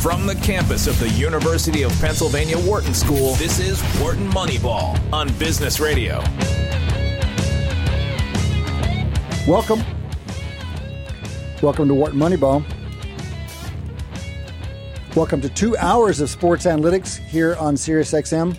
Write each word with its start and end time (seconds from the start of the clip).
From 0.00 0.26
the 0.26 0.34
campus 0.36 0.86
of 0.86 0.98
the 0.98 1.10
University 1.10 1.82
of 1.82 1.92
Pennsylvania 2.00 2.58
Wharton 2.58 2.94
School, 2.94 3.34
this 3.34 3.58
is 3.58 3.82
Wharton 4.00 4.30
Moneyball 4.30 4.98
on 5.12 5.30
Business 5.34 5.78
Radio. 5.78 6.22
Welcome. 9.46 9.84
Welcome 11.60 11.88
to 11.88 11.92
Wharton 11.94 12.18
Moneyball. 12.18 12.64
Welcome 15.14 15.42
to 15.42 15.50
two 15.50 15.76
hours 15.76 16.22
of 16.22 16.30
sports 16.30 16.64
analytics 16.64 17.18
here 17.18 17.54
on 17.56 17.74
SiriusXM. 17.74 18.56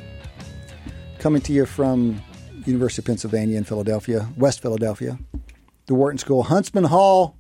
Coming 1.18 1.42
to 1.42 1.54
you 1.54 1.66
from 1.66 2.22
University 2.68 3.02
of 3.02 3.08
Pennsylvania 3.08 3.58
in 3.58 3.64
Philadelphia, 3.64 4.30
West 4.38 4.62
Philadelphia, 4.62 5.18
the 5.88 5.96
Wharton 5.96 6.20
School, 6.20 6.44
Huntsman 6.44 6.84
Hall, 6.84 7.36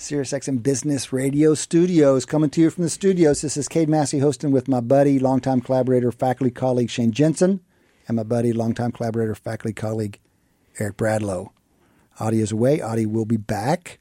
SiriusXM 0.00 0.62
Business 0.62 1.12
Radio 1.12 1.52
Studios. 1.52 2.24
Coming 2.24 2.48
to 2.50 2.62
you 2.62 2.70
from 2.70 2.84
the 2.84 2.88
studios. 2.88 3.42
This 3.42 3.58
is 3.58 3.68
Cade 3.68 3.90
Massey 3.90 4.18
hosting 4.18 4.50
with 4.50 4.66
my 4.66 4.80
buddy, 4.80 5.18
longtime 5.18 5.60
collaborator, 5.60 6.10
faculty 6.10 6.50
colleague 6.50 6.88
Shane 6.88 7.12
Jensen, 7.12 7.60
and 8.08 8.16
my 8.16 8.22
buddy, 8.22 8.54
longtime 8.54 8.92
collaborator, 8.92 9.34
faculty 9.34 9.74
colleague 9.74 10.18
Eric 10.78 10.96
Bradlow. 10.96 11.50
Audie 12.18 12.40
is 12.40 12.50
away. 12.50 12.80
Audie 12.80 13.04
will 13.04 13.26
be 13.26 13.36
back. 13.36 13.98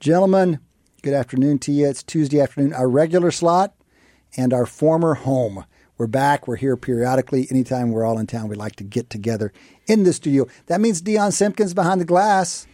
Gentlemen, 0.00 0.60
good 1.00 1.14
afternoon 1.14 1.58
to 1.60 1.72
you. 1.72 1.88
It's 1.88 2.02
Tuesday 2.02 2.42
afternoon, 2.42 2.74
our 2.74 2.86
regular 2.86 3.30
slot 3.30 3.74
and 4.36 4.52
our 4.52 4.66
former 4.66 5.14
home. 5.14 5.64
We're 5.96 6.08
back. 6.08 6.46
We're 6.46 6.56
here 6.56 6.76
periodically. 6.76 7.48
Anytime 7.50 7.90
we're 7.90 8.04
all 8.04 8.18
in 8.18 8.26
town, 8.26 8.48
we 8.48 8.56
like 8.56 8.76
to 8.76 8.84
get 8.84 9.08
together 9.08 9.54
in 9.86 10.02
the 10.02 10.12
studio. 10.12 10.46
That 10.66 10.82
means 10.82 11.00
Dion 11.00 11.32
Simpkins 11.32 11.72
behind 11.72 12.02
the 12.02 12.04
glass 12.04 12.66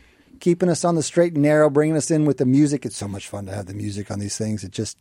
keeping 0.45 0.69
us 0.69 0.85
on 0.85 0.95
the 0.95 1.03
straight 1.03 1.33
and 1.33 1.43
narrow, 1.43 1.71
bringing 1.71 1.97
us 1.97 2.11
in 2.11 2.27
with 2.27 2.37
the 2.37 2.45
music. 2.45 2.85
It's 2.85 2.99
so 2.99 3.09
much 3.09 3.29
fun 3.29 3.47
to 3.47 3.55
have 3.55 3.65
the 3.65 3.73
music 3.73 4.11
on 4.11 4.19
these 4.19 4.37
things. 4.37 4.63
It 4.63 4.73
just, 4.73 4.99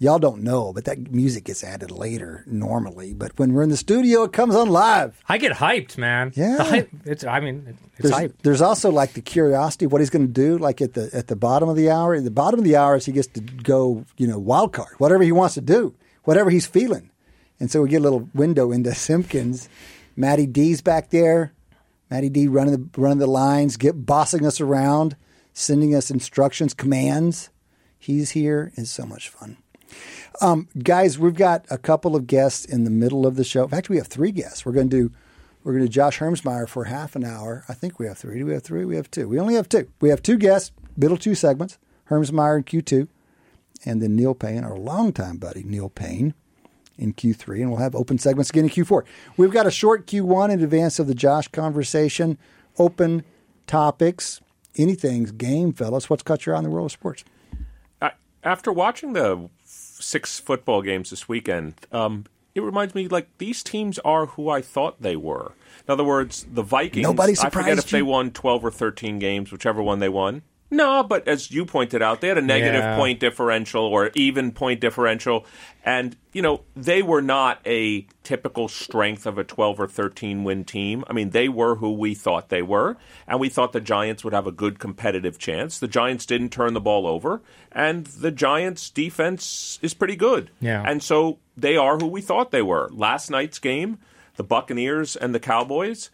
y'all 0.00 0.18
don't 0.18 0.42
know, 0.42 0.72
but 0.72 0.86
that 0.86 1.12
music 1.12 1.44
gets 1.44 1.62
added 1.62 1.92
later 1.92 2.42
normally. 2.48 3.14
But 3.14 3.38
when 3.38 3.52
we're 3.52 3.62
in 3.62 3.68
the 3.68 3.76
studio, 3.76 4.24
it 4.24 4.32
comes 4.32 4.56
on 4.56 4.68
live. 4.68 5.22
I 5.28 5.38
get 5.38 5.52
hyped, 5.52 5.96
man. 5.98 6.32
Yeah. 6.34 6.56
The 6.56 6.64
hype, 6.64 6.90
it's, 7.04 7.22
I 7.22 7.38
mean, 7.38 7.78
it's 7.92 8.02
There's, 8.02 8.14
hype. 8.14 8.42
there's 8.42 8.60
also 8.60 8.90
like 8.90 9.12
the 9.12 9.20
curiosity, 9.20 9.86
what 9.86 10.00
he's 10.00 10.10
going 10.10 10.26
to 10.26 10.32
do, 10.32 10.58
like 10.58 10.82
at 10.82 10.94
the 10.94 11.10
at 11.12 11.28
the 11.28 11.36
bottom 11.36 11.68
of 11.68 11.76
the 11.76 11.88
hour. 11.88 12.16
At 12.16 12.24
the 12.24 12.32
bottom 12.32 12.58
of 12.58 12.64
the 12.64 12.74
hour 12.74 12.96
is 12.96 13.06
he 13.06 13.12
gets 13.12 13.28
to 13.28 13.40
go, 13.40 14.04
you 14.16 14.26
know, 14.26 14.40
wild 14.40 14.72
card, 14.72 14.94
whatever 14.98 15.22
he 15.22 15.30
wants 15.30 15.54
to 15.54 15.60
do, 15.60 15.94
whatever 16.24 16.50
he's 16.50 16.66
feeling. 16.66 17.08
And 17.60 17.70
so 17.70 17.82
we 17.82 17.88
get 17.88 18.00
a 18.00 18.02
little 18.02 18.28
window 18.34 18.72
into 18.72 18.92
Simpkins. 18.96 19.68
Matty 20.16 20.46
D's 20.46 20.80
back 20.80 21.10
there. 21.10 21.52
Matty 22.10 22.28
D 22.28 22.48
running 22.48 22.72
the 22.72 23.00
running 23.00 23.18
the 23.18 23.26
lines, 23.26 23.76
get 23.76 24.06
bossing 24.06 24.46
us 24.46 24.60
around, 24.60 25.16
sending 25.52 25.94
us 25.94 26.10
instructions, 26.10 26.74
commands. 26.74 27.50
He's 27.98 28.30
here. 28.30 28.72
It's 28.76 28.90
so 28.90 29.04
much 29.04 29.28
fun. 29.28 29.56
Um, 30.40 30.68
guys, 30.82 31.18
we've 31.18 31.34
got 31.34 31.64
a 31.70 31.78
couple 31.78 32.14
of 32.14 32.26
guests 32.26 32.64
in 32.64 32.84
the 32.84 32.90
middle 32.90 33.26
of 33.26 33.36
the 33.36 33.44
show. 33.44 33.64
In 33.64 33.70
fact, 33.70 33.88
we 33.88 33.96
have 33.96 34.06
three 34.06 34.32
guests. 34.32 34.64
We're 34.66 34.72
going 34.72 34.90
to 34.90 35.08
do 35.08 35.14
we're 35.64 35.72
going 35.72 35.84
to 35.84 35.88
do 35.88 35.92
Josh 35.92 36.20
Hermsmeyer 36.20 36.68
for 36.68 36.84
half 36.84 37.16
an 37.16 37.24
hour. 37.24 37.64
I 37.68 37.74
think 37.74 37.98
we 37.98 38.06
have 38.06 38.18
three. 38.18 38.38
Do 38.38 38.46
we 38.46 38.54
have 38.54 38.62
three? 38.62 38.84
We 38.84 38.94
have 38.96 39.10
two. 39.10 39.28
We 39.28 39.40
only 39.40 39.54
have 39.54 39.68
two. 39.68 39.88
We 40.00 40.10
have 40.10 40.22
two 40.22 40.36
guests, 40.36 40.70
middle 40.96 41.16
two 41.16 41.34
segments. 41.34 41.78
Hermsmeyer 42.08 42.56
and 42.56 42.66
Q 42.66 42.82
two, 42.82 43.08
and 43.84 44.00
then 44.00 44.14
Neil 44.14 44.34
Paine, 44.34 44.62
our 44.62 44.76
longtime 44.78 45.38
buddy 45.38 45.64
Neil 45.64 45.88
Paine, 45.88 46.34
in 46.98 47.12
Q3, 47.12 47.60
and 47.60 47.70
we'll 47.70 47.80
have 47.80 47.94
open 47.94 48.18
segments 48.18 48.50
again 48.50 48.64
in 48.64 48.70
Q4. 48.70 49.04
We've 49.36 49.50
got 49.50 49.66
a 49.66 49.70
short 49.70 50.06
Q1 50.06 50.52
in 50.52 50.62
advance 50.62 50.98
of 50.98 51.06
the 51.06 51.14
Josh 51.14 51.48
conversation. 51.48 52.38
Open 52.78 53.24
topics, 53.66 54.40
anything 54.76 55.24
game, 55.24 55.72
fellas. 55.72 56.10
What's 56.10 56.22
caught 56.22 56.46
your 56.46 56.54
eye 56.54 56.58
in 56.58 56.64
the 56.64 56.70
world 56.70 56.86
of 56.86 56.92
sports? 56.92 57.24
After 58.46 58.72
watching 58.72 59.12
the 59.12 59.50
six 59.64 60.38
football 60.38 60.80
games 60.80 61.10
this 61.10 61.28
weekend, 61.28 61.74
um, 61.90 62.26
it 62.54 62.62
reminds 62.62 62.94
me 62.94 63.08
like 63.08 63.26
these 63.38 63.64
teams 63.64 63.98
are 64.00 64.26
who 64.26 64.48
I 64.48 64.62
thought 64.62 65.02
they 65.02 65.16
were. 65.16 65.52
In 65.86 65.92
other 65.92 66.04
words, 66.04 66.46
the 66.48 66.62
Vikings. 66.62 67.02
Nobody 67.02 67.32
I 67.32 67.34
forget 67.34 67.52
surprised 67.52 67.78
if 67.80 67.90
they 67.90 68.02
won 68.02 68.30
twelve 68.30 68.64
or 68.64 68.70
thirteen 68.70 69.18
games, 69.18 69.50
whichever 69.50 69.82
one 69.82 69.98
they 69.98 70.08
won. 70.08 70.42
No, 70.68 71.04
but 71.04 71.28
as 71.28 71.52
you 71.52 71.64
pointed 71.64 72.02
out, 72.02 72.20
they 72.20 72.26
had 72.28 72.38
a 72.38 72.42
negative 72.42 72.80
Yeah. 72.82 72.96
point 72.96 73.20
differential 73.20 73.84
or 73.84 74.10
even 74.14 74.50
point 74.50 74.80
differential, 74.80 75.46
and 75.84 76.16
you 76.32 76.42
know 76.42 76.62
they 76.74 77.02
were 77.02 77.22
not 77.22 77.60
a 77.64 78.04
typical 78.24 78.66
strength 78.66 79.26
of 79.26 79.38
a 79.38 79.44
twelve 79.44 79.78
or 79.78 79.86
thirteen 79.86 80.42
win 80.42 80.64
team. 80.64 81.04
I 81.08 81.12
mean, 81.12 81.30
they 81.30 81.48
were 81.48 81.76
who 81.76 81.92
we 81.92 82.14
thought 82.14 82.48
they 82.48 82.62
were, 82.62 82.96
and 83.28 83.38
we 83.38 83.48
thought 83.48 83.72
the 83.72 83.80
Giants 83.80 84.24
would 84.24 84.32
have 84.32 84.48
a 84.48 84.52
good 84.52 84.80
competitive 84.80 85.38
chance. 85.38 85.78
The 85.78 85.86
Giants 85.86 86.26
didn't 86.26 86.50
turn 86.50 86.74
the 86.74 86.80
ball 86.80 87.06
over, 87.06 87.42
and 87.70 88.04
the 88.06 88.32
Giants' 88.32 88.90
defense 88.90 89.78
is 89.82 89.94
pretty 89.94 90.16
good. 90.16 90.50
Yeah. 90.60 90.82
and 90.84 91.00
so 91.00 91.38
they 91.56 91.76
are 91.76 91.96
who 91.98 92.06
we 92.08 92.20
thought 92.22 92.50
they 92.50 92.62
were. 92.62 92.88
Last 92.92 93.30
night's 93.30 93.60
game, 93.60 93.98
the 94.34 94.42
Buccaneers 94.44 95.14
and 95.14 95.32
the 95.32 95.40
Cowboys. 95.40 96.10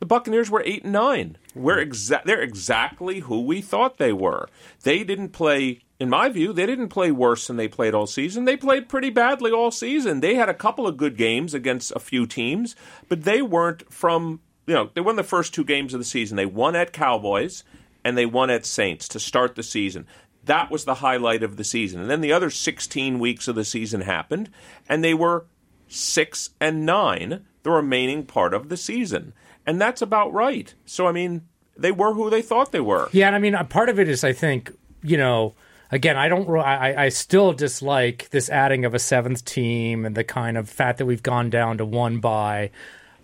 The 0.00 0.06
Buccaneers 0.06 0.50
were 0.50 0.62
eight 0.64 0.82
and 0.82 0.92
nine. 0.94 1.36
We're 1.54 1.84
exa- 1.84 2.24
they're 2.24 2.40
exactly 2.40 3.20
who 3.20 3.42
we 3.42 3.60
thought 3.60 3.98
they 3.98 4.14
were. 4.14 4.48
They 4.82 5.04
didn't 5.04 5.28
play, 5.28 5.80
in 6.00 6.08
my 6.08 6.30
view, 6.30 6.54
they 6.54 6.64
didn't 6.64 6.88
play 6.88 7.10
worse 7.10 7.46
than 7.46 7.56
they 7.56 7.68
played 7.68 7.94
all 7.94 8.06
season. 8.06 8.46
They 8.46 8.56
played 8.56 8.88
pretty 8.88 9.10
badly 9.10 9.52
all 9.52 9.70
season. 9.70 10.20
They 10.20 10.36
had 10.36 10.48
a 10.48 10.54
couple 10.54 10.86
of 10.86 10.96
good 10.96 11.18
games 11.18 11.52
against 11.52 11.92
a 11.92 12.00
few 12.00 12.26
teams, 12.26 12.74
but 13.08 13.24
they 13.24 13.42
weren't 13.42 13.92
from 13.92 14.40
you 14.66 14.74
know 14.74 14.90
they 14.94 15.02
won 15.02 15.16
the 15.16 15.22
first 15.22 15.52
two 15.52 15.64
games 15.64 15.92
of 15.92 16.00
the 16.00 16.04
season. 16.04 16.36
They 16.36 16.46
won 16.46 16.74
at 16.74 16.92
Cowboys 16.92 17.62
and 18.02 18.16
they 18.16 18.26
won 18.26 18.48
at 18.48 18.64
Saints 18.64 19.06
to 19.08 19.20
start 19.20 19.54
the 19.54 19.62
season. 19.62 20.06
That 20.44 20.70
was 20.70 20.86
the 20.86 20.94
highlight 20.94 21.42
of 21.42 21.58
the 21.58 21.64
season. 21.64 22.00
And 22.00 22.10
then 22.10 22.22
the 22.22 22.32
other 22.32 22.48
16 22.48 23.18
weeks 23.18 23.46
of 23.46 23.54
the 23.54 23.64
season 23.64 24.00
happened, 24.00 24.48
and 24.88 25.04
they 25.04 25.12
were 25.12 25.44
six 25.86 26.50
and 26.58 26.86
nine 26.86 27.44
the 27.62 27.70
remaining 27.70 28.24
part 28.24 28.54
of 28.54 28.70
the 28.70 28.76
season. 28.76 29.34
And 29.70 29.80
that's 29.80 30.02
about 30.02 30.32
right. 30.32 30.74
So, 30.84 31.06
I 31.06 31.12
mean, 31.12 31.42
they 31.76 31.92
were 31.92 32.12
who 32.12 32.28
they 32.28 32.42
thought 32.42 32.72
they 32.72 32.80
were. 32.80 33.08
Yeah, 33.12 33.28
and 33.28 33.36
I 33.36 33.38
mean, 33.38 33.56
part 33.68 33.88
of 33.88 34.00
it 34.00 34.08
is 34.08 34.24
I 34.24 34.32
think 34.32 34.72
you 35.02 35.16
know. 35.16 35.54
Again, 35.92 36.16
I 36.16 36.28
don't. 36.28 36.48
I, 36.56 37.06
I 37.06 37.08
still 37.08 37.52
dislike 37.52 38.28
this 38.30 38.48
adding 38.48 38.84
of 38.84 38.94
a 38.94 38.98
seventh 38.98 39.44
team 39.44 40.04
and 40.04 40.16
the 40.16 40.22
kind 40.24 40.56
of 40.56 40.68
fact 40.68 40.98
that 40.98 41.06
we've 41.06 41.22
gone 41.22 41.50
down 41.50 41.78
to 41.78 41.84
one 41.84 42.18
by. 42.18 42.70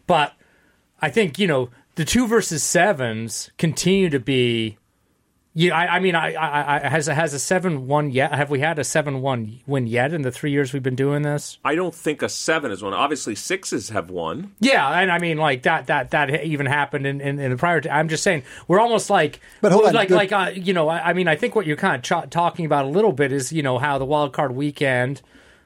But 0.06 0.32
I 1.00 1.10
think 1.10 1.38
you 1.38 1.46
know 1.48 1.70
the 1.96 2.04
two 2.04 2.26
versus 2.28 2.62
sevens 2.62 3.50
continue 3.58 4.08
to 4.10 4.20
be. 4.20 4.78
Yeah, 5.58 5.74
I, 5.74 5.96
I 5.96 6.00
mean, 6.00 6.14
I, 6.14 6.34
I, 6.34 6.76
I 6.84 6.88
has 6.88 7.06
has 7.06 7.32
a 7.32 7.38
seven 7.38 7.86
one 7.86 8.10
yet? 8.10 8.30
Have 8.34 8.50
we 8.50 8.60
had 8.60 8.78
a 8.78 8.84
seven 8.84 9.22
one 9.22 9.60
win 9.66 9.86
yet 9.86 10.12
in 10.12 10.20
the 10.20 10.30
three 10.30 10.50
years 10.50 10.74
we've 10.74 10.82
been 10.82 10.94
doing 10.94 11.22
this? 11.22 11.56
I 11.64 11.74
don't 11.74 11.94
think 11.94 12.20
a 12.20 12.28
seven 12.28 12.70
is 12.70 12.82
one. 12.82 12.92
Obviously, 12.92 13.34
sixes 13.34 13.88
have 13.88 14.10
won. 14.10 14.52
Yeah, 14.60 14.86
and 15.00 15.10
I 15.10 15.18
mean, 15.18 15.38
like 15.38 15.62
that 15.62 15.86
that 15.86 16.10
that 16.10 16.44
even 16.44 16.66
happened 16.66 17.06
in 17.06 17.22
in, 17.22 17.38
in 17.38 17.52
the 17.52 17.56
prior. 17.56 17.80
i 17.90 17.98
I'm 17.98 18.10
just 18.10 18.22
saying 18.22 18.42
we're 18.68 18.80
almost 18.80 19.08
like, 19.08 19.40
But 19.62 19.72
hold 19.72 19.86
on, 19.86 19.94
like 19.94 20.10
the- 20.10 20.14
like 20.16 20.30
uh, 20.30 20.50
you 20.54 20.74
know, 20.74 20.90
I, 20.90 21.08
I 21.08 21.12
mean, 21.14 21.26
I 21.26 21.36
think 21.36 21.54
what 21.54 21.64
you're 21.66 21.78
kind 21.78 21.96
of 21.96 22.02
ch- 22.02 22.30
talking 22.30 22.66
about 22.66 22.84
a 22.84 22.88
little 22.88 23.12
bit 23.12 23.32
is 23.32 23.50
you 23.50 23.62
know 23.62 23.78
how 23.78 23.96
the 23.96 24.04
wild 24.04 24.34
card 24.34 24.54
weekend 24.54 25.22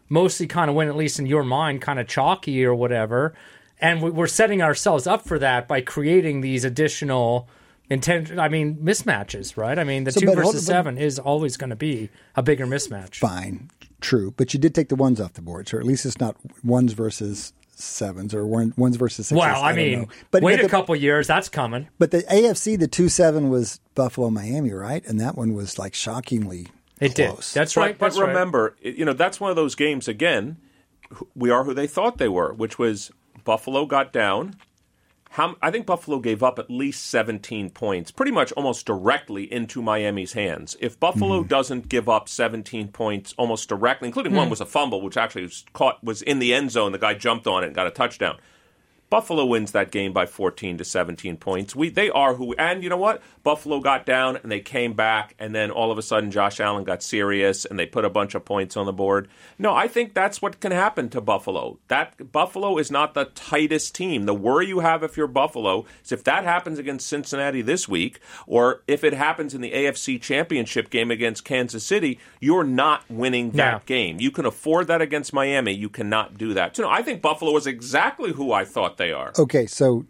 mostly 0.09 0.47
kind 0.47 0.71
of 0.71 0.77
went 0.77 0.89
at 0.89 0.95
least 0.97 1.19
in 1.19 1.27
your 1.27 1.43
mind 1.43 1.83
kind 1.83 1.99
of 1.99 2.07
chalky 2.07 2.65
or 2.65 2.77
whatever, 2.77 3.35
and 3.81 4.01
we- 4.03 4.11
we're 4.11 4.29
setting 4.29 4.63
ourselves 4.63 5.09
up 5.09 5.27
for 5.27 5.37
that 5.41 5.67
by 5.67 5.81
creating 5.81 6.43
these 6.43 6.65
additional. 6.65 7.49
Intent, 7.91 8.39
I 8.39 8.49
mean, 8.49 8.77
mismatches, 8.77 9.57
right? 9.57 9.77
I 9.79 9.83
mean, 9.85 10.05
the 10.05 10.13
So, 10.13 10.21
two 10.21 10.27
but 10.27 10.37
hold- 10.39 10.55
versus 10.55 10.67
but- 10.67 10.73
seven 10.73 10.97
is 10.97 11.19
always 11.19 11.57
going 11.57 11.71
to 11.71 11.77
be 11.77 12.09
a 12.37 12.43
bigger 12.43 12.67
mismatch. 12.67 13.17
Fine, 13.17 13.71
true, 14.01 14.33
but 14.37 14.55
you 14.55 14.61
did 14.61 14.75
take 14.75 14.89
the 14.89 14.97
ones 14.97 15.21
off 15.21 15.33
the 15.35 15.43
board, 15.43 15.69
so 15.69 15.77
at 15.79 15.85
least 15.85 16.07
it's 16.07 16.21
not 16.21 16.37
ones 16.65 16.93
versus 16.93 17.53
sevens 17.75 18.33
or 18.35 18.47
one, 18.47 18.75
ones 18.77 18.95
versus 18.97 19.27
sixes. 19.27 19.39
Well, 19.41 19.61
I, 19.63 19.71
don't 19.71 19.77
mean, 19.77 19.99
know. 20.03 20.09
but 20.31 20.43
wait 20.43 20.57
but 20.59 20.67
a 20.67 20.69
couple 20.69 20.95
years, 20.95 21.27
that's 21.27 21.49
coming. 21.49 21.89
But 21.99 22.11
the 22.13 22.23
AFC, 22.25 22.79
the 22.79 22.87
two 22.87 23.09
seven 23.09 23.49
was 23.49 23.81
Buffalo, 23.95 24.31
Miami, 24.31 24.71
right? 24.73 25.05
And 25.07 25.19
that 25.21 25.35
one 25.37 25.55
was 25.55 25.79
like 25.79 25.95
shockingly 25.95 26.69
It 27.01 27.15
did. 27.15 27.35
That's 27.55 27.77
right. 27.77 27.99
but 27.99 28.07
that's 28.07 28.19
right. 28.21 28.29
remember, 28.29 28.77
it- 28.83 28.97
you 28.97 29.05
know, 29.05 29.15
that's 29.15 29.41
one 29.41 29.51
of 29.51 29.57
those 29.57 29.75
games, 29.75 30.07
again, 30.07 30.59
we 31.35 31.51
are 31.51 31.65
who 31.65 31.75
they 31.75 31.87
thought 31.89 32.19
they 32.19 32.29
were, 32.29 32.53
which 32.53 32.79
was 32.79 33.11
Buffalo 33.45 33.85
got 33.87 34.13
down. 34.13 34.55
How, 35.35 35.55
I 35.63 35.71
think 35.71 35.87
Buffalo 35.87 36.19
gave 36.19 36.43
up 36.43 36.59
at 36.59 36.69
least 36.69 37.07
17 37.07 37.71
points, 37.71 38.11
pretty 38.11 38.33
much 38.33 38.51
almost 38.53 38.85
directly 38.85 39.51
into 39.51 39.81
Miami's 39.81 40.33
hands. 40.33 40.77
If 40.81 40.99
Buffalo 40.99 41.39
mm-hmm. 41.39 41.49
doesn't 41.49 41.89
give 41.89 42.09
up 42.09 42.29
17 42.29 42.89
points 42.89 43.33
almost 43.39 43.69
directly, 43.69 44.09
including 44.09 44.35
one 44.35 44.47
hmm. 44.47 44.51
was 44.51 44.61
a 44.61 44.67
fumble, 44.67 45.01
which 45.01 45.17
actually 45.17 45.43
was 45.43 45.65
caught 45.73 46.03
was 46.03 46.21
in 46.21 46.41
the 46.41 46.53
end 46.53 46.73
zone, 46.73 46.91
the 46.91 46.99
guy 46.99 47.15
jumped 47.15 47.47
on 47.47 47.63
it 47.63 47.67
and 47.67 47.77
got 47.77 47.87
a 47.87 47.93
touchdown. 47.93 48.39
Buffalo 49.11 49.45
wins 49.45 49.73
that 49.73 49.91
game 49.91 50.13
by 50.13 50.25
14 50.25 50.79
to 50.79 50.85
17 50.85 51.37
points. 51.37 51.75
We 51.75 51.89
they 51.91 52.11
are 52.11 52.35
who 52.35 52.55
and 52.55 52.83
you 52.85 52.89
know 52.89 52.97
what? 52.97 53.21
Buffalo 53.43 53.81
got 53.81 54.07
down 54.07 54.37
and 54.37 54.53
they 54.53 54.61
came 54.61 54.93
back 54.93 55.35
and 55.39 55.53
then 55.53 55.71
all 55.73 55.91
of 55.91 55.99
a 55.99 56.03
sudden 56.03 56.31
Josh 56.31 56.61
Allen 56.61 56.85
got 56.85 57.03
serious 57.03 57.65
and 57.65 57.77
they 57.79 57.87
put 57.87 58.05
a 58.05 58.11
bunch 58.11 58.37
of 58.37 58.45
points 58.45 58.77
on 58.77 58.87
the 58.87 58.93
board. 58.93 59.29
No, 59.59 59.75
I 59.75 59.89
think 59.89 60.15
that's 60.15 60.41
what 60.41 60.61
can 60.61 60.71
happen 60.71 61.09
to 61.11 61.21
Buffalo. 61.21 61.79
That 61.89 62.31
Buffalo 62.31 62.79
is 62.79 62.91
not 62.91 63.15
the 63.15 63.25
tightest 63.25 63.97
team. 63.97 64.27
The 64.27 64.35
worry 64.35 64.69
you 64.69 64.79
have 64.81 65.03
if 65.03 65.17
you're 65.17 65.27
Buffalo 65.27 65.87
is 66.05 66.13
if 66.13 66.23
that 66.25 66.45
happens 66.45 66.79
against 66.79 67.09
Cincinnati 67.09 67.63
this 67.63 67.89
week 67.89 68.21
or 68.47 68.83
if 68.87 69.03
it 69.03 69.15
happens 69.15 69.55
in 69.55 69.61
the 69.61 69.73
AFC 69.73 70.21
Championship 70.23 70.89
game 70.89 71.11
against 71.11 71.45
Kansas 71.45 71.85
City, 71.85 72.21
you're 72.39 72.63
not 72.63 73.03
winning 73.11 73.51
that 73.53 73.73
No. 73.73 73.81
game. 73.87 74.21
You 74.21 74.31
can 74.31 74.47
afford 74.47 74.87
that 74.87 75.03
against 75.03 75.33
Miami. 75.33 75.73
You 75.73 75.89
cannot 75.89 76.39
do 76.39 76.55
that. 76.55 76.77
So 76.77 76.85
no, 76.85 76.91
I 76.91 77.03
think 77.03 77.21
Buffalo 77.23 77.57
is 77.57 77.67
exactly 77.67 78.33
who 78.35 78.53
I 78.53 78.65
thought 78.65 78.99
they 79.01 79.13
are. 79.13 79.33
Okay, 79.37 79.67
so 79.67 80.07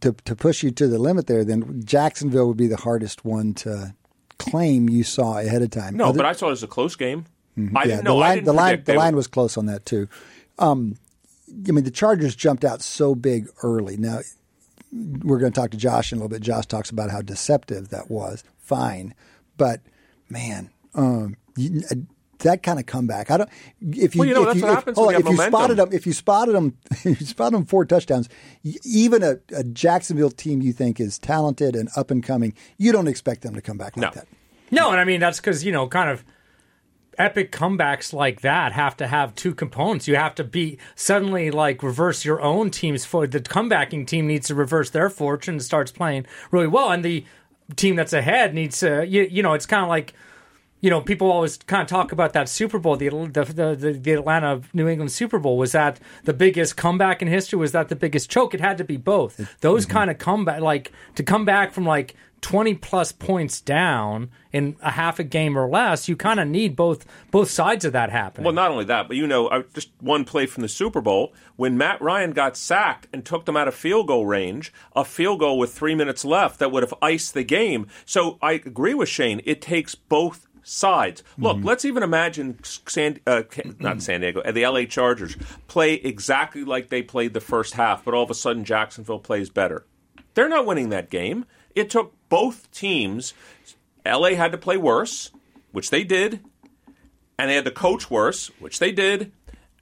to 0.00 0.12
to 0.24 0.36
push 0.36 0.62
you 0.62 0.70
to 0.70 0.86
the 0.86 0.98
limit 0.98 1.26
there, 1.26 1.44
then 1.44 1.82
Jacksonville 1.84 2.46
would 2.46 2.56
be 2.56 2.68
the 2.68 2.76
hardest 2.76 3.24
one 3.24 3.54
to 3.54 3.94
claim 4.38 4.88
you 4.88 5.02
saw 5.02 5.38
ahead 5.38 5.62
of 5.62 5.70
time. 5.70 5.96
No, 5.96 6.06
Other- 6.10 6.18
but 6.18 6.26
I 6.26 6.32
saw 6.32 6.48
it 6.48 6.52
as 6.52 6.62
a 6.62 6.66
close 6.68 6.94
game. 6.96 7.24
I 7.58 7.62
yeah, 7.62 7.84
didn't 7.96 8.04
know. 8.04 8.14
the 8.18 8.22
I 8.24 8.28
line 8.28 8.34
didn't 8.36 8.46
the 8.46 8.52
line 8.52 8.82
the 8.84 8.94
line 8.94 9.12
would- 9.14 9.18
was 9.18 9.26
close 9.26 9.56
on 9.58 9.66
that 9.66 9.84
too. 9.84 10.08
Um, 10.58 10.96
I 11.68 11.72
mean, 11.72 11.82
the 11.84 11.90
Chargers 11.90 12.36
jumped 12.36 12.64
out 12.64 12.80
so 12.80 13.14
big 13.16 13.48
early. 13.64 13.96
Now 13.96 14.20
we're 14.92 15.38
going 15.38 15.52
to 15.52 15.60
talk 15.60 15.70
to 15.72 15.76
Josh 15.76 16.12
in 16.12 16.18
a 16.18 16.20
little 16.20 16.28
bit. 16.28 16.42
Josh 16.42 16.66
talks 16.66 16.90
about 16.90 17.10
how 17.10 17.22
deceptive 17.22 17.88
that 17.88 18.10
was. 18.10 18.44
Fine, 18.58 19.14
but 19.56 19.80
man, 20.28 20.70
um, 20.94 21.36
you, 21.56 21.82
that 22.40 22.62
kind 22.62 22.78
of 22.78 22.86
comeback. 22.86 23.30
I 23.30 23.38
don't. 23.38 23.50
If 23.80 24.14
you 24.14 24.20
Well, 24.20 24.28
you 24.28 24.34
know, 24.34 24.42
if 24.42 24.46
that's 24.48 24.56
you, 24.58 24.62
what 24.62 24.70
if, 24.70 24.74
happens 24.76 24.96
hold 24.96 25.06
when 25.08 25.16
on, 25.16 25.22
you 25.22 25.26
if 25.26 25.32
you 25.32 25.36
spotted 25.46 25.52
momentum. 25.76 25.76
them, 25.76 25.88
if 25.96 26.06
you 26.06 26.12
spotted 26.12 26.54
them, 26.54 26.78
if 27.04 27.20
you 27.20 27.26
spotted 27.26 27.56
them 27.56 27.64
four 27.66 27.84
touchdowns. 27.84 28.28
Even 28.84 29.22
a, 29.22 29.38
a 29.54 29.64
Jacksonville 29.64 30.30
team 30.30 30.60
you 30.62 30.72
think 30.72 31.00
is 31.00 31.18
talented 31.18 31.74
and 31.76 31.88
up 31.96 32.10
and 32.10 32.22
coming, 32.22 32.52
you 32.78 32.92
don't 32.92 33.08
expect 33.08 33.42
them 33.42 33.54
to 33.54 33.60
come 33.62 33.78
back 33.78 33.96
like 33.96 34.14
No. 34.14 34.20
that. 34.20 34.28
No, 34.70 34.90
and 34.90 35.00
I 35.00 35.04
mean 35.04 35.20
that's 35.20 35.40
because 35.40 35.64
you 35.64 35.72
know, 35.72 35.88
kind 35.88 36.10
of 36.10 36.24
epic 37.18 37.52
comebacks 37.52 38.12
like 38.14 38.40
that 38.40 38.72
have 38.72 38.96
to 38.96 39.06
have 39.06 39.34
two 39.34 39.54
components. 39.54 40.08
You 40.08 40.16
have 40.16 40.34
to 40.36 40.44
be 40.44 40.78
suddenly 40.94 41.50
like 41.50 41.82
reverse 41.82 42.24
your 42.24 42.40
own 42.40 42.70
team's 42.70 43.04
for 43.04 43.26
the 43.26 43.40
comebacking 43.40 44.06
team 44.06 44.26
needs 44.26 44.46
to 44.46 44.54
reverse 44.54 44.90
their 44.90 45.10
fortune 45.10 45.54
and 45.54 45.62
starts 45.62 45.90
playing 45.92 46.26
really 46.50 46.68
well, 46.68 46.90
and 46.90 47.04
the 47.04 47.24
team 47.76 47.94
that's 47.96 48.12
ahead 48.12 48.54
needs 48.54 48.80
to 48.80 49.06
you, 49.06 49.22
you 49.30 49.42
know 49.42 49.52
it's 49.54 49.66
kind 49.66 49.82
of 49.82 49.88
like 49.88 50.14
you 50.80 50.90
know, 50.90 51.00
people 51.00 51.30
always 51.30 51.58
kind 51.58 51.82
of 51.82 51.88
talk 51.88 52.12
about 52.12 52.32
that 52.32 52.48
Super 52.48 52.78
Bowl, 52.78 52.96
the 52.96 53.08
the 53.08 53.44
the, 53.44 53.76
the, 53.76 53.92
the 53.92 54.12
Atlanta 54.12 54.62
New 54.72 54.88
England 54.88 55.12
Super 55.12 55.38
Bowl. 55.38 55.58
Was 55.58 55.72
that 55.72 56.00
the 56.24 56.32
biggest 56.32 56.76
comeback 56.76 57.22
in 57.22 57.28
history? 57.28 57.58
Was 57.58 57.72
that 57.72 57.88
the 57.88 57.96
biggest 57.96 58.30
choke? 58.30 58.54
It 58.54 58.60
had 58.60 58.78
to 58.78 58.84
be 58.84 58.96
both. 58.96 59.58
Those 59.60 59.84
mm-hmm. 59.84 59.92
kind 59.92 60.10
of 60.10 60.18
comeback, 60.18 60.60
like 60.60 60.92
to 61.16 61.22
come 61.22 61.44
back 61.44 61.72
from 61.72 61.84
like 61.84 62.14
twenty 62.40 62.74
plus 62.74 63.12
points 63.12 63.60
down 63.60 64.30
in 64.52 64.74
a 64.80 64.92
half 64.92 65.18
a 65.18 65.24
game 65.24 65.58
or 65.58 65.68
less, 65.68 66.08
you 66.08 66.16
kind 66.16 66.40
of 66.40 66.48
need 66.48 66.74
both 66.74 67.04
both 67.30 67.50
sides 67.50 67.84
of 67.84 67.92
that 67.92 68.10
happening. 68.10 68.44
Well, 68.44 68.54
not 68.54 68.70
only 68.70 68.86
that, 68.86 69.06
but 69.06 69.16
you 69.16 69.26
know, 69.26 69.48
uh, 69.48 69.62
just 69.74 69.90
one 70.00 70.24
play 70.24 70.46
from 70.46 70.62
the 70.62 70.68
Super 70.68 71.02
Bowl 71.02 71.34
when 71.56 71.76
Matt 71.76 72.00
Ryan 72.00 72.32
got 72.32 72.56
sacked 72.56 73.06
and 73.12 73.24
took 73.24 73.44
them 73.44 73.56
out 73.56 73.68
of 73.68 73.74
field 73.74 74.06
goal 74.06 74.24
range, 74.24 74.72
a 74.96 75.04
field 75.04 75.40
goal 75.40 75.58
with 75.58 75.74
three 75.74 75.94
minutes 75.94 76.24
left 76.24 76.58
that 76.58 76.72
would 76.72 76.82
have 76.82 76.94
iced 77.02 77.34
the 77.34 77.44
game. 77.44 77.86
So 78.06 78.38
I 78.40 78.52
agree 78.52 78.94
with 78.94 79.10
Shane. 79.10 79.42
It 79.44 79.60
takes 79.60 79.94
both 79.94 80.46
sides. 80.70 81.22
Look, 81.38 81.58
let's 81.62 81.84
even 81.84 82.02
imagine 82.02 82.58
San, 82.62 83.18
uh, 83.26 83.42
not 83.78 84.02
San 84.02 84.20
Diego, 84.20 84.40
uh, 84.40 84.52
the 84.52 84.66
LA 84.66 84.84
Chargers 84.84 85.36
play 85.66 85.94
exactly 85.94 86.64
like 86.64 86.88
they 86.88 87.02
played 87.02 87.34
the 87.34 87.40
first 87.40 87.74
half, 87.74 88.04
but 88.04 88.14
all 88.14 88.24
of 88.24 88.30
a 88.30 88.34
sudden 88.34 88.64
Jacksonville 88.64 89.18
plays 89.18 89.50
better. 89.50 89.86
They're 90.34 90.48
not 90.48 90.66
winning 90.66 90.90
that 90.90 91.10
game. 91.10 91.44
It 91.74 91.90
took 91.90 92.14
both 92.28 92.70
teams. 92.70 93.34
LA 94.06 94.30
had 94.30 94.52
to 94.52 94.58
play 94.58 94.76
worse, 94.76 95.30
which 95.72 95.90
they 95.90 96.04
did 96.04 96.40
and 97.40 97.48
they 97.48 97.54
had 97.54 97.64
to 97.64 97.70
coach 97.70 98.10
worse, 98.10 98.50
which 98.58 98.80
they 98.80 98.92
did, 98.92 99.32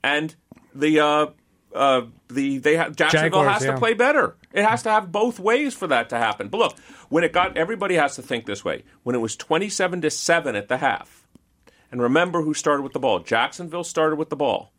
and 0.05 0.37
the 0.73 1.01
uh, 1.01 1.27
uh, 1.75 2.03
the 2.29 2.59
they 2.59 2.77
ha- 2.77 2.91
Jacksonville 2.91 3.43
Jaguars, 3.43 3.53
has 3.53 3.65
yeah. 3.65 3.73
to 3.73 3.79
play 3.79 3.95
better. 3.95 4.37
It 4.53 4.65
has 4.65 4.83
to 4.85 4.91
have 4.91 5.13
both 5.13 5.39
ways 5.39 5.75
for 5.75 5.87
that 5.87 6.09
to 6.11 6.19
happen. 6.19 6.49
But 6.49 6.59
look, 6.59 6.79
when 7.09 7.25
it 7.25 7.33
got 7.33 7.57
everybody 7.57 7.97
has 7.97 8.17
to 8.17 8.23
think 8.23 8.47
this 8.47 8.65
way. 8.65 8.85
When 9.03 9.15
it 9.15 9.19
was 9.19 9.37
twenty 9.37 9.69
seven 9.69 10.01
to 10.03 10.11
seven 10.11 10.57
at 10.57 10.69
the 10.69 10.79
half, 10.79 11.27
and 11.91 12.03
remember 12.03 12.43
who 12.43 12.55
started 12.55 12.83
with 12.83 12.93
the 12.93 12.99
ball. 12.99 13.21
Jacksonville 13.21 13.85
started 13.85 14.17
with 14.17 14.31
the 14.31 14.37
ball. 14.37 14.73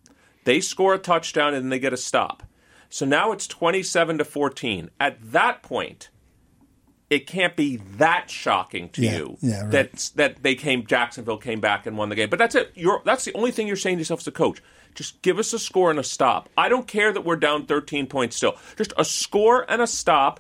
They 0.46 0.62
score 0.62 0.94
a 0.94 1.00
touchdown 1.00 1.54
and 1.54 1.66
then 1.66 1.70
they 1.70 1.80
get 1.80 1.94
a 1.94 1.98
stop. 1.98 2.44
So 2.90 3.06
now 3.06 3.32
it's 3.32 3.48
27 3.48 4.18
to 4.18 4.26
14. 4.26 4.90
At 5.00 5.32
that 5.32 5.62
point, 5.62 6.10
it 7.10 7.28
can't 7.28 7.56
be 7.56 7.78
that 7.98 8.30
shocking 8.30 8.90
to 8.90 9.02
Yeah, 9.02 9.18
you 9.18 9.38
yeah, 9.42 9.62
right. 9.62 9.72
that 9.72 10.12
that 10.16 10.44
they 10.44 10.56
came 10.56 10.86
Jacksonville 10.86 11.38
came 11.38 11.60
back 11.60 11.86
and 11.86 11.98
won 11.98 12.10
the 12.10 12.16
game. 12.16 12.30
But 12.30 12.40
that's 12.40 12.56
it. 12.56 12.72
You're 12.76 13.02
that's 13.06 13.26
the 13.26 13.34
only 13.34 13.52
thing 13.52 13.68
you're 13.68 13.76
saying 13.76 13.98
to 13.98 14.02
yourself 14.02 14.22
as 14.22 14.28
a 14.28 14.32
coach. 14.32 14.62
Just 14.96 15.22
give 15.22 15.40
us 15.40 15.54
a 15.54 15.60
score 15.60 15.90
and 15.90 16.00
a 16.00 16.04
stop. 16.04 16.50
I 16.58 16.70
don't 16.70 16.88
care 16.88 17.12
that 17.12 17.22
we're 17.22 17.36
down 17.36 17.66
13 17.66 18.08
points 18.08 18.36
still. 18.36 18.56
Just 18.78 18.94
a 18.98 19.06
score 19.06 19.66
and 19.70 19.82
a 19.82 19.88
stop. 19.88 20.40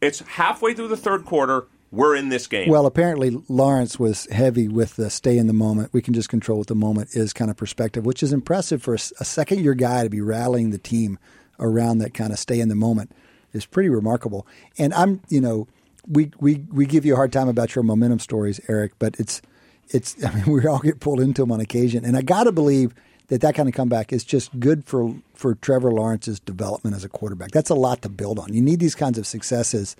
It's 0.00 0.20
halfway 0.20 0.74
through 0.74 0.88
the 0.88 0.96
third 0.96 1.24
quarter. 1.24 1.66
We're 1.90 2.16
in 2.16 2.28
this 2.28 2.46
game. 2.46 2.68
Well, 2.68 2.84
apparently 2.84 3.42
Lawrence 3.48 3.98
was 3.98 4.26
heavy 4.30 4.68
with 4.68 4.96
the 4.96 5.08
stay 5.08 5.38
in 5.38 5.46
the 5.46 5.52
moment. 5.52 5.92
We 5.92 6.02
can 6.02 6.14
just 6.14 6.28
control 6.28 6.58
what 6.58 6.66
the 6.66 6.74
moment 6.74 7.10
is 7.12 7.32
kind 7.32 7.50
of 7.50 7.56
perspective, 7.56 8.04
which 8.04 8.22
is 8.22 8.32
impressive 8.32 8.82
for 8.82 8.94
a 8.94 8.98
second 8.98 9.60
year 9.60 9.74
guy 9.74 10.02
to 10.02 10.10
be 10.10 10.20
rallying 10.20 10.70
the 10.70 10.78
team 10.78 11.18
around 11.58 11.98
that 11.98 12.12
kind 12.12 12.32
of 12.32 12.38
stay 12.38 12.60
in 12.60 12.68
the 12.68 12.74
moment 12.74 13.12
is 13.52 13.64
pretty 13.64 13.88
remarkable. 13.88 14.46
And 14.78 14.92
I'm, 14.94 15.22
you 15.28 15.40
know, 15.40 15.68
we 16.06 16.30
we 16.38 16.64
we 16.70 16.86
give 16.86 17.04
you 17.04 17.14
a 17.14 17.16
hard 17.16 17.32
time 17.32 17.48
about 17.48 17.74
your 17.74 17.82
momentum 17.82 18.18
stories, 18.18 18.60
Eric, 18.68 18.92
but 18.98 19.16
it's 19.18 19.42
it's. 19.88 20.22
I 20.24 20.34
mean, 20.34 20.46
we 20.46 20.66
all 20.66 20.78
get 20.78 21.00
pulled 21.00 21.20
into 21.20 21.42
them 21.42 21.52
on 21.52 21.60
occasion, 21.60 22.04
and 22.04 22.16
I 22.16 22.22
got 22.22 22.44
to 22.44 22.52
believe 22.52 22.94
that 23.28 23.40
that 23.40 23.54
kind 23.54 23.68
of 23.68 23.74
comeback 23.74 24.12
is 24.12 24.24
just 24.24 24.58
good 24.58 24.84
for 24.84 25.14
for 25.34 25.54
Trevor 25.54 25.90
Lawrence's 25.90 26.40
development 26.40 26.96
as 26.96 27.04
a 27.04 27.08
quarterback. 27.08 27.50
That's 27.50 27.70
a 27.70 27.74
lot 27.74 28.02
to 28.02 28.08
build 28.08 28.38
on. 28.38 28.52
You 28.52 28.62
need 28.62 28.80
these 28.80 28.94
kinds 28.94 29.18
of 29.18 29.26
successes 29.26 29.96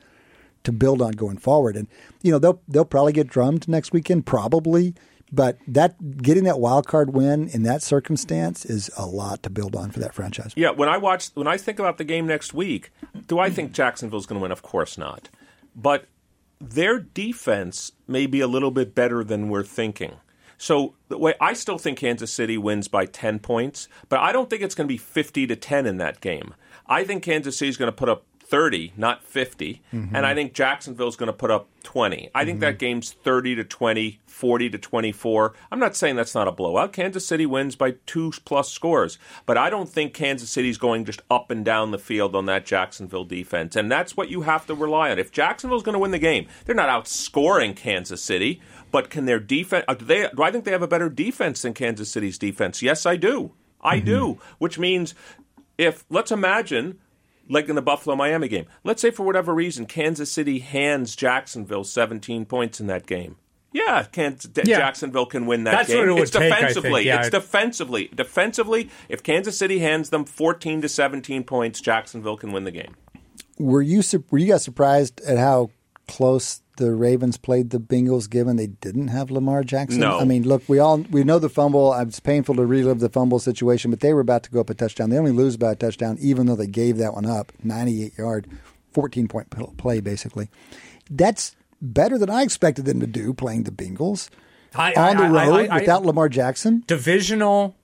to 0.64 0.72
build 0.72 1.00
on 1.00 1.12
going 1.12 1.38
forward. 1.38 1.76
And 1.76 1.88
you 2.22 2.30
know 2.30 2.38
they'll 2.38 2.60
they'll 2.68 2.84
probably 2.84 3.12
get 3.12 3.28
drummed 3.28 3.68
next 3.68 3.92
weekend, 3.92 4.26
probably. 4.26 4.94
But 5.32 5.58
that 5.66 6.22
getting 6.22 6.44
that 6.44 6.60
wild 6.60 6.86
card 6.86 7.12
win 7.12 7.48
in 7.48 7.64
that 7.64 7.82
circumstance 7.82 8.64
is 8.64 8.90
a 8.96 9.06
lot 9.06 9.42
to 9.42 9.50
build 9.50 9.74
on 9.74 9.90
for 9.90 9.98
that 10.00 10.14
franchise. 10.14 10.52
Yeah, 10.54 10.70
when 10.70 10.88
I 10.88 10.98
watch, 10.98 11.30
when 11.34 11.48
I 11.48 11.56
think 11.56 11.80
about 11.80 11.98
the 11.98 12.04
game 12.04 12.26
next 12.26 12.54
week, 12.54 12.92
do 13.26 13.40
I 13.40 13.50
think 13.50 13.72
Jacksonville's 13.72 14.26
going 14.26 14.38
to 14.38 14.42
win? 14.42 14.52
Of 14.52 14.62
course 14.62 14.96
not. 14.96 15.28
But 15.74 16.06
their 16.60 17.00
defense 17.00 17.90
may 18.06 18.26
be 18.26 18.40
a 18.40 18.46
little 18.46 18.70
bit 18.70 18.94
better 18.94 19.24
than 19.24 19.48
we're 19.48 19.64
thinking. 19.64 20.12
So 20.58 20.94
the 21.08 21.18
way 21.18 21.34
I 21.40 21.52
still 21.52 21.78
think 21.78 21.98
Kansas 21.98 22.32
City 22.32 22.58
wins 22.58 22.88
by 22.88 23.06
ten 23.06 23.38
points, 23.38 23.88
but 24.08 24.20
I 24.20 24.32
don't 24.32 24.48
think 24.48 24.62
it's 24.62 24.74
going 24.74 24.88
to 24.88 24.92
be 24.92 24.98
fifty 24.98 25.46
to 25.46 25.56
ten 25.56 25.86
in 25.86 25.98
that 25.98 26.20
game. 26.20 26.54
I 26.86 27.04
think 27.04 27.22
Kansas 27.22 27.56
City's 27.56 27.76
going 27.76 27.90
to 27.90 27.96
put 27.96 28.08
up 28.08 28.24
30, 28.46 28.92
not 28.96 29.24
50. 29.24 29.82
And 29.90 30.16
I 30.16 30.30
mm-hmm. 30.30 30.36
think 30.36 30.52
Jacksonville's 30.54 31.16
going 31.16 31.26
to 31.26 31.32
put 31.32 31.50
up 31.50 31.68
20. 31.82 32.30
I 32.34 32.44
think 32.44 32.60
that 32.60 32.74
mm-hmm. 32.74 32.78
game's 32.78 33.12
30 33.12 33.56
to 33.56 33.64
20, 33.64 34.20
40 34.26 34.70
to 34.70 34.78
24. 34.78 35.54
I'm 35.70 35.80
not 35.80 35.96
saying 35.96 36.16
that's 36.16 36.34
not 36.34 36.46
a 36.46 36.52
blowout. 36.52 36.92
Kansas 36.92 37.26
City 37.26 37.44
wins 37.44 37.74
by 37.74 37.96
two 38.06 38.32
plus 38.44 38.70
scores. 38.70 39.18
But 39.46 39.58
I 39.58 39.68
don't 39.68 39.88
think 39.88 40.14
Kansas 40.14 40.50
City's 40.50 40.78
going 40.78 41.04
just 41.04 41.22
up 41.30 41.50
and 41.50 41.64
down 41.64 41.90
the 41.90 41.98
field 41.98 42.36
on 42.36 42.46
that 42.46 42.66
Jacksonville 42.66 43.24
defense. 43.24 43.74
And 43.74 43.90
that's 43.90 44.16
what 44.16 44.30
you 44.30 44.42
have 44.42 44.66
to 44.66 44.74
rely 44.74 45.10
on. 45.10 45.18
If 45.18 45.32
Jacksonville's 45.32 45.82
going 45.82 45.94
to 45.94 45.98
win 45.98 46.12
the 46.12 46.18
game, 46.18 46.46
they're 46.64 46.74
not 46.74 46.88
outscoring 46.88 47.74
Kansas 47.74 48.22
City. 48.22 48.60
But 48.90 49.10
can 49.10 49.26
their 49.26 49.40
defense? 49.40 49.84
Uh, 49.88 49.94
do, 49.94 50.04
they, 50.04 50.28
do 50.34 50.42
I 50.42 50.50
think 50.50 50.64
they 50.64 50.70
have 50.70 50.82
a 50.82 50.88
better 50.88 51.08
defense 51.08 51.62
than 51.62 51.74
Kansas 51.74 52.10
City's 52.10 52.38
defense? 52.38 52.82
Yes, 52.82 53.04
I 53.06 53.16
do. 53.16 53.52
I 53.80 53.96
mm-hmm. 53.96 54.06
do. 54.06 54.38
Which 54.58 54.78
means 54.78 55.14
if 55.76 56.04
let's 56.08 56.30
imagine 56.30 56.98
like 57.48 57.68
in 57.68 57.76
the 57.76 57.82
Buffalo 57.82 58.16
Miami 58.16 58.48
game. 58.48 58.66
Let's 58.84 59.00
say 59.00 59.10
for 59.10 59.24
whatever 59.24 59.54
reason 59.54 59.86
Kansas 59.86 60.32
City 60.32 60.58
hands 60.58 61.16
Jacksonville 61.16 61.84
17 61.84 62.44
points 62.46 62.80
in 62.80 62.86
that 62.88 63.06
game. 63.06 63.36
Yeah, 63.72 64.04
Kansas, 64.04 64.50
Yeah. 64.56 64.78
Jacksonville 64.78 65.26
can 65.26 65.46
win 65.46 65.64
that 65.64 65.72
That's 65.72 65.88
game. 65.88 65.98
what 65.98 66.08
it 66.08 66.12
would 66.12 66.22
it's 66.22 66.30
take, 66.30 66.52
I 66.52 66.56
think. 66.56 66.68
defensively. 66.68 67.06
Yeah. 67.06 67.20
It's 67.20 67.30
defensively. 67.30 68.10
Defensively, 68.14 68.90
if 69.08 69.22
Kansas 69.22 69.58
City 69.58 69.80
hands 69.80 70.10
them 70.10 70.24
14 70.24 70.82
to 70.82 70.88
17 70.88 71.44
points, 71.44 71.80
Jacksonville 71.80 72.36
can 72.36 72.52
win 72.52 72.64
the 72.64 72.70
game. 72.70 72.94
Were 73.58 73.82
you 73.82 74.02
sur- 74.02 74.24
were 74.30 74.38
you 74.38 74.46
guys 74.46 74.64
surprised 74.64 75.20
at 75.22 75.38
how 75.38 75.70
close 76.08 76.62
the 76.76 76.92
Ravens 76.94 77.36
played 77.38 77.70
the 77.70 77.80
Bengals, 77.80 78.28
given 78.28 78.56
they 78.56 78.66
didn't 78.66 79.08
have 79.08 79.30
Lamar 79.30 79.64
Jackson? 79.64 80.00
No. 80.00 80.18
I 80.20 80.24
mean, 80.24 80.46
look, 80.46 80.62
we 80.68 80.78
all 80.78 80.98
we 81.10 81.24
know 81.24 81.38
the 81.38 81.48
fumble. 81.48 81.94
It's 81.94 82.20
painful 82.20 82.54
to 82.56 82.66
relive 82.66 83.00
the 83.00 83.08
fumble 83.08 83.38
situation, 83.38 83.90
but 83.90 84.00
they 84.00 84.12
were 84.12 84.20
about 84.20 84.42
to 84.44 84.50
go 84.50 84.60
up 84.60 84.68
a 84.70 84.74
touchdown. 84.74 85.10
They 85.10 85.18
only 85.18 85.32
lose 85.32 85.56
by 85.56 85.72
a 85.72 85.76
touchdown, 85.76 86.18
even 86.20 86.46
though 86.46 86.56
they 86.56 86.66
gave 86.66 86.98
that 86.98 87.14
one 87.14 87.24
up, 87.26 87.52
ninety-eight 87.64 88.18
yard, 88.18 88.46
fourteen 88.92 89.26
point 89.26 89.48
play, 89.78 90.00
basically. 90.00 90.48
That's 91.10 91.56
better 91.80 92.18
than 92.18 92.30
I 92.30 92.42
expected 92.42 92.84
them 92.84 93.00
to 93.00 93.06
do 93.06 93.32
playing 93.32 93.62
the 93.64 93.70
Bengals 93.70 94.28
I- 94.74 94.92
on 94.94 95.16
the 95.16 95.22
I- 95.22 95.26
I- 95.44 95.46
road 95.48 95.70
I- 95.70 95.76
I- 95.76 95.80
without 95.80 96.04
Lamar 96.04 96.28
Jackson. 96.28 96.82
divisional 96.86 97.74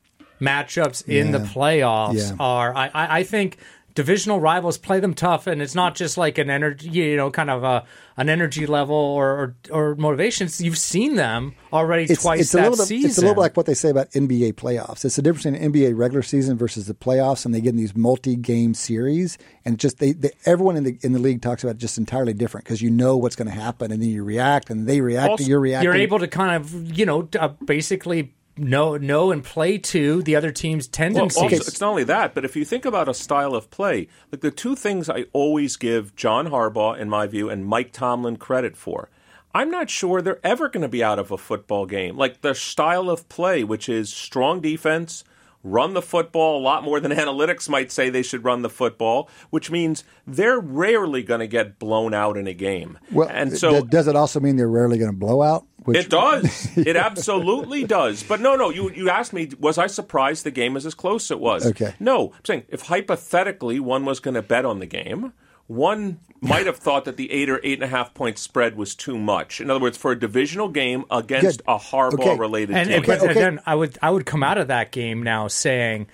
matchups 0.41 1.07
in 1.09 1.31
the 1.31 1.39
playoffs 1.39 2.15
Yeah. 2.31 2.37
are 2.41 2.75
I, 2.75 2.87
I 2.93 3.19
I 3.19 3.23
think 3.23 3.59
divisional 3.95 4.41
rivals 4.41 4.79
play 4.79 5.01
them 5.01 5.15
tough, 5.15 5.47
and 5.47 5.61
it's 5.63 5.75
not 5.75 5.95
just 5.95 6.17
like 6.17 6.39
an 6.39 6.51
energy, 6.51 6.89
you 6.89 7.17
know, 7.17 7.31
kind 7.31 7.51
of 7.51 7.63
a 7.65 7.85
an 8.17 8.29
energy 8.29 8.67
level 8.67 8.95
or 8.95 9.31
or, 9.33 9.57
or 9.71 9.95
motivations. 9.97 10.61
You've 10.61 10.79
seen 10.79 11.17
them 11.17 11.55
already 11.73 12.05
It's, 12.05 12.23
twice 12.23 12.41
it's 12.41 12.55
a 12.55 12.57
that 12.59 12.63
little 12.71 12.77
bit. 12.79 12.87
season. 12.89 13.09
It's 13.11 13.19
a 13.19 13.21
little 13.23 13.35
bit 13.35 13.41
like 13.41 13.57
what 13.57 13.67
they 13.67 13.75
say 13.75 13.91
about 13.91 14.11
NBA 14.11 14.55
playoffs. 14.55 15.05
It's 15.05 15.17
the 15.17 15.23
difference 15.23 15.47
in 15.47 15.55
NBA 15.73 15.97
regular 15.97 16.23
season 16.23 16.57
versus 16.57 16.87
the 16.87 16.95
playoffs, 16.95 17.45
and 17.45 17.55
they 17.55 17.61
get 17.61 17.71
in 17.71 17.77
these 17.77 17.97
multi-game 17.97 18.75
series, 18.75 19.39
and 19.65 19.79
just 19.79 19.99
they, 19.99 20.13
they 20.13 20.31
everyone 20.47 20.77
in 20.77 20.85
the 20.85 20.99
in 21.03 21.13
the 21.13 21.19
league 21.19 21.43
talks 21.43 21.63
about 21.65 21.77
it 21.77 21.79
just 21.79 21.99
entirely 21.99 22.33
different 22.35 22.65
because 22.65 22.83
you 22.83 22.91
know 22.91 23.17
what's 23.17 23.37
going 23.37 23.49
to 23.49 23.55
happen, 23.55 23.93
and 23.93 24.03
then 24.03 24.09
you 24.09 24.25
react, 24.25 24.71
and 24.71 24.87
they 24.87 25.01
react 25.01 25.31
Also, 25.31 25.45
to 25.45 25.51
your 25.51 25.61
reaction. 25.61 25.85
You're 25.85 25.95
able 25.95 26.19
to 26.19 26.29
kind 26.29 26.57
of, 26.57 26.99
you 26.99 27.07
know, 27.07 27.29
uh, 27.39 27.49
basically 27.65 28.35
know 28.57 28.97
know 28.97 29.31
and 29.33 29.43
play 29.43 29.79
to 29.79 30.23
the 30.23 30.37
other 30.37 30.51
team's 30.53 30.87
Well, 30.87 30.93
tendencies. 30.93 31.43
also, 31.43 31.57
it's 31.57 31.81
not 31.81 31.91
only 31.91 32.05
that, 32.05 32.35
but 32.35 32.45
if 32.45 32.55
you 32.57 32.65
think 32.65 32.85
about 32.85 33.09
a 33.09 33.15
style 33.15 33.55
of 33.55 33.71
play, 33.71 34.09
like 34.31 34.41
the 34.43 34.51
two 34.51 34.77
things 34.77 35.09
I 35.09 35.25
always 35.33 35.77
give 35.77 36.15
John 36.17 36.49
Harbaugh, 36.49 36.99
in 36.99 37.09
my 37.09 37.27
view, 37.27 37.49
and 37.49 37.65
Mike 37.67 37.93
Tomlin 37.93 38.37
credit 38.37 38.77
for, 38.77 39.09
I'm 39.55 39.71
not 39.71 39.91
sure 39.91 40.23
they're 40.23 40.45
ever 40.45 40.69
going 40.69 40.83
to 40.83 40.89
be 40.89 41.05
out 41.05 41.19
of 41.19 41.31
a 41.31 41.39
football 41.39 41.87
game. 41.87 42.17
Like 42.17 42.41
their 42.41 42.55
style 42.55 43.11
of 43.11 43.29
play, 43.29 43.65
which 43.65 43.89
is 43.89 44.13
strong 44.13 44.61
defense, 44.61 45.25
run 45.63 45.95
the 45.95 46.03
football 46.03 46.59
a 46.59 46.63
lot 46.63 46.83
more 46.85 47.01
than 47.01 47.13
analytics 47.13 47.69
might 47.69 47.93
say 47.93 48.11
they 48.11 48.23
should 48.23 48.45
run 48.45 48.63
the 48.63 48.71
football, 48.71 49.29
which 49.51 49.71
means 49.71 50.05
they're 50.27 50.59
rarely 50.59 51.23
going 51.23 51.41
to 51.41 51.47
get 51.47 51.79
blown 51.79 52.15
out 52.15 52.37
in 52.37 52.47
a 52.47 52.55
game. 52.55 52.99
well, 53.13 53.29
and 53.31 53.57
so 53.57 53.83
does 53.83 54.09
it 54.09 54.17
also 54.17 54.41
mean 54.41 54.57
they're 54.57 54.69
rarely 54.69 54.99
going 54.99 55.11
to 55.11 55.17
blow 55.17 55.43
out? 55.43 55.67
Which, 55.85 55.99
it 55.99 56.11
does. 56.11 56.69
It 56.77 56.97
absolutely 56.97 57.85
does. 57.85 58.23
But 58.23 58.41
no, 58.41 58.55
no. 58.57 58.71
You 58.71 58.91
you 58.91 59.11
asked 59.11 59.33
me, 59.33 59.51
was 59.59 59.79
I 59.79 59.87
surprised 59.87 60.45
the 60.45 60.51
game 60.51 60.75
was 60.75 60.87
as 60.87 60.95
close 60.95 61.27
as 61.27 61.31
it 61.33 61.41
was? 61.41 61.67
Okay. 61.67 61.95
No, 62.01 62.33
I'm 62.37 62.45
saying 62.45 62.63
if 62.69 62.83
hypothetically 62.83 63.81
one 63.81 64.05
was 64.05 64.21
going 64.21 64.35
to 64.35 64.43
bet 64.43 64.65
on 64.65 64.79
the 64.79 64.87
game, 64.87 65.33
one 65.67 66.21
might 66.41 66.67
have 66.67 66.77
thought 66.79 67.05
that 67.05 67.17
the 67.17 67.31
eight 67.33 67.49
or 67.49 67.61
eight 67.63 67.75
and 67.75 67.85
a 67.85 67.87
half 67.87 68.13
point 68.15 68.37
spread 68.39 68.77
was 68.77 68.95
too 68.95 69.17
much. 69.19 69.61
In 69.61 69.71
other 69.71 69.81
words, 69.81 69.97
for 69.97 70.11
a 70.13 70.19
divisional 70.19 70.69
game 70.69 71.05
against 71.11 71.65
Good. 71.65 71.73
a 71.73 71.79
Harbaugh 71.79 72.15
Okay. 72.15 72.37
related 72.37 72.77
and, 72.77 72.89
team. 72.89 72.97
and- 72.99 73.07
but 73.07 73.21
Okay. 73.21 73.35
then 73.35 73.61
I 73.67 73.75
would 73.75 73.97
I 74.03 74.11
would 74.11 74.27
come 74.27 74.43
out 74.43 74.59
of 74.59 74.69
that 74.69 74.91
game 74.91 75.23
now 75.23 75.47
saying, 75.49 76.09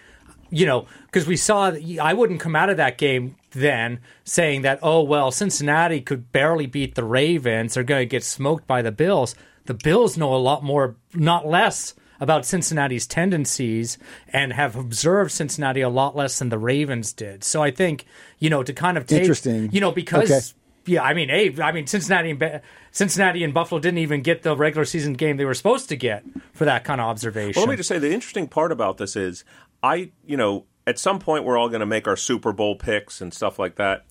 you 0.50 0.66
know, 0.66 0.86
because 1.06 1.26
we 1.26 1.36
saw 1.36 1.72
I 2.00 2.12
wouldn't 2.14 2.40
come 2.40 2.54
out 2.56 2.68
of 2.70 2.76
that 2.76 2.98
game 2.98 3.36
then 3.52 4.00
saying 4.24 4.62
that 4.62 4.78
oh 4.82 5.02
well 5.02 5.30
Cincinnati 5.30 6.02
could 6.02 6.30
barely 6.32 6.66
beat 6.66 6.94
the 6.94 7.02
Ravens 7.04 7.72
they're 7.74 7.82
going 7.82 8.02
to 8.02 8.06
get 8.06 8.22
smoked 8.22 8.66
by 8.66 8.82
the 8.82 8.92
Bills 8.92 9.34
the 9.68 9.74
Bills 9.74 10.16
know 10.16 10.34
a 10.34 10.42
lot 10.50 10.64
more 10.64 10.96
not 11.14 11.46
less 11.46 11.94
about 12.20 12.44
Cincinnati's 12.44 13.06
tendencies 13.06 13.96
and 14.32 14.52
have 14.52 14.74
observed 14.74 15.30
Cincinnati 15.30 15.82
a 15.82 15.88
lot 15.88 16.16
less 16.16 16.40
than 16.40 16.48
the 16.48 16.58
Ravens 16.58 17.12
did 17.12 17.44
so 17.44 17.62
I 17.62 17.70
think 17.70 18.04
you 18.40 18.50
know 18.50 18.62
to 18.64 18.72
kind 18.72 18.98
of 18.98 19.06
take 19.06 19.20
Interesting. 19.20 19.70
you 19.70 19.80
know 19.80 19.92
because 19.92 20.30
Okay. 20.30 20.94
yeah, 20.94 21.02
I 21.02 21.12
mean, 21.14 21.28
hey, 21.28 21.54
I 21.62 21.70
mean, 21.72 21.86
Cincinnati 21.86 22.30
and 22.30 22.60
Cincinnati 22.92 23.44
and 23.44 23.52
Buffalo 23.54 23.78
didn't 23.78 23.98
even 23.98 24.22
get 24.22 24.42
the 24.42 24.56
regular 24.56 24.84
season 24.84 25.12
game 25.12 25.36
they 25.36 25.44
were 25.44 25.54
supposed 25.54 25.88
to 25.90 25.96
get 25.96 26.24
for 26.54 26.64
that 26.64 26.82
kind 26.84 27.00
of 27.00 27.06
observation. 27.06 27.60
Well, 27.60 27.66
let 27.66 27.72
me 27.72 27.76
just 27.76 27.88
say 27.88 27.98
the 27.98 28.12
interesting 28.12 28.48
part 28.48 28.72
about 28.72 28.96
this 28.96 29.14
is 29.14 29.44
I, 29.82 30.10
you 30.26 30.36
know, 30.36 30.64
at 30.86 30.98
some 30.98 31.18
point 31.18 31.44
we're 31.44 31.58
all 31.58 31.68
going 31.68 31.80
to 31.80 31.86
make 31.86 32.08
our 32.08 32.16
Super 32.16 32.52
Bowl 32.52 32.74
picks 32.74 33.20
and 33.20 33.32
stuff 33.34 33.58
like 33.58 33.76
that. 33.76 34.06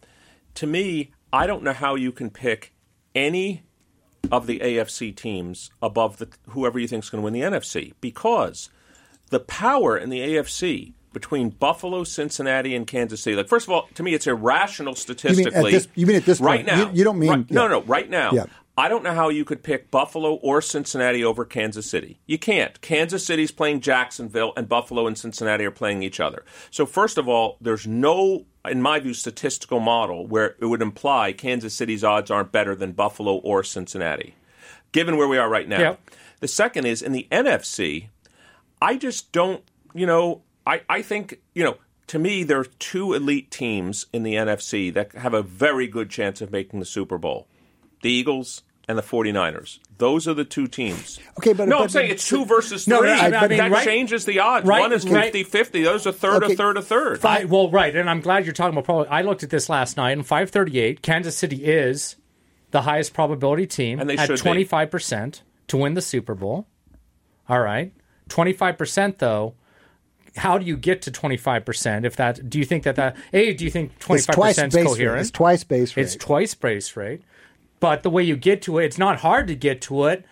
To 0.55 0.67
me, 0.67 1.11
I 1.33 1.47
don't 1.47 1.63
know 1.63 1.73
how 1.73 1.95
you 1.95 2.11
can 2.11 2.29
pick 2.29 2.73
any 3.15 3.63
of 4.31 4.47
the 4.47 4.59
AFC 4.59 5.15
teams 5.15 5.69
above 5.81 6.17
the 6.17 6.27
whoever 6.49 6.79
you 6.79 6.87
think 6.87 7.03
is 7.03 7.09
going 7.09 7.21
to 7.21 7.23
win 7.25 7.33
the 7.33 7.41
NFC 7.41 7.93
because 8.01 8.69
the 9.29 9.39
power 9.39 9.97
in 9.97 10.09
the 10.09 10.19
AFC 10.19 10.93
between 11.13 11.49
Buffalo, 11.49 12.03
Cincinnati, 12.03 12.75
and 12.75 12.85
Kansas 12.85 13.21
City. 13.21 13.35
Like, 13.35 13.47
first 13.47 13.65
of 13.67 13.71
all, 13.73 13.87
to 13.95 14.03
me, 14.03 14.13
it's 14.13 14.27
irrational 14.27 14.93
statistically. 14.95 15.71
this- 15.71 15.87
you 15.95 16.05
mean 16.05 16.15
at 16.17 16.25
this 16.25 16.39
right 16.39 16.57
point? 16.65 16.67
now? 16.67 16.89
You- 16.91 16.97
you 16.99 17.03
don't 17.03 17.17
mean- 17.17 17.29
right, 17.29 17.51
no, 17.51 17.67
no, 17.67 17.81
right 17.83 18.09
now. 18.09 18.31
Yeah. 18.33 18.45
I 18.79 18.89
don't 18.89 19.03
know 19.03 19.13
how 19.15 19.29
you 19.29 19.43
could 19.43 19.63
pick 19.63 19.89
Buffalo 19.89 20.35
or 20.35 20.61
Cincinnati 20.61 21.23
over 21.23 21.45
Kansas 21.45 21.89
City. 21.89 22.19
You 22.27 22.37
can't. 22.37 22.79
Kansas 22.79 23.25
City's 23.25 23.49
playing 23.49 23.81
Jacksonville, 23.81 24.53
and 24.55 24.69
Buffalo 24.69 25.07
and 25.07 25.17
Cincinnati 25.17 25.65
are 25.65 25.71
playing 25.71 26.03
each 26.03 26.19
other. 26.19 26.45
So, 26.69 26.85
first 26.85 27.17
of 27.17 27.27
all, 27.27 27.57
there's 27.59 27.87
no, 27.87 28.45
in 28.69 28.83
my 28.83 28.99
view, 28.99 29.15
statistical 29.15 29.79
model 29.79 30.27
where 30.27 30.55
it 30.59 30.65
would 30.65 30.83
imply 30.83 31.33
Kansas 31.33 31.73
City's 31.73 32.03
odds 32.03 32.29
aren't 32.29 32.51
better 32.51 32.75
than 32.75 32.91
Buffalo 32.91 33.37
or 33.37 33.63
Cincinnati, 33.63 34.35
given 34.91 35.17
where 35.17 35.27
we 35.27 35.39
are 35.39 35.49
right 35.49 35.67
now. 35.67 35.79
Yep. 35.79 36.11
The 36.41 36.47
second 36.47 36.85
is 36.85 37.01
in 37.01 37.13
the 37.13 37.27
NFC, 37.31 38.09
I 38.79 38.95
just 38.95 39.31
don't, 39.31 39.63
you 39.95 40.05
know, 40.05 40.43
I, 40.67 40.81
I 40.87 41.01
think, 41.01 41.39
you 41.55 41.63
know, 41.63 41.77
to 42.05 42.19
me, 42.19 42.43
there 42.43 42.59
are 42.59 42.65
two 42.77 43.13
elite 43.13 43.49
teams 43.49 44.05
in 44.13 44.21
the 44.21 44.35
NFC 44.35 44.93
that 44.93 45.13
have 45.13 45.33
a 45.33 45.41
very 45.41 45.87
good 45.87 46.11
chance 46.11 46.41
of 46.41 46.51
making 46.51 46.79
the 46.79 46.85
Super 46.85 47.17
Bowl 47.17 47.47
the 48.01 48.11
Eagles 48.11 48.63
and 48.87 48.97
the 48.97 49.01
49ers. 49.03 49.79
Those 49.97 50.27
are 50.27 50.33
the 50.33 50.45
two 50.45 50.67
teams. 50.67 51.19
Okay, 51.39 51.53
but- 51.53 51.67
No, 51.67 51.77
but- 51.79 51.83
I'm 51.83 51.89
saying 51.89 52.11
it's 52.11 52.27
two 52.27 52.45
versus 52.45 52.87
No, 52.87 52.99
three. 52.99 53.09
I- 53.09 53.27
I 53.27 53.47
mean, 53.47 53.57
that 53.57 53.71
right- 53.71 53.85
changes 53.85 54.23
the 54.25 54.39
odds. 54.39 54.65
right- 54.65 54.79
One 54.81 54.93
is 54.93 55.05
right- 55.07 55.25
50 55.25 55.43
50, 55.43 55.81
the 55.83 55.89
other's 55.89 56.05
a 56.05 56.13
third, 56.13 56.43
Okay. 56.43 56.53
a 56.53 56.55
third, 56.55 56.77
a 56.77 56.81
third. 56.81 57.25
I, 57.25 57.43
well, 57.45 57.69
right, 57.69 57.93
and 57.95 58.09
I'm 58.09 58.21
glad 58.21 58.45
you're 58.45 58.53
talking 58.53 58.73
about 58.73 58.85
probably. 58.85 59.07
I 59.09 59.21
looked 59.23 59.43
at 59.43 59.49
this 59.49 59.67
last 59.69 59.97
night, 59.97 60.11
and 60.11 60.25
538, 60.25 61.01
Kansas 61.01 61.35
City 61.35 61.65
is 61.65 62.15
the 62.71 62.81
highest 62.81 63.13
probability 63.13 63.65
team 63.65 63.99
And 63.99 64.09
they 64.09 64.17
at 64.17 64.29
25% 64.29 65.41
to 65.67 65.77
win 65.77 65.93
the 65.93 66.01
Super 66.01 66.35
Bowl. 66.35 66.67
All 67.49 67.59
right. 67.61 67.91
25% 68.29 69.19
though, 69.19 69.53
how 70.37 70.57
do 70.57 70.65
you 70.65 70.77
get 70.77 71.01
to 71.03 71.11
25% 71.11 72.05
if 72.05 72.15
that 72.17 72.49
do 72.49 72.59
you 72.59 72.65
think 72.65 72.83
that 72.83 72.95
that 72.97 73.15
A, 73.33 73.53
do 73.53 73.63
you 73.65 73.71
think 73.71 73.91
it's 73.95 74.05
25% 74.05 74.33
twice 74.33 74.57
is 74.59 74.73
coherent? 74.85 75.15
rate. 75.15 75.21
It's 75.21 75.31
twice 75.31 75.63
base 75.63 75.97
rate. 75.97 76.03
It's 76.03 76.15
twice 76.15 76.53
base 76.53 76.95
rate. 76.95 77.21
But 77.79 78.03
the 78.03 78.09
way 78.09 78.23
you 78.23 78.35
get 78.35 78.61
to 78.63 78.79
it, 78.79 78.85
it's 78.85 78.97
not 78.97 79.19
hard 79.19 79.47
to 79.47 79.55
get 79.55 79.81
to 79.81 80.05
it 80.05 80.25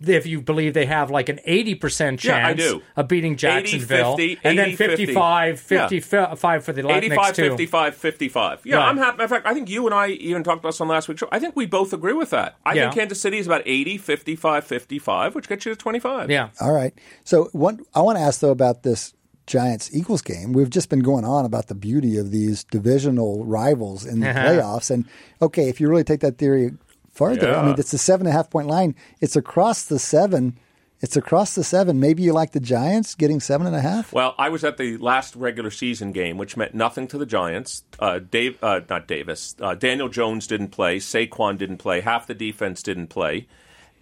if 0.00 0.26
you 0.26 0.40
believe 0.40 0.74
they 0.74 0.86
have 0.86 1.10
like 1.10 1.28
an 1.28 1.40
80% 1.46 1.80
chance 2.20 2.24
Yeah, 2.24 2.46
I 2.46 2.54
do. 2.54 2.82
of 2.96 3.08
beating 3.08 3.32
80, 3.32 3.36
Jacksonville. 3.36 4.16
50, 4.16 4.38
and 4.44 4.56
then 4.58 4.66
80, 4.68 4.76
50. 4.76 4.96
55, 5.06 5.60
55 5.60 6.64
for 6.64 6.72
the 6.72 6.82
la- 6.82 6.94
85, 6.94 7.16
next 7.16 7.36
two. 7.36 7.42
55, 7.50 7.94
55. 7.96 8.60
Yeah, 8.64 8.76
Right. 8.76 8.88
I'm 8.88 8.96
happy. 8.96 9.22
In 9.24 9.28
fact, 9.28 9.46
I 9.46 9.54
think 9.54 9.68
you 9.68 9.86
and 9.86 9.94
I 9.94 10.08
even 10.10 10.44
talked 10.44 10.60
about 10.60 10.68
this 10.68 10.80
on 10.80 10.86
last 10.88 11.08
week's 11.08 11.20
show. 11.20 11.28
I 11.32 11.40
think 11.40 11.56
we 11.56 11.66
both 11.66 11.92
agree 11.92 12.12
with 12.12 12.30
that. 12.30 12.54
I 12.64 12.74
Yeah. 12.74 12.82
think 12.90 12.94
Kansas 12.94 13.20
City 13.20 13.38
is 13.38 13.46
about 13.46 13.62
80, 13.66 13.98
55, 13.98 14.64
55, 14.64 15.34
which 15.34 15.48
gets 15.48 15.66
you 15.66 15.72
to 15.72 15.76
25. 15.76 16.30
Yeah. 16.30 16.50
All 16.60 16.72
right. 16.72 16.94
So 17.24 17.48
one, 17.52 17.80
I 17.94 18.00
want 18.00 18.18
to 18.18 18.22
ask 18.22 18.38
though 18.40 18.50
about 18.52 18.84
this 18.84 19.14
Giants 19.48 19.90
Eagles 19.92 20.22
game. 20.22 20.52
We've 20.52 20.70
just 20.70 20.90
been 20.90 21.00
going 21.00 21.24
on 21.24 21.44
about 21.44 21.66
the 21.66 21.74
beauty 21.74 22.18
of 22.18 22.30
these 22.30 22.62
divisional 22.62 23.44
rivals 23.46 24.04
in 24.06 24.20
the 24.20 24.28
Uh-huh. 24.30 24.44
playoffs, 24.46 24.90
and 24.92 25.06
okay, 25.42 25.68
if 25.68 25.80
you 25.80 25.88
really 25.88 26.04
take 26.04 26.20
that 26.20 26.36
theory 26.38 26.70
farther, 27.18 27.54
I 27.54 27.66
mean, 27.66 27.74
it's 27.78 27.92
a 27.92 27.98
seven 27.98 28.26
and 28.26 28.34
a 28.34 28.36
half 28.36 28.48
point 28.48 28.68
line. 28.68 28.94
It's 29.20 29.36
across 29.36 29.84
the 29.84 29.98
seven. 29.98 30.58
It's 31.00 31.16
across 31.16 31.54
the 31.54 31.62
seven. 31.62 32.00
Maybe 32.00 32.22
you 32.22 32.32
like 32.32 32.52
the 32.52 32.60
Giants 32.60 33.14
getting 33.14 33.38
seven 33.40 33.66
and 33.66 33.76
a 33.76 33.80
half. 33.80 34.12
Well, 34.12 34.34
I 34.36 34.48
was 34.48 34.64
at 34.64 34.78
the 34.78 34.96
last 34.96 35.36
regular 35.36 35.70
season 35.70 36.10
game, 36.12 36.38
which 36.38 36.56
meant 36.56 36.74
nothing 36.74 37.06
to 37.08 37.18
the 37.18 37.26
Giants. 37.26 37.84
Uh, 38.00 38.18
Dave, 38.18 38.58
uh, 38.62 38.80
not 38.90 39.06
Davis. 39.06 39.54
Uh, 39.60 39.74
Daniel 39.74 40.08
Jones 40.08 40.46
didn't 40.48 40.70
play. 40.70 40.98
Saquon 40.98 41.56
didn't 41.58 41.76
play. 41.76 42.00
Half 42.00 42.26
the 42.26 42.34
defense 42.34 42.82
didn't 42.82 43.08
play, 43.08 43.46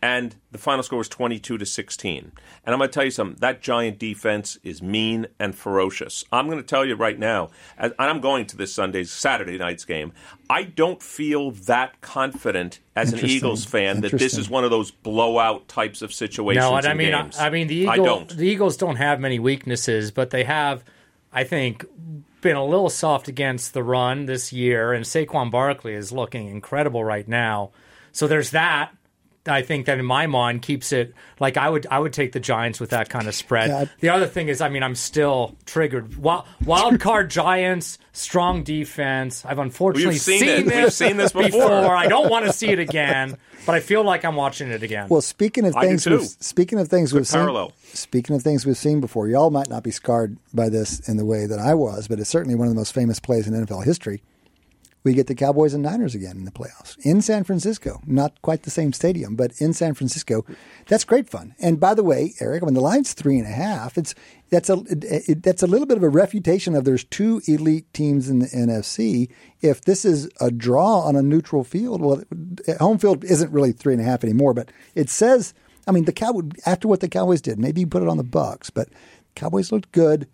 and 0.02 0.36
the 0.52 0.58
final 0.58 0.82
score 0.82 0.98
was 0.98 1.08
twenty-two 1.08 1.58
to 1.58 1.66
sixteen. 1.66 2.32
And 2.64 2.72
I'm 2.72 2.78
going 2.78 2.90
to 2.90 2.94
tell 2.94 3.04
you 3.04 3.10
something. 3.10 3.38
That 3.40 3.62
Giant 3.62 3.98
defense 3.98 4.58
is 4.62 4.82
mean 4.82 5.26
and 5.38 5.54
ferocious. 5.54 6.24
I'm 6.32 6.46
going 6.46 6.58
to 6.58 6.64
tell 6.64 6.84
you 6.84 6.94
right 6.94 7.18
now, 7.18 7.50
and 7.78 7.94
I'm 7.98 8.20
going 8.20 8.46
to 8.46 8.56
this 8.56 8.72
Sunday's 8.72 9.10
Saturday 9.10 9.58
night's 9.58 9.84
game. 9.84 10.12
I 10.50 10.64
don't 10.64 11.02
feel 11.02 11.52
that 11.52 12.00
confident 12.00 12.80
as 12.94 13.12
an 13.12 13.24
Eagles 13.24 13.64
fan 13.64 14.00
that 14.00 14.12
this 14.12 14.36
is 14.38 14.48
one 14.48 14.64
of 14.64 14.70
those 14.70 14.90
blowout 14.90 15.68
types 15.68 16.02
of 16.02 16.12
situations. 16.12 16.64
No, 16.64 16.76
and 16.76 16.86
I 16.86 16.94
mean, 16.94 17.14
I, 17.14 17.22
games. 17.22 17.38
I 17.38 17.50
mean, 17.50 17.66
the 17.66 17.88
I 17.88 17.96
don't. 17.96 18.28
the 18.28 18.46
Eagles 18.46 18.76
don't 18.76 18.96
have 18.96 19.20
many 19.20 19.38
weaknesses, 19.38 20.10
but 20.10 20.30
they 20.30 20.44
have, 20.44 20.84
I 21.32 21.44
think, 21.44 21.84
been 22.40 22.56
a 22.56 22.64
little 22.64 22.90
soft 22.90 23.28
against 23.28 23.74
the 23.74 23.82
run 23.82 24.26
this 24.26 24.52
year. 24.52 24.92
And 24.92 25.04
Saquon 25.04 25.50
Barkley 25.50 25.94
is 25.94 26.12
looking 26.12 26.48
incredible 26.48 27.04
right 27.04 27.26
now. 27.26 27.70
So 28.12 28.26
there's 28.26 28.50
that. 28.50 28.95
I 29.48 29.62
think 29.62 29.86
that 29.86 29.98
in 29.98 30.04
my 30.04 30.26
mind 30.26 30.62
keeps 30.62 30.92
it 30.92 31.14
like 31.38 31.56
I 31.56 31.68
would 31.68 31.86
I 31.90 31.98
would 31.98 32.12
take 32.12 32.32
the 32.32 32.40
Giants 32.40 32.80
with 32.80 32.90
that 32.90 33.08
kind 33.08 33.26
of 33.28 33.34
spread. 33.34 33.70
Yeah, 33.70 33.84
the 34.00 34.08
other 34.10 34.26
thing 34.26 34.48
is, 34.48 34.60
I 34.60 34.68
mean, 34.68 34.82
I'm 34.82 34.94
still 34.94 35.56
triggered. 35.64 36.16
Wild, 36.16 36.44
wild 36.64 37.00
card 37.00 37.30
Giants, 37.30 37.98
strong 38.12 38.62
defense. 38.62 39.44
I've 39.44 39.58
unfortunately 39.58 40.14
We've 40.14 40.20
seen 40.20 40.44
it. 40.44 40.66
We've 40.66 40.92
seen 40.92 41.16
this 41.16 41.32
before. 41.32 41.94
I 41.94 42.06
don't 42.08 42.30
want 42.30 42.46
to 42.46 42.52
see 42.52 42.68
it 42.68 42.78
again, 42.78 43.36
but 43.64 43.74
I 43.74 43.80
feel 43.80 44.02
like 44.02 44.24
I'm 44.24 44.36
watching 44.36 44.70
it 44.70 44.82
again. 44.82 45.08
Well, 45.08 45.20
speaking 45.20 45.66
of 45.66 45.76
I 45.76 45.86
things, 45.86 46.06
we've, 46.06 46.24
speaking 46.24 46.78
of 46.78 46.88
things 46.88 47.12
we've 47.12 47.28
parallel. 47.28 47.70
seen, 47.70 47.94
speaking 47.96 48.36
of 48.36 48.42
things 48.42 48.66
we've 48.66 48.76
seen 48.76 49.00
before, 49.00 49.28
y'all 49.28 49.50
might 49.50 49.68
not 49.68 49.82
be 49.82 49.90
scarred 49.90 50.36
by 50.54 50.68
this 50.68 51.08
in 51.08 51.16
the 51.16 51.24
way 51.24 51.46
that 51.46 51.58
I 51.58 51.74
was, 51.74 52.08
but 52.08 52.18
it's 52.20 52.30
certainly 52.30 52.54
one 52.54 52.68
of 52.68 52.74
the 52.74 52.78
most 52.78 52.94
famous 52.94 53.20
plays 53.20 53.46
in 53.46 53.54
NFL 53.54 53.84
history. 53.84 54.22
We 55.06 55.14
get 55.14 55.28
the 55.28 55.36
Cowboys 55.36 55.72
and 55.72 55.84
Niners 55.84 56.16
again 56.16 56.36
in 56.36 56.44
the 56.44 56.50
playoffs 56.50 56.98
in 57.06 57.22
San 57.22 57.44
Francisco. 57.44 58.00
Not 58.06 58.42
quite 58.42 58.64
the 58.64 58.70
same 58.70 58.92
stadium, 58.92 59.36
but 59.36 59.52
in 59.60 59.72
San 59.72 59.94
Francisco. 59.94 60.44
That's 60.88 61.04
great 61.04 61.30
fun. 61.30 61.54
And 61.60 61.78
by 61.78 61.94
the 61.94 62.02
way, 62.02 62.34
Eric, 62.40 62.64
when 62.64 62.74
the 62.74 62.80
line's 62.80 63.12
three 63.12 63.38
and 63.38 63.46
a 63.46 63.52
half, 63.52 63.96
it's 63.96 64.16
that's 64.50 64.68
a 64.68 64.82
it, 64.90 65.44
that's 65.44 65.62
a 65.62 65.68
little 65.68 65.86
bit 65.86 65.96
of 65.96 66.02
a 66.02 66.08
refutation 66.08 66.74
of 66.74 66.84
there's 66.84 67.04
two 67.04 67.40
elite 67.46 67.92
teams 67.94 68.28
in 68.28 68.40
the 68.40 68.46
NFC. 68.46 69.30
If 69.60 69.82
this 69.82 70.04
is 70.04 70.28
a 70.40 70.50
draw 70.50 71.02
on 71.02 71.14
a 71.14 71.22
neutral 71.22 71.62
field, 71.62 72.02
well, 72.02 72.24
home 72.80 72.98
field 72.98 73.22
isn't 73.22 73.52
really 73.52 73.70
three 73.70 73.92
and 73.92 74.02
a 74.02 74.04
half 74.04 74.24
anymore. 74.24 74.54
But 74.54 74.72
it 74.96 75.08
says, 75.08 75.54
I 75.86 75.92
mean, 75.92 76.06
the 76.06 76.12
Cowboy 76.12 76.48
after 76.66 76.88
what 76.88 76.98
the 76.98 77.08
Cowboys 77.08 77.40
did, 77.40 77.60
maybe 77.60 77.82
you 77.82 77.86
put 77.86 78.02
it 78.02 78.08
on 78.08 78.16
the 78.16 78.24
Bucks, 78.24 78.70
but 78.70 78.88
Cowboys 79.36 79.70
looked 79.70 79.92
good 79.92 80.26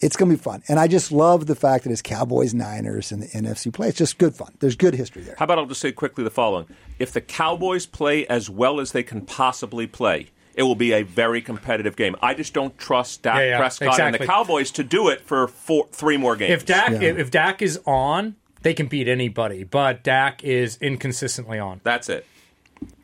it's 0.00 0.16
going 0.16 0.30
to 0.30 0.36
be 0.36 0.42
fun. 0.42 0.62
And 0.68 0.78
I 0.80 0.86
just 0.86 1.12
love 1.12 1.46
the 1.46 1.54
fact 1.54 1.84
that 1.84 1.90
it's 1.92 2.02
Cowboys, 2.02 2.54
Niners, 2.54 3.12
and 3.12 3.22
the 3.22 3.26
NFC 3.28 3.72
play. 3.72 3.88
It's 3.88 3.98
just 3.98 4.18
good 4.18 4.34
fun. 4.34 4.52
There's 4.60 4.76
good 4.76 4.94
history 4.94 5.22
there. 5.22 5.34
How 5.38 5.44
about 5.44 5.58
I'll 5.58 5.66
just 5.66 5.80
say 5.80 5.92
quickly 5.92 6.24
the 6.24 6.30
following: 6.30 6.66
If 6.98 7.12
the 7.12 7.20
Cowboys 7.20 7.86
play 7.86 8.26
as 8.26 8.48
well 8.48 8.80
as 8.80 8.92
they 8.92 9.02
can 9.02 9.20
possibly 9.22 9.86
play, 9.86 10.28
it 10.54 10.62
will 10.64 10.74
be 10.74 10.92
a 10.92 11.02
very 11.02 11.40
competitive 11.42 11.96
game. 11.96 12.16
I 12.22 12.34
just 12.34 12.52
don't 12.54 12.76
trust 12.78 13.22
Dak 13.22 13.36
Yeah, 13.38 13.42
yeah, 13.50 13.58
Prescott 13.58 13.88
exactly. 13.88 14.06
and 14.06 14.14
the 14.22 14.26
Cowboys 14.32 14.70
to 14.72 14.84
do 14.84 15.08
it 15.08 15.20
for 15.22 15.48
four, 15.48 15.86
three 15.92 16.16
more 16.16 16.34
games. 16.36 16.52
If 16.52 16.66
Dak 16.66 16.90
Yeah. 16.90 17.00
if, 17.02 17.18
if 17.18 17.30
Dak 17.30 17.62
is 17.62 17.78
on, 17.86 18.36
they 18.62 18.74
can 18.74 18.86
beat 18.86 19.06
anybody. 19.08 19.64
But 19.64 20.02
Dak 20.02 20.42
is 20.44 20.76
inconsistently 20.80 21.58
on. 21.58 21.80
That's 21.84 22.08
it. 22.08 22.26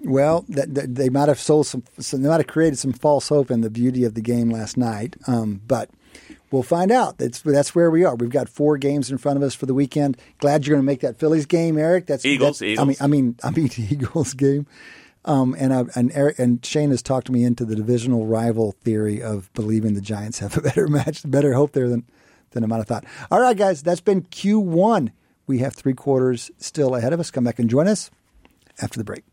Well, 0.02 0.44
that, 0.48 0.74
that- 0.74 0.94
they 0.94 1.08
might 1.08 1.28
have 1.28 1.38
sold 1.40 1.66
some, 1.66 1.82
some, 1.98 2.22
they 2.22 2.28
might 2.28 2.36
have 2.38 2.46
created 2.46 2.78
some 2.78 2.92
false 2.92 3.28
hope 3.28 3.50
in 3.50 3.60
the 3.60 3.70
beauty 3.70 4.04
of 4.04 4.14
the 4.14 4.20
game 4.22 4.50
last 4.50 4.76
night. 4.76 5.16
Um, 5.26 5.60
but 5.66 5.90
we'll 6.50 6.62
find 6.62 6.90
out. 6.90 7.18
That's 7.18 7.40
that's 7.40 7.74
where 7.74 7.90
we 7.90 8.04
are. 8.04 8.14
We've 8.14 8.30
got 8.30 8.48
four 8.48 8.78
games 8.78 9.10
in 9.10 9.18
front 9.18 9.36
of 9.36 9.42
us 9.42 9.54
for 9.54 9.66
the 9.66 9.74
weekend. 9.74 10.16
Glad 10.38 10.66
you're 10.66 10.74
going 10.76 10.82
to 10.82 10.86
make 10.86 11.00
that 11.00 11.18
Phillies 11.18 11.46
game, 11.46 11.78
Eric. 11.78 12.06
That's 12.06 12.24
Eagles, 12.24 12.58
that's- 12.60 12.78
I 12.78 12.84
mean, 12.84 12.96
I 13.00 13.06
mean, 13.06 13.36
I 13.42 13.50
mean, 13.56 13.70
Eagles 13.76 14.34
game. 14.34 14.66
Um, 15.24 15.56
and 15.58 15.74
I, 15.74 15.84
and 15.96 16.12
Eric 16.14 16.38
and 16.38 16.64
Shane 16.64 16.90
has 16.90 17.02
talked 17.02 17.28
me 17.30 17.42
into 17.42 17.64
the 17.64 17.74
divisional 17.74 18.26
rival 18.26 18.76
theory 18.84 19.20
of 19.20 19.52
believing 19.54 19.94
the 19.94 20.00
Giants 20.00 20.38
have 20.38 20.56
a 20.56 20.60
better 20.60 20.86
match, 20.88 21.28
better 21.28 21.52
hope 21.54 21.72
there 21.72 21.88
than 21.88 22.04
than 22.52 22.62
I 22.62 22.68
might 22.68 22.76
have 22.76 22.86
thought. 22.86 23.04
All 23.30 23.40
right, 23.40 23.56
guys, 23.56 23.82
that's 23.82 24.00
been 24.00 24.22
Q1. 24.22 25.10
We 25.48 25.58
have 25.58 25.74
three 25.74 25.94
quarters 25.94 26.50
still 26.58 26.94
ahead 26.94 27.12
of 27.12 27.18
us. 27.20 27.32
Come 27.32 27.42
back 27.44 27.58
and 27.58 27.68
join 27.68 27.88
us 27.88 28.08
after 28.80 28.98
the 28.98 29.04
break. 29.04 29.24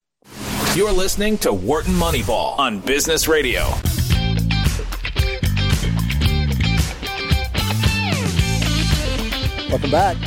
You're 0.75 0.91
listening 0.91 1.37
to 1.39 1.53
Wharton 1.53 1.93
Moneyball 1.93 2.57
on 2.57 2.79
Business 2.79 3.27
Radio. 3.27 3.71
Welcome 9.73 9.89
back. 9.89 10.17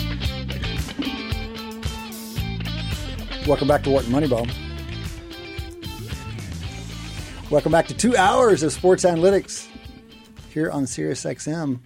Welcome 3.47 3.69
back 3.69 3.85
to 3.85 3.91
Wharton 3.91 4.11
Moneyball. 4.11 4.51
Welcome 7.49 7.71
back 7.71 7.87
to 7.87 7.95
two 7.95 8.17
hours 8.17 8.65
of 8.65 8.73
sports 8.73 9.05
analytics 9.05 9.69
here 10.51 10.69
on 10.69 10.83
SiriusXM. 10.83 11.79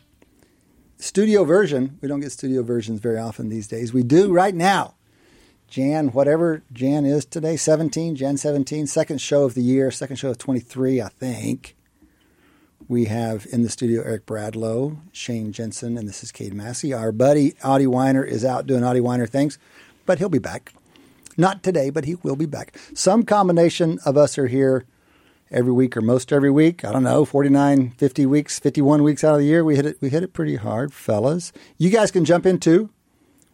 Studio 0.97 1.45
version. 1.45 1.99
We 2.01 2.09
don't 2.09 2.21
get 2.21 2.33
studio 2.33 2.63
versions 2.63 2.99
very 2.99 3.19
often 3.19 3.51
these 3.51 3.69
days. 3.69 3.93
We 3.93 4.05
do 4.05 4.33
right 4.33 4.55
now. 4.55 4.95
Jan, 5.69 6.13
whatever 6.13 6.63
Jan 6.73 7.05
is 7.05 7.27
today, 7.27 7.59
17, 7.59 8.17
Jan 8.17 8.39
17, 8.39 8.87
second 8.87 9.21
show 9.21 9.45
of 9.45 9.53
the 9.53 9.61
year, 9.61 9.91
second 9.91 10.17
show 10.17 10.31
of 10.31 10.39
23, 10.39 11.03
I 11.03 11.09
think. 11.09 11.77
We 12.89 13.05
have 13.05 13.47
in 13.53 13.63
the 13.63 13.69
studio 13.69 14.03
Eric 14.03 14.27
Bradlow, 14.27 14.99
Shane 15.13 15.53
Jensen, 15.53 15.97
and 15.97 16.09
this 16.09 16.25
is 16.25 16.33
Cade 16.33 16.55
Massey. 16.55 16.93
Our 16.93 17.13
buddy 17.13 17.55
Audie 17.63 17.87
Weiner 17.87 18.25
is 18.25 18.45
out 18.45 18.67
doing 18.67 18.83
Audie 18.83 19.01
Weiner 19.01 19.27
things, 19.27 19.59
but 20.07 20.19
he'll 20.19 20.29
be 20.29 20.39
back. 20.39 20.73
Not 21.37 21.63
today, 21.63 21.91
but 21.91 22.05
he 22.05 22.17
will 22.17 22.37
be 22.37 22.47
back. 22.47 22.77
Some 22.95 23.23
combination 23.25 24.01
of 24.05 24.17
us 24.17 24.39
are 24.39 24.49
here 24.49 24.87
every 25.51 25.73
week 25.73 25.97
or 25.97 26.01
most 26.01 26.33
every 26.33 26.51
week. 26.51 26.85
I 26.85 26.93
don't 26.93 27.05
know, 27.05 27.25
49, 27.25 27.91
50 27.91 28.27
weeks, 28.27 28.59
51 28.59 29.03
weeks 29.03 29.23
out 29.23 29.35
of 29.35 29.41
the 29.41 29.47
year. 29.47 29.65
We 29.65 29.77
hit 29.77 29.87
it 29.87 29.97
we 30.01 30.11
hit 30.11 30.23
it 30.23 30.33
pretty 30.33 30.57
hard, 30.57 30.93
fellas. 30.93 31.53
You 31.79 31.91
guys 31.91 32.11
can 32.11 32.25
jump 32.25 32.45
in 32.45 32.59
too. 32.59 32.91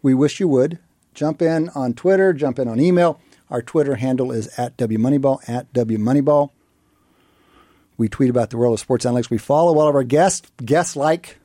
We 0.03 0.15
wish 0.15 0.41
you 0.41 0.49
would. 0.49 0.79
Jump 1.15 1.43
in 1.43 1.69
on 1.71 1.95
Twitter, 1.95 2.33
jump 2.33 2.59
in 2.59 2.69
on 2.69 2.81
email. 2.81 3.21
Our 3.51 3.63
Twitter 3.63 3.97
handle 3.97 4.33
is 4.33 4.49
at 4.59 4.77
WMoneyball, 4.77 5.49
at 5.49 5.73
WMoneyball. 5.73 6.51
We 7.99 8.09
tweet 8.09 8.31
about 8.31 8.51
the 8.51 8.59
world 8.59 8.75
of 8.75 8.81
sports 8.81 9.05
analytics. 9.05 9.31
We 9.31 9.39
follow 9.39 9.79
all 9.79 9.89
of 9.89 9.95
our 9.95 10.05
guests, 10.05 10.51
guests 10.65 10.97
like 10.97 11.39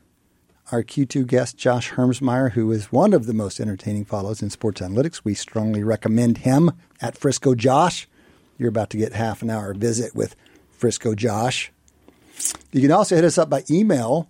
our 0.72 0.84
Q2 0.84 1.28
guest, 1.28 1.58
Josh 1.58 1.92
Hermsmeyer, 1.92 2.52
who 2.52 2.72
is 2.72 2.92
one 2.92 3.14
of 3.14 3.26
the 3.26 3.34
most 3.34 3.60
entertaining 3.60 4.06
follows 4.06 4.42
in 4.42 4.50
sports 4.50 4.82
analytics. 4.82 5.22
We 5.24 5.34
strongly 5.34 5.84
recommend 5.84 6.40
him 6.40 6.72
at 7.02 7.18
Frisco 7.18 7.56
Josh. 7.56 8.08
You're 8.58 8.70
about 8.70 8.90
to 8.92 8.98
get 8.98 9.14
half 9.14 9.42
an 9.42 9.50
hour 9.50 9.74
visit 9.74 10.16
with 10.16 10.36
Frisco 10.72 11.16
Josh. 11.16 11.72
You 12.72 12.82
can 12.82 12.92
also 12.92 13.16
hit 13.16 13.26
us 13.26 13.38
up 13.38 13.50
by 13.50 13.64
email. 13.70 14.30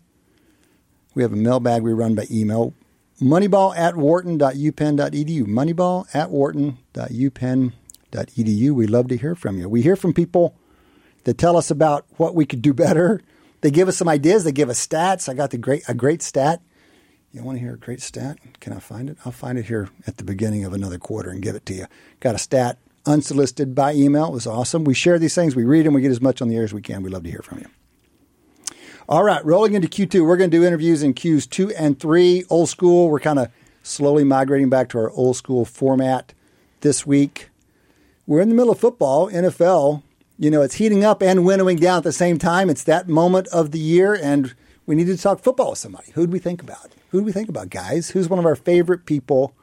We 1.13 1.23
have 1.23 1.33
a 1.33 1.37
mailbag 1.37 1.83
we 1.83 1.93
run 1.93 2.15
by 2.15 2.25
email. 2.31 2.73
Moneyball 3.21 3.77
at 3.77 3.95
wharton.upenn.edu. 3.95 5.45
Moneyball 5.45 6.07
at 6.13 6.31
wharton.upenn.edu. 6.31 8.71
We 8.71 8.87
love 8.87 9.07
to 9.09 9.17
hear 9.17 9.35
from 9.35 9.59
you. 9.59 9.69
We 9.69 9.83
hear 9.83 9.95
from 9.95 10.13
people 10.13 10.55
that 11.23 11.37
tell 11.37 11.57
us 11.57 11.71
about 11.71 12.05
what 12.17 12.35
we 12.35 12.45
could 12.45 12.61
do 12.61 12.73
better. 12.73 13.21
They 13.61 13.71
give 13.71 13.87
us 13.87 13.97
some 13.97 14.07
ideas. 14.07 14.43
They 14.43 14.51
give 14.51 14.69
us 14.69 14.85
stats. 14.85 15.29
I 15.29 15.33
got 15.33 15.51
the 15.51 15.57
great 15.57 15.83
a 15.87 15.93
great 15.93 16.21
stat. 16.21 16.61
You 17.31 17.43
want 17.43 17.57
to 17.57 17.63
hear 17.63 17.75
a 17.75 17.77
great 17.77 18.01
stat? 18.01 18.39
Can 18.59 18.73
I 18.73 18.79
find 18.79 19.09
it? 19.09 19.17
I'll 19.23 19.31
find 19.31 19.57
it 19.57 19.65
here 19.65 19.89
at 20.05 20.17
the 20.17 20.23
beginning 20.23 20.65
of 20.65 20.73
another 20.73 20.97
quarter 20.97 21.29
and 21.29 21.41
give 21.41 21.55
it 21.55 21.65
to 21.67 21.73
you. 21.73 21.85
Got 22.19 22.35
a 22.35 22.39
stat 22.39 22.77
unsolicited 23.05 23.73
by 23.73 23.93
email. 23.93 24.27
It 24.27 24.33
was 24.33 24.47
awesome. 24.47 24.83
We 24.83 24.93
share 24.93 25.17
these 25.17 25.33
things. 25.33 25.55
We 25.55 25.63
read 25.63 25.85
them. 25.85 25.93
We 25.93 26.01
get 26.01 26.11
as 26.11 26.21
much 26.21 26.41
on 26.41 26.49
the 26.49 26.57
air 26.57 26.63
as 26.63 26.73
we 26.73 26.81
can. 26.81 27.03
We 27.03 27.09
love 27.09 27.23
to 27.23 27.31
hear 27.31 27.41
from 27.41 27.59
you. 27.59 27.67
All 29.07 29.23
right, 29.23 29.43
rolling 29.43 29.73
into 29.73 29.87
Q2. 29.87 30.25
We're 30.25 30.37
going 30.37 30.51
to 30.51 30.57
do 30.57 30.65
interviews 30.65 31.03
in 31.03 31.13
Qs 31.13 31.49
two 31.49 31.71
and 31.71 31.99
three. 31.99 32.43
Old 32.49 32.69
school. 32.69 33.09
We're 33.09 33.19
kind 33.19 33.39
of 33.39 33.49
slowly 33.83 34.23
migrating 34.23 34.69
back 34.69 34.89
to 34.89 34.97
our 34.99 35.09
old 35.11 35.35
school 35.37 35.65
format 35.65 36.33
this 36.81 37.05
week. 37.05 37.49
We're 38.27 38.41
in 38.41 38.49
the 38.49 38.55
middle 38.55 38.71
of 38.71 38.79
football, 38.79 39.29
NFL. 39.29 40.03
You 40.41 40.49
know, 40.49 40.63
it's 40.63 40.73
heating 40.73 41.05
up 41.05 41.21
and 41.21 41.45
winnowing 41.45 41.77
down 41.77 41.99
at 41.99 42.03
the 42.03 42.11
same 42.11 42.39
time. 42.39 42.71
It's 42.71 42.83
that 42.85 43.07
moment 43.07 43.47
of 43.49 43.69
the 43.69 43.77
year, 43.77 44.15
and 44.15 44.55
we 44.87 44.95
need 44.95 45.05
to 45.05 45.15
talk 45.15 45.39
football 45.39 45.69
with 45.69 45.77
somebody. 45.77 46.11
Who'd 46.13 46.31
we 46.31 46.39
think 46.39 46.63
about? 46.63 46.89
Who'd 47.09 47.25
we 47.25 47.31
think 47.31 47.47
about, 47.47 47.69
guys? 47.69 48.09
Who's 48.09 48.27
one 48.27 48.39
of 48.39 48.45
our 48.47 48.55
favorite 48.55 49.05
people 49.05 49.53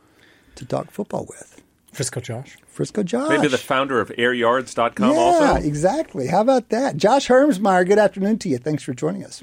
to 0.55 0.64
talk 0.64 0.93
football 0.93 1.27
with? 1.29 1.64
Frisco 1.93 2.21
Josh. 2.21 2.59
Frisco 2.69 3.03
Josh. 3.03 3.29
Maybe 3.29 3.49
the 3.49 3.59
founder 3.59 4.01
of 4.01 4.11
airyards.com 4.11 5.11
yeah, 5.11 5.17
also. 5.17 5.45
Yeah, 5.47 5.59
exactly. 5.59 6.29
How 6.29 6.43
about 6.43 6.69
that? 6.69 6.97
Josh 6.97 7.27
Hermsmeyer, 7.27 7.85
good 7.85 7.99
afternoon 7.99 8.38
to 8.38 8.49
you. 8.49 8.59
Thanks 8.59 8.85
for 8.85 8.95
joining 8.95 9.25
us. 9.25 9.43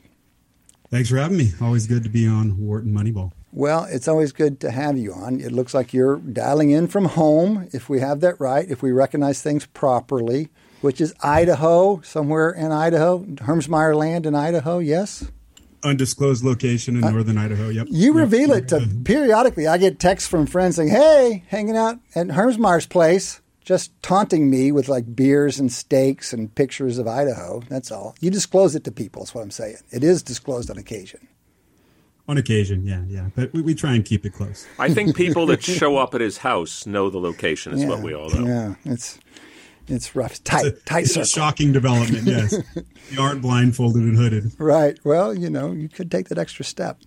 Thanks 0.89 1.09
for 1.09 1.17
having 1.17 1.35
me. 1.35 1.51
Always 1.59 1.85
good 1.85 2.03
to 2.03 2.09
be 2.09 2.25
on 2.25 2.57
Wharton 2.65 2.93
Moneyball. 2.93 3.33
Well, 3.51 3.83
it's 3.89 4.07
always 4.07 4.31
good 4.31 4.61
to 4.61 4.71
have 4.71 4.97
you 4.97 5.11
on. 5.11 5.41
It 5.41 5.51
looks 5.51 5.73
like 5.73 5.93
you're 5.93 6.15
dialing 6.15 6.71
in 6.71 6.87
from 6.87 7.03
home, 7.03 7.67
if 7.73 7.89
we 7.89 7.99
have 7.99 8.21
that 8.21 8.39
right, 8.39 8.65
if 8.69 8.81
we 8.81 8.93
recognize 8.93 9.41
things 9.41 9.65
properly, 9.65 10.47
which 10.81 10.99
is 11.01 11.13
Idaho, 11.21 12.01
somewhere 12.03 12.51
in 12.51 12.71
Idaho, 12.71 13.19
Hermsmeyer 13.19 13.95
land 13.95 14.25
in 14.25 14.35
Idaho, 14.35 14.79
yes? 14.79 15.25
Undisclosed 15.83 16.43
location 16.43 16.95
in 16.95 17.01
northern 17.01 17.37
Idaho. 17.37 17.69
Yep. 17.69 17.87
Uh, 17.87 17.89
You 17.91 18.07
Yep. 18.13 18.15
reveal 18.21 18.51
it 18.53 18.67
to 18.69 18.87
periodically. 19.03 19.67
I 19.67 19.77
get 19.77 19.99
texts 19.99 20.27
from 20.27 20.47
friends 20.47 20.77
saying, 20.77 20.89
"Hey, 20.89 21.43
hanging 21.47 21.77
out 21.77 21.99
at 22.15 22.27
Hermsmeyer's 22.27 22.87
place," 22.87 23.39
just 23.63 23.91
taunting 24.01 24.49
me 24.49 24.71
with 24.71 24.89
like 24.89 25.15
beers 25.15 25.59
and 25.59 25.71
steaks 25.71 26.33
and 26.33 26.53
pictures 26.55 26.97
of 26.97 27.07
Idaho. 27.07 27.61
That's 27.69 27.91
all. 27.91 28.15
You 28.19 28.31
disclose 28.31 28.75
it 28.75 28.83
to 28.85 28.91
people. 28.91 29.21
Is 29.23 29.35
what 29.35 29.41
I'm 29.43 29.51
saying. 29.51 29.77
It 29.91 30.03
is 30.03 30.23
disclosed 30.23 30.71
on 30.71 30.77
occasion. 30.79 31.27
On 32.27 32.39
occasion, 32.39 32.83
yeah, 32.83 33.03
yeah. 33.07 33.29
But 33.35 33.53
we, 33.53 33.61
we 33.61 33.75
try 33.75 33.93
and 33.93 34.03
keep 34.03 34.25
it 34.25 34.31
close. 34.33 34.65
I 34.79 34.91
think 34.91 35.15
people 35.15 35.45
that 35.45 35.61
show 35.81 35.97
up 35.97 36.15
at 36.15 36.21
his 36.21 36.39
house 36.39 36.87
know 36.87 37.11
the 37.11 37.19
location, 37.19 37.73
is 37.73 37.85
what 37.85 38.01
we 38.01 38.15
all 38.15 38.31
know. 38.31 38.47
Yeah, 38.47 38.75
it's 38.91 39.19
it's 39.87 40.15
rough. 40.15 40.43
Tight, 40.43 40.65
It's 40.65 40.79
a- 40.81 40.83
tight 40.85 41.03
it's 41.05 41.09
circle. 41.13 41.23
a 41.23 41.25
shocking 41.27 41.71
development, 41.71 42.25
yes. 42.27 42.55
you 43.11 43.19
aren't 43.21 43.41
blindfolded 43.41 44.01
and 44.03 44.17
hooded. 44.17 44.51
Right. 44.59 44.97
Well, 45.03 45.33
you 45.33 45.49
know, 45.49 45.71
you 45.71 45.89
could 45.89 46.09
take 46.11 46.29
that 46.29 46.37
extra 46.37 46.65
step. 46.65 46.99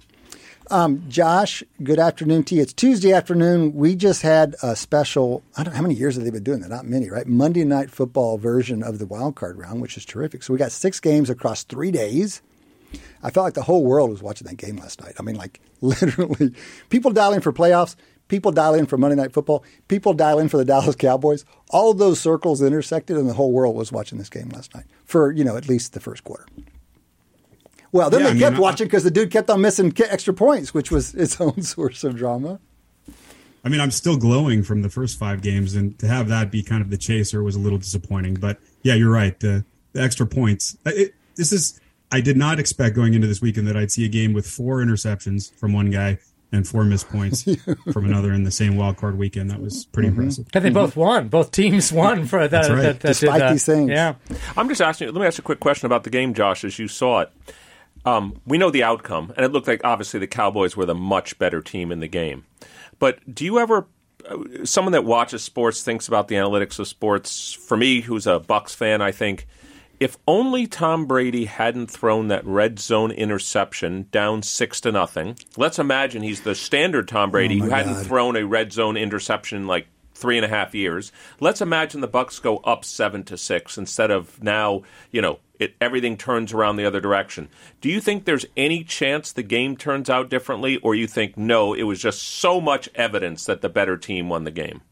Um, 0.70 1.02
Josh, 1.08 1.62
good 1.82 1.98
afternoon 1.98 2.44
to 2.44 2.54
you. 2.54 2.60
It's 2.62 2.74
Tuesday 2.74 3.12
afternoon. 3.12 3.74
We 3.74 3.96
just 3.96 4.20
had 4.20 4.54
a 4.62 4.76
special, 4.76 5.42
I 5.56 5.62
don't 5.64 5.72
know 5.72 5.76
how 5.78 5.82
many 5.82 5.94
years 5.94 6.16
have 6.16 6.24
they 6.24 6.30
been 6.30 6.42
doing 6.44 6.60
that? 6.60 6.68
Not 6.68 6.84
many, 6.84 7.08
right? 7.08 7.26
Monday 7.26 7.64
night 7.64 7.90
football 7.90 8.36
version 8.36 8.82
of 8.82 8.98
the 8.98 9.06
wild 9.06 9.34
card 9.34 9.56
round, 9.56 9.80
which 9.80 9.96
is 9.96 10.04
terrific. 10.04 10.42
So 10.42 10.52
we 10.52 10.58
got 10.58 10.70
six 10.70 11.00
games 11.00 11.30
across 11.30 11.62
three 11.64 11.90
days. 11.90 12.42
I 13.22 13.30
felt 13.30 13.44
like 13.44 13.54
the 13.54 13.62
whole 13.62 13.82
world 13.84 14.10
was 14.10 14.22
watching 14.22 14.46
that 14.46 14.56
game 14.58 14.76
last 14.76 15.00
night. 15.00 15.14
I 15.18 15.22
mean, 15.22 15.36
like 15.36 15.58
literally, 15.80 16.54
people 16.90 17.12
dialing 17.12 17.40
for 17.40 17.52
playoffs, 17.52 17.96
people 18.28 18.52
dial 18.52 18.74
in 18.74 18.86
for 18.86 18.96
Monday 18.96 19.16
Night 19.16 19.32
Football, 19.32 19.64
people 19.88 20.12
dial 20.14 20.38
in 20.38 20.48
for 20.48 20.56
the 20.56 20.64
Dallas 20.72 20.94
Cowboys. 20.96 21.44
All 21.70 21.92
those 21.94 22.20
circles 22.20 22.62
intersected, 22.62 23.16
and 23.16 23.28
the 23.28 23.34
whole 23.34 23.52
world 23.52 23.74
was 23.76 23.90
watching 23.90 24.18
this 24.18 24.28
game 24.30 24.48
last 24.50 24.74
night 24.74 24.84
for 25.04 25.32
you 25.32 25.44
know 25.44 25.56
at 25.56 25.68
least 25.68 25.92
the 25.94 26.00
first 26.00 26.24
quarter. 26.24 26.46
Well, 27.90 28.10
then 28.10 28.20
Yeah, 28.20 28.30
they 28.30 28.36
I 28.36 28.38
kept 28.40 28.56
I- 28.56 28.60
watching 28.60 28.86
because 28.86 29.04
the 29.04 29.10
dude 29.10 29.30
kept 29.30 29.48
on 29.50 29.60
missing 29.60 29.92
extra 29.98 30.34
points, 30.34 30.74
which 30.74 30.90
was 30.90 31.14
its 31.14 31.40
own 31.40 31.62
source 31.62 32.04
of 32.04 32.16
drama. 32.16 32.60
I 33.64 33.70
mean, 33.70 33.80
I'm 33.80 33.90
still 33.90 34.16
glowing 34.16 34.62
from 34.62 34.82
the 34.82 34.88
first 34.88 35.18
five 35.18 35.42
games, 35.42 35.74
and 35.74 35.98
to 35.98 36.06
have 36.06 36.28
that 36.28 36.50
be 36.50 36.62
kind 36.62 36.80
of 36.80 36.90
the 36.90 36.96
chaser 36.96 37.42
was 37.42 37.56
a 37.56 37.58
little 37.58 37.78
disappointing. 37.78 38.34
But 38.34 38.58
yeah, 38.82 38.94
you're 38.94 39.10
right. 39.10 39.38
The, 39.40 39.64
the 39.92 40.02
extra 40.02 40.26
points. 40.26 40.76
It, 40.86 41.14
this 41.36 41.52
is. 41.52 41.80
I 42.10 42.22
did 42.22 42.38
not 42.38 42.58
expect 42.58 42.94
going 42.96 43.12
into 43.12 43.26
this 43.26 43.42
weekend 43.42 43.66
that 43.68 43.76
I'd 43.76 43.90
see 43.90 44.04
a 44.04 44.08
game 44.08 44.32
with 44.32 44.46
four 44.46 44.78
interceptions 44.78 45.52
from 45.52 45.74
one 45.74 45.90
guy 45.90 46.18
and 46.52 46.66
four 46.66 46.84
missed 46.84 47.08
points 47.08 47.42
from 47.92 48.04
another 48.06 48.32
in 48.32 48.42
the 48.44 48.50
same 48.50 48.76
wild 48.76 48.96
card 48.96 49.18
weekend. 49.18 49.50
That 49.50 49.60
was 49.60 49.84
pretty 49.86 50.08
impressive. 50.08 50.46
And 50.54 50.64
they 50.64 50.70
both 50.70 50.96
won. 50.96 51.28
Both 51.28 51.50
teams 51.52 51.92
won 51.92 52.24
for 52.26 52.40
that. 52.40 52.50
That's 52.50 52.68
right. 52.70 52.82
that, 52.82 53.00
that 53.00 53.08
Despite 53.08 53.40
that. 53.40 53.52
these 53.52 53.66
things. 53.66 53.90
Yeah. 53.90 54.14
I'm 54.56 54.68
just 54.68 54.80
asking 54.80 55.08
you, 55.08 55.12
let 55.12 55.20
me 55.20 55.26
ask 55.26 55.38
you 55.38 55.42
a 55.42 55.44
quick 55.44 55.60
question 55.60 55.86
about 55.86 56.04
the 56.04 56.10
game, 56.10 56.34
Josh, 56.34 56.64
as 56.64 56.78
you 56.78 56.88
saw 56.88 57.20
it. 57.20 57.30
Um, 58.04 58.40
we 58.46 58.58
know 58.58 58.70
the 58.70 58.82
outcome, 58.84 59.32
and 59.36 59.44
it 59.44 59.52
looked 59.52 59.68
like 59.68 59.82
obviously 59.84 60.20
the 60.20 60.26
Cowboys 60.26 60.76
were 60.76 60.86
the 60.86 60.94
much 60.94 61.38
better 61.38 61.60
team 61.60 61.92
in 61.92 62.00
the 62.00 62.08
game. 62.08 62.46
But 62.98 63.34
do 63.34 63.44
you 63.44 63.58
ever, 63.58 63.86
uh, 64.28 64.64
someone 64.64 64.92
that 64.92 65.04
watches 65.04 65.42
sports 65.42 65.82
thinks 65.82 66.08
about 66.08 66.28
the 66.28 66.36
analytics 66.36 66.78
of 66.78 66.88
sports? 66.88 67.52
For 67.52 67.76
me, 67.76 68.00
who's 68.00 68.26
a 68.26 68.38
Bucks 68.38 68.74
fan, 68.74 69.02
I 69.02 69.12
think 69.12 69.46
if 70.00 70.16
only 70.26 70.66
Tom 70.66 71.06
Brady 71.06 71.46
hadn't 71.46 71.90
thrown 71.90 72.28
that 72.28 72.44
red 72.46 72.78
zone 72.78 73.10
interception 73.10 74.06
down 74.10 74.42
six 74.42 74.80
to 74.82 74.92
nothing. 74.92 75.36
Let's 75.56 75.78
imagine 75.78 76.22
he's 76.22 76.42
the 76.42 76.54
standard 76.54 77.08
Tom 77.08 77.30
Brady 77.30 77.60
Oh, 77.60 77.64
who 77.64 77.70
hadn't 77.70 77.94
God. 77.94 78.06
thrown 78.06 78.36
a 78.36 78.46
red 78.46 78.72
zone 78.72 78.96
interception 78.96 79.58
in 79.58 79.66
like 79.66 79.88
three 80.14 80.36
and 80.36 80.44
a 80.44 80.48
half 80.48 80.74
years. 80.74 81.12
Let's 81.40 81.60
imagine 81.60 82.00
the 82.00 82.08
Bucks 82.08 82.38
go 82.38 82.58
up 82.58 82.84
seven 82.84 83.22
to 83.24 83.36
six 83.36 83.78
instead 83.78 84.10
of 84.10 84.42
now, 84.42 84.82
you 85.10 85.22
know, 85.22 85.38
it, 85.58 85.74
everything 85.80 86.16
turns 86.16 86.52
around 86.52 86.76
the 86.76 86.84
other 86.84 87.00
direction. 87.00 87.48
Do 87.80 87.88
you 87.88 88.00
think 88.00 88.24
there's 88.24 88.46
any 88.56 88.84
chance 88.84 89.32
the 89.32 89.42
game 89.42 89.76
turns 89.76 90.08
out 90.10 90.28
differently, 90.30 90.76
or 90.78 90.94
you 90.94 91.06
think 91.08 91.36
no, 91.36 91.72
it 91.74 91.82
was 91.84 92.00
just 92.00 92.22
so 92.22 92.60
much 92.60 92.88
evidence 92.94 93.44
that 93.46 93.60
the 93.60 93.68
better 93.68 93.96
team 93.96 94.28
won 94.28 94.44
the 94.44 94.50
game? 94.52 94.82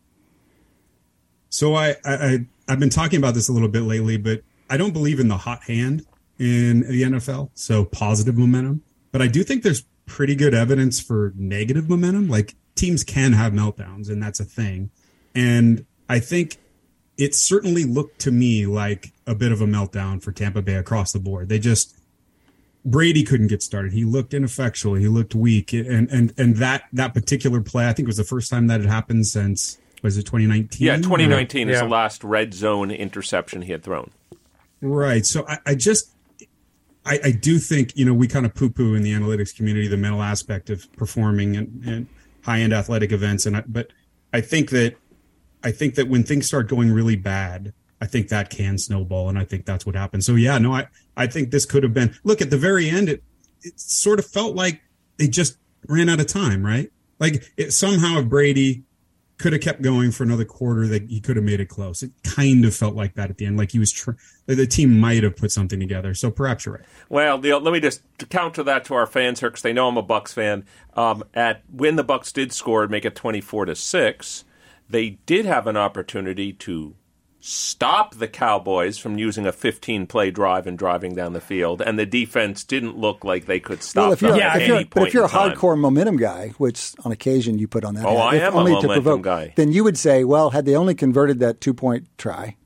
So 1.49 1.75
I, 1.75 1.91
I, 2.05 2.15
I 2.15 2.39
I've 2.69 2.81
been 2.81 2.91
talking 2.91 3.19
about 3.19 3.35
this 3.35 3.49
a 3.49 3.53
little 3.53 3.69
bit 3.69 3.83
lately, 3.83 4.17
but 4.17 4.43
I 4.69 4.77
don't 4.77 4.93
believe 4.93 5.21
in 5.21 5.29
the 5.29 5.37
hot 5.37 5.63
hand 5.65 6.05
in 6.39 6.81
the 6.81 7.03
NFL. 7.03 7.51
So 7.55 7.85
positive 7.85 8.37
momentum, 8.37 8.83
but 9.13 9.23
I 9.23 9.27
do 9.29 9.43
think 9.43 9.63
there's 9.63 9.85
pretty 10.07 10.35
good 10.35 10.55
evidence 10.55 11.01
for 11.01 11.33
negative 11.37 11.89
momentum. 11.89 12.29
Like 12.29 12.55
teams 12.75 13.05
can 13.05 13.33
have 13.33 13.53
meltdowns, 13.53 14.09
and 14.09 14.23
that's 14.23 14.41
a 14.41 14.45
thing. 14.45 14.91
And 15.35 15.85
I 16.09 16.19
think 16.21 16.57
it 17.17 17.35
certainly 17.35 17.85
looked 17.85 18.21
to 18.21 18.31
me 18.31 18.67
like 18.67 19.13
a 19.27 19.35
bit 19.35 19.53
of 19.53 19.61
a 19.61 19.67
meltdown 19.67 20.23
for 20.23 20.33
Tampa 20.33 20.63
Bay 20.63 20.75
across 20.75 21.13
the 21.13 21.19
board. 21.19 21.49
They 21.49 21.59
just 21.59 21.97
Brady 22.85 23.25
couldn't 23.25 23.49
get 23.49 23.63
started. 23.63 23.93
He 23.93 24.05
looked 24.05 24.33
ineffectual. 24.33 24.95
He 24.95 25.09
looked 25.09 25.35
weak, 25.35 25.73
and 25.73 26.09
and 26.11 26.33
and 26.39 26.57
that 26.57 26.85
that 26.93 27.15
particular 27.15 27.61
play, 27.61 27.89
I 27.89 27.93
think, 27.93 28.07
was 28.07 28.17
the 28.17 28.25
first 28.25 28.51
time 28.51 28.69
that 28.69 28.81
had 28.81 28.89
happened 28.89 29.27
since 29.27 29.79
was 30.03 30.17
it 30.19 30.23
2019? 30.23 30.87
Yeah, 30.87 30.97
2019 30.97 31.69
is 31.69 31.75
Yeah. 31.75 31.83
the 31.83 31.89
last 31.89 32.23
red 32.23 32.55
zone 32.55 32.91
interception 32.91 33.63
he 33.63 33.73
had 33.73 33.83
thrown. 33.83 34.11
Right. 34.81 35.25
So 35.25 35.47
I, 35.49 35.59
I 35.67 35.75
just, 35.75 36.13
I, 37.05 37.21
I 37.25 37.31
do 37.31 37.59
think, 37.59 37.97
you 37.97 38.05
know, 38.05 38.15
we 38.15 38.29
kind 38.29 38.45
of 38.45 38.55
poo 38.55 38.71
poo 38.71 38.95
in 38.95 39.03
the 39.03 39.13
analytics 39.13 39.57
community 39.57 39.89
the 39.89 39.97
mental 39.97 40.23
aspect 40.23 40.71
of 40.71 40.93
performing 40.95 41.57
and, 41.57 41.83
and 41.87 42.07
high 42.45 42.61
end 42.61 42.73
athletic 42.73 43.13
events. 43.13 43.47
And 43.47 43.57
I, 43.57 43.65
but 43.67 43.93
I 44.33 44.41
think 44.41 44.71
that, 44.71 44.97
I 45.63 45.73
think 45.73 45.95
that 45.95 46.09
when 46.09 46.25
things 46.25 46.47
start 46.47 46.69
going 46.69 46.93
really 46.93 47.17
bad, 47.17 47.73
I 48.01 48.07
think 48.07 48.29
that 48.29 48.51
can 48.51 48.77
snowball. 48.77 49.29
And 49.29 49.39
I 49.39 49.45
think 49.45 49.65
that's 49.65 49.87
what 49.87 49.95
happened. 49.95 50.23
So 50.25 50.35
yeah, 50.35 50.59
no, 50.59 50.75
I, 50.75 50.89
I 51.17 51.27
think 51.27 51.51
this 51.51 51.65
could 51.65 51.83
have 51.83 51.95
been, 51.95 52.15
look 52.25 52.43
at 52.43 52.51
the 52.51 52.59
very 52.59 52.91
end, 52.91 53.09
it, 53.09 53.23
it 53.63 53.81
sort 53.81 54.19
of 54.19 54.27
felt 54.27 54.55
like 54.55 54.83
they 55.17 55.29
just 55.29 55.57
ran 55.89 56.09
out 56.09 56.21
of 56.21 56.27
time, 56.27 56.65
right? 56.65 56.93
Like 57.19 57.51
it 57.57 57.73
somehow 57.73 58.19
if 58.19 58.29
Brady 58.29 58.85
could 59.39 59.53
have 59.53 59.63
kept 59.63 59.83
going 59.83 60.11
for 60.11 60.23
another 60.23 60.45
quarter 60.45 60.87
that 60.87 61.11
he 61.11 61.21
could 61.21 61.37
have 61.37 61.45
made 61.45 61.61
it 61.61 61.67
close. 61.67 62.03
It 62.03 62.11
kind 62.25 62.65
of 62.65 62.75
felt 62.75 62.95
like 62.95 63.15
that 63.15 63.31
at 63.31 63.39
the 63.39 63.47
end, 63.47 63.59
like 63.59 63.73
he 63.73 63.79
was 63.79 63.93
tr- 63.93 64.13
the 64.47 64.67
team 64.67 64.99
might 64.99 65.23
have 65.23 65.37
put 65.37 65.53
something 65.53 65.79
together. 65.79 66.15
So 66.15 66.31
perhaps 66.31 66.65
you're 66.65 66.77
right. 66.77 66.85
Well, 67.09 67.39
the, 67.39 67.59
let 67.59 67.73
me 67.73 67.81
just 67.81 68.03
counter 68.31 68.63
that 68.63 68.85
to 68.87 68.95
our 68.95 69.07
fans 69.07 69.41
here 69.41 69.51
because 69.51 69.63
they 69.63 69.73
know 69.73 69.89
I'm 69.89 69.97
a 69.97 70.03
Bucks 70.03 70.33
fan. 70.33 70.65
Um, 70.95 71.23
at 71.35 71.63
when 71.71 71.97
the 71.97 72.05
Bucks 72.05 72.33
did 72.33 72.53
score 72.53 72.83
and 72.83 72.91
make 72.91 73.05
it 73.05 73.15
24 73.15 73.67
to 73.67 73.75
six, 73.75 74.45
they 74.89 75.19
did 75.27 75.45
have 75.45 75.67
an 75.67 75.77
opportunity 75.77 76.53
to 76.53 76.95
stop 77.49 78.17
the 78.17 78.27
Cowboys 78.27 78.99
from 78.99 79.19
using 79.19 79.47
a 79.47 79.53
15 79.53 80.07
play 80.09 80.33
drive 80.33 80.67
and 80.67 80.77
driving 80.77 81.15
down 81.15 81.33
the 81.33 81.41
field, 81.41 81.81
and 81.81 81.97
the 81.99 82.05
defense 82.07 82.65
didn't 82.65 82.97
look 82.99 83.23
like 83.25 83.47
they 83.47 83.61
could 83.61 83.83
stop 83.85 84.03
Well, 84.05 84.13
if 84.15 84.21
them 84.21 84.31
you're, 84.31 84.39
Yeah, 84.39 84.49
if 84.51 84.55
any 84.57 84.67
you're, 84.67 84.77
point 84.79 84.91
but 84.95 85.09
if 85.09 85.15
you're 85.15 85.23
a 85.23 85.27
in 85.27 85.31
time. 85.33 85.53
hardcore 85.53 85.79
momentum 85.79 86.17
guy, 86.17 86.49
which 86.59 86.93
on 87.05 87.13
occasion 87.13 87.59
you 87.59 87.69
put 87.69 87.85
on 87.85 87.95
that, 87.95 88.05
Oh, 88.05 88.17
hat, 88.17 88.21
I 88.33 88.37
if 88.37 88.43
am 88.43 88.55
a 88.55 88.57
only 88.59 88.71
to 88.73 88.75
momentum 88.83 89.03
provoke, 89.05 89.23
guy. 89.23 89.53
then 89.57 89.71
you 89.71 89.85
would 89.85 89.97
say, 89.97 90.25
well, 90.25 90.51
had 90.51 90.65
they 90.67 90.75
only 90.75 90.97
converted 90.97 91.39
that 91.41 91.61
two 91.61 91.73
point 91.73 92.09
try, 92.19 92.57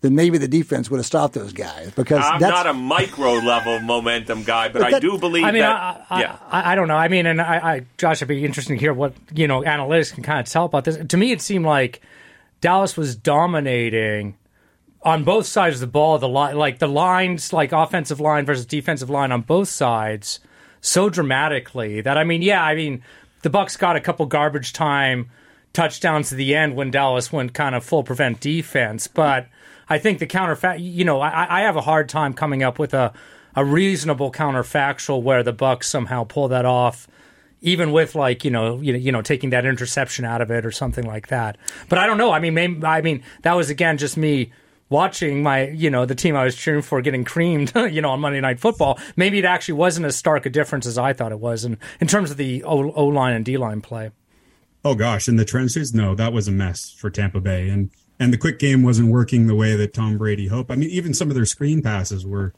then 0.00 0.14
maybe 0.16 0.38
the 0.38 0.48
defense 0.48 0.90
would 0.90 0.98
have 0.98 1.06
stopped 1.06 1.34
those 1.34 1.52
guys 1.52 1.92
because 1.92 2.22
I'm 2.22 2.40
that's 2.40 2.50
not 2.52 2.66
a 2.66 2.74
micro 2.74 3.34
level 3.34 3.78
momentum 3.80 4.42
guy, 4.42 4.68
but, 4.68 4.82
But 4.82 4.94
I 4.94 4.98
do 4.98 5.18
believe 5.18 5.44
I 5.44 5.52
mean, 5.52 5.62
that. 5.62 6.04
I, 6.10 6.14
I, 6.16 6.20
yeah. 6.20 6.36
I, 6.50 6.72
I 6.72 6.74
don't 6.74 6.88
know. 6.88 6.96
I 6.96 7.06
mean, 7.08 7.26
and 7.26 7.40
I, 7.40 7.56
I, 7.76 7.86
Josh, 7.96 8.18
it'd 8.18 8.28
be 8.28 8.44
interesting 8.44 8.76
to 8.76 8.80
hear 8.80 8.92
what 8.92 9.14
you 9.34 9.46
know 9.48 9.62
analytics 9.62 10.12
can 10.12 10.22
kind 10.24 10.40
of 10.40 10.46
tell 10.52 10.64
about 10.66 10.84
this. 10.84 10.98
To 11.06 11.16
me, 11.16 11.30
it 11.32 11.40
seemed 11.40 11.64
like 11.64 12.02
Dallas 12.60 12.96
was 12.96 13.16
dominating 13.16 14.36
on 15.02 15.24
both 15.24 15.46
sides 15.46 15.76
of 15.76 15.80
the 15.80 15.86
ball. 15.86 16.18
The 16.18 16.28
like 16.28 16.78
the 16.78 16.88
lines, 16.88 17.52
like 17.52 17.72
offensive 17.72 18.20
line 18.20 18.44
versus 18.44 18.66
defensive 18.66 19.10
line 19.10 19.32
on 19.32 19.42
both 19.42 19.68
sides, 19.68 20.40
so 20.80 21.08
dramatically 21.08 22.00
that 22.00 22.18
I 22.18 22.24
mean, 22.24 22.42
yeah, 22.42 22.62
I 22.62 22.74
mean, 22.74 23.02
the 23.42 23.50
Bucks 23.50 23.76
got 23.76 23.96
a 23.96 24.00
couple 24.00 24.26
garbage 24.26 24.72
time 24.72 25.30
touchdowns 25.72 26.30
to 26.30 26.34
the 26.34 26.54
end 26.54 26.74
when 26.74 26.90
Dallas 26.90 27.30
went 27.30 27.52
kind 27.52 27.74
of 27.74 27.84
full 27.84 28.02
prevent 28.02 28.40
defense, 28.40 29.06
but 29.06 29.48
I 29.88 29.98
think 29.98 30.18
the 30.18 30.26
counterfact, 30.26 30.78
you 30.80 31.04
know, 31.04 31.20
I, 31.20 31.58
I 31.58 31.60
have 31.62 31.76
a 31.76 31.82
hard 31.82 32.08
time 32.08 32.32
coming 32.32 32.62
up 32.62 32.78
with 32.78 32.94
a 32.94 33.12
a 33.56 33.64
reasonable 33.64 34.30
counterfactual 34.30 35.22
where 35.22 35.42
the 35.42 35.52
Bucks 35.52 35.88
somehow 35.88 36.24
pull 36.24 36.48
that 36.48 36.66
off, 36.66 37.08
even 37.66 37.90
with 37.90 38.14
like 38.14 38.44
you 38.44 38.50
know 38.50 38.80
you 38.80 38.94
you 38.94 39.12
know 39.12 39.20
taking 39.20 39.50
that 39.50 39.66
interception 39.66 40.24
out 40.24 40.40
of 40.40 40.50
it 40.50 40.64
or 40.64 40.70
something 40.70 41.04
like 41.04 41.26
that. 41.26 41.58
But 41.90 41.98
I 41.98 42.06
don't 42.06 42.16
know. 42.16 42.30
I 42.30 42.38
mean, 42.38 42.54
maybe, 42.54 42.86
I 42.86 43.02
mean 43.02 43.22
that 43.42 43.52
was 43.52 43.68
again 43.68 43.98
just 43.98 44.16
me 44.16 44.52
watching 44.88 45.42
my 45.42 45.68
you 45.68 45.90
know 45.90 46.06
the 46.06 46.14
team 46.14 46.36
I 46.36 46.44
was 46.44 46.54
cheering 46.56 46.80
for 46.80 47.02
getting 47.02 47.24
creamed 47.24 47.72
you 47.90 48.00
know 48.00 48.10
on 48.10 48.20
Monday 48.20 48.40
Night 48.40 48.60
Football. 48.60 48.98
Maybe 49.16 49.38
it 49.38 49.44
actually 49.44 49.74
wasn't 49.74 50.06
as 50.06 50.16
stark 50.16 50.46
a 50.46 50.50
difference 50.50 50.86
as 50.86 50.96
I 50.96 51.12
thought 51.12 51.32
it 51.32 51.40
was 51.40 51.64
in 51.64 51.76
in 52.00 52.06
terms 52.06 52.30
of 52.30 52.36
the 52.36 52.62
O 52.62 52.78
line 52.78 53.34
and 53.34 53.44
D 53.44 53.58
line 53.58 53.82
play. 53.82 54.12
Oh 54.84 54.94
gosh, 54.94 55.26
in 55.26 55.34
the 55.34 55.44
trenches, 55.44 55.92
no, 55.92 56.14
that 56.14 56.32
was 56.32 56.46
a 56.46 56.52
mess 56.52 56.92
for 56.92 57.10
Tampa 57.10 57.40
Bay, 57.40 57.68
and 57.68 57.90
and 58.20 58.32
the 58.32 58.38
quick 58.38 58.60
game 58.60 58.84
wasn't 58.84 59.10
working 59.10 59.48
the 59.48 59.56
way 59.56 59.74
that 59.74 59.92
Tom 59.92 60.16
Brady 60.16 60.46
hoped. 60.46 60.70
I 60.70 60.76
mean, 60.76 60.88
even 60.90 61.12
some 61.12 61.28
of 61.28 61.34
their 61.34 61.44
screen 61.44 61.82
passes 61.82 62.24
were 62.24 62.54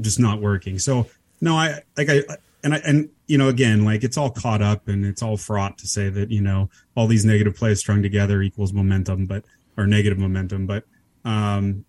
just 0.00 0.20
not 0.20 0.40
working. 0.40 0.78
So 0.78 1.08
no, 1.40 1.56
I 1.56 1.82
like 1.96 2.08
I 2.08 2.22
and 2.62 2.74
I 2.74 2.76
and 2.86 3.10
you 3.28 3.38
know 3.38 3.48
again 3.48 3.84
like 3.84 4.02
it's 4.02 4.16
all 4.16 4.30
caught 4.30 4.62
up 4.62 4.88
and 4.88 5.04
it's 5.04 5.22
all 5.22 5.36
fraught 5.36 5.78
to 5.78 5.86
say 5.86 6.08
that 6.08 6.30
you 6.30 6.40
know 6.40 6.68
all 6.96 7.06
these 7.06 7.24
negative 7.24 7.54
plays 7.54 7.78
strung 7.78 8.02
together 8.02 8.42
equals 8.42 8.72
momentum, 8.72 9.26
but 9.26 9.44
or 9.76 9.86
negative 9.86 10.18
momentum, 10.18 10.66
but 10.66 10.84
um, 11.24 11.84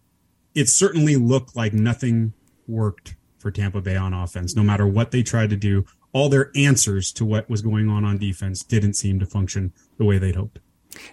it 0.54 0.70
certainly 0.70 1.16
looked 1.16 1.56
like 1.56 1.74
nothing 1.74 2.34
worked 2.68 3.16
for 3.40 3.50
Tampa 3.50 3.82
Bay 3.82 3.96
on 3.96 4.14
offense. 4.14 4.56
No 4.56 4.64
matter 4.64 4.86
what 4.86 5.12
they 5.12 5.24
tried 5.24 5.50
to 5.50 5.56
do, 5.56 5.86
all 6.12 6.30
their 6.30 6.52
answers 6.56 7.12
to 7.14 7.26
what 7.26 7.50
was 7.50 7.62
going 7.62 7.90
on 7.90 8.04
on 8.04 8.18
defense 8.18 8.64
didn't 8.64 8.94
seem 8.94 9.20
to 9.20 9.26
function 9.26 9.74
the 9.98 10.06
way 10.06 10.18
they'd 10.18 10.36
hoped. 10.36 10.60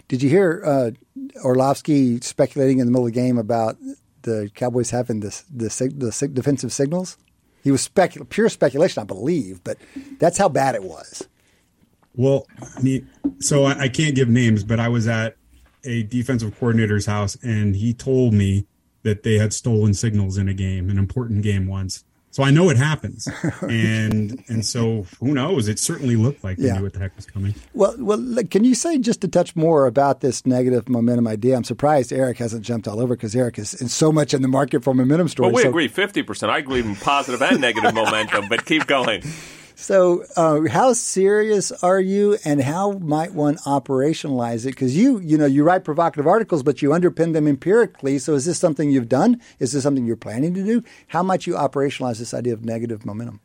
Did 0.07 0.21
you 0.21 0.29
hear 0.29 0.61
uh, 0.65 0.91
Orlovsky 1.43 2.19
speculating 2.21 2.79
in 2.79 2.85
the 2.85 2.91
middle 2.91 3.07
of 3.07 3.13
the 3.13 3.19
game 3.19 3.37
about 3.37 3.77
the 4.23 4.51
Cowboys 4.53 4.89
having 4.89 5.21
the 5.21 5.41
the 5.53 6.29
defensive 6.33 6.73
signals? 6.73 7.17
He 7.63 7.71
was 7.71 7.87
specul- 7.87 8.27
pure 8.29 8.49
speculation, 8.49 9.01
I 9.01 9.05
believe, 9.05 9.63
but 9.63 9.77
that's 10.19 10.37
how 10.37 10.49
bad 10.49 10.75
it 10.75 10.83
was. 10.83 11.27
Well, 12.15 12.47
so 13.39 13.65
I, 13.65 13.81
I 13.81 13.89
can't 13.89 14.15
give 14.15 14.29
names, 14.29 14.63
but 14.63 14.79
I 14.79 14.89
was 14.89 15.07
at 15.07 15.35
a 15.83 16.03
defensive 16.03 16.57
coordinator's 16.59 17.05
house, 17.05 17.37
and 17.43 17.75
he 17.75 17.93
told 17.93 18.33
me 18.33 18.65
that 19.03 19.23
they 19.23 19.37
had 19.37 19.53
stolen 19.53 19.93
signals 19.93 20.37
in 20.37 20.49
a 20.49 20.53
game, 20.53 20.89
an 20.89 20.97
important 20.97 21.43
game 21.43 21.67
once. 21.67 22.03
So 22.29 22.43
I 22.43 22.51
know 22.51 22.69
it 22.69 22.77
happens, 22.77 23.27
and 23.61 24.43
and 24.47 24.63
so 24.63 25.07
who 25.19 25.33
knows? 25.33 25.67
It 25.67 25.79
certainly 25.79 26.15
looked 26.15 26.43
like 26.43 26.57
they 26.57 26.67
Yeah. 26.67 26.77
knew 26.77 26.83
what 26.83 26.93
the 26.93 26.99
heck 26.99 27.15
was 27.15 27.25
coming. 27.25 27.55
Well, 27.73 27.95
well, 27.97 28.17
look, 28.19 28.51
can 28.51 28.63
you 28.63 28.75
say 28.75 28.99
just 28.99 29.23
a 29.23 29.27
touch 29.27 29.55
more 29.55 29.87
about 29.87 30.21
this 30.21 30.45
negative 30.45 30.87
momentum 30.87 31.27
idea? 31.27 31.55
I'm 31.55 31.63
surprised 31.63 32.13
Eric 32.13 32.37
hasn't 32.37 32.63
jumped 32.63 32.87
all 32.87 32.99
over 32.99 33.15
because 33.15 33.35
Eric 33.35 33.57
is, 33.57 33.73
is 33.75 33.93
so 33.93 34.11
much 34.11 34.33
in 34.35 34.43
the 34.43 34.47
market 34.47 34.83
for 34.83 34.93
momentum 34.93 35.29
stories. 35.29 35.53
Well, 35.53 35.55
we 35.55 35.63
so, 35.63 35.69
agree 35.69 35.89
50%. 35.89 36.49
I 36.49 36.59
agree 36.59 36.81
in 36.81 36.95
positive 36.97 37.41
and 37.41 37.59
negative 37.59 37.93
momentum, 37.95 38.47
but 38.49 38.65
keep 38.65 38.85
going. 38.85 39.23
So, 39.79 40.25
uh, 40.35 40.61
how 40.71 40.93
serious 40.93 41.71
are 41.83 41.99
you, 41.99 42.39
and 42.43 42.63
how 42.63 42.93
might 42.93 43.35
one 43.35 43.57
operationalize 43.57 44.65
it? 44.65 44.71
Because 44.71 44.97
you, 44.97 45.19
you 45.19 45.37
know, 45.37 45.45
you 45.45 45.63
write 45.63 45.83
provocative 45.83 46.25
articles, 46.25 46.63
but 46.63 46.81
you 46.81 46.89
underpin 46.89 47.33
them 47.33 47.47
empirically. 47.47 48.17
So, 48.17 48.33
is 48.33 48.45
this 48.45 48.57
something 48.57 48.89
you've 48.89 49.07
done? 49.07 49.39
Is 49.59 49.73
this 49.73 49.83
something 49.83 50.07
you're 50.07 50.15
planning 50.15 50.55
to 50.55 50.63
do? 50.63 50.83
How 51.09 51.21
might 51.21 51.45
you 51.45 51.53
operationalize 51.53 52.17
this 52.17 52.33
idea 52.33 52.53
of 52.53 52.65
negative 52.65 53.05
momentum? 53.05 53.39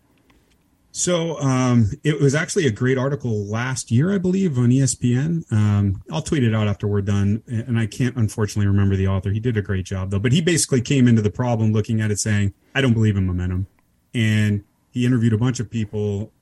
So 0.90 1.38
um, 1.40 1.90
it 2.03 2.18
was 2.18 2.35
actually 2.35 2.66
a 2.66 2.71
great 2.71 2.97
article 2.99 3.45
last 3.47 3.90
year, 3.90 4.14
I 4.14 4.18
believe, 4.18 4.59
on 4.59 4.68
ESPN. 4.68 5.51
Um, 5.51 6.03
I'll 6.11 6.23
tweet 6.23 6.45
it 6.45 6.55
out 6.55 6.66
after 6.66 6.87
we're 6.87 7.01
done, 7.03 7.42
and 7.47 7.79
I 7.79 7.87
can't 7.87 8.16
unfortunately 8.16 8.66
remember 8.66 8.97
the 8.97 9.09
author. 9.09 9.31
He 9.31 9.40
did 9.40 9.57
a 9.57 9.62
great 9.62 9.87
job 9.87 10.11
though, 10.11 10.18
but 10.18 10.33
he 10.33 10.40
basically 10.40 10.81
came 10.81 11.09
into 11.09 11.23
the 11.23 11.31
problem 11.31 11.73
looking 11.73 12.01
at 12.01 12.11
it 12.11 12.18
saying, 12.18 12.53
"I 12.75 12.81
don't 12.81 12.92
believe 12.95 13.16
in 13.16 13.27
momentum," 13.27 13.68
and 14.14 14.64
he 14.92 15.05
interviewed 15.05 15.33
a 15.33 15.38
bunch 15.38 15.59
of 15.59 15.70
people, 15.70 16.33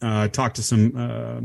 uh, 0.00 0.28
talked 0.28 0.56
to 0.56 0.62
some 0.62 0.92
uh, 0.96 1.40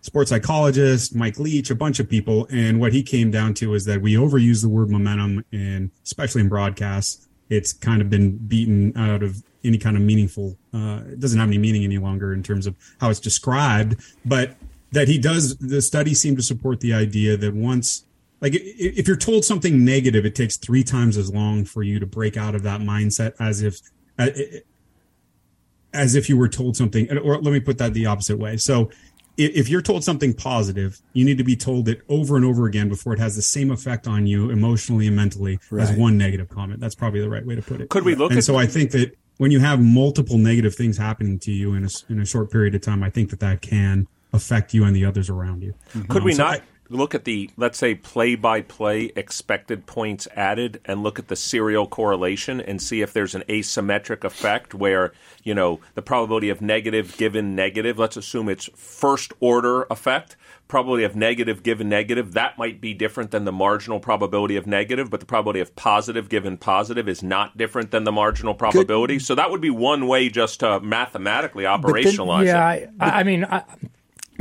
sports 0.00 0.30
psychologists, 0.30 1.14
Mike 1.14 1.38
Leach, 1.38 1.70
a 1.70 1.74
bunch 1.74 1.98
of 1.98 2.08
people, 2.08 2.46
and 2.50 2.80
what 2.80 2.92
he 2.92 3.02
came 3.02 3.30
down 3.30 3.52
to 3.54 3.74
is 3.74 3.84
that 3.86 4.00
we 4.00 4.14
overuse 4.14 4.62
the 4.62 4.68
word 4.68 4.90
momentum, 4.90 5.44
and 5.52 5.90
especially 6.04 6.40
in 6.40 6.48
broadcasts, 6.48 7.28
it's 7.50 7.72
kind 7.72 8.00
of 8.00 8.08
been 8.08 8.36
beaten 8.36 8.96
out 8.96 9.22
of 9.22 9.42
any 9.64 9.78
kind 9.78 9.96
of 9.96 10.02
meaningful. 10.02 10.56
Uh, 10.72 11.00
it 11.06 11.20
doesn't 11.20 11.38
have 11.38 11.48
any 11.48 11.58
meaning 11.58 11.84
any 11.84 11.98
longer 11.98 12.32
in 12.32 12.42
terms 12.42 12.66
of 12.66 12.76
how 13.00 13.10
it's 13.10 13.20
described, 13.20 14.00
but 14.24 14.56
that 14.92 15.08
he 15.08 15.18
does. 15.18 15.56
The 15.56 15.82
studies 15.82 16.20
seem 16.20 16.36
to 16.36 16.42
support 16.42 16.80
the 16.80 16.92
idea 16.92 17.36
that 17.36 17.54
once, 17.54 18.04
like, 18.40 18.52
if 18.54 19.08
you're 19.08 19.16
told 19.16 19.44
something 19.44 19.84
negative, 19.84 20.24
it 20.24 20.34
takes 20.34 20.56
three 20.56 20.84
times 20.84 21.16
as 21.16 21.32
long 21.32 21.64
for 21.64 21.82
you 21.82 21.98
to 21.98 22.06
break 22.06 22.36
out 22.36 22.54
of 22.54 22.62
that 22.62 22.80
mindset 22.80 23.32
as 23.40 23.62
if. 23.62 23.80
As 25.94 26.14
if 26.14 26.28
you 26.28 26.36
were 26.36 26.48
told 26.48 26.76
something, 26.76 27.10
or 27.18 27.40
let 27.40 27.52
me 27.52 27.60
put 27.60 27.78
that 27.78 27.94
the 27.94 28.06
opposite 28.06 28.38
way. 28.38 28.56
So, 28.56 28.90
if 29.36 29.68
you're 29.68 29.82
told 29.82 30.04
something 30.04 30.32
positive, 30.32 31.00
you 31.12 31.24
need 31.24 31.38
to 31.38 31.44
be 31.44 31.56
told 31.56 31.88
it 31.88 32.02
over 32.08 32.36
and 32.36 32.44
over 32.44 32.66
again 32.66 32.88
before 32.88 33.14
it 33.14 33.18
has 33.18 33.34
the 33.34 33.42
same 33.42 33.70
effect 33.70 34.06
on 34.06 34.26
you 34.28 34.50
emotionally 34.50 35.08
and 35.08 35.16
mentally 35.16 35.58
right. 35.70 35.82
as 35.82 35.96
one 35.96 36.16
negative 36.16 36.48
comment. 36.48 36.78
That's 36.78 36.94
probably 36.94 37.20
the 37.20 37.28
right 37.28 37.44
way 37.44 37.56
to 37.56 37.62
put 37.62 37.80
it. 37.80 37.88
Could 37.88 38.04
we 38.04 38.14
look? 38.14 38.30
And 38.30 38.38
at 38.38 38.44
so 38.44 38.56
I 38.56 38.66
think 38.66 38.92
that 38.92 39.16
when 39.38 39.50
you 39.50 39.58
have 39.60 39.80
multiple 39.80 40.38
negative 40.38 40.74
things 40.74 40.96
happening 40.96 41.38
to 41.40 41.52
you 41.52 41.74
in 41.74 41.84
a, 41.84 41.88
in 42.08 42.20
a 42.20 42.24
short 42.24 42.50
period 42.50 42.74
of 42.74 42.82
time, 42.82 43.02
I 43.02 43.10
think 43.10 43.30
that 43.30 43.40
that 43.40 43.60
can 43.60 44.06
affect 44.32 44.74
you 44.74 44.84
and 44.84 44.94
the 44.94 45.04
others 45.04 45.28
around 45.28 45.62
you. 45.62 45.74
Mm-hmm. 45.94 46.12
Could 46.12 46.22
we 46.24 46.32
so 46.34 46.44
not 46.44 46.60
I, 46.60 46.62
look 46.88 47.14
at 47.14 47.24
the, 47.24 47.50
let's 47.56 47.78
say, 47.78 47.94
play 47.94 48.34
by 48.34 48.60
play 48.60 49.10
expected 49.16 49.86
points 49.86 50.28
added 50.34 50.80
and 50.84 51.02
look 51.02 51.18
at 51.18 51.28
the 51.28 51.36
serial 51.36 51.86
correlation 51.86 52.60
and 52.60 52.80
see 52.80 53.00
if 53.00 53.12
there's 53.12 53.34
an 53.34 53.42
asymmetric 53.48 54.24
effect 54.24 54.74
where, 54.74 55.12
you 55.42 55.54
know, 55.54 55.80
the 55.94 56.02
probability 56.02 56.50
of 56.50 56.60
negative 56.60 57.16
given 57.16 57.54
negative, 57.54 57.98
let's 57.98 58.16
assume 58.16 58.48
it's 58.48 58.68
first 58.74 59.32
order 59.40 59.84
effect 59.90 60.36
probability 60.66 61.04
of 61.04 61.14
negative 61.14 61.62
given 61.62 61.88
negative, 61.88 62.32
that 62.32 62.58
might 62.58 62.80
be 62.80 62.94
different 62.94 63.30
than 63.30 63.44
the 63.44 63.52
marginal 63.52 64.00
probability 64.00 64.56
of 64.56 64.66
negative, 64.66 65.10
but 65.10 65.20
the 65.20 65.26
probability 65.26 65.60
of 65.60 65.76
positive 65.76 66.28
given 66.28 66.56
positive 66.56 67.08
is 67.08 67.22
not 67.22 67.56
different 67.56 67.90
than 67.90 68.04
the 68.04 68.12
marginal 68.12 68.54
probability. 68.54 69.16
Good. 69.16 69.24
So 69.24 69.34
that 69.34 69.50
would 69.50 69.60
be 69.60 69.70
one 69.70 70.08
way 70.08 70.30
just 70.30 70.60
to 70.60 70.80
mathematically 70.80 71.64
operationalize 71.64 72.44
then, 72.44 72.46
yeah. 72.46 72.86
I, 72.98 73.20
I 73.20 73.22
mean, 73.22 73.44
I, 73.44 73.62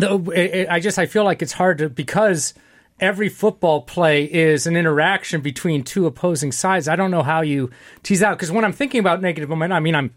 I 0.01 0.79
just 0.82 0.97
I 0.97 1.06
feel 1.06 1.23
like 1.23 1.41
it's 1.41 1.53
hard 1.53 1.77
to 1.79 1.89
because 1.89 2.53
every 2.99 3.29
football 3.29 3.82
play 3.82 4.23
is 4.25 4.65
an 4.65 4.75
interaction 4.75 5.41
between 5.41 5.84
two 5.84 6.06
opposing 6.06 6.51
sides. 6.51 6.88
I 6.88 6.95
don't 6.95 7.12
know 7.12 7.23
how 7.23 7.41
you 7.41 7.69
tease 8.01 8.23
out 8.23 8.38
because 8.38 8.51
when 8.51 8.65
I'm 8.65 8.73
thinking 8.73 8.99
about 8.99 9.21
negative 9.21 9.49
momentum, 9.49 9.75
I 9.75 9.79
mean 9.79 9.95
I'm 9.95 10.13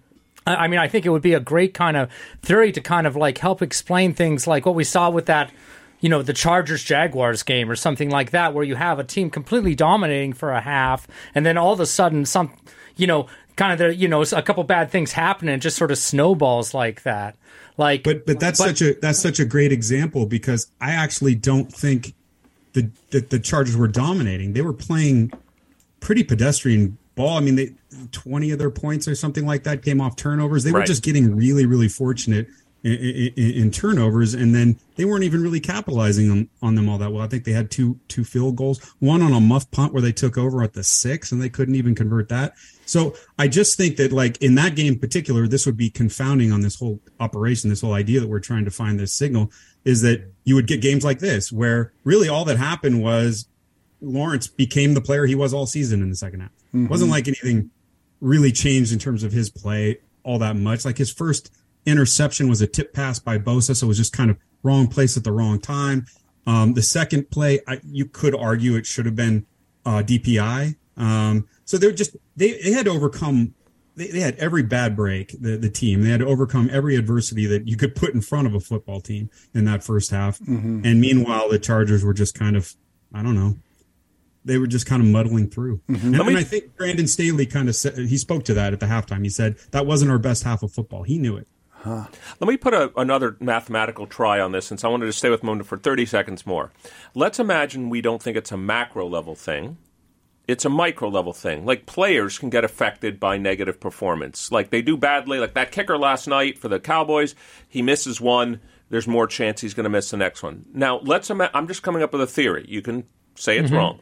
I 0.46 0.68
mean 0.68 0.80
I 0.80 0.88
think 0.88 1.04
it 1.04 1.10
would 1.10 1.22
be 1.22 1.34
a 1.34 1.40
great 1.40 1.74
kind 1.74 1.96
of 1.96 2.10
theory 2.42 2.72
to 2.72 2.80
kind 2.80 3.06
of 3.06 3.16
like 3.16 3.38
help 3.38 3.60
explain 3.62 4.14
things 4.14 4.46
like 4.46 4.64
what 4.64 4.74
we 4.74 4.84
saw 4.84 5.10
with 5.10 5.26
that 5.26 5.50
you 6.00 6.08
know, 6.08 6.22
the 6.22 6.32
Chargers 6.32 6.84
Jaguars 6.84 7.42
game 7.42 7.70
or 7.70 7.76
something 7.76 8.10
like 8.10 8.30
that, 8.30 8.54
where 8.54 8.64
you 8.64 8.74
have 8.74 8.98
a 8.98 9.04
team 9.04 9.30
completely 9.30 9.74
dominating 9.74 10.32
for 10.32 10.52
a 10.52 10.60
half, 10.60 11.08
and 11.34 11.46
then 11.46 11.56
all 11.56 11.72
of 11.72 11.80
a 11.80 11.86
sudden, 11.86 12.24
some, 12.24 12.52
you 12.96 13.06
know, 13.06 13.28
kind 13.56 13.72
of 13.72 13.78
the, 13.78 13.94
you 13.94 14.08
know, 14.08 14.22
a 14.22 14.42
couple 14.42 14.62
bad 14.64 14.90
things 14.90 15.12
happen 15.12 15.48
and 15.48 15.62
just 15.62 15.76
sort 15.76 15.90
of 15.90 15.98
snowballs 15.98 16.74
like 16.74 17.02
that. 17.04 17.36
Like, 17.78 18.04
but 18.04 18.24
but 18.24 18.40
that's 18.40 18.58
but, 18.58 18.68
such 18.68 18.82
a 18.82 18.94
that's 19.00 19.18
such 19.18 19.38
a 19.38 19.44
great 19.44 19.72
example 19.72 20.26
because 20.26 20.70
I 20.80 20.92
actually 20.92 21.34
don't 21.34 21.70
think 21.70 22.14
the 22.72 22.90
that 23.10 23.30
the 23.30 23.38
Chargers 23.38 23.76
were 23.76 23.88
dominating. 23.88 24.54
They 24.54 24.62
were 24.62 24.72
playing 24.72 25.32
pretty 26.00 26.24
pedestrian 26.24 26.96
ball. 27.14 27.36
I 27.36 27.40
mean, 27.40 27.56
they 27.56 27.74
twenty 28.12 28.50
of 28.50 28.58
their 28.58 28.70
points 28.70 29.06
or 29.06 29.14
something 29.14 29.44
like 29.44 29.64
that 29.64 29.82
came 29.82 30.00
off 30.00 30.16
turnovers. 30.16 30.64
They 30.64 30.72
right. 30.72 30.80
were 30.80 30.86
just 30.86 31.02
getting 31.02 31.36
really 31.36 31.66
really 31.66 31.88
fortunate 31.88 32.48
in, 32.86 33.32
in, 33.36 33.50
in, 33.62 33.70
turnovers, 33.70 34.34
and 34.34 34.54
then 34.54 34.78
they 34.94 35.04
weren't 35.04 35.24
even 35.24 35.42
really 35.42 35.60
capitalizing 35.60 36.30
on, 36.30 36.48
on 36.62 36.74
them 36.74 36.88
all 36.88 36.98
that 36.98 37.12
well. 37.12 37.22
I 37.22 37.26
think 37.26 37.44
they 37.44 37.52
had 37.52 37.70
two 37.70 37.98
two 38.08 38.24
field 38.24 38.56
goals, 38.56 38.78
one 39.00 39.22
on 39.22 39.32
a 39.32 39.40
muff 39.40 39.70
punt 39.70 39.92
where 39.92 40.02
they 40.02 40.12
took 40.12 40.38
over 40.38 40.62
at 40.62 40.74
the 40.74 40.84
six, 40.84 41.32
and 41.32 41.42
they 41.42 41.48
couldn't 41.48 41.74
even 41.74 41.94
convert 41.94 42.28
that. 42.28 42.54
So 42.84 43.16
I 43.38 43.48
just 43.48 43.76
think 43.76 43.96
that 43.96 44.12
like 44.12 44.40
in 44.40 44.54
that 44.54 44.76
game 44.76 44.94
in 44.94 44.98
particular, 44.98 45.48
this 45.48 45.66
would 45.66 45.76
be 45.76 45.90
confounding 45.90 46.52
on 46.52 46.60
this 46.60 46.78
whole 46.78 47.00
operation, 47.18 47.70
this 47.70 47.80
whole 47.80 47.94
idea 47.94 48.20
that 48.20 48.28
we're 48.28 48.40
trying 48.40 48.64
to 48.64 48.70
find 48.70 48.98
this 48.98 49.12
signal 49.12 49.50
is 49.84 50.02
that 50.02 50.30
you 50.44 50.54
would 50.54 50.66
get 50.66 50.80
games 50.80 51.04
like 51.04 51.18
this 51.18 51.50
where 51.50 51.92
really 52.04 52.28
all 52.28 52.44
that 52.44 52.56
happened 52.56 53.02
was 53.02 53.48
Lawrence 54.00 54.46
became 54.46 54.94
the 54.94 55.00
player 55.00 55.26
he 55.26 55.34
was 55.34 55.52
all 55.52 55.66
season 55.66 56.02
in 56.02 56.10
the 56.10 56.16
second 56.16 56.40
half. 56.40 56.50
Mm-hmm. 56.68 56.84
It 56.84 56.90
wasn't 56.90 57.10
like 57.10 57.26
anything 57.26 57.70
really 58.20 58.52
changed 58.52 58.92
in 58.92 58.98
terms 58.98 59.24
of 59.24 59.32
his 59.32 59.50
play 59.50 59.98
all 60.22 60.38
that 60.38 60.56
much. 60.56 60.84
Like 60.84 60.98
his 60.98 61.12
first 61.12 61.52
interception 61.86 62.48
was 62.48 62.60
a 62.60 62.66
tip 62.66 62.92
pass 62.92 63.18
by 63.18 63.38
Bosa, 63.38 63.74
so 63.76 63.86
it 63.86 63.88
was 63.88 63.96
just 63.98 64.12
kind 64.12 64.30
of 64.30 64.36
wrong 64.62 64.88
place 64.88 65.16
at 65.16 65.24
the 65.24 65.32
wrong 65.32 65.60
time. 65.60 66.06
Um, 66.46 66.74
the 66.74 66.82
second 66.82 67.30
play, 67.30 67.60
I, 67.66 67.80
you 67.84 68.06
could 68.06 68.34
argue 68.34 68.76
it 68.76 68.86
should 68.86 69.06
have 69.06 69.16
been 69.16 69.46
uh, 69.84 70.02
DPI. 70.02 70.76
Um, 70.96 71.48
so 71.64 71.78
they're 71.78 71.92
just 71.92 72.16
they, 72.36 72.52
they 72.62 72.72
had 72.72 72.86
to 72.86 72.92
overcome. 72.92 73.54
They, 73.96 74.08
they, 74.08 74.20
had 74.20 74.36
every 74.36 74.62
bad 74.62 74.94
break. 74.94 75.34
The 75.40 75.56
the 75.56 75.70
team 75.70 76.02
they 76.02 76.10
had 76.10 76.20
to 76.20 76.26
overcome 76.26 76.68
every 76.72 76.96
adversity 76.96 77.46
that 77.46 77.66
you 77.66 77.76
could 77.76 77.94
put 77.94 78.14
in 78.14 78.20
front 78.20 78.46
of 78.46 78.54
a 78.54 78.60
football 78.60 79.00
team 79.00 79.30
in 79.54 79.64
that 79.64 79.82
first 79.82 80.10
half. 80.10 80.38
Mm-hmm. 80.40 80.82
And 80.84 81.00
meanwhile, 81.00 81.48
the 81.48 81.58
Chargers 81.58 82.04
were 82.04 82.14
just 82.14 82.38
kind 82.38 82.56
of 82.56 82.74
I 83.12 83.22
don't 83.22 83.34
know. 83.34 83.56
They 84.44 84.58
were 84.58 84.68
just 84.68 84.86
kind 84.86 85.02
of 85.02 85.08
muddling 85.08 85.50
through. 85.50 85.80
Mm-hmm. 85.88 86.14
And, 86.14 86.28
and 86.28 86.36
I 86.38 86.44
think 86.44 86.76
Brandon 86.76 87.08
Staley 87.08 87.46
kind 87.46 87.68
of 87.68 87.74
said 87.74 87.98
he 87.98 88.16
spoke 88.16 88.44
to 88.44 88.54
that 88.54 88.72
at 88.72 88.80
the 88.80 88.86
halftime. 88.86 89.24
He 89.24 89.30
said 89.30 89.56
that 89.72 89.86
wasn't 89.86 90.10
our 90.10 90.18
best 90.18 90.44
half 90.44 90.62
of 90.62 90.72
football. 90.72 91.02
He 91.02 91.18
knew 91.18 91.36
it. 91.36 91.48
Huh. 91.86 92.06
Let 92.40 92.48
me 92.48 92.56
put 92.56 92.74
a, 92.74 92.90
another 92.96 93.36
mathematical 93.38 94.08
try 94.08 94.40
on 94.40 94.50
this 94.50 94.66
since 94.66 94.82
I 94.82 94.88
wanted 94.88 95.06
to 95.06 95.12
stay 95.12 95.30
with 95.30 95.44
Mona 95.44 95.62
for 95.62 95.78
30 95.78 96.04
seconds 96.04 96.44
more. 96.44 96.72
Let's 97.14 97.38
imagine 97.38 97.90
we 97.90 98.00
don't 98.00 98.20
think 98.20 98.36
it's 98.36 98.50
a 98.50 98.56
macro 98.56 99.06
level 99.06 99.36
thing. 99.36 99.78
It's 100.48 100.64
a 100.64 100.68
micro 100.68 101.08
level 101.08 101.32
thing. 101.32 101.64
Like 101.64 101.86
players 101.86 102.38
can 102.38 102.50
get 102.50 102.64
affected 102.64 103.20
by 103.20 103.38
negative 103.38 103.78
performance. 103.78 104.50
Like 104.50 104.70
they 104.70 104.82
do 104.82 104.96
badly, 104.96 105.38
like 105.38 105.54
that 105.54 105.70
kicker 105.70 105.96
last 105.96 106.26
night 106.26 106.58
for 106.58 106.66
the 106.66 106.80
Cowboys, 106.80 107.36
he 107.68 107.82
misses 107.82 108.20
one, 108.20 108.60
there's 108.90 109.06
more 109.06 109.28
chance 109.28 109.60
he's 109.60 109.74
going 109.74 109.84
to 109.84 109.90
miss 109.90 110.10
the 110.10 110.16
next 110.16 110.42
one. 110.42 110.64
Now, 110.74 110.98
let's 110.98 111.30
ima- 111.30 111.50
I'm 111.54 111.68
just 111.68 111.84
coming 111.84 112.02
up 112.02 112.12
with 112.12 112.22
a 112.22 112.26
theory. 112.26 112.64
You 112.68 112.82
can 112.82 113.04
say 113.36 113.58
it's 113.58 113.68
mm-hmm. 113.68 113.76
wrong. 113.76 114.00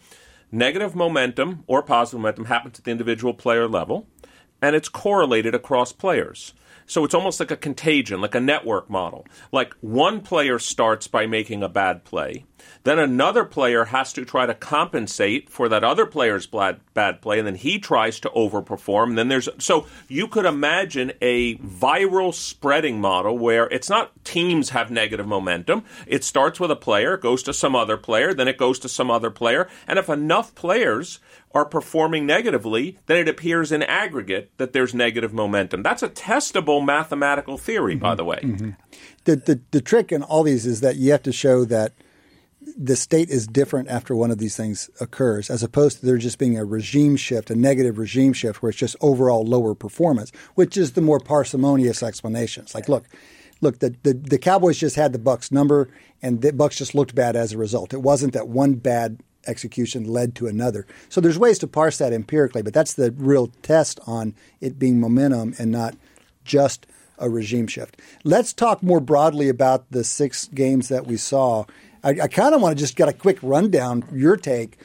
Negative 0.50 0.94
momentum 0.94 1.64
or 1.66 1.82
positive 1.82 2.20
momentum 2.20 2.46
happens 2.46 2.78
at 2.78 2.84
the 2.86 2.90
individual 2.90 3.34
player 3.34 3.68
level, 3.68 4.06
and 4.62 4.74
it's 4.74 4.88
correlated 4.88 5.54
across 5.54 5.92
players. 5.92 6.54
So 6.86 7.04
it's 7.04 7.14
almost 7.14 7.40
like 7.40 7.50
a 7.50 7.56
contagion, 7.56 8.20
like 8.20 8.34
a 8.34 8.40
network 8.40 8.90
model. 8.90 9.26
Like 9.52 9.74
one 9.80 10.20
player 10.20 10.58
starts 10.58 11.06
by 11.06 11.26
making 11.26 11.62
a 11.62 11.68
bad 11.68 12.04
play, 12.04 12.44
then 12.84 12.98
another 12.98 13.44
player 13.44 13.86
has 13.86 14.12
to 14.12 14.24
try 14.24 14.46
to 14.46 14.54
compensate 14.54 15.48
for 15.48 15.68
that 15.68 15.84
other 15.84 16.06
player's 16.06 16.46
bad, 16.46 16.80
bad 16.92 17.22
play, 17.22 17.38
and 17.38 17.46
then 17.46 17.54
he 17.54 17.78
tries 17.78 18.20
to 18.20 18.30
overperform. 18.30 19.10
And 19.10 19.18
then 19.18 19.28
there's 19.28 19.48
so 19.58 19.86
you 20.08 20.28
could 20.28 20.44
imagine 20.44 21.12
a 21.20 21.56
viral 21.56 22.32
spreading 22.34 23.00
model 23.00 23.38
where 23.38 23.66
it's 23.66 23.88
not 23.88 24.12
teams 24.24 24.70
have 24.70 24.90
negative 24.90 25.26
momentum. 25.26 25.84
It 26.06 26.24
starts 26.24 26.60
with 26.60 26.70
a 26.70 26.76
player, 26.76 27.16
goes 27.16 27.42
to 27.44 27.54
some 27.54 27.74
other 27.74 27.96
player, 27.96 28.34
then 28.34 28.48
it 28.48 28.58
goes 28.58 28.78
to 28.80 28.88
some 28.88 29.10
other 29.10 29.30
player, 29.30 29.68
and 29.86 29.98
if 29.98 30.08
enough 30.08 30.54
players 30.54 31.20
are 31.54 31.64
performing 31.64 32.26
negatively, 32.26 32.98
then 33.06 33.16
it 33.16 33.28
appears 33.28 33.70
in 33.70 33.82
aggregate 33.82 34.50
that 34.58 34.72
there's 34.72 34.92
negative 34.92 35.32
momentum. 35.32 35.82
That's 35.82 36.02
a 36.02 36.08
testable 36.08 36.84
mathematical 36.84 37.56
theory, 37.56 37.94
mm-hmm. 37.94 38.02
by 38.02 38.14
the 38.16 38.24
way. 38.24 38.40
Mm-hmm. 38.42 38.70
The, 39.24 39.36
the 39.36 39.60
the 39.70 39.80
trick 39.80 40.12
in 40.12 40.22
all 40.22 40.42
these 40.42 40.66
is 40.66 40.80
that 40.80 40.96
you 40.96 41.12
have 41.12 41.22
to 41.22 41.32
show 41.32 41.64
that 41.64 41.92
the 42.76 42.96
state 42.96 43.30
is 43.30 43.46
different 43.46 43.88
after 43.88 44.14
one 44.14 44.30
of 44.30 44.38
these 44.38 44.56
things 44.56 44.90
occurs, 45.00 45.50
as 45.50 45.62
opposed 45.62 46.00
to 46.00 46.06
there 46.06 46.18
just 46.18 46.38
being 46.38 46.58
a 46.58 46.64
regime 46.64 47.16
shift, 47.16 47.50
a 47.50 47.54
negative 47.54 47.98
regime 47.98 48.32
shift, 48.32 48.62
where 48.62 48.70
it's 48.70 48.78
just 48.78 48.96
overall 49.00 49.44
lower 49.44 49.74
performance, 49.74 50.32
which 50.54 50.76
is 50.76 50.92
the 50.92 51.00
more 51.00 51.20
parsimonious 51.20 52.02
explanation. 52.02 52.64
It's 52.64 52.74
like, 52.74 52.88
look, 52.88 53.04
look, 53.60 53.78
the, 53.78 53.94
the, 54.02 54.14
the 54.14 54.38
Cowboys 54.38 54.78
just 54.78 54.96
had 54.96 55.12
the 55.12 55.18
Bucks 55.18 55.52
number, 55.52 55.88
and 56.22 56.42
the 56.42 56.52
Bucks 56.52 56.78
just 56.78 56.94
looked 56.94 57.14
bad 57.14 57.36
as 57.36 57.52
a 57.52 57.58
result. 57.58 57.92
It 57.92 58.02
wasn't 58.02 58.32
that 58.32 58.48
one 58.48 58.74
bad 58.74 59.20
execution 59.46 60.04
led 60.04 60.34
to 60.36 60.46
another. 60.46 60.86
So 61.08 61.20
there's 61.20 61.38
ways 61.38 61.58
to 61.60 61.66
parse 61.66 61.98
that 61.98 62.12
empirically, 62.12 62.62
but 62.62 62.74
that's 62.74 62.94
the 62.94 63.12
real 63.12 63.48
test 63.62 64.00
on 64.06 64.34
it 64.60 64.78
being 64.78 65.00
momentum 65.00 65.54
and 65.58 65.70
not 65.70 65.96
just 66.44 66.86
a 67.18 67.28
regime 67.28 67.66
shift. 67.66 68.00
Let's 68.24 68.52
talk 68.52 68.82
more 68.82 69.00
broadly 69.00 69.48
about 69.48 69.90
the 69.90 70.02
six 70.02 70.46
games 70.48 70.88
that 70.88 71.06
we 71.06 71.16
saw 71.16 71.64
I, 72.04 72.10
I 72.22 72.28
kind 72.28 72.54
of 72.54 72.60
want 72.60 72.76
to 72.76 72.80
just 72.80 72.94
get 72.96 73.08
a 73.08 73.12
quick 73.12 73.38
rundown, 73.42 74.04
your 74.12 74.36
take. 74.36 74.78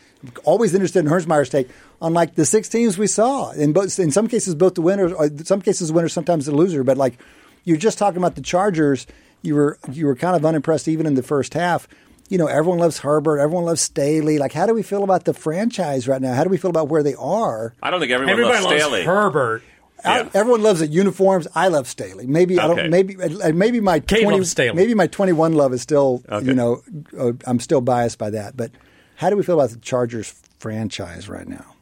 always 0.43 0.73
interested 0.73 0.99
in 0.99 1.05
Hermsmeyer's 1.05 1.49
take 1.49 1.69
on 2.01 2.13
like 2.13 2.35
the 2.35 2.45
six 2.45 2.69
teams 2.69 2.97
we 2.97 3.07
saw. 3.07 3.51
In 3.51 3.73
both, 3.73 3.99
in 3.99 4.11
some 4.11 4.27
cases, 4.27 4.55
both 4.55 4.75
the 4.75 4.81
winners, 4.81 5.11
in 5.19 5.45
some 5.45 5.61
cases, 5.61 5.89
the 5.89 5.93
winner, 5.93 6.09
sometimes 6.09 6.45
the 6.45 6.55
loser. 6.55 6.83
But 6.83 6.97
like, 6.97 7.19
you're 7.65 7.77
just 7.77 7.97
talking 7.97 8.17
about 8.17 8.35
the 8.35 8.41
Chargers. 8.41 9.05
You 9.41 9.55
were 9.55 9.77
you 9.91 10.05
were 10.05 10.15
kind 10.15 10.35
of 10.35 10.45
unimpressed 10.45 10.87
even 10.87 11.05
in 11.05 11.13
the 11.15 11.23
first 11.23 11.53
half. 11.53 11.87
You 12.29 12.37
know, 12.37 12.47
everyone 12.47 12.79
loves 12.79 12.99
Herbert. 12.99 13.39
Everyone 13.39 13.65
loves 13.65 13.81
Staley. 13.81 14.37
Like, 14.37 14.53
how 14.53 14.65
do 14.67 14.73
we 14.73 14.83
feel 14.83 15.03
about 15.03 15.25
the 15.25 15.33
franchise 15.33 16.07
right 16.07 16.21
now? 16.21 16.33
How 16.35 16.43
do 16.43 16.49
we 16.49 16.57
feel 16.57 16.69
about 16.69 16.87
where 16.87 17.01
they 17.01 17.15
are? 17.15 17.73
I 17.81 17.89
don't 17.89 17.99
think 17.99 18.11
everyone 18.11 18.31
Everybody 18.31 18.63
loves 18.63 18.65
loves 18.65 18.83
Staley. 18.83 19.03
Herbert. 19.03 19.63
I, 20.05 20.29
everyone 20.33 20.61
loves 20.63 20.79
the 20.79 20.87
uniforms. 20.87 21.47
I 21.55 21.67
love 21.67 21.87
Staley. 21.87 22.25
Maybe 22.27 22.59
I 22.59 22.67
Okay. 22.67 22.81
don't. 22.83 22.89
Maybe 22.89 23.15
uh, 23.21 23.51
maybe 23.53 23.79
my 23.79 23.99
Kate 23.99 24.21
twenty. 24.23 24.37
loves 24.37 24.51
Staley. 24.51 24.75
Maybe 24.75 24.93
my 24.93 25.07
twenty-one 25.07 25.53
love 25.53 25.73
is 25.73 25.81
still. 25.81 26.23
Okay. 26.29 26.45
You 26.45 26.53
know, 26.53 26.81
uh, 27.17 27.33
I'm 27.45 27.59
still 27.59 27.81
biased 27.81 28.17
by 28.17 28.29
that. 28.31 28.55
But 28.55 28.71
how 29.15 29.29
do 29.29 29.35
we 29.35 29.43
feel 29.43 29.59
about 29.59 29.71
the 29.71 29.77
Chargers 29.79 30.29
franchise 30.59 31.27
right 31.27 31.47
now? 31.47 31.75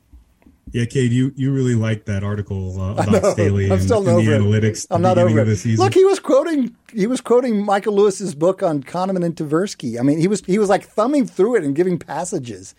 Yeah, 0.74 0.84
Cade, 0.84 1.14
you, 1.14 1.32
you 1.38 1.54
really 1.54 1.76
liked 1.76 2.08
that 2.08 2.26
article 2.26 2.80
uh, 2.82 2.92
about 2.98 3.32
Staley 3.34 3.68
I'm 3.68 3.72
and, 3.74 3.82
still 3.82 4.00
and 4.00 4.06
not 4.08 4.18
the 4.22 4.36
over 4.36 4.44
analytics. 4.44 4.86
I'm 4.92 5.02
the 5.02 5.08
not 5.08 5.18
over 5.18 5.40
of 5.40 5.46
the 5.48 5.54
it. 5.54 5.56
season. 5.58 5.84
Look, 5.84 5.94
he 5.94 6.04
was 6.04 6.20
quoting 6.20 6.76
he 6.94 7.08
was 7.08 7.22
quoting 7.22 7.64
Michael 7.64 7.94
Lewis's 7.96 8.36
book 8.36 8.62
on 8.62 8.84
Kahneman 8.84 9.24
and 9.24 9.34
Tversky. 9.36 9.98
I 9.98 10.04
mean, 10.04 10.20
he 10.20 10.28
was 10.28 10.42
he 10.46 10.60
was 10.60 10.68
like 10.70 10.84
thumbing 10.86 11.26
through 11.26 11.56
it 11.56 11.64
and 11.64 11.74
giving 11.76 11.98
passages. 11.98 12.76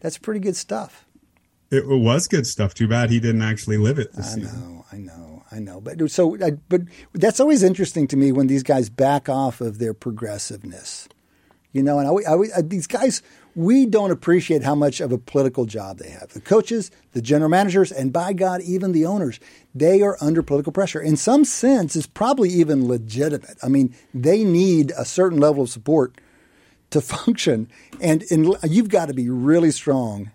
That's 0.00 0.18
pretty 0.18 0.38
good 0.40 0.54
stuff. 0.56 1.04
It 1.72 1.88
was 1.88 2.28
good 2.28 2.46
stuff. 2.46 2.74
Too 2.74 2.86
bad 2.86 3.10
he 3.10 3.18
didn't 3.18 3.42
actually 3.42 3.78
live 3.78 3.98
it 3.98 4.12
this 4.12 4.32
I 4.32 4.34
season. 4.36 4.60
know, 4.60 4.84
I 4.92 4.96
know, 4.98 5.42
I 5.50 5.58
know. 5.58 5.80
But 5.80 6.10
so, 6.10 6.36
I, 6.44 6.52
but 6.68 6.82
that's 7.14 7.40
always 7.40 7.62
interesting 7.62 8.06
to 8.08 8.16
me 8.16 8.30
when 8.30 8.46
these 8.46 8.62
guys 8.62 8.90
back 8.90 9.28
off 9.28 9.60
of 9.60 9.78
their 9.78 9.94
progressiveness. 9.94 11.08
You 11.72 11.82
know, 11.82 11.98
and 11.98 12.06
I, 12.06 12.30
I, 12.30 12.34
I, 12.34 12.58
uh, 12.58 12.62
these 12.62 12.86
guys, 12.86 13.22
we 13.54 13.86
don't 13.86 14.10
appreciate 14.10 14.62
how 14.62 14.74
much 14.74 15.00
of 15.00 15.10
a 15.10 15.16
political 15.16 15.64
job 15.64 15.96
they 15.96 16.10
have. 16.10 16.28
The 16.28 16.42
coaches, 16.42 16.90
the 17.12 17.22
general 17.22 17.48
managers, 17.48 17.90
and 17.90 18.12
by 18.12 18.34
God, 18.34 18.60
even 18.60 18.92
the 18.92 19.06
owners, 19.06 19.40
they 19.74 20.02
are 20.02 20.18
under 20.20 20.42
political 20.42 20.72
pressure. 20.72 21.00
In 21.00 21.16
some 21.16 21.46
sense, 21.46 21.96
it's 21.96 22.06
probably 22.06 22.50
even 22.50 22.86
legitimate. 22.86 23.56
I 23.62 23.68
mean, 23.68 23.94
they 24.12 24.44
need 24.44 24.92
a 24.98 25.06
certain 25.06 25.38
level 25.38 25.62
of 25.62 25.70
support 25.70 26.14
to 26.90 27.00
function, 27.00 27.70
and 27.98 28.22
in, 28.24 28.54
you've 28.62 28.90
got 28.90 29.06
to 29.06 29.14
be 29.14 29.30
really 29.30 29.70
strong 29.70 30.30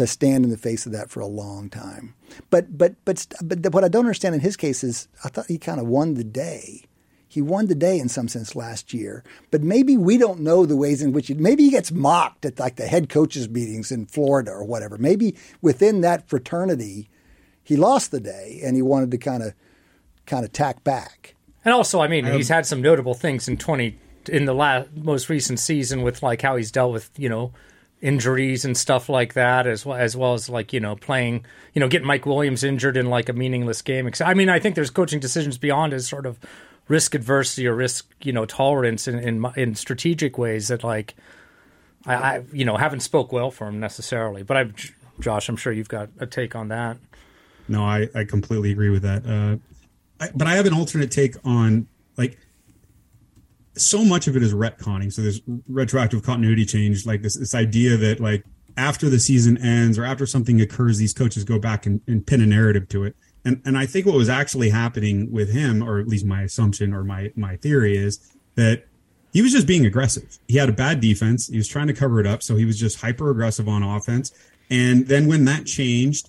to 0.00 0.06
stand 0.06 0.44
in 0.44 0.50
the 0.50 0.56
face 0.56 0.86
of 0.86 0.92
that 0.92 1.10
for 1.10 1.20
a 1.20 1.26
long 1.26 1.70
time. 1.70 2.14
But 2.50 2.76
but 2.76 2.96
but 3.04 3.26
but 3.42 3.72
what 3.72 3.84
I 3.84 3.88
don't 3.88 4.04
understand 4.04 4.34
in 4.34 4.40
his 4.40 4.56
case 4.56 4.82
is 4.82 5.08
I 5.24 5.28
thought 5.28 5.46
he 5.46 5.58
kind 5.58 5.80
of 5.80 5.86
won 5.86 6.14
the 6.14 6.24
day. 6.24 6.84
He 7.28 7.40
won 7.40 7.66
the 7.66 7.76
day 7.76 7.98
in 8.00 8.08
some 8.08 8.26
sense 8.26 8.56
last 8.56 8.92
year, 8.92 9.22
but 9.52 9.62
maybe 9.62 9.96
we 9.96 10.18
don't 10.18 10.40
know 10.40 10.66
the 10.66 10.76
ways 10.76 11.00
in 11.00 11.12
which 11.12 11.28
he, 11.28 11.34
maybe 11.34 11.62
he 11.62 11.70
gets 11.70 11.92
mocked 11.92 12.44
at 12.44 12.58
like 12.58 12.74
the 12.74 12.88
head 12.88 13.08
coaches 13.08 13.48
meetings 13.48 13.92
in 13.92 14.06
Florida 14.06 14.50
or 14.50 14.64
whatever. 14.64 14.98
Maybe 14.98 15.36
within 15.62 16.00
that 16.00 16.28
fraternity, 16.28 17.08
he 17.62 17.76
lost 17.76 18.10
the 18.10 18.18
day 18.18 18.60
and 18.64 18.74
he 18.74 18.82
wanted 18.82 19.12
to 19.12 19.18
kind 19.18 19.44
of 19.44 19.54
kind 20.26 20.44
of 20.44 20.52
tack 20.52 20.82
back. 20.82 21.36
And 21.64 21.72
also, 21.72 22.00
I 22.00 22.08
mean, 22.08 22.24
he's 22.24 22.48
had 22.48 22.66
some 22.66 22.82
notable 22.82 23.14
things 23.14 23.46
in 23.46 23.58
twenty 23.58 23.98
in 24.28 24.44
the 24.44 24.54
last 24.54 24.88
most 24.94 25.28
recent 25.28 25.58
season 25.58 26.02
with 26.02 26.22
like 26.22 26.42
how 26.42 26.56
he's 26.56 26.70
dealt 26.70 26.92
with 26.92 27.10
you 27.16 27.28
know 27.28 27.52
injuries 28.00 28.64
and 28.64 28.76
stuff 28.76 29.08
like 29.08 29.34
that, 29.34 29.66
as 29.66 29.84
well 29.84 29.98
as 29.98 30.16
well 30.16 30.34
as 30.34 30.48
like 30.48 30.72
you 30.72 30.80
know 30.80 30.96
playing 30.96 31.44
you 31.74 31.80
know 31.80 31.88
getting 31.88 32.06
Mike 32.06 32.26
Williams 32.26 32.64
injured 32.64 32.96
in 32.96 33.06
like 33.06 33.28
a 33.28 33.32
meaningless 33.32 33.82
game. 33.82 34.10
I 34.24 34.34
mean, 34.34 34.48
I 34.48 34.58
think 34.58 34.74
there's 34.74 34.90
coaching 34.90 35.20
decisions 35.20 35.58
beyond 35.58 35.92
his 35.92 36.08
sort 36.08 36.26
of 36.26 36.38
risk 36.88 37.14
adversity 37.14 37.66
or 37.66 37.74
risk 37.74 38.10
you 38.22 38.32
know 38.32 38.46
tolerance 38.46 39.06
in 39.06 39.18
in, 39.18 39.44
in 39.56 39.74
strategic 39.74 40.38
ways 40.38 40.68
that 40.68 40.82
like 40.82 41.14
I, 42.06 42.14
I 42.14 42.44
you 42.52 42.64
know 42.64 42.76
haven't 42.76 43.00
spoke 43.00 43.32
well 43.32 43.50
for 43.50 43.68
him 43.68 43.80
necessarily. 43.80 44.42
But 44.42 44.56
I, 44.56 44.64
Josh, 45.20 45.48
I'm 45.48 45.56
sure 45.56 45.72
you've 45.72 45.88
got 45.88 46.08
a 46.18 46.26
take 46.26 46.54
on 46.54 46.68
that. 46.68 46.96
No, 47.68 47.84
I, 47.84 48.08
I 48.14 48.24
completely 48.24 48.72
agree 48.72 48.90
with 48.90 49.02
that. 49.02 49.24
Uh, 49.24 49.58
I, 50.24 50.30
but 50.34 50.48
I 50.48 50.56
have 50.56 50.66
an 50.66 50.74
alternate 50.74 51.10
take 51.10 51.36
on 51.44 51.86
like 52.16 52.38
so 53.76 54.04
much 54.04 54.26
of 54.26 54.36
it 54.36 54.42
is 54.42 54.54
retconning. 54.54 55.12
So 55.12 55.22
there's 55.22 55.40
retroactive 55.68 56.22
continuity 56.22 56.64
change, 56.64 57.06
like 57.06 57.22
this 57.22 57.36
this 57.36 57.54
idea 57.54 57.96
that 57.96 58.20
like 58.20 58.44
after 58.76 59.08
the 59.08 59.18
season 59.18 59.58
ends 59.58 59.98
or 59.98 60.04
after 60.04 60.26
something 60.26 60.60
occurs, 60.60 60.98
these 60.98 61.12
coaches 61.12 61.44
go 61.44 61.58
back 61.58 61.86
and, 61.86 62.00
and 62.06 62.26
pin 62.26 62.40
a 62.40 62.46
narrative 62.46 62.88
to 62.90 63.04
it. 63.04 63.16
And 63.44 63.62
and 63.64 63.78
I 63.78 63.86
think 63.86 64.06
what 64.06 64.14
was 64.14 64.28
actually 64.28 64.70
happening 64.70 65.30
with 65.30 65.50
him, 65.50 65.82
or 65.82 65.98
at 65.98 66.08
least 66.08 66.24
my 66.24 66.42
assumption 66.42 66.92
or 66.92 67.04
my 67.04 67.32
my 67.36 67.56
theory 67.56 67.96
is 67.96 68.18
that 68.56 68.86
he 69.32 69.42
was 69.42 69.52
just 69.52 69.66
being 69.66 69.86
aggressive. 69.86 70.38
He 70.48 70.56
had 70.56 70.68
a 70.68 70.72
bad 70.72 71.00
defense. 71.00 71.46
He 71.46 71.56
was 71.56 71.68
trying 71.68 71.86
to 71.86 71.94
cover 71.94 72.20
it 72.20 72.26
up, 72.26 72.42
so 72.42 72.56
he 72.56 72.64
was 72.64 72.78
just 72.78 73.00
hyper 73.00 73.30
aggressive 73.30 73.68
on 73.68 73.82
offense. 73.82 74.32
And 74.70 75.06
then 75.06 75.26
when 75.26 75.44
that 75.46 75.66
changed, 75.66 76.28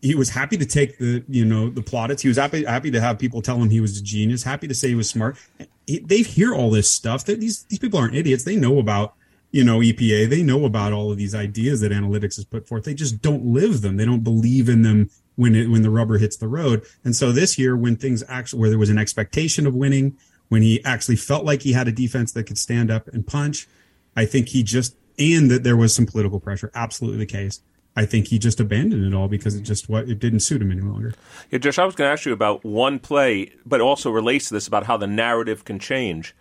he 0.00 0.14
was 0.14 0.30
happy 0.30 0.56
to 0.58 0.66
take 0.66 0.98
the 0.98 1.24
you 1.28 1.44
know 1.44 1.70
the 1.70 1.82
plaudits. 1.82 2.22
He 2.22 2.28
was 2.28 2.36
happy 2.36 2.64
happy 2.64 2.90
to 2.90 3.00
have 3.00 3.18
people 3.18 3.40
tell 3.40 3.56
him 3.56 3.70
he 3.70 3.80
was 3.80 3.98
a 3.98 4.02
genius. 4.02 4.42
Happy 4.42 4.68
to 4.68 4.74
say 4.74 4.88
he 4.88 4.94
was 4.94 5.08
smart. 5.08 5.38
He, 5.86 5.98
they 5.98 6.22
hear 6.22 6.54
all 6.54 6.70
this 6.70 6.90
stuff. 6.90 7.24
That 7.24 7.40
these 7.40 7.64
these 7.64 7.78
people 7.78 7.98
aren't 7.98 8.14
idiots. 8.14 8.44
They 8.44 8.56
know 8.56 8.78
about 8.78 9.14
you 9.50 9.64
know 9.64 9.78
EPA. 9.78 10.28
They 10.28 10.42
know 10.42 10.64
about 10.64 10.92
all 10.92 11.10
of 11.10 11.18
these 11.18 11.34
ideas 11.34 11.80
that 11.80 11.92
analytics 11.92 12.36
has 12.36 12.44
put 12.44 12.66
forth. 12.66 12.84
They 12.84 12.94
just 12.94 13.22
don't 13.22 13.44
live 13.44 13.80
them. 13.82 13.96
They 13.96 14.04
don't 14.04 14.24
believe 14.24 14.68
in 14.68 14.82
them 14.82 15.10
when 15.36 15.54
it 15.54 15.68
when 15.68 15.82
the 15.82 15.90
rubber 15.90 16.18
hits 16.18 16.36
the 16.36 16.48
road. 16.48 16.84
And 17.04 17.14
so 17.14 17.32
this 17.32 17.58
year, 17.58 17.76
when 17.76 17.96
things 17.96 18.22
actually 18.28 18.60
where 18.60 18.70
there 18.70 18.78
was 18.78 18.90
an 18.90 18.98
expectation 18.98 19.66
of 19.66 19.74
winning, 19.74 20.16
when 20.48 20.62
he 20.62 20.84
actually 20.84 21.16
felt 21.16 21.44
like 21.44 21.62
he 21.62 21.72
had 21.72 21.88
a 21.88 21.92
defense 21.92 22.32
that 22.32 22.44
could 22.44 22.58
stand 22.58 22.90
up 22.90 23.08
and 23.08 23.26
punch, 23.26 23.68
I 24.16 24.24
think 24.24 24.48
he 24.48 24.62
just 24.62 24.96
and 25.18 25.50
that 25.50 25.62
there 25.62 25.76
was 25.76 25.94
some 25.94 26.06
political 26.06 26.40
pressure. 26.40 26.70
Absolutely 26.74 27.18
the 27.18 27.26
case. 27.26 27.60
I 27.96 28.06
think 28.06 28.28
he 28.28 28.38
just 28.38 28.58
abandoned 28.58 29.04
it 29.04 29.14
all 29.14 29.28
because 29.28 29.54
it 29.54 29.62
just 29.62 29.88
what 29.88 30.08
it 30.08 30.18
didn't 30.18 30.40
suit 30.40 30.60
him 30.60 30.72
any 30.72 30.80
longer. 30.80 31.14
Yeah, 31.50 31.58
Josh, 31.58 31.78
I 31.78 31.84
was 31.84 31.94
going 31.94 32.08
to 32.08 32.12
ask 32.12 32.26
you 32.26 32.32
about 32.32 32.64
one 32.64 32.98
play, 32.98 33.52
but 33.64 33.80
also 33.80 34.10
relates 34.10 34.48
to 34.48 34.54
this 34.54 34.66
about 34.66 34.86
how 34.86 34.96
the 34.96 35.06
narrative 35.06 35.64
can 35.64 35.78
change. 35.78 36.34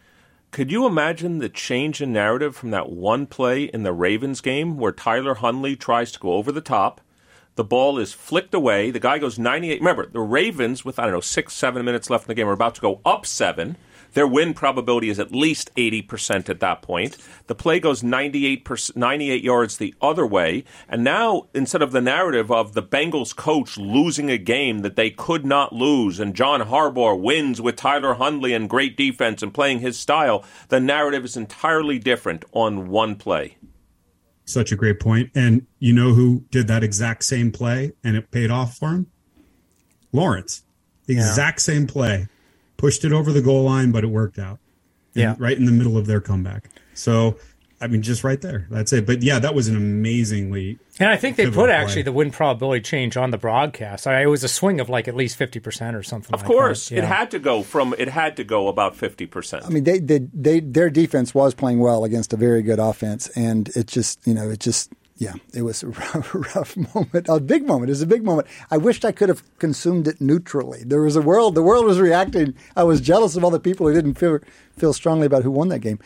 Could 0.52 0.72
you 0.72 0.86
imagine 0.86 1.40
the 1.40 1.50
change 1.50 2.02
in 2.02 2.14
narrative 2.14 2.56
from 2.56 2.72
that 2.72 2.92
one 2.92 3.26
play 3.26 3.64
in 3.64 3.84
the 3.84 3.94
Ravens 3.94 4.42
game 4.42 4.78
where 4.78 4.92
Tyler 4.92 5.36
Huntley 5.36 5.76
tries 5.76 6.12
to 6.12 6.20
go 6.20 6.34
over 6.34 6.52
the 6.52 6.62
top? 6.62 7.02
The 7.56 7.64
ball 7.64 8.00
is 8.00 8.14
flicked 8.14 8.54
away. 8.54 8.90
The 8.90 9.00
guy 9.00 9.20
goes 9.20 9.38
98. 9.38 9.80
Remember, 9.80 10.08
the 10.08 10.20
Ravens, 10.20 10.84
with, 10.84 10.98
I 10.98 11.04
don't 11.04 11.14
know, 11.14 11.22
six, 11.22 11.54
seven 11.54 11.86
minutes 11.86 12.10
left 12.10 12.26
in 12.26 12.28
the 12.30 12.36
game, 12.36 12.48
are 12.48 12.54
about 12.54 12.76
to 12.76 12.82
go 12.82 13.00
up 13.06 13.26
seven. 13.26 13.78
Their 14.14 14.28
win 14.28 14.54
probability 14.54 15.10
is 15.10 15.20
at 15.20 15.32
least 15.32 15.74
80% 15.76 16.50
at 16.50 16.60
that 16.60 16.82
point. 16.82 17.18
The 17.48 17.56
play 17.56 17.80
goes 17.80 18.04
98, 18.04 18.96
98 18.96 19.44
yards 19.44 19.78
the 19.78 19.94
other 20.02 20.26
way. 20.26 20.64
And 20.88 21.04
now, 21.04 21.48
instead 21.54 21.82
of 21.82 21.92
the 21.92 22.02
narrative 22.02 22.52
of 22.52 22.74
the 22.74 22.84
Bengals 22.84 23.36
coach 23.36 23.78
losing 23.78 24.30
a 24.30 24.38
game 24.38 24.80
that 24.80 24.96
they 24.96 25.10
could 25.10 25.46
not 25.46 25.74
lose 25.74 26.20
and 26.20 26.36
John 26.36 26.62
Harbaugh 26.62 27.20
wins 27.20 27.60
with 27.62 27.76
Tyler 27.76 28.16
Huntley 28.16 28.54
and 28.54 28.70
great 28.70 28.96
defense 28.96 29.42
and 29.42 29.54
playing 29.54 29.80
his 29.80 30.00
style, 30.00 30.44
the 30.70 30.80
narrative 30.80 31.26
is 31.26 31.38
entirely 31.38 32.00
different 32.00 32.46
on 32.52 32.90
one 32.90 33.16
play. 33.16 33.58
Such 34.46 34.72
a 34.72 34.76
great 34.76 35.00
point. 35.00 35.32
And 35.36 35.66
you 35.80 35.94
know 35.94 36.14
who 36.14 36.44
did 36.52 36.68
that 36.68 36.84
exact 36.84 37.24
same 37.24 37.52
play 37.52 37.94
and 38.04 38.16
it 38.16 38.32
paid 38.32 38.52
off 38.52 38.78
for 38.78 38.90
him? 38.90 39.08
Lawrence. 40.12 40.64
The 41.06 41.14
exact 41.14 41.62
same 41.62 41.88
play. 41.88 42.28
Pushed 42.84 43.06
it 43.06 43.14
over 43.14 43.32
the 43.32 43.42
goal 43.42 43.64
line, 43.64 43.94
but 43.94 44.04
it 44.04 44.08
worked 44.08 44.38
out. 44.38 44.60
And 45.16 45.22
Yeah. 45.22 45.36
Right 45.40 45.58
in 45.58 45.64
the 45.64 45.72
middle 45.72 45.98
of 45.98 46.06
their 46.06 46.20
comeback. 46.20 46.70
So, 46.94 47.38
I 47.80 47.88
mean, 47.88 48.02
just 48.02 48.26
right 48.26 48.42
there. 48.42 48.68
That's 48.70 48.92
it. 48.92 49.06
But 49.06 49.24
yeah, 49.24 49.40
that 49.40 49.56
was 49.56 49.70
an 49.70 49.78
amazingly. 49.78 50.80
And 51.00 51.08
I 51.10 51.16
think 51.16 51.38
they 51.38 51.46
put 51.46 51.54
play. 51.54 51.72
actually 51.72 52.02
the 52.02 52.12
win 52.12 52.30
probability 52.30 52.82
change 52.82 53.16
on 53.16 53.32
the 53.32 53.38
broadcast. 53.38 54.06
I, 54.06 54.24
it 54.24 54.26
was 54.26 54.44
a 54.44 54.50
swing 54.50 54.82
of 54.82 54.90
like 54.90 55.08
at 55.08 55.16
least 55.16 55.38
fifty 55.38 55.62
percent 55.62 55.96
or 55.96 56.04
something. 56.04 56.34
Of 56.34 56.42
like 56.42 56.48
course, 56.48 56.90
that. 56.90 56.98
it 56.98 57.04
had 57.06 57.32
to 57.32 57.40
go 57.40 57.64
from 57.64 57.96
it 57.98 58.10
had 58.10 58.36
to 58.36 58.44
go 58.44 58.68
about 58.68 58.98
50%. 58.98 59.66
I 59.66 59.70
mean, 59.70 59.86
they, 59.86 60.00
they, 60.00 60.20
they, 60.34 60.60
their 60.60 60.90
defense 60.90 61.34
was 61.34 61.54
playing 61.54 61.80
well 61.80 62.04
against 62.04 62.34
a 62.34 62.38
very 62.38 62.64
good 62.64 62.80
offense, 62.80 63.30
and 63.30 63.70
it 63.78 63.88
just, 63.88 64.20
you 64.28 64.34
know, 64.34 64.50
it 64.50 64.60
just, 64.60 64.92
yeah, 65.24 65.36
it 65.54 65.62
was 65.62 65.84
a 65.84 65.88
rough, 65.88 66.36
rough 66.56 66.76
moment, 66.76 67.28
a 67.30 67.40
big 67.40 67.66
moment. 67.66 67.90
It 67.90 67.94
was 67.94 68.02
a 68.02 68.08
big 68.08 68.24
moment. 68.24 68.48
I 68.70 68.78
wished 68.78 69.06
I 69.06 69.14
could 69.14 69.30
have 69.30 69.42
consumed 69.58 70.08
it 70.08 70.20
neutrally. 70.20 70.84
There 70.86 71.02
was 71.02 71.16
a 71.16 71.22
world, 71.22 71.56
the 71.56 71.64
world 71.64 71.86
was 71.86 72.00
reacting. 72.00 72.54
I 72.76 72.84
was 72.84 73.00
jealous 73.00 73.38
of 73.38 73.44
all 73.44 73.50
the 73.50 73.60
people 73.60 73.88
who 73.88 73.94
didn't 73.94 74.16
feel 74.16 74.40
feel 74.78 74.92
strongly 74.92 75.26
about 75.26 75.44
who 75.44 75.52
won 75.52 75.70
that 75.70 75.80
game. 75.80 76.00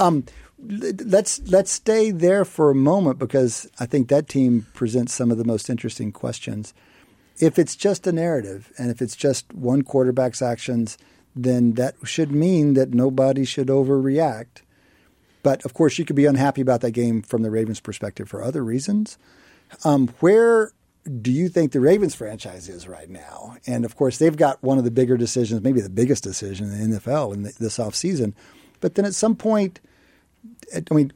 Um, 0.00 0.24
let's 0.58 1.40
let's 1.46 1.70
stay 1.70 2.10
there 2.10 2.44
for 2.44 2.70
a 2.70 2.74
moment 2.74 3.18
because 3.18 3.70
I 3.78 3.86
think 3.86 4.08
that 4.08 4.28
team 4.28 4.66
presents 4.74 5.14
some 5.14 5.30
of 5.30 5.38
the 5.38 5.44
most 5.44 5.70
interesting 5.70 6.10
questions. 6.10 6.74
If 7.38 7.58
it's 7.58 7.76
just 7.76 8.06
a 8.06 8.12
narrative 8.12 8.72
and 8.76 8.90
if 8.90 9.00
it's 9.00 9.16
just 9.16 9.52
one 9.52 9.82
quarterback's 9.82 10.42
actions, 10.42 10.98
then 11.36 11.74
that 11.74 11.94
should 12.04 12.32
mean 12.32 12.74
that 12.74 12.92
nobody 12.92 13.44
should 13.44 13.68
overreact. 13.68 14.62
But 15.44 15.64
of 15.64 15.74
course, 15.74 15.98
you 15.98 16.06
could 16.06 16.16
be 16.16 16.24
unhappy 16.24 16.62
about 16.62 16.80
that 16.80 16.92
game 16.92 17.20
from 17.22 17.42
the 17.42 17.50
Ravens' 17.50 17.78
perspective 17.78 18.28
for 18.28 18.42
other 18.42 18.64
reasons. 18.64 19.18
Um, 19.84 20.08
where 20.20 20.72
do 21.20 21.30
you 21.30 21.50
think 21.50 21.72
the 21.72 21.80
Ravens 21.80 22.14
franchise 22.14 22.68
is 22.68 22.88
right 22.88 23.10
now? 23.10 23.58
And 23.66 23.84
of 23.84 23.94
course, 23.94 24.16
they've 24.16 24.36
got 24.36 24.62
one 24.62 24.78
of 24.78 24.84
the 24.84 24.90
bigger 24.90 25.18
decisions, 25.18 25.60
maybe 25.60 25.82
the 25.82 25.90
biggest 25.90 26.24
decision 26.24 26.72
in 26.72 26.90
the 26.90 26.98
NFL 26.98 27.34
in 27.34 27.42
the, 27.42 27.52
this 27.60 27.76
offseason. 27.76 28.32
But 28.80 28.94
then 28.94 29.04
at 29.04 29.14
some 29.14 29.36
point, 29.36 29.80
I 30.74 30.94
mean, 30.94 31.12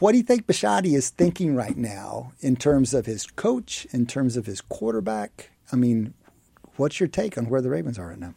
what 0.00 0.10
do 0.10 0.18
you 0.18 0.24
think 0.24 0.48
Bisciotti 0.48 0.96
is 0.96 1.10
thinking 1.10 1.54
right 1.54 1.76
now 1.76 2.32
in 2.40 2.56
terms 2.56 2.92
of 2.94 3.06
his 3.06 3.26
coach, 3.26 3.86
in 3.92 4.06
terms 4.06 4.36
of 4.36 4.46
his 4.46 4.60
quarterback? 4.60 5.50
I 5.70 5.76
mean, 5.76 6.14
what's 6.76 6.98
your 6.98 7.08
take 7.08 7.38
on 7.38 7.48
where 7.48 7.60
the 7.60 7.70
Ravens 7.70 7.96
are 7.96 8.08
right 8.08 8.18
now? 8.18 8.34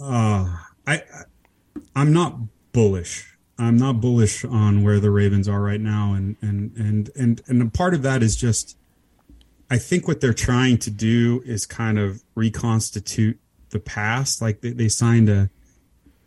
Uh, 0.00 0.56
I, 0.86 0.94
I 0.94 1.02
I'm 1.94 2.12
not 2.12 2.36
bullish. 2.72 3.36
I'm 3.58 3.76
not 3.76 4.00
bullish 4.00 4.44
on 4.44 4.82
where 4.82 4.98
the 4.98 5.10
Ravens 5.10 5.48
are 5.48 5.60
right 5.60 5.80
now, 5.80 6.12
and 6.12 6.36
and 6.40 6.76
and 6.76 7.10
and 7.14 7.42
and 7.46 7.62
a 7.62 7.66
part 7.66 7.94
of 7.94 8.02
that 8.02 8.22
is 8.22 8.34
just, 8.36 8.76
I 9.70 9.78
think 9.78 10.08
what 10.08 10.20
they're 10.20 10.34
trying 10.34 10.78
to 10.78 10.90
do 10.90 11.40
is 11.44 11.64
kind 11.66 11.98
of 11.98 12.22
reconstitute 12.34 13.38
the 13.70 13.78
past. 13.78 14.42
Like 14.42 14.60
they, 14.60 14.70
they 14.70 14.88
signed 14.88 15.28
a 15.28 15.50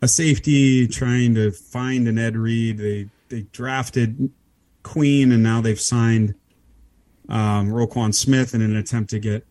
a 0.00 0.08
safety, 0.08 0.86
trying 0.86 1.34
to 1.34 1.50
find 1.50 2.08
an 2.08 2.18
Ed 2.18 2.36
Reed. 2.36 2.78
They 2.78 3.10
they 3.28 3.42
drafted 3.52 4.30
Queen, 4.82 5.32
and 5.32 5.42
now 5.42 5.60
they've 5.60 5.80
signed 5.80 6.34
um, 7.28 7.68
Roquan 7.68 8.14
Smith 8.14 8.54
in 8.54 8.62
an 8.62 8.74
attempt 8.74 9.10
to 9.10 9.18
get 9.18 9.46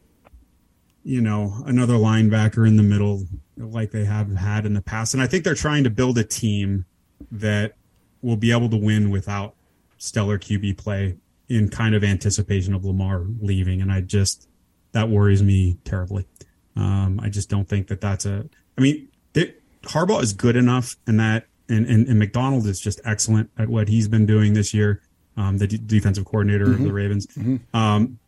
you 1.03 1.21
know 1.21 1.61
another 1.67 1.93
linebacker 1.93 2.67
in 2.67 2.75
the 2.75 2.83
middle 2.83 3.27
like 3.57 3.91
they 3.91 4.05
have 4.05 4.31
had 4.35 4.65
in 4.65 4.73
the 4.73 4.81
past. 4.81 5.13
And 5.13 5.23
I 5.23 5.27
think 5.27 5.43
they're 5.43 5.55
trying 5.55 5.83
to 5.83 5.89
build 5.89 6.17
a 6.17 6.23
team 6.23 6.85
that 7.31 7.73
will 8.21 8.37
be 8.37 8.51
able 8.51 8.69
to 8.69 8.77
win 8.77 9.09
without 9.09 9.55
stellar 9.97 10.37
QB 10.37 10.77
play 10.77 11.17
in 11.49 11.69
kind 11.69 11.95
of 11.95 12.03
anticipation 12.03 12.73
of 12.73 12.85
Lamar 12.85 13.25
leaving. 13.39 13.81
And 13.81 13.91
I 13.91 14.01
just, 14.01 14.47
that 14.91 15.09
worries 15.09 15.41
me 15.41 15.77
terribly. 15.85 16.25
Um, 16.75 17.19
I 17.21 17.29
just 17.29 17.49
don't 17.49 17.67
think 17.67 17.87
that 17.87 18.01
that's 18.01 18.25
a, 18.25 18.47
I 18.77 18.81
mean, 18.81 19.07
they, 19.33 19.55
Harbaugh 19.83 20.21
is 20.21 20.33
good 20.33 20.55
enough 20.55 20.95
and 21.07 21.19
that, 21.19 21.47
and, 21.69 21.85
and, 21.85 22.07
and 22.07 22.19
Macdonald 22.19 22.65
is 22.65 22.79
just 22.79 23.01
excellent 23.03 23.49
at 23.57 23.69
what 23.69 23.87
he's 23.87 24.07
been 24.07 24.25
doing 24.25 24.53
this 24.53 24.73
year. 24.73 25.01
Um, 25.35 25.57
the 25.57 25.67
d- 25.67 25.79
defensive 25.85 26.25
coordinator 26.25 26.65
mm-hmm. 26.65 26.81
of 26.81 26.83
the 26.83 26.93
Ravens. 26.93 27.27
Mm-hmm. 27.27 27.75
Um, 27.75 28.19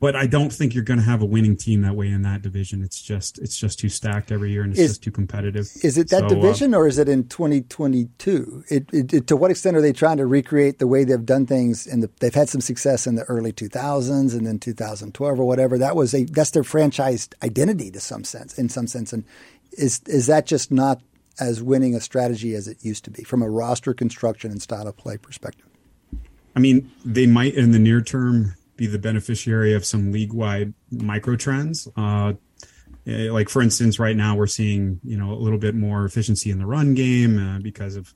but 0.00 0.16
I 0.16 0.26
don't 0.26 0.52
think 0.52 0.74
you're 0.74 0.84
going 0.84 0.98
to 0.98 1.04
have 1.04 1.22
a 1.22 1.24
winning 1.24 1.56
team 1.56 1.82
that 1.82 1.94
way 1.94 2.08
in 2.08 2.22
that 2.22 2.42
division. 2.42 2.82
It's 2.82 3.00
just 3.00 3.38
it's 3.38 3.56
just 3.56 3.78
too 3.78 3.88
stacked 3.88 4.30
every 4.30 4.52
year, 4.52 4.62
and 4.62 4.72
it's 4.72 4.80
is, 4.80 4.90
just 4.90 5.02
too 5.02 5.10
competitive. 5.10 5.68
Is 5.82 5.98
it 5.98 6.10
that 6.10 6.20
so, 6.20 6.26
uh, 6.26 6.28
division, 6.28 6.74
uh, 6.74 6.78
or 6.78 6.88
is 6.88 6.98
it 6.98 7.08
in 7.08 7.28
2022? 7.28 8.64
It, 8.68 8.88
it, 8.92 9.12
it, 9.12 9.26
to 9.28 9.36
what 9.36 9.50
extent 9.50 9.76
are 9.76 9.80
they 9.80 9.92
trying 9.92 10.18
to 10.18 10.26
recreate 10.26 10.78
the 10.78 10.86
way 10.86 11.04
they've 11.04 11.24
done 11.24 11.46
things? 11.46 11.86
And 11.86 12.02
the, 12.02 12.10
they've 12.20 12.34
had 12.34 12.48
some 12.48 12.60
success 12.60 13.06
in 13.06 13.14
the 13.14 13.24
early 13.24 13.52
2000s, 13.52 14.36
and 14.36 14.46
then 14.46 14.58
2012 14.58 15.40
or 15.40 15.44
whatever. 15.44 15.78
That 15.78 15.96
was 15.96 16.14
a 16.14 16.24
that's 16.24 16.50
their 16.50 16.64
franchise 16.64 17.28
identity 17.42 17.90
to 17.90 18.00
some 18.00 18.24
sense, 18.24 18.58
in 18.58 18.68
some 18.68 18.86
sense. 18.86 19.12
And 19.12 19.24
is 19.72 20.00
is 20.06 20.26
that 20.26 20.46
just 20.46 20.70
not 20.70 21.02
as 21.40 21.62
winning 21.62 21.94
a 21.94 22.00
strategy 22.00 22.54
as 22.54 22.68
it 22.68 22.84
used 22.84 23.04
to 23.04 23.10
be 23.10 23.22
from 23.22 23.42
a 23.42 23.48
roster 23.48 23.94
construction 23.94 24.50
and 24.50 24.60
style 24.60 24.86
of 24.86 24.96
play 24.96 25.16
perspective? 25.16 25.66
I 26.54 26.60
mean, 26.60 26.90
they 27.04 27.26
might 27.26 27.54
in 27.54 27.72
the 27.72 27.78
near 27.78 28.02
term 28.02 28.54
be 28.76 28.86
the 28.86 28.98
beneficiary 28.98 29.74
of 29.74 29.84
some 29.84 30.12
league 30.12 30.32
wide 30.32 30.74
micro 30.90 31.36
trends. 31.36 31.88
Uh, 31.96 32.34
eh, 33.06 33.30
like 33.30 33.48
for 33.48 33.62
instance, 33.62 33.98
right 33.98 34.16
now 34.16 34.36
we're 34.36 34.46
seeing 34.46 35.00
you 35.04 35.16
know 35.16 35.32
a 35.32 35.40
little 35.40 35.58
bit 35.58 35.74
more 35.74 36.04
efficiency 36.04 36.50
in 36.50 36.58
the 36.58 36.66
run 36.66 36.94
game 36.94 37.38
uh, 37.38 37.58
because 37.60 37.96
of 37.96 38.14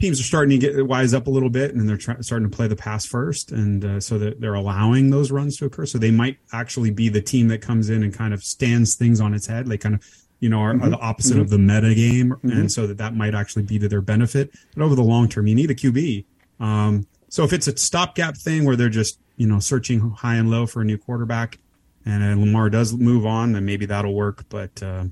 teams 0.00 0.20
are 0.20 0.24
starting 0.24 0.58
to 0.60 0.66
get 0.66 0.86
wise 0.86 1.12
up 1.12 1.26
a 1.26 1.30
little 1.30 1.50
bit 1.50 1.74
and 1.74 1.88
they're 1.88 1.96
try- 1.96 2.20
starting 2.20 2.48
to 2.48 2.56
play 2.56 2.68
the 2.68 2.76
pass 2.76 3.04
first 3.04 3.50
and 3.50 3.84
uh, 3.84 4.00
so 4.00 4.18
that 4.18 4.40
they're 4.40 4.54
allowing 4.54 5.10
those 5.10 5.30
runs 5.30 5.56
to 5.56 5.64
occur 5.64 5.84
so 5.84 5.98
they 5.98 6.10
might 6.10 6.38
actually 6.52 6.90
be 6.90 7.08
the 7.08 7.20
team 7.20 7.48
that 7.48 7.60
comes 7.60 7.90
in 7.90 8.02
and 8.02 8.14
kind 8.14 8.32
of 8.32 8.42
stands 8.42 8.94
things 8.94 9.20
on 9.20 9.34
its 9.34 9.46
head 9.46 9.66
they 9.66 9.78
kind 9.78 9.94
of 9.94 10.04
you 10.40 10.48
know 10.48 10.60
are, 10.60 10.72
mm-hmm. 10.72 10.84
are 10.84 10.90
the 10.90 10.98
opposite 10.98 11.32
mm-hmm. 11.32 11.40
of 11.42 11.50
the 11.50 11.58
meta 11.58 11.94
game 11.94 12.30
mm-hmm. 12.30 12.50
and 12.50 12.72
so 12.72 12.86
that 12.86 12.98
that 12.98 13.14
might 13.14 13.34
actually 13.34 13.62
be 13.62 13.78
to 13.78 13.88
their 13.88 14.00
benefit 14.00 14.50
but 14.74 14.84
over 14.84 14.94
the 14.94 15.02
long 15.02 15.28
term 15.28 15.46
you 15.46 15.54
need 15.54 15.70
a 15.70 15.74
qb 15.74 16.24
um, 16.60 17.06
so 17.28 17.44
if 17.44 17.52
it's 17.52 17.66
a 17.66 17.76
stopgap 17.76 18.36
thing 18.36 18.64
where 18.64 18.76
they're 18.76 18.88
just 18.88 19.18
you 19.38 19.46
know, 19.46 19.60
searching 19.60 20.10
high 20.10 20.34
and 20.34 20.50
low 20.50 20.66
for 20.66 20.82
a 20.82 20.84
new 20.84 20.98
quarterback, 20.98 21.58
and 22.04 22.22
uh, 22.22 22.38
Lamar 22.38 22.68
does 22.68 22.92
move 22.92 23.24
on, 23.24 23.52
then 23.52 23.64
maybe 23.64 23.86
that'll 23.86 24.14
work. 24.14 24.44
But 24.48 24.82
uh, 24.82 25.04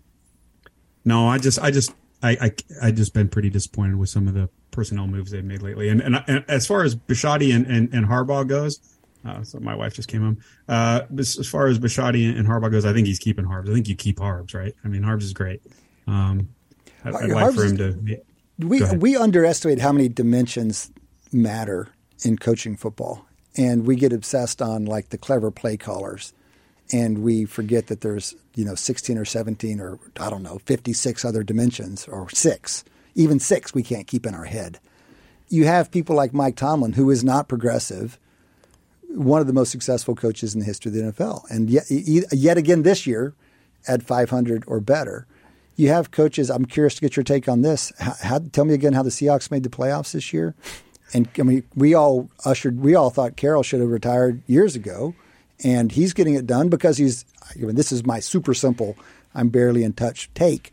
no, 1.05 1.29
I 1.29 1.39
just, 1.39 1.59
I 1.61 1.71
just, 1.71 1.95
I, 2.23 2.37
I, 2.41 2.51
I 2.89 2.91
just 2.91 3.15
been 3.15 3.29
pretty 3.29 3.49
disappointed 3.51 3.97
with 3.97 4.11
some 4.11 4.29
of 4.29 4.35
the 4.35 4.51
personnel 4.73 5.07
moves 5.07 5.31
they've 5.31 5.45
made 5.45 5.63
lately. 5.63 5.89
And 5.89 6.03
and, 6.03 6.23
and 6.27 6.45
as 6.49 6.67
far 6.67 6.83
as 6.83 6.95
Bisciotti 6.95 7.55
and, 7.55 7.67
and, 7.67 7.95
and 7.95 8.07
Harbaugh 8.07 8.47
goes, 8.47 8.81
uh, 9.25 9.43
so 9.45 9.61
my 9.61 9.75
wife 9.75 9.95
just 9.95 10.09
came 10.09 10.23
home. 10.23 10.39
Uh, 10.69 11.03
as 11.19 11.49
far 11.49 11.69
as 11.69 11.79
Bisciotti 11.79 12.37
and 12.37 12.47
Harbaugh 12.47 12.71
goes, 12.71 12.85
I 12.85 12.93
think 12.93 13.07
he's 13.07 13.19
keeping 13.19 13.45
Harbs. 13.45 13.71
I 13.71 13.75
think 13.75 13.89
you 13.89 13.97
keep 13.97 14.19
Harbs, 14.19 14.55
right? 14.55 14.75
I 14.85 14.89
mean, 14.89 15.03
Harbs 15.03 15.25
is 15.25 15.33
great. 15.33 15.63
Um, 16.07 16.49
I, 17.05 17.11
would 17.11 17.31
like 17.31 17.55
for 17.55 17.65
him 17.65 17.77
to. 17.77 18.21
We 18.59 18.83
we 18.95 19.17
underestimate 19.17 19.81
how 19.81 19.93
many 19.93 20.09
dimensions 20.09 20.91
matter 21.33 21.89
in 22.25 22.39
coaching 22.39 22.77
football 22.77 23.27
and 23.57 23.87
we 23.87 23.97
get 23.97 24.13
obsessed 24.13 24.61
on 24.61 24.85
like 24.85 25.09
the 25.09 25.19
clever 25.19 25.51
play 25.51 25.77
callers 25.77 26.33
and 26.93 27.23
we 27.23 27.45
forget 27.45 27.89
that 27.89 28.01
there's 28.01 28.35
you 28.55 28.65
know 28.65 28.75
16 28.75 29.19
or 29.19 29.25
17 29.25 29.81
or 29.81 29.99
i 30.21 30.31
don't 30.31 30.43
know 30.43 30.59
56 30.65 31.25
other 31.25 31.43
dimensions 31.43 32.07
or 32.07 32.29
six 32.31 32.85
even 33.15 33.41
six 33.41 33.75
we 33.75 33.83
can't 33.83 34.07
keep 34.07 34.27
in 34.27 34.35
our 34.35 34.45
head. 34.45 34.79
You 35.49 35.65
have 35.65 35.91
people 35.91 36.15
like 36.15 36.35
mike 36.35 36.57
tomlin 36.57 36.93
who 36.93 37.11
is 37.11 37.25
not 37.25 37.49
progressive 37.49 38.19
one 39.09 39.41
of 39.41 39.47
the 39.47 39.53
most 39.53 39.71
successful 39.71 40.15
coaches 40.15 40.55
in 40.55 40.61
the 40.61 40.67
history 40.67 40.91
of 40.91 40.95
the 40.95 41.13
nfl 41.13 41.49
and 41.51 41.71
yet, 41.71 41.85
yet 41.89 42.59
again 42.59 42.83
this 42.83 43.07
year 43.07 43.35
at 43.89 44.03
500 44.03 44.65
or 44.67 44.81
better. 44.81 45.27
You 45.77 45.89
have 45.89 46.11
coaches 46.11 46.51
i'm 46.51 46.67
curious 46.67 46.97
to 46.97 47.01
get 47.01 47.17
your 47.17 47.25
take 47.25 47.49
on 47.49 47.63
this. 47.63 47.93
How, 47.99 48.15
how, 48.23 48.39
tell 48.39 48.65
me 48.65 48.75
again 48.75 48.93
how 48.93 49.03
the 49.03 49.11
seahawks 49.11 49.51
made 49.51 49.63
the 49.63 49.69
playoffs 49.71 50.13
this 50.13 50.33
year 50.33 50.55
and 51.13 51.29
I 51.39 51.43
mean, 51.43 51.65
we 51.75 51.95
all 51.95 52.29
ushered, 52.45 52.81
we 52.81 52.95
all 52.95 53.11
thought 53.11 53.37
Carroll 53.37 53.63
should 53.63 53.81
have 53.81 53.91
retired 53.91 54.43
years 54.47 54.75
ago, 54.77 55.15
and 55.63 55.93
he's 55.93 56.13
getting 56.13 56.35
it 56.35 56.47
done 56.47 56.69
because 56.69 56.99
he's. 56.99 57.25
I 57.55 57.59
mean, 57.59 57.77
this 57.77 57.93
is 57.93 58.05
my 58.05 58.19
super 58.19 58.55
simple, 58.55 58.97
I'm 59.35 59.51
barely 59.51 59.85
in 59.85 59.93
touch 59.93 60.31
take. 60.35 60.73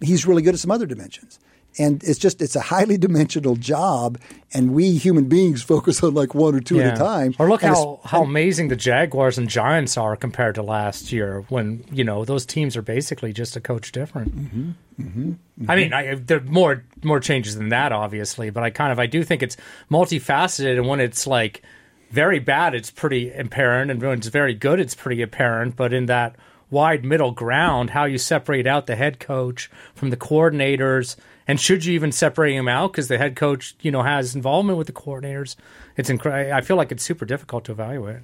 He's 0.00 0.26
really 0.26 0.42
good 0.42 0.54
at 0.54 0.60
some 0.60 0.70
other 0.70 0.86
dimensions 0.86 1.38
and 1.78 2.02
it's 2.04 2.18
just 2.18 2.40
it's 2.40 2.56
a 2.56 2.60
highly 2.60 2.96
dimensional 3.04 3.56
job 3.56 4.18
and 4.52 4.72
we 4.72 4.92
human 4.96 5.24
beings 5.24 5.62
focus 5.74 6.02
on 6.02 6.14
like 6.14 6.34
one 6.34 6.54
or 6.54 6.60
two 6.60 6.76
yeah. 6.76 6.88
at 6.88 6.94
a 6.94 6.98
time 6.98 7.34
or 7.38 7.48
look 7.48 7.62
how, 7.62 8.00
how 8.04 8.22
amazing 8.22 8.68
the 8.68 8.76
jaguars 8.76 9.38
and 9.38 9.48
giants 9.48 9.96
are 9.96 10.16
compared 10.16 10.54
to 10.54 10.62
last 10.62 11.12
year 11.12 11.44
when 11.48 11.84
you 11.92 12.04
know 12.04 12.24
those 12.24 12.46
teams 12.46 12.76
are 12.76 12.82
basically 12.82 13.32
just 13.32 13.56
a 13.56 13.60
coach 13.60 13.92
different 13.92 14.36
mm-hmm. 14.36 14.70
Mm-hmm. 15.00 15.30
Mm-hmm. 15.30 15.70
i 15.70 15.76
mean 15.76 15.92
I, 15.92 16.14
there 16.14 16.38
are 16.38 16.42
more 16.42 16.84
more 17.02 17.20
changes 17.20 17.56
than 17.56 17.70
that 17.70 17.92
obviously 17.92 18.50
but 18.50 18.62
i 18.62 18.70
kind 18.70 18.92
of 18.92 18.98
i 18.98 19.06
do 19.06 19.24
think 19.24 19.42
it's 19.42 19.56
multifaceted 19.90 20.76
and 20.76 20.88
when 20.88 21.00
it's 21.00 21.26
like 21.26 21.62
very 22.10 22.38
bad 22.38 22.74
it's 22.74 22.90
pretty 22.90 23.32
apparent 23.32 23.90
and 23.90 24.00
when 24.00 24.18
it's 24.18 24.28
very 24.28 24.54
good 24.54 24.78
it's 24.78 24.94
pretty 24.94 25.20
apparent 25.22 25.74
but 25.74 25.92
in 25.92 26.06
that 26.06 26.36
wide 26.70 27.04
middle 27.04 27.32
ground 27.32 27.90
how 27.90 28.04
you 28.04 28.18
separate 28.18 28.66
out 28.66 28.86
the 28.86 28.96
head 28.96 29.18
coach 29.18 29.70
from 29.94 30.10
the 30.10 30.16
coordinators 30.16 31.16
and 31.46 31.60
should 31.60 31.84
you 31.84 31.92
even 31.94 32.12
separate 32.12 32.54
him 32.54 32.68
out 32.68 32.92
because 32.92 33.08
the 33.08 33.18
head 33.18 33.36
coach, 33.36 33.76
you 33.80 33.90
know, 33.90 34.02
has 34.02 34.34
involvement 34.34 34.78
with 34.78 34.86
the 34.86 34.92
coordinators? 34.92 35.56
It's 35.96 36.08
incredible. 36.08 36.52
I 36.52 36.60
feel 36.62 36.76
like 36.76 36.90
it's 36.90 37.02
super 37.02 37.26
difficult 37.26 37.64
to 37.66 37.72
evaluate. 37.72 38.20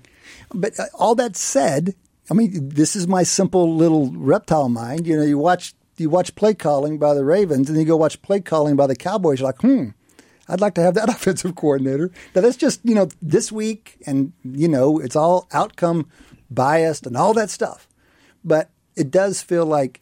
But 0.54 0.78
uh, 0.78 0.86
all 0.94 1.14
that 1.16 1.36
said, 1.36 1.94
I 2.30 2.34
mean, 2.34 2.70
this 2.70 2.96
is 2.96 3.06
my 3.06 3.22
simple 3.22 3.74
little 3.74 4.10
reptile 4.12 4.68
mind. 4.68 5.06
You 5.06 5.16
know, 5.16 5.22
you 5.22 5.38
watch 5.38 5.74
you 5.96 6.08
watch 6.08 6.34
play 6.34 6.54
calling 6.54 6.98
by 6.98 7.12
the 7.12 7.24
Ravens, 7.24 7.68
and 7.68 7.78
you 7.78 7.84
go 7.84 7.96
watch 7.96 8.22
play 8.22 8.40
calling 8.40 8.74
by 8.74 8.86
the 8.86 8.96
Cowboys. 8.96 9.40
You're 9.40 9.48
like, 9.48 9.60
hmm, 9.60 9.88
I'd 10.48 10.60
like 10.60 10.74
to 10.74 10.82
have 10.82 10.94
that 10.94 11.08
offensive 11.14 11.54
coordinator. 11.54 12.10
Now 12.34 12.40
that's 12.40 12.56
just 12.56 12.80
you 12.84 12.94
know 12.94 13.08
this 13.20 13.52
week, 13.52 13.98
and 14.06 14.32
you 14.44 14.68
know 14.68 14.98
it's 14.98 15.16
all 15.16 15.46
outcome 15.52 16.08
biased 16.50 17.06
and 17.06 17.16
all 17.16 17.34
that 17.34 17.50
stuff. 17.50 17.86
But 18.44 18.70
it 18.96 19.10
does 19.10 19.42
feel 19.42 19.66
like 19.66 20.00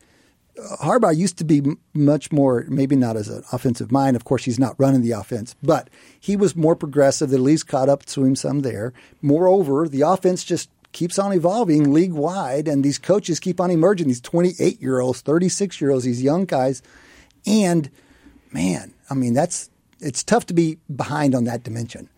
Harbaugh 0.80 1.16
used 1.16 1.38
to 1.38 1.44
be 1.44 1.62
much 1.94 2.32
more, 2.32 2.64
maybe 2.68 2.96
not 2.96 3.16
as 3.16 3.28
an 3.28 3.44
offensive 3.52 3.92
mind. 3.92 4.16
Of 4.16 4.24
course, 4.24 4.44
he's 4.44 4.58
not 4.58 4.74
running 4.78 5.02
the 5.02 5.12
offense, 5.12 5.54
but 5.62 5.88
he 6.18 6.36
was 6.36 6.56
more 6.56 6.74
progressive. 6.74 7.32
At 7.32 7.40
least 7.40 7.68
caught 7.68 7.88
up 7.88 8.04
to 8.06 8.24
him 8.24 8.34
some 8.34 8.60
there. 8.60 8.92
Moreover, 9.22 9.88
the 9.88 10.02
offense 10.02 10.44
just 10.44 10.68
keeps 10.92 11.18
on 11.18 11.32
evolving 11.32 11.92
league 11.92 12.12
wide, 12.12 12.66
and 12.66 12.84
these 12.84 12.98
coaches 12.98 13.38
keep 13.38 13.60
on 13.60 13.70
emerging. 13.70 14.08
These 14.08 14.20
28 14.20 14.80
year 14.80 15.00
olds, 15.00 15.20
36 15.20 15.80
year 15.80 15.90
olds, 15.90 16.04
these 16.04 16.22
young 16.22 16.44
guys. 16.44 16.82
And 17.46 17.90
man, 18.52 18.94
I 19.08 19.14
mean, 19.14 19.34
that's 19.34 19.70
it's 20.00 20.22
tough 20.24 20.46
to 20.46 20.54
be 20.54 20.78
behind 20.94 21.34
on 21.34 21.44
that 21.44 21.62
dimension. 21.62 22.08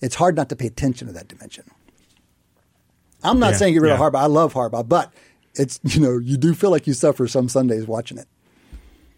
It's 0.00 0.14
hard 0.14 0.36
not 0.36 0.48
to 0.50 0.56
pay 0.56 0.66
attention 0.66 1.06
to 1.08 1.12
that 1.14 1.28
dimension. 1.28 1.64
I'm 3.22 3.38
not 3.38 3.52
yeah, 3.52 3.56
saying 3.56 3.74
get 3.74 3.82
rid 3.82 3.88
yeah. 3.88 3.94
of 3.94 4.12
Harbaugh. 4.12 4.20
I 4.20 4.26
love 4.26 4.54
Harbaugh, 4.54 4.88
but 4.88 5.12
it's 5.58 5.80
you 5.94 6.00
know 6.00 6.18
you 6.18 6.36
do 6.36 6.54
feel 6.54 6.70
like 6.70 6.86
you 6.86 6.94
suffer 6.94 7.26
some 7.26 7.48
Sundays 7.48 7.86
watching 7.86 8.18
it. 8.18 8.26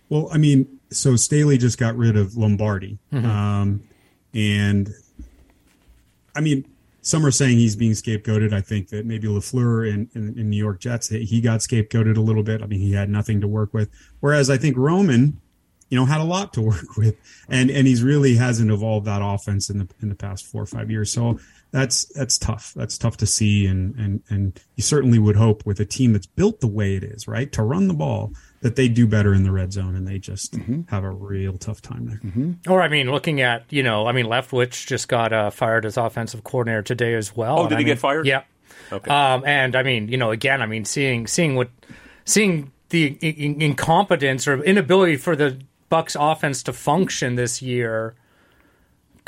Well, 0.09 0.28
I 0.32 0.38
mean, 0.38 0.80
so 0.91 1.14
Staley 1.14 1.57
just 1.57 1.78
got 1.78 1.97
rid 1.97 2.16
of 2.16 2.36
Lombardi, 2.36 2.99
mm-hmm. 3.12 3.26
um, 3.26 3.82
and 4.34 4.93
I 6.34 6.41
mean, 6.41 6.64
some 7.03 7.24
are 7.24 7.30
saying 7.30 7.59
he's 7.59 7.76
being 7.76 7.93
scapegoated. 7.93 8.53
I 8.53 8.61
think 8.61 8.88
that 8.88 9.07
maybe 9.07 9.28
Lafleur 9.28 9.88
in, 9.88 10.11
in, 10.14 10.38
in 10.38 10.51
New 10.51 10.57
York 10.57 10.80
Jets 10.80 11.09
he 11.09 11.41
got 11.41 11.61
scapegoated 11.61 12.16
a 12.16 12.20
little 12.20 12.43
bit. 12.43 12.62
I 12.62 12.66
mean, 12.66 12.80
he 12.80 12.93
had 12.93 13.09
nothing 13.09 13.41
to 13.41 13.49
work 13.49 13.72
with, 13.72 13.88
whereas 14.20 14.51
I 14.51 14.57
think 14.57 14.76
Roman, 14.76 15.41
you 15.91 15.99
know, 15.99 16.05
had 16.05 16.20
a 16.20 16.24
lot 16.24 16.53
to 16.55 16.61
work 16.62 16.97
with, 16.97 17.16
and 17.49 17.70
and 17.70 17.86
he's 17.86 18.03
really 18.03 18.34
hasn't 18.34 18.70
evolved 18.70 19.07
that 19.07 19.22
offense 19.22 19.70
in 19.70 19.78
the 19.78 19.88
in 20.03 20.09
the 20.09 20.14
past 20.16 20.47
four 20.47 20.62
or 20.62 20.66
five 20.66 20.91
years. 20.91 21.12
So 21.12 21.38
that's 21.73 22.05
that's 22.14 22.37
tough. 22.39 22.73
That's 22.75 22.99
tough 22.99 23.16
to 23.18 23.27
see, 23.27 23.66
and 23.66 23.95
and 23.97 24.23
and 24.29 24.61
you 24.77 24.83
certainly 24.83 25.18
would 25.18 25.37
hope 25.37 25.64
with 25.66 25.79
a 25.81 25.85
team 25.85 26.12
that's 26.12 26.27
built 26.27 26.61
the 26.61 26.66
way 26.66 26.97
it 26.97 27.05
is, 27.05 27.29
right, 27.29 27.51
to 27.53 27.62
run 27.62 27.89
the 27.89 27.95
ball, 27.95 28.33
that 28.62 28.77
they 28.77 28.89
do 28.89 29.07
better 29.07 29.33
in 29.33 29.45
the 29.45 29.53
red 29.53 29.73
zone, 29.73 29.95
and 29.95 30.07
they 30.07 30.18
just 30.18 30.53
Mm-hmm. 30.55 30.83
have 30.89 31.05
a 31.05 31.11
real 31.11 31.57
tough 31.59 31.81
time 31.81 32.07
there. 32.07 32.55
Or 32.75 32.83
I 32.83 32.89
mean, 32.89 33.11
looking 33.11 33.41
at 33.41 33.64
you 33.71 33.83
know, 33.83 34.07
I 34.07 34.12
mean, 34.12 34.27
Leftwich 34.27 34.87
just 34.87 35.09
got 35.09 35.33
uh, 35.33 35.51
fired 35.51 35.87
as 35.87 35.97
offensive 35.97 36.43
coordinator 36.45 36.83
today 36.83 37.14
as 37.14 37.35
well. 37.37 37.59
Oh, 37.59 37.61
And 37.62 37.68
did 37.71 37.77
I 37.77 37.79
he 37.79 37.85
mean- 37.85 37.95
get 37.95 37.99
fired? 38.01 38.27
Yeah. 38.27 38.43
Okay. 38.93 39.11
Um, 39.11 39.45
and 39.47 39.77
I 39.77 39.83
mean, 39.85 40.09
you 40.09 40.16
know, 40.16 40.31
again, 40.33 40.62
I 40.62 40.66
mean, 40.66 40.85
seeing 40.85 41.27
seeing 41.29 41.55
what 41.55 41.71
seeing 42.25 42.73
the 42.89 43.07
in- 43.21 43.55
in- 43.55 43.62
incompetence 43.62 44.49
or 44.49 44.62
inability 44.64 45.16
for 45.16 45.37
the 45.37 45.61
Bucs 45.91 46.16
offense 46.18 46.62
to 46.64 46.73
function 46.73 47.35
this 47.37 47.62
year 47.62 48.14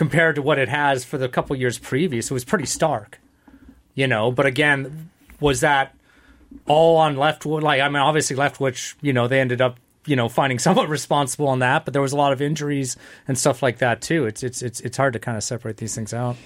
compared 0.03 0.35
to 0.35 0.43
what 0.43 0.59
it 0.59 0.69
has 0.69 1.05
for 1.05 1.17
the 1.17 1.29
couple 1.29 1.55
years 1.55 1.79
previous, 1.79 2.29
it 2.29 2.35
was 2.35 2.45
pretty 2.45 2.67
stark. 2.67 3.21
You 3.95 4.09
know, 4.09 4.33
but 4.33 4.47
again, 4.47 5.11
was 5.39 5.61
that 5.61 5.95
all 6.67 6.97
on 6.97 7.15
Leftwich? 7.15 7.63
Like, 7.63 7.81
I 7.81 7.89
mean, 7.89 8.03
obviously 8.03 8.35
Leftwich, 8.35 8.95
you 9.01 9.13
know, 9.13 9.29
they 9.29 9.39
ended 9.41 9.61
up 9.61 9.77
you 10.07 10.17
know 10.17 10.29
finding 10.29 10.59
somewhat 10.67 10.89
responsible 10.89 11.47
on 11.47 11.61
that, 11.61 11.85
but 11.85 11.93
there 11.93 12.03
was 12.03 12.13
a 12.13 12.17
lot 12.17 12.33
of 12.33 12.43
injuries 12.43 12.97
and 13.29 13.39
stuff 13.39 13.63
like 13.63 13.79
that 13.79 14.01
too. 14.03 14.27
It's 14.27 14.43
it's 14.43 14.61
it's 14.61 14.81
it's 14.81 14.97
hard 14.97 15.13
to 15.13 15.21
kind 15.21 15.37
of 15.37 15.45
separate 15.45 15.77
these 15.77 15.95
things 15.95 16.13
out. 16.13 16.37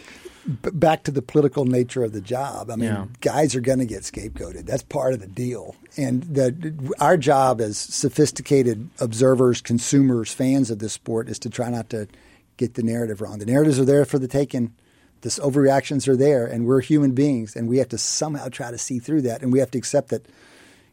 But 0.62 0.78
back 0.78 1.02
to 1.04 1.10
the 1.10 1.22
political 1.22 1.64
nature 1.64 2.04
of 2.04 2.12
the 2.12 2.20
job. 2.20 2.70
I 2.70 2.76
mean, 2.76 2.90
Yeah. 2.90 3.06
guys 3.20 3.56
are 3.56 3.60
going 3.60 3.78
to 3.80 3.86
get 3.86 4.02
scapegoated. 4.02 4.66
That's 4.66 4.82
part 4.84 5.12
of 5.14 5.18
the 5.20 5.26
deal. 5.26 5.74
And 5.96 6.22
the, 6.22 6.94
our 7.00 7.16
job 7.16 7.60
as 7.60 7.76
sophisticated 7.78 8.88
observers, 9.00 9.60
consumers, 9.60 10.32
fans 10.32 10.70
of 10.70 10.78
this 10.78 10.92
sport 10.92 11.28
is 11.28 11.38
to 11.40 11.50
try 11.50 11.68
not 11.70 11.90
to 11.90 12.06
get 12.56 12.74
the 12.74 12.82
narrative 12.82 13.20
wrong. 13.20 13.38
The 13.38 13.46
narratives 13.46 13.78
are 13.78 13.84
there 13.84 14.04
for 14.04 14.18
the 14.18 14.28
taking. 14.28 14.72
The 15.22 15.28
overreactions 15.30 16.06
are 16.08 16.16
there, 16.16 16.46
and 16.46 16.66
we're 16.66 16.80
human 16.82 17.12
beings, 17.12 17.56
and 17.56 17.68
we 17.68 17.78
have 17.78 17.88
to 17.88 17.98
somehow 17.98 18.48
try 18.48 18.70
to 18.70 18.78
see 18.78 18.98
through 18.98 19.22
that, 19.22 19.42
and 19.42 19.52
we 19.52 19.58
have 19.58 19.70
to 19.72 19.78
accept 19.78 20.10
that 20.10 20.26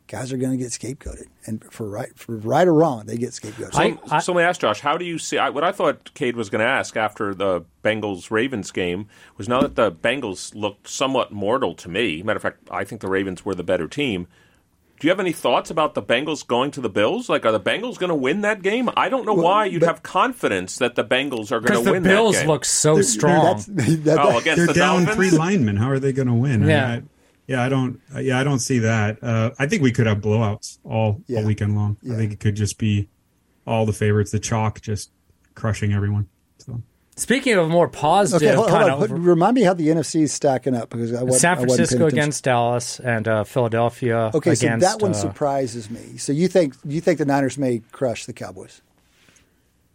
guys 0.07 0.33
are 0.33 0.37
going 0.37 0.51
to 0.51 0.57
get 0.57 0.71
scapegoated, 0.71 1.27
and 1.45 1.63
for 1.71 1.87
right, 1.89 2.17
for 2.17 2.37
right 2.37 2.67
or 2.67 2.73
wrong, 2.73 3.05
they 3.05 3.17
get 3.17 3.31
scapegoated. 3.31 3.75
I- 3.75 4.19
So, 4.19 4.19
so 4.19 4.33
let 4.33 4.41
me 4.41 4.43
ask 4.43 4.61
Josh, 4.61 4.79
how 4.81 4.97
do 4.97 5.05
you 5.05 5.17
see 5.19 5.37
I, 5.37 5.49
what 5.49 5.63
I 5.63 5.71
thought 5.71 6.13
Cade 6.13 6.35
was 6.35 6.49
going 6.49 6.59
to 6.61 6.65
ask 6.67 6.95
after 6.97 7.33
the 7.35 7.63
Bengals 7.83 8.31
Ravens 8.31 8.71
game 8.71 9.07
was 9.37 9.47
now 9.47 9.61
that 9.61 9.75
the 9.75 9.91
Bengals 9.91 10.55
looked 10.55 10.87
somewhat 10.89 11.31
mortal 11.31 11.73
to 11.75 11.89
me. 11.89 12.21
Matter 12.23 12.37
of 12.37 12.43
fact, 12.43 12.67
I 12.71 12.83
think 12.85 13.01
the 13.01 13.07
Ravens 13.09 13.45
were 13.45 13.55
the 13.55 13.63
better 13.63 13.87
team. 13.87 14.27
Do 14.99 15.07
you 15.07 15.09
have 15.11 15.19
any 15.19 15.33
thoughts 15.33 15.69
about 15.69 15.95
the 15.95 16.01
Bengals 16.01 16.47
going 16.47 16.71
to 16.71 16.79
the 16.81 16.89
Bills? 16.89 17.27
Like, 17.27 17.45
are 17.45 17.51
the 17.51 17.59
Bengals 17.59 17.97
going 17.97 18.09
to 18.09 18.15
win 18.15 18.41
that 18.41 18.61
game? 18.61 18.89
I 18.95 19.09
don't 19.09 19.25
know 19.25 19.33
why 19.33 19.65
you'd 19.65 19.81
but- 19.81 19.87
have 19.87 20.03
confidence 20.03 20.77
that 20.77 20.95
the 20.95 21.03
Bengals 21.03 21.51
are 21.51 21.59
going 21.59 21.83
to 21.83 21.91
win 21.91 22.03
that 22.03 22.09
game. 22.09 22.15
The 22.15 22.31
Bills 22.31 22.43
look 22.45 22.63
so 22.63 22.93
They're- 22.95 23.03
strong. 23.03 23.43
that's- 23.43 23.65
that- 24.05 24.19
oh, 24.19 24.37
against 24.37 24.57
They're 24.57 24.67
the 24.67 24.73
down 24.73 25.03
Dolphins? 25.05 25.15
three 25.15 25.37
linemen. 25.37 25.75
How 25.75 25.89
are 25.89 25.99
they 25.99 26.13
going 26.13 26.29
to 26.29 26.33
win? 26.33 26.63
I- 26.63 26.67
Yeah. 26.67 26.87
I, 26.87 27.01
yeah, 27.47 27.61
I 27.63 27.67
don't. 27.67 27.99
Yeah, 28.17 28.39
I 28.39 28.45
don't 28.45 28.59
see 28.59 28.79
that. 28.79 29.21
Uh, 29.21 29.49
I 29.59 29.67
think 29.67 29.81
we 29.83 29.91
could 29.91 30.07
have 30.07 30.19
blowouts 30.19 30.77
all, 30.85 31.21
Yeah. 31.27 31.39
all 31.39 31.45
weekend 31.45 31.75
long. 31.75 31.97
Yeah. 32.01 32.13
I 32.13 32.15
think 32.17 32.31
it 32.31 32.39
could 32.39 32.55
just 32.55 32.77
be 32.77 33.09
all 33.67 33.85
the 33.85 33.91
favorites, 33.91 34.31
the 34.31 34.39
chalk, 34.39 34.79
just 34.79 35.11
crushing 35.53 35.91
everyone. 35.91 36.29
So 37.15 37.21
Speaking 37.21 37.53
of 37.57 37.69
more 37.69 37.87
positive, 37.87 38.47
Okay, 38.47 38.55
hold, 38.55 38.69
hold 38.69 38.81
kind 38.81 38.93
on. 38.93 39.03
of 39.03 39.25
remind 39.25 39.53
me 39.55 39.61
how 39.61 39.73
the 39.73 39.87
NFC 39.87 40.21
is 40.23 40.33
stacking 40.33 40.75
up 40.75 40.89
because 40.89 41.13
I 41.13 41.21
wasn't, 41.23 41.41
San 41.41 41.57
I 41.57 41.61
wasn't 41.61 41.67
paying 41.67 41.77
Francisco 41.77 41.95
attention. 42.07 42.19
against 42.19 42.43
Dallas 42.43 42.99
and 42.99 43.27
uh, 43.27 43.43
Philadelphia. 43.43 44.31
Okay, 44.33 44.55
so 44.55 44.77
that 44.77 45.01
one 45.01 45.11
uh, 45.11 45.13
surprises 45.13 45.89
me. 45.91 46.17
So 46.17 46.31
you 46.31 46.47
think 46.47 46.75
you 46.85 47.01
think 47.01 47.19
the 47.19 47.25
Niners 47.25 47.57
may 47.57 47.81
crush 47.91 48.25
the 48.25 48.33
Cowboys? 48.33 48.81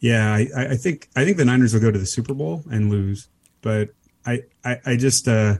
yeah, 0.01 0.33
I, 0.33 0.47
I 0.57 0.66
I 0.71 0.77
think 0.77 1.09
I 1.16 1.25
think 1.25 1.39
the 1.39 1.45
Niners 1.45 1.75
will 1.75 1.81
go 1.81 1.91
to 1.91 1.99
the 1.99 2.07
Super 2.07 2.35
Bowl 2.35 2.62
and 2.71 2.89
lose, 2.89 3.29
but 3.62 3.91
I 4.25 4.43
I, 4.64 4.77
I 4.87 4.97
just 4.97 5.27
uh, 5.27 5.59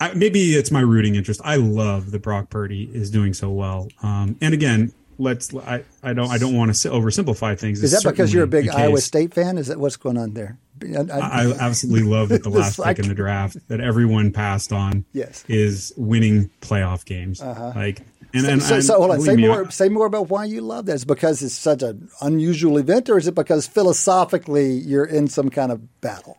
I, 0.00 0.14
maybe 0.14 0.54
it's 0.54 0.70
my 0.70 0.80
rooting 0.80 1.16
interest. 1.16 1.42
I 1.44 1.56
love 1.56 2.12
that 2.12 2.22
Brock 2.22 2.48
Purdy 2.48 2.84
is 2.94 3.10
doing 3.10 3.34
so 3.34 3.50
well. 3.50 3.88
Um, 4.02 4.36
and 4.40 4.54
again, 4.54 4.92
let's 5.18 5.54
I, 5.54 5.84
I 6.02 6.12
don't 6.12 6.30
I 6.30 6.38
don't 6.38 6.54
want 6.56 6.74
to 6.74 6.88
oversimplify 6.90 7.58
things. 7.58 7.82
Is 7.82 7.92
It's 7.92 8.02
that 8.04 8.10
because 8.10 8.32
you're 8.32 8.44
a 8.44 8.48
big 8.48 8.68
Iowa. 8.68 8.98
State 8.98 9.34
fan? 9.34 9.58
Is 9.58 9.68
that 9.68 9.78
what's 9.78 9.96
going 9.96 10.18
on 10.18 10.34
there? 10.34 10.58
I, 10.84 11.06
I 11.10 11.52
absolutely 11.58 12.06
love 12.08 12.28
that 12.28 12.42
the 12.42 12.50
last 12.50 12.78
like- 12.78 12.96
pick 12.96 13.04
in 13.04 13.08
the 13.08 13.14
draft 13.14 13.56
that 13.68 13.80
everyone 13.80 14.30
passed 14.32 14.72
on 14.72 15.04
Yes. 15.12 15.42
is 15.48 15.92
winning 15.96 16.50
playoff 16.60 17.06
games. 17.06 17.40
Uh-huh. 17.40 17.72
Like, 17.74 18.02
and, 18.34 18.42
so, 18.44 18.48
and, 18.50 18.62
so, 18.62 18.80
so 18.80 18.98
hold 18.98 19.12
on. 19.12 19.20
Say 19.22 19.36
me, 19.36 19.46
more. 19.46 19.66
I- 19.66 19.70
say 19.70 19.88
more 19.88 20.04
about 20.04 20.28
why 20.28 20.44
you 20.44 20.60
love 20.60 20.84
that. 20.86 20.96
Is 20.96 21.02
it 21.04 21.08
because 21.08 21.42
it's 21.42 21.54
such 21.54 21.82
an 21.82 22.10
unusual 22.20 22.76
event, 22.76 23.08
or 23.08 23.16
is 23.16 23.26
it 23.26 23.34
because 23.34 23.66
philosophically 23.66 24.72
you're 24.74 25.06
in 25.06 25.28
some 25.28 25.48
kind 25.48 25.72
of 25.72 26.00
battle? 26.02 26.38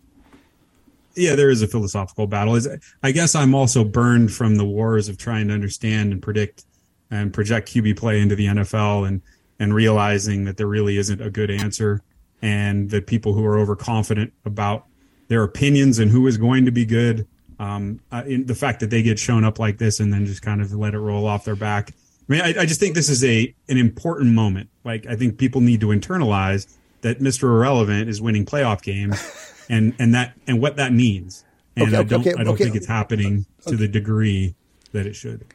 yeah, 1.15 1.33
there 1.33 1.49
is 1.49 1.63
a 1.63 1.67
philosophical 1.67 2.27
battle. 2.27 2.53
Is 2.55 2.69
I 3.01 3.11
guess 3.11 3.33
I'm 3.33 3.55
also 3.55 3.83
burned 3.83 4.31
from 4.31 4.57
the 4.57 4.65
wars 4.65 5.09
of 5.09 5.17
trying 5.17 5.47
to 5.47 5.53
understand 5.55 6.11
and 6.11 6.21
predict 6.21 6.63
and 7.11 7.33
project 7.33 7.69
QB 7.69 7.97
play 7.97 8.21
into 8.21 8.35
the 8.35 8.47
NFL 8.47 9.07
and 9.07 9.21
and 9.59 9.73
realizing 9.73 10.45
that 10.45 10.57
there 10.57 10.67
really 10.67 10.97
isn't 10.97 11.19
a 11.19 11.29
good 11.29 11.49
answer 11.49 12.03
and 12.41 12.91
that 12.91 13.07
people 13.07 13.33
who 13.33 13.43
are 13.45 13.57
overconfident 13.57 14.31
about 14.45 14.85
their 15.27 15.43
opinions 15.43 15.99
and 15.99 16.11
who 16.11 16.27
is 16.27 16.37
going 16.37 16.65
to 16.65 16.71
be 16.71 16.85
good, 16.85 17.27
um, 17.59 17.99
uh, 18.11 18.23
in 18.27 18.45
the 18.45 18.55
fact 18.55 18.79
that 18.79 18.89
they 18.89 19.01
get 19.01 19.17
shown 19.17 19.43
up 19.43 19.59
like 19.59 19.77
this 19.77 19.99
and 19.99 20.13
then 20.13 20.25
just 20.25 20.41
kind 20.41 20.61
of 20.61 20.71
let 20.73 20.93
it 20.93 20.99
roll 20.99 21.25
off 21.25 21.43
their 21.43 21.55
back. 21.55 21.91
I 22.29 22.31
mean, 22.31 22.41
I, 22.41 22.61
I 22.61 22.65
just 22.65 22.79
think 22.79 22.93
this 22.93 23.09
is 23.09 23.23
a 23.23 23.53
an 23.69 23.77
important 23.77 24.33
moment. 24.33 24.69
Like, 24.83 25.07
I 25.07 25.15
think 25.15 25.37
people 25.37 25.61
need 25.61 25.81
to 25.81 25.87
internalize 25.87 26.75
that 27.01 27.19
Mr. 27.19 27.43
Irrelevant 27.43 28.09
is 28.09 28.21
winning 28.21 28.45
playoff 28.45 28.81
games, 28.81 29.65
and 29.69 29.93
and 29.97 30.13
that 30.13 30.33
and 30.45 30.61
what 30.61 30.75
that 30.75 30.93
means. 30.93 31.43
And 31.75 31.87
Okay, 31.87 31.97
I 31.97 32.03
don't 32.03 32.21
okay, 32.21 32.33
I 32.37 32.43
don't 32.43 32.53
okay. 32.55 32.65
think 32.65 32.75
it's 32.75 32.87
happening 32.87 33.45
to 33.67 33.75
the 33.75 33.87
degree 33.87 34.55
that 34.91 35.05
it 35.05 35.15
should. 35.15 35.45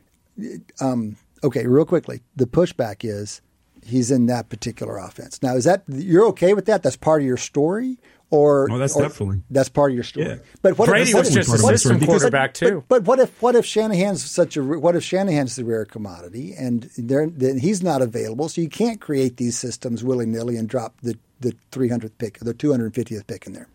Okay, 1.45 1.66
real 1.66 1.84
quickly, 1.84 2.20
the 2.36 2.47
pushback 2.47 2.99
is 3.03 3.40
he's 3.84 4.11
in 4.11 4.26
that 4.26 4.49
particular 4.49 4.97
offense. 4.99 5.43
Now, 5.43 5.57
is 5.57 5.64
that 5.64 5.82
you're 5.88 6.26
okay 6.28 6.55
with 6.55 6.66
that? 6.66 6.82
That's 6.82 6.97
part 6.97 7.20
of 7.22 7.26
your 7.26 7.36
story, 7.36 7.99
or 8.30 8.68
Oh, 8.70 8.78
that's 8.78 8.95
or- 8.95 9.03
definitely. 9.03 9.43
that's 9.51 9.68
part 9.68 9.90
of 9.90 9.95
your 9.97 10.05
story. 10.05 10.26
Yeah. 10.26 10.36
But 10.62 10.78
what 10.78 10.88
Brady 10.88 11.11
if, 11.11 11.14
what 11.14 11.20
was 11.24 11.28
if- 11.36 11.47
just 11.47 11.55
a 11.55 11.59
system 11.59 12.01
quarterback 12.01 12.55
too. 12.55 12.84
But, 12.88 13.03
but 13.05 13.09
what 13.09 13.18
if 13.18 13.43
what 13.43 13.57
if 13.57 13.66
Shanahan's 13.66 14.22
such 14.24 14.57
a 14.57 14.62
what 14.62 14.95
if 14.95 15.03
Shanahan's 15.03 15.57
the 15.57 15.64
rare 15.64 15.84
commodity 15.84 16.55
and 16.57 16.88
then 16.97 17.59
he's 17.59 17.82
not 17.82 18.03
available, 18.03 18.49
so 18.49 18.61
you 18.61 18.68
can't 18.68 19.01
create 19.01 19.36
these 19.36 19.59
systems 19.59 20.05
willy 20.05 20.26
nilly 20.26 20.57
and 20.57 20.68
drop 20.68 21.01
the 21.03 21.18
the 21.40 21.57
300th 21.72 22.12
pick 22.18 22.40
or 22.40 22.45
the 22.45 22.55
250th 22.55 23.26
pick 23.26 23.49
in 23.49 23.53
there. 23.53 23.66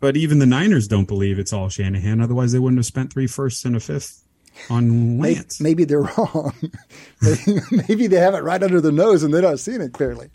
But 0.00 0.16
even 0.16 0.40
the 0.40 0.46
Niners 0.46 0.88
don't 0.88 1.06
believe 1.06 1.38
it's 1.38 1.52
all 1.52 1.68
Shanahan. 1.68 2.20
Otherwise, 2.20 2.50
they 2.50 2.58
wouldn't 2.58 2.78
have 2.78 2.86
spent 2.86 3.12
three 3.12 3.28
firsts 3.28 3.64
and 3.64 3.76
a 3.76 3.80
fifth 3.80 4.24
on 4.70 5.18
Maybe, 5.18 5.34
Lance. 5.36 5.60
maybe 5.60 5.84
they're 5.84 6.02
wrong. 6.16 6.52
maybe, 7.22 7.60
maybe 7.88 8.06
they 8.06 8.18
have 8.18 8.34
it 8.34 8.42
right 8.42 8.62
under 8.62 8.80
the 8.80 8.92
nose 8.92 9.22
and 9.22 9.32
they're 9.32 9.42
not 9.42 9.58
seeing 9.60 9.80
it 9.80 9.92
clearly. 9.92 10.30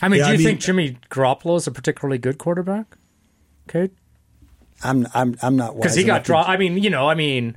I 0.00 0.08
mean, 0.08 0.18
Yeah, 0.20 0.26
do 0.26 0.30
I 0.30 0.32
you 0.32 0.38
mean- 0.38 0.46
think 0.46 0.60
Jimmy 0.60 0.98
Garoppolo 1.10 1.56
is 1.56 1.66
a 1.66 1.70
particularly 1.70 2.18
good 2.18 2.38
quarterback? 2.38 2.96
Okay, 3.68 3.92
I'm 4.82 5.06
I'm 5.14 5.36
I'm 5.42 5.56
not 5.56 5.76
because 5.76 5.94
he 5.94 6.02
got 6.04 6.12
enough 6.14 6.22
to- 6.24 6.26
draw. 6.26 6.42
I 6.42 6.56
mean, 6.56 6.76
you 6.78 6.90
know, 6.90 7.08
I 7.08 7.14
mean 7.14 7.56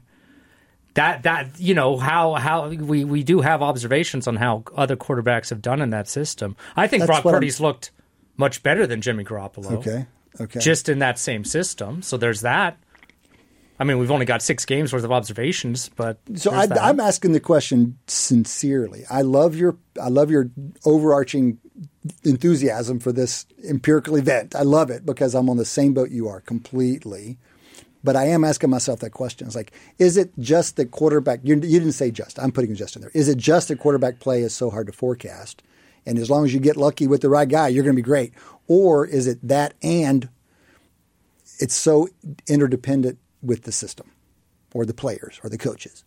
that 0.94 1.24
that 1.24 1.60
you 1.60 1.74
know 1.74 1.98
how 1.98 2.36
how 2.36 2.70
we 2.70 3.04
we 3.04 3.24
do 3.24 3.42
have 3.42 3.62
observations 3.64 4.28
on 4.28 4.36
how 4.36 4.64
other 4.76 4.96
quarterbacks 4.96 5.50
have 5.50 5.62
done 5.62 5.82
in 5.82 5.90
that 5.90 6.08
system. 6.08 6.56
I 6.76 6.88
think 6.88 7.02
That's 7.02 7.08
Brock 7.10 7.26
what 7.26 7.32
I'm- 7.34 7.42
Purdy's 7.42 7.60
looked 7.60 7.92
much 8.38 8.62
better 8.64 8.86
than 8.86 9.02
Jimmy 9.02 9.24
Garoppolo. 9.24 9.72
Okay. 9.78 10.06
Okay. 10.40 10.60
just 10.60 10.90
in 10.90 11.00
that 11.00 11.18
same 11.18 11.46
system. 11.46 12.02
So 12.02 12.18
there's 12.18 12.42
that. 12.42 12.78
I 13.78 13.84
mean, 13.84 13.98
we've 14.00 14.12
only 14.12 14.26
got 14.26 14.42
six 14.42 14.66
games 14.66 14.94
worth 14.94 15.04
of 15.04 15.12
observations, 15.12 15.90
but 15.90 16.18
So 16.36 16.52
I. 16.52 16.68
I'm 16.82 17.00
asking 17.00 17.34
the 17.34 17.40
question 17.40 17.98
sincerely. 18.08 19.04
I 19.10 19.22
love 19.22 19.56
your 19.56 19.78
I 20.02 20.08
love 20.08 20.32
your 20.32 20.50
overarching 20.86 21.60
enthusiasm 22.24 23.00
for 23.00 23.12
this 23.12 23.46
empirical 23.68 24.16
event. 24.16 24.56
I 24.56 24.62
love 24.62 24.90
it 24.90 25.06
because 25.06 25.36
I'm 25.36 25.50
on 25.50 25.58
the 25.58 25.66
same 25.66 25.94
boat 25.94 26.10
you 26.12 26.28
are 26.28 26.42
completely. 26.42 27.38
But 28.04 28.16
I 28.16 28.26
am 28.26 28.44
asking 28.44 28.70
myself 28.70 29.00
that 29.00 29.10
question. 29.10 29.48
It's 29.48 29.56
like, 29.56 29.72
is 29.98 30.16
it 30.16 30.32
just 30.38 30.76
the 30.76 30.86
quarterback? 30.86 31.40
You, 31.42 31.56
you 31.56 31.80
didn't 31.80 31.94
say 31.94 32.12
just. 32.12 32.38
I'm 32.38 32.52
putting 32.52 32.76
just 32.76 32.96
in 32.96 33.02
there. 33.02 33.10
Is 33.16 33.28
it 33.28 33.40
just 33.40 33.68
the 33.68 33.76
quarterback 33.76 34.20
play 34.20 34.44
is 34.44 34.54
so 34.54 34.70
hard 34.70 34.86
to 34.86 34.94
forecast? 34.94 35.64
And 36.06 36.20
as 36.20 36.30
long 36.30 36.46
as 36.46 36.54
you 36.54 36.60
get 36.60 36.78
lucky 36.78 37.08
with 37.08 37.22
the 37.22 37.30
right 37.30 37.50
guy, 37.50 37.68
you're 37.68 37.84
going 37.84 37.96
to 37.96 38.02
be 38.02 38.06
great. 38.06 38.32
Or 38.68 39.08
is 39.08 39.26
it 39.26 39.40
that 39.48 39.74
and 39.82 40.30
it's 41.60 41.74
so 41.74 42.08
interdependent 42.48 43.18
with 43.46 43.64
the 43.64 43.72
system 43.72 44.12
or 44.74 44.86
the 44.86 44.94
players 44.94 45.40
or 45.44 45.50
the 45.50 45.58
coaches? 45.58 46.04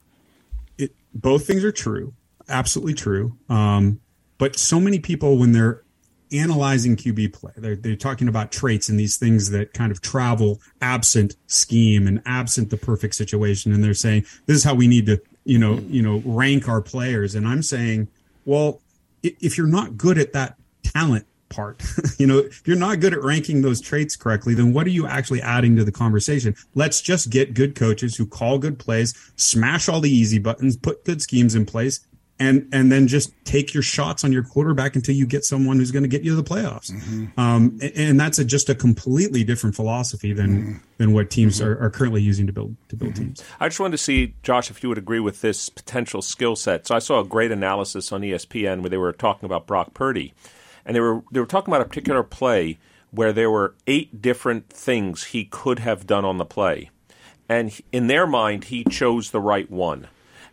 it, 0.79 0.95
both 1.13 1.47
things 1.47 1.65
are 1.65 1.73
true, 1.73 2.15
absolutely 2.49 2.95
true. 2.95 3.37
Um, 3.49 4.01
but 4.39 4.57
so 4.57 4.81
many 4.81 5.01
people, 5.01 5.37
when 5.37 5.53
they're 5.53 5.83
analyzing 6.33 6.97
QB 6.97 7.33
play, 7.33 7.53
they're, 7.57 7.77
they're 7.77 7.97
talking 7.97 8.29
about 8.29 8.53
traits 8.53 8.89
and 8.89 8.99
these 8.99 9.17
things 9.17 9.51
that 9.51 9.75
kind 9.75 9.91
of 9.91 10.01
travel 10.01 10.61
absent 10.81 11.37
scheme 11.49 12.07
and 12.07 12.23
absent 12.25 12.71
the 12.71 12.77
perfect 12.77 13.17
situation, 13.17 13.73
and 13.73 13.83
they're 13.83 13.95
saying 13.95 14.25
this 14.47 14.57
is 14.57 14.65
how 14.65 14.75
we 14.75 14.87
need 14.87 15.07
to, 15.07 15.21
you 15.45 15.59
know, 15.59 15.79
you 15.89 16.01
know, 16.01 16.23
rank 16.25 16.69
our 16.69 16.81
players. 16.81 17.35
And 17.35 17.47
I'm 17.47 17.63
saying, 17.63 18.09
well, 18.45 18.81
if 19.23 19.59
you're 19.59 19.67
not 19.67 19.97
good 19.97 20.17
at 20.17 20.33
that 20.33 20.57
talent 20.85 21.27
part. 21.49 21.83
you 22.19 22.27
know, 22.27 22.39
if 22.39 22.67
you're 22.67 22.77
not 22.77 23.01
good 23.01 23.13
at 23.13 23.23
ranking 23.23 23.63
those 23.63 23.81
traits 23.81 24.17
correctly, 24.17 24.55
then 24.55 24.73
what 24.73 24.87
are 24.87 24.91
you 24.91 25.07
actually 25.07 25.43
adding 25.43 25.77
to 25.77 25.85
the 25.85 25.93
conversation? 25.93 26.55
Let's 26.75 27.01
just 27.01 27.31
get 27.31 27.55
good 27.55 27.75
coaches 27.75 28.17
who 28.17 28.27
call 28.27 28.59
good 28.59 28.79
plays, 28.79 29.15
smash 29.37 29.89
all 29.89 30.01
the 30.01 30.11
easy 30.11 30.39
buttons, 30.39 30.77
put 30.77 31.05
good 31.05 31.23
schemes 31.23 31.55
in 31.55 31.67
place, 31.67 32.01
and 32.41 32.69
and 32.73 32.93
then 32.93 33.09
just 33.09 33.33
take 33.45 33.75
your 33.75 33.83
shots 33.83 34.25
on 34.25 34.33
your 34.33 34.43
quarterback 34.43 34.95
until 34.95 35.15
you 35.15 35.27
get 35.27 35.45
someone 35.45 35.79
who's 35.79 35.91
going 35.91 36.03
to 36.03 36.09
get 36.09 36.23
you 36.23 36.31
to 36.31 36.37
the 36.37 36.49
playoffs. 36.49 36.93
Mm-hmm. 36.93 37.41
Um, 37.41 37.79
and, 37.83 37.93
and, 37.97 38.21
that's 38.21 38.39
a, 38.39 38.45
just 38.45 38.69
a 38.69 38.75
completely 38.75 39.43
different 39.43 39.75
philosophy 39.75 40.33
than 40.33 40.63
mm-hmm. 40.63 40.79
than 40.99 41.13
what 41.13 41.31
teams 41.31 41.61
mm-hmm. 41.61 41.69
are, 41.69 41.87
are, 41.87 41.91
currently 41.91 42.23
using 42.23 42.47
to 42.47 42.53
build 42.53 42.77
to 42.91 42.97
build 42.97 43.15
mm-hmm. 43.15 43.25
teams. 43.25 43.45
I 43.59 43.69
just 43.69 43.81
wanted 43.81 43.93
to 43.93 43.99
see, 43.99 44.35
Josh, 44.43 44.71
if 44.71 44.83
you 44.83 44.89
would 44.89 44.99
agree 44.99 45.21
with 45.21 45.41
this 45.41 45.69
potential 45.69 46.23
skill 46.23 46.55
set. 46.55 46.87
So 46.87 46.95
I 46.95 47.01
saw 47.01 47.21
a 47.21 47.25
great 47.25 47.51
analysis 47.51 48.13
on 48.13 48.23
ESPN 48.23 48.81
where 48.81 48.91
they 48.91 48.99
were 48.99 49.13
talking 49.13 49.47
about 49.47 49.67
Brock 49.67 49.95
Purdy, 49.95 50.33
and 50.89 50.97
they 50.97 51.01
were 51.01 51.23
they 51.31 51.39
were 51.39 51.47
talking 51.47 51.73
about 51.73 51.83
a 51.83 51.89
particular 51.89 52.25
play 52.25 52.79
where 53.11 53.33
there 53.33 53.51
were 53.51 53.75
eight 53.87 54.21
different 54.21 54.71
things 54.71 55.25
he 55.25 55.45
could 55.45 55.79
have 55.79 56.07
done 56.07 56.25
on 56.25 56.39
the 56.39 56.45
play, 56.45 56.91
and 57.49 57.81
in 57.93 58.09
their 58.09 58.27
mind, 58.27 58.65
he 58.65 58.83
chose 58.85 59.31
the 59.31 59.41
right 59.41 59.71
one. 59.71 60.09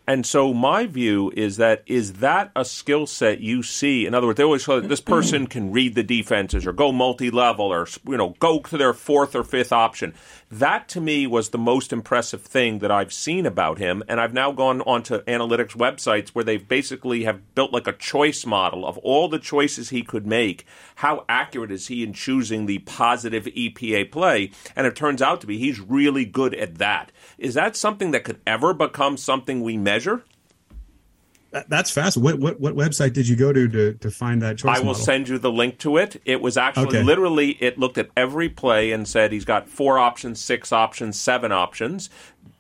And 0.07 0.25
so 0.25 0.53
my 0.53 0.85
view 0.85 1.31
is 1.35 1.57
that 1.57 1.83
is 1.87 2.13
that 2.13 2.51
a 2.55 2.63
skill 2.63 3.07
set 3.07 3.39
you 3.39 3.63
see? 3.63 4.05
In 4.05 4.13
other 4.13 4.27
words, 4.27 4.37
they 4.37 4.43
always 4.43 4.63
say 4.63 4.79
this 4.81 5.01
mm-hmm. 5.01 5.13
person 5.13 5.47
can 5.47 5.71
read 5.71 5.95
the 5.95 6.03
defenses 6.03 6.67
or 6.67 6.73
go 6.73 6.91
multi-level 6.91 7.65
or 7.65 7.87
you 8.07 8.17
know 8.17 8.35
go 8.39 8.59
to 8.59 8.77
their 8.77 8.93
fourth 8.93 9.35
or 9.35 9.43
fifth 9.43 9.71
option. 9.71 10.13
That 10.51 10.87
to 10.89 11.01
me 11.01 11.25
was 11.25 11.49
the 11.49 11.57
most 11.57 11.91
impressive 11.91 12.43
thing 12.43 12.79
that 12.79 12.91
I've 12.91 13.11
seen 13.11 13.47
about 13.47 13.79
him. 13.79 14.03
And 14.07 14.21
I've 14.21 14.33
now 14.33 14.51
gone 14.51 14.81
onto 14.81 15.23
analytics 15.23 15.75
websites 15.75 16.29
where 16.29 16.45
they 16.45 16.57
basically 16.57 17.23
have 17.23 17.55
built 17.55 17.73
like 17.73 17.87
a 17.87 17.93
choice 17.93 18.45
model 18.45 18.85
of 18.85 18.99
all 18.99 19.27
the 19.27 19.39
choices 19.39 19.89
he 19.89 20.03
could 20.03 20.27
make. 20.27 20.65
How 20.95 21.25
accurate 21.27 21.71
is 21.71 21.87
he 21.87 22.03
in 22.03 22.13
choosing 22.13 22.67
the 22.67 22.79
positive 22.79 23.45
EPA 23.45 24.11
play? 24.11 24.51
And 24.75 24.85
it 24.85 24.95
turns 24.95 25.21
out 25.21 25.41
to 25.41 25.47
be 25.47 25.57
he's 25.57 25.79
really 25.79 26.25
good 26.25 26.53
at 26.53 26.77
that. 26.77 27.11
Is 27.38 27.53
that 27.55 27.75
something 27.75 28.11
that 28.11 28.23
could 28.23 28.39
ever 28.47 28.73
become 28.73 29.17
something 29.17 29.61
we 29.61 29.77
measure? 29.77 30.23
That's 31.67 31.91
fast. 31.91 32.17
What, 32.17 32.39
what 32.39 32.59
what 32.59 32.75
website 32.75 33.13
did 33.13 33.27
you 33.27 33.35
go 33.35 33.53
to 33.53 33.67
to, 33.67 33.93
to 33.93 34.11
find 34.11 34.41
that 34.41 34.57
choice? 34.57 34.77
I 34.77 34.79
will 34.79 34.87
model? 34.87 35.01
send 35.01 35.29
you 35.29 35.37
the 35.37 35.51
link 35.51 35.77
to 35.79 35.97
it. 35.97 36.21
It 36.25 36.41
was 36.41 36.57
actually 36.57 36.87
okay. 36.87 37.03
literally 37.03 37.51
it 37.61 37.77
looked 37.77 37.97
at 37.97 38.09
every 38.17 38.49
play 38.49 38.91
and 38.91 39.07
said 39.07 39.31
he's 39.31 39.45
got 39.45 39.69
four 39.69 39.97
options, 39.97 40.39
six 40.39 40.71
options, 40.71 41.19
seven 41.19 41.51
options. 41.51 42.09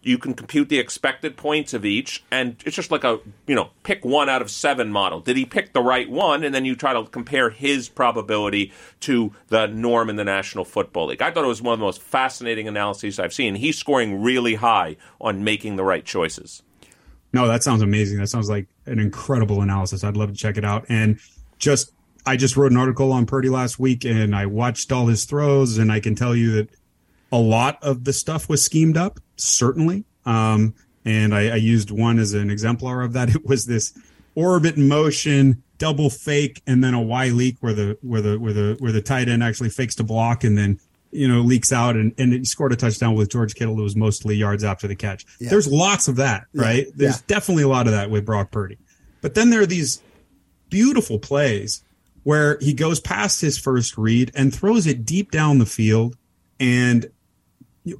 You 0.01 0.19
can 0.19 0.35
compute 0.35 0.69
the 0.69 0.77
expected 0.77 1.35
points 1.35 1.73
of 1.73 1.83
each, 1.83 2.23
and 2.29 2.55
it's 2.63 2.75
just 2.75 2.91
like 2.91 3.03
a 3.03 3.19
you 3.47 3.55
know 3.55 3.71
pick 3.83 4.05
one 4.05 4.29
out 4.29 4.41
of 4.41 4.49
seven 4.51 4.91
model. 4.91 5.19
Did 5.19 5.35
he 5.35 5.45
pick 5.45 5.73
the 5.73 5.81
right 5.81 6.09
one? 6.09 6.43
And 6.43 6.53
then 6.53 6.63
you 6.63 6.75
try 6.75 6.93
to 6.93 7.03
compare 7.05 7.49
his 7.49 7.89
probability 7.89 8.71
to 9.01 9.33
the 9.47 9.65
norm 9.67 10.09
in 10.09 10.15
the 10.15 10.23
National 10.23 10.63
Football 10.63 11.07
League. 11.07 11.21
I 11.21 11.31
thought 11.31 11.43
it 11.43 11.47
was 11.47 11.61
one 11.61 11.73
of 11.73 11.79
the 11.79 11.85
most 11.85 12.01
fascinating 12.01 12.67
analyses 12.67 13.19
I've 13.19 13.33
seen. 13.33 13.55
He's 13.55 13.77
scoring 13.77 14.21
really 14.21 14.55
high 14.55 14.97
on 15.19 15.43
making 15.43 15.75
the 15.75 15.83
right 15.83 16.05
choices. 16.05 16.61
No, 17.35 17.49
that 17.49 17.63
sounds 17.63 17.81
amazing. 17.81 18.17
That 18.19 18.27
sounds 18.27 18.49
like 18.49 18.65
an 18.85 18.97
incredible 18.97 19.61
analysis. 19.61 20.05
I'd 20.05 20.15
love 20.15 20.29
to 20.31 20.37
check 20.37 20.55
it 20.55 20.63
out. 20.63 20.85
And 20.87 21.19
just, 21.57 21.91
I 22.25 22.37
just 22.37 22.55
wrote 22.55 22.71
an 22.71 22.77
article 22.77 23.11
on 23.11 23.25
Purdy 23.25 23.49
last 23.49 23.77
week 23.77 24.05
and 24.05 24.33
I 24.33 24.45
watched 24.45 24.89
all 24.93 25.07
his 25.07 25.25
throws, 25.25 25.77
and 25.77 25.91
I 25.91 25.99
can 25.99 26.15
tell 26.15 26.33
you 26.33 26.53
that 26.53 26.69
a 27.33 27.37
lot 27.37 27.77
of 27.83 28.05
the 28.05 28.13
stuff 28.13 28.47
was 28.47 28.63
schemed 28.63 28.95
up, 28.95 29.19
certainly. 29.35 30.05
Um, 30.25 30.75
and 31.03 31.35
I, 31.35 31.49
I 31.49 31.55
used 31.55 31.91
one 31.91 32.19
as 32.19 32.33
an 32.33 32.49
exemplar 32.49 33.01
of 33.01 33.11
that. 33.11 33.29
It 33.35 33.45
was 33.45 33.65
this 33.65 33.91
orbit 34.33 34.77
motion, 34.77 35.61
double 35.77 36.09
fake, 36.09 36.61
and 36.65 36.81
then 36.81 36.93
a 36.93 37.01
Y 37.01 37.27
leak 37.31 37.57
where 37.59 37.73
the 37.73 37.97
where 38.01 38.21
the 38.21 38.39
where 38.39 38.53
the 38.53 38.77
where 38.79 38.93
the 38.93 39.01
tight 39.01 39.27
end 39.27 39.43
actually 39.43 39.71
fakes 39.71 39.95
to 39.95 40.05
block 40.05 40.45
and 40.45 40.57
then 40.57 40.79
you 41.11 41.27
know, 41.27 41.41
leaks 41.41 41.71
out 41.71 41.95
and, 41.95 42.13
and 42.17 42.33
he 42.33 42.45
scored 42.45 42.73
a 42.73 42.75
touchdown 42.75 43.15
with 43.15 43.29
George 43.29 43.55
Kittle. 43.55 43.79
It 43.79 43.83
was 43.83 43.95
mostly 43.95 44.35
yards 44.35 44.63
after 44.63 44.87
the 44.87 44.95
catch. 44.95 45.25
Yeah. 45.39 45.49
There's 45.49 45.67
lots 45.67 46.07
of 46.07 46.17
that, 46.17 46.45
right? 46.53 46.87
Yeah. 46.87 46.93
There's 46.95 47.17
yeah. 47.17 47.25
definitely 47.27 47.63
a 47.63 47.67
lot 47.67 47.87
of 47.87 47.93
that 47.93 48.09
with 48.09 48.25
Brock 48.25 48.51
Purdy. 48.51 48.77
But 49.21 49.35
then 49.35 49.49
there 49.49 49.61
are 49.61 49.65
these 49.65 50.01
beautiful 50.69 51.19
plays 51.19 51.81
where 52.23 52.57
he 52.59 52.73
goes 52.73 52.99
past 52.99 53.39
his 53.39 53.57
first 53.57 53.97
read 53.97 54.31
and 54.35 54.53
throws 54.53 54.87
it 54.87 55.05
deep 55.05 55.31
down 55.31 55.59
the 55.59 55.65
field 55.65 56.17
and 56.59 57.09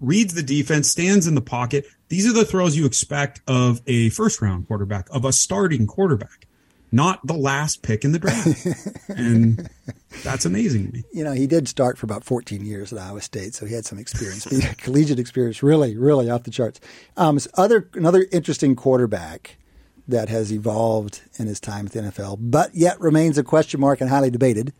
reads 0.01 0.33
the 0.33 0.43
defense, 0.43 0.89
stands 0.89 1.27
in 1.27 1.35
the 1.35 1.41
pocket. 1.41 1.85
These 2.09 2.27
are 2.27 2.33
the 2.33 2.45
throws 2.45 2.75
you 2.75 2.85
expect 2.85 3.41
of 3.47 3.81
a 3.87 4.09
first 4.09 4.41
round 4.41 4.67
quarterback, 4.67 5.07
of 5.11 5.25
a 5.25 5.31
starting 5.31 5.87
quarterback 5.87 6.47
not 6.95 7.19
the 7.27 7.33
last 7.33 7.83
pick 7.83 8.05
in 8.05 8.13
the 8.13 8.19
draft. 8.19 8.65
and 9.09 9.69
that's 10.23 10.45
amazing 10.45 10.87
to 10.87 10.93
me. 10.93 11.03
You 11.11 11.25
know, 11.25 11.33
he 11.33 11.45
did 11.45 11.67
start 11.67 11.97
for 11.97 12.05
about 12.05 12.23
14 12.23 12.65
years 12.65 12.93
at 12.93 12.99
Iowa 12.99 13.21
State, 13.21 13.53
so 13.53 13.65
he 13.65 13.75
had 13.75 13.85
some 13.85 13.99
experience, 13.99 14.45
collegiate 14.77 15.19
experience, 15.19 15.61
really, 15.61 15.97
really 15.97 16.29
off 16.29 16.43
the 16.43 16.51
charts. 16.51 16.79
Um, 17.17 17.37
other 17.55 17.89
another 17.93 18.25
interesting 18.31 18.75
quarterback 18.75 19.57
that 20.07 20.29
has 20.29 20.53
evolved 20.53 21.21
in 21.37 21.47
his 21.47 21.59
time 21.59 21.87
at 21.87 21.91
the 21.91 21.99
NFL, 21.99 22.37
but 22.39 22.73
yet 22.73 22.99
remains 23.01 23.37
a 23.37 23.43
question 23.43 23.81
mark 23.81 23.99
and 23.99 24.09
highly 24.09 24.29
debated, 24.29 24.71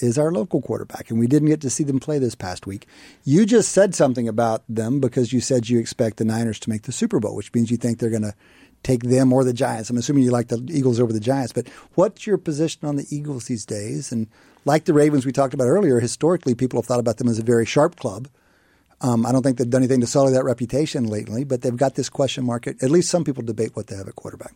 is 0.00 0.16
our 0.16 0.30
local 0.30 0.62
quarterback. 0.62 1.10
And 1.10 1.18
we 1.18 1.26
didn't 1.26 1.48
get 1.48 1.60
to 1.62 1.70
see 1.70 1.82
them 1.82 1.98
play 1.98 2.20
this 2.20 2.36
past 2.36 2.66
week. 2.68 2.86
You 3.24 3.44
just 3.44 3.72
said 3.72 3.96
something 3.96 4.28
about 4.28 4.62
them 4.68 5.00
because 5.00 5.32
you 5.32 5.40
said 5.40 5.68
you 5.68 5.80
expect 5.80 6.18
the 6.18 6.24
Niners 6.24 6.60
to 6.60 6.70
make 6.70 6.82
the 6.82 6.92
Super 6.92 7.18
Bowl, 7.18 7.34
which 7.34 7.52
means 7.52 7.70
you 7.70 7.76
think 7.76 7.98
they're 7.98 8.10
going 8.10 8.22
to 8.22 8.34
take 8.82 9.02
them 9.02 9.32
or 9.32 9.44
the 9.44 9.52
Giants. 9.52 9.90
I'm 9.90 9.96
assuming 9.96 10.22
you 10.22 10.30
like 10.30 10.48
the 10.48 10.64
Eagles 10.70 11.00
over 11.00 11.12
the 11.12 11.20
Giants, 11.20 11.52
but 11.52 11.68
what's 11.94 12.26
your 12.26 12.38
position 12.38 12.86
on 12.86 12.96
the 12.96 13.06
Eagles 13.10 13.46
these 13.46 13.66
days? 13.66 14.12
And 14.12 14.28
like 14.64 14.84
the 14.84 14.94
Ravens 14.94 15.26
we 15.26 15.32
talked 15.32 15.54
about 15.54 15.66
earlier, 15.66 16.00
historically 16.00 16.54
people 16.54 16.80
have 16.80 16.86
thought 16.86 17.00
about 17.00 17.16
them 17.16 17.28
as 17.28 17.38
a 17.38 17.44
very 17.44 17.66
sharp 17.66 17.96
club. 17.96 18.28
Um, 19.00 19.24
I 19.24 19.32
don't 19.32 19.42
think 19.42 19.58
they've 19.58 19.70
done 19.70 19.82
anything 19.82 20.00
to 20.00 20.06
sully 20.06 20.32
that 20.32 20.44
reputation 20.44 21.04
lately, 21.04 21.44
but 21.44 21.62
they've 21.62 21.76
got 21.76 21.94
this 21.94 22.08
question 22.08 22.44
mark. 22.44 22.66
At 22.66 22.90
least 22.90 23.10
some 23.10 23.24
people 23.24 23.44
debate 23.44 23.76
what 23.76 23.86
they 23.86 23.96
have 23.96 24.08
at 24.08 24.16
quarterback. 24.16 24.54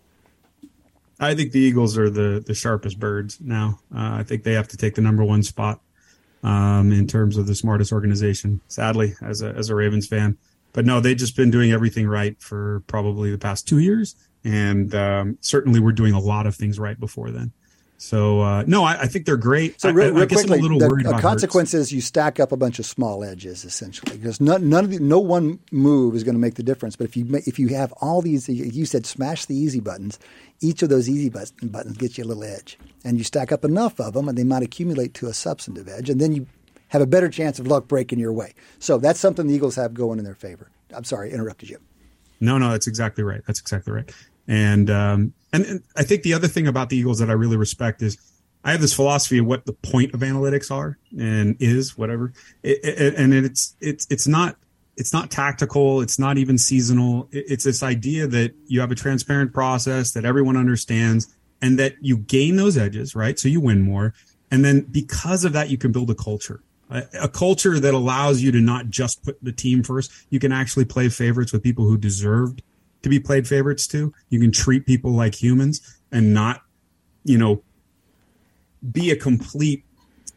I 1.20 1.36
think 1.36 1.52
the 1.52 1.60
Eagles 1.60 1.96
are 1.96 2.10
the 2.10 2.42
the 2.44 2.54
sharpest 2.54 2.98
birds 2.98 3.40
now. 3.40 3.78
Uh, 3.94 4.16
I 4.18 4.22
think 4.24 4.42
they 4.42 4.54
have 4.54 4.66
to 4.68 4.76
take 4.76 4.96
the 4.96 5.02
number 5.02 5.24
one 5.24 5.44
spot 5.44 5.80
um, 6.42 6.90
in 6.90 7.06
terms 7.06 7.36
of 7.36 7.46
the 7.46 7.54
smartest 7.54 7.92
organization. 7.92 8.60
Sadly, 8.66 9.14
as 9.22 9.40
a 9.40 9.50
as 9.52 9.68
a 9.70 9.76
Ravens 9.76 10.08
fan, 10.08 10.36
but 10.72 10.84
no, 10.84 11.00
they've 11.00 11.16
just 11.16 11.36
been 11.36 11.50
doing 11.50 11.72
everything 11.72 12.06
right 12.06 12.40
for 12.40 12.82
probably 12.86 13.30
the 13.30 13.38
past 13.38 13.68
two 13.68 13.78
years, 13.78 14.16
and 14.44 14.94
um, 14.94 15.38
certainly 15.40 15.80
we're 15.80 15.92
doing 15.92 16.14
a 16.14 16.20
lot 16.20 16.46
of 16.46 16.54
things 16.54 16.78
right 16.78 16.98
before 16.98 17.30
then. 17.30 17.52
So 18.02 18.40
uh, 18.40 18.64
no, 18.66 18.82
I, 18.82 19.02
I, 19.02 19.06
think 19.06 19.26
they're 19.26 19.36
great. 19.36 19.80
So 19.80 19.92
real, 19.92 20.12
real 20.12 20.26
quickly, 20.26 20.58
the 20.58 21.18
consequence 21.20 21.72
is 21.72 21.92
you 21.92 22.00
stack 22.00 22.40
up 22.40 22.50
a 22.50 22.56
bunch 22.56 22.80
of 22.80 22.84
small 22.84 23.22
edges 23.22 23.64
essentially 23.64 24.16
because 24.16 24.40
none, 24.40 24.68
none 24.68 24.86
of 24.86 24.90
the, 24.90 24.98
no 24.98 25.20
one 25.20 25.60
move 25.70 26.16
is 26.16 26.24
going 26.24 26.34
to 26.34 26.40
make 26.40 26.56
the 26.56 26.64
difference. 26.64 26.96
But 26.96 27.04
if 27.04 27.16
you 27.16 27.28
if 27.46 27.60
you 27.60 27.68
have 27.68 27.92
all 28.00 28.20
these, 28.20 28.48
you 28.48 28.86
said 28.86 29.06
smash 29.06 29.46
the 29.46 29.54
easy 29.54 29.78
buttons. 29.78 30.18
Each 30.60 30.82
of 30.82 30.88
those 30.88 31.08
easy 31.08 31.28
buttons 31.28 31.96
gets 31.96 32.18
you 32.18 32.24
a 32.24 32.26
little 32.26 32.42
edge, 32.42 32.76
and 33.04 33.18
you 33.18 33.24
stack 33.24 33.52
up 33.52 33.64
enough 33.64 34.00
of 34.00 34.14
them, 34.14 34.28
and 34.28 34.36
they 34.36 34.42
might 34.42 34.64
accumulate 34.64 35.14
to 35.14 35.28
a 35.28 35.32
substantive 35.32 35.88
edge, 35.88 36.10
and 36.10 36.20
then 36.20 36.32
you 36.32 36.48
have 36.92 37.00
a 37.00 37.06
better 37.06 37.30
chance 37.30 37.58
of 37.58 37.66
luck 37.66 37.88
breaking 37.88 38.18
your 38.18 38.34
way. 38.34 38.52
So 38.78 38.98
that's 38.98 39.18
something 39.18 39.46
the 39.46 39.54
Eagles 39.54 39.76
have 39.76 39.94
going 39.94 40.18
in 40.18 40.26
their 40.26 40.34
favor. 40.34 40.70
I'm 40.94 41.04
sorry, 41.04 41.32
interrupted 41.32 41.70
you. 41.70 41.78
No, 42.38 42.58
no, 42.58 42.70
that's 42.70 42.86
exactly 42.86 43.24
right. 43.24 43.40
That's 43.46 43.60
exactly 43.60 43.94
right. 43.94 44.14
And 44.46 44.90
um, 44.90 45.32
and, 45.54 45.64
and 45.64 45.82
I 45.96 46.02
think 46.02 46.22
the 46.22 46.34
other 46.34 46.48
thing 46.48 46.66
about 46.66 46.90
the 46.90 46.98
Eagles 46.98 47.18
that 47.20 47.30
I 47.30 47.32
really 47.32 47.56
respect 47.56 48.02
is 48.02 48.18
I 48.62 48.72
have 48.72 48.82
this 48.82 48.92
philosophy 48.92 49.38
of 49.38 49.46
what 49.46 49.64
the 49.64 49.72
point 49.72 50.12
of 50.12 50.20
analytics 50.20 50.70
are 50.70 50.98
and 51.18 51.56
is 51.60 51.96
whatever, 51.96 52.34
it, 52.62 52.80
it, 52.84 53.14
and 53.14 53.32
it's 53.32 53.74
it's 53.80 54.06
it's 54.10 54.26
not 54.26 54.56
it's 54.98 55.14
not 55.14 55.30
tactical. 55.30 56.02
It's 56.02 56.18
not 56.18 56.36
even 56.36 56.58
seasonal. 56.58 57.26
It's 57.32 57.64
this 57.64 57.82
idea 57.82 58.26
that 58.26 58.52
you 58.66 58.80
have 58.80 58.90
a 58.90 58.94
transparent 58.94 59.54
process 59.54 60.12
that 60.12 60.26
everyone 60.26 60.58
understands 60.58 61.34
and 61.62 61.78
that 61.78 61.94
you 62.02 62.18
gain 62.18 62.56
those 62.56 62.76
edges, 62.76 63.16
right? 63.16 63.38
So 63.38 63.48
you 63.48 63.62
win 63.62 63.80
more. 63.80 64.12
And 64.50 64.62
then 64.62 64.82
because 64.82 65.46
of 65.46 65.54
that, 65.54 65.70
you 65.70 65.78
can 65.78 65.90
build 65.90 66.10
a 66.10 66.14
culture 66.14 66.60
a, 66.92 67.28
culture 67.28 67.78
that 67.80 67.94
allows 67.94 68.42
you 68.42 68.52
to 68.52 68.60
not 68.60 68.88
just 68.88 69.22
put 69.22 69.42
the 69.42 69.52
team 69.52 69.82
first. 69.82 70.12
You 70.30 70.38
can 70.38 70.52
actually 70.52 70.84
play 70.84 71.08
favorites 71.08 71.52
with 71.52 71.62
people 71.62 71.84
who 71.84 71.96
deserved 71.96 72.62
to 73.02 73.08
be 73.08 73.18
played 73.18 73.48
favorites 73.48 73.86
too. 73.86 74.12
You 74.28 74.40
can 74.40 74.52
treat 74.52 74.86
people 74.86 75.12
like 75.12 75.34
humans 75.34 75.80
and 76.10 76.34
not, 76.34 76.62
you 77.24 77.38
know, 77.38 77.62
be 78.90 79.10
a 79.10 79.16
complete 79.16 79.84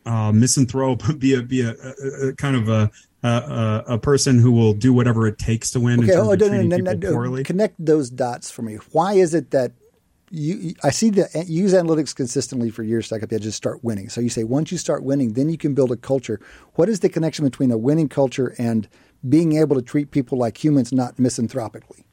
uh, 0.06 0.32
misanthrope, 0.32 1.04
be 1.20 1.34
a 1.34 1.42
be 1.42 1.62
a, 1.62 1.72
a, 1.72 2.28
a 2.28 2.34
kind 2.34 2.56
of 2.56 2.70
a, 2.70 2.92
a, 3.24 3.84
a 3.90 3.98
person 3.98 4.40
who 4.40 4.52
will 4.52 4.74
do 4.74 4.94
whatever 4.94 5.28
it 5.28 5.38
takes 5.38 5.72
to 5.72 5.80
win. 5.80 6.04
Okay, 6.04 6.16
oh, 6.16 6.34
no, 6.34 6.48
no, 6.48 6.62
no, 6.62 6.94
no, 6.94 7.44
connect 7.44 7.84
those 7.84 8.10
dots 8.10 8.52
for 8.52 8.62
me. 8.62 8.76
Why 8.92 9.14
is 9.14 9.34
it 9.34 9.52
that 9.52 9.72
you, 10.36 10.76
I 10.84 10.90
see 10.90 11.08
you 11.08 11.26
use 11.46 11.74
analytics 11.74 12.14
consistently 12.14 12.70
for 12.70 12.84
years 12.84 13.08
to 13.08 13.16
up 13.16 13.30
the 13.30 13.36
edges, 13.36 13.56
start 13.56 13.84
winning. 13.84 14.10
So 14.10 14.20
you 14.20 14.30
say 14.30 14.44
once 14.44 14.72
you 14.72 14.78
start 14.78 15.04
winning, 15.04 15.34
then 15.34 15.50
you 15.50 15.58
can 15.58 15.74
build 15.74 15.92
a 15.92 15.96
culture. 15.96 16.40
What 16.76 16.90
is 16.90 17.00
the 17.00 17.10
connection 17.10 17.46
between 17.46 17.72
a 17.72 17.78
winning 17.78 18.10
culture 18.10 18.54
and 18.58 18.88
being 19.28 19.58
able 19.58 19.76
to 19.78 19.82
treat 19.82 20.12
people 20.12 20.38
like 20.38 20.62
humans, 20.62 20.92
not 20.92 21.18
misanthropically? 21.18 22.04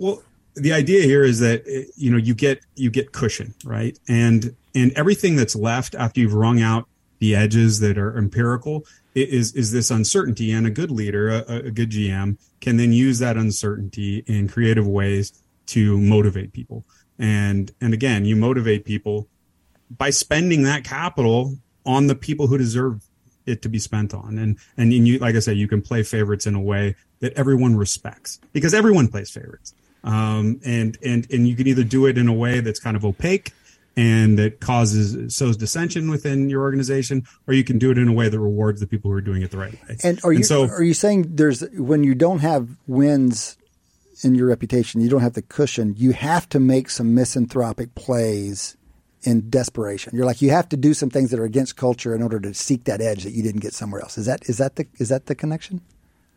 Well, 0.00 0.22
the 0.54 0.72
idea 0.72 1.02
here 1.02 1.22
is 1.22 1.40
that 1.40 1.62
eh, 1.66 1.84
you 1.96 2.10
know 2.10 2.16
you 2.16 2.34
get 2.34 2.60
you 2.74 2.90
get 2.90 3.12
cushion, 3.12 3.54
right? 3.64 3.98
And 4.08 4.54
and 4.74 4.92
everything 4.92 5.36
that's 5.36 5.56
left 5.56 5.94
after 5.94 6.20
you've 6.20 6.34
wrung 6.34 6.60
out 6.60 6.88
the 7.20 7.36
edges 7.36 7.78
that 7.80 7.96
are 7.96 8.18
empirical 8.18 8.84
is 9.14 9.54
is 9.54 9.70
this 9.70 9.90
uncertainty. 9.90 10.50
And 10.50 10.66
a 10.66 10.70
good 10.70 10.90
leader, 10.90 11.28
a, 11.28 11.66
a 11.66 11.70
good 11.70 11.90
GM, 11.90 12.38
can 12.60 12.76
then 12.76 12.92
use 12.92 13.20
that 13.20 13.36
uncertainty 13.36 14.24
in 14.26 14.48
creative 14.48 14.86
ways 14.86 15.32
to 15.66 15.98
motivate 15.98 16.52
people. 16.52 16.84
And 17.18 17.72
and 17.80 17.94
again, 17.94 18.24
you 18.24 18.36
motivate 18.36 18.84
people 18.84 19.28
by 19.90 20.10
spending 20.10 20.62
that 20.64 20.84
capital 20.84 21.56
on 21.86 22.06
the 22.06 22.14
people 22.14 22.46
who 22.46 22.58
deserve 22.58 23.02
it 23.46 23.62
to 23.62 23.68
be 23.68 23.78
spent 23.78 24.14
on. 24.14 24.38
And 24.38 24.58
and 24.76 24.92
you 24.92 25.18
like 25.18 25.36
I 25.36 25.40
said, 25.40 25.56
you 25.56 25.68
can 25.68 25.82
play 25.82 26.02
favorites 26.02 26.46
in 26.46 26.54
a 26.54 26.60
way 26.60 26.96
that 27.20 27.32
everyone 27.34 27.76
respects 27.76 28.40
because 28.52 28.74
everyone 28.74 29.08
plays 29.08 29.30
favorites. 29.30 29.74
Um, 30.02 30.60
and 30.64 30.98
and 31.04 31.26
and 31.30 31.48
you 31.48 31.56
can 31.56 31.66
either 31.66 31.84
do 31.84 32.06
it 32.06 32.18
in 32.18 32.28
a 32.28 32.32
way 32.32 32.60
that's 32.60 32.80
kind 32.80 32.96
of 32.96 33.04
opaque 33.04 33.52
and 33.96 34.38
that 34.38 34.60
causes 34.60 35.34
sows 35.34 35.56
dissension 35.56 36.10
within 36.10 36.50
your 36.50 36.62
organization, 36.62 37.24
or 37.46 37.54
you 37.54 37.64
can 37.64 37.78
do 37.78 37.90
it 37.90 37.98
in 37.98 38.08
a 38.08 38.12
way 38.12 38.28
that 38.28 38.38
rewards 38.38 38.80
the 38.80 38.86
people 38.86 39.10
who 39.10 39.16
are 39.16 39.20
doing 39.20 39.42
it 39.42 39.50
the 39.50 39.56
right 39.56 39.72
way. 39.72 39.96
And 40.02 40.20
are 40.24 40.32
you 40.32 40.38
and 40.38 40.46
so, 40.46 40.64
are 40.64 40.82
you 40.82 40.94
saying 40.94 41.36
there's 41.36 41.62
when 41.70 42.02
you 42.02 42.14
don't 42.14 42.40
have 42.40 42.68
wins 42.86 43.56
in 44.22 44.34
your 44.34 44.46
reputation, 44.46 45.00
you 45.00 45.08
don't 45.08 45.22
have 45.22 45.32
the 45.32 45.42
cushion, 45.42 45.94
you 45.96 46.12
have 46.12 46.48
to 46.50 46.60
make 46.60 46.90
some 46.90 47.14
misanthropic 47.14 47.94
plays 47.94 48.76
in 49.22 49.48
desperation. 49.48 50.14
You're 50.14 50.26
like 50.26 50.42
you 50.42 50.50
have 50.50 50.68
to 50.68 50.76
do 50.76 50.94
some 50.94 51.10
things 51.10 51.30
that 51.30 51.40
are 51.40 51.44
against 51.44 51.76
culture 51.76 52.14
in 52.14 52.22
order 52.22 52.38
to 52.40 52.54
seek 52.54 52.84
that 52.84 53.00
edge 53.00 53.24
that 53.24 53.32
you 53.32 53.42
didn't 53.42 53.62
get 53.62 53.72
somewhere 53.72 54.00
else. 54.02 54.18
Is 54.18 54.26
that 54.26 54.48
is 54.48 54.58
that 54.58 54.76
the 54.76 54.86
is 54.98 55.08
that 55.08 55.26
the 55.26 55.34
connection? 55.34 55.80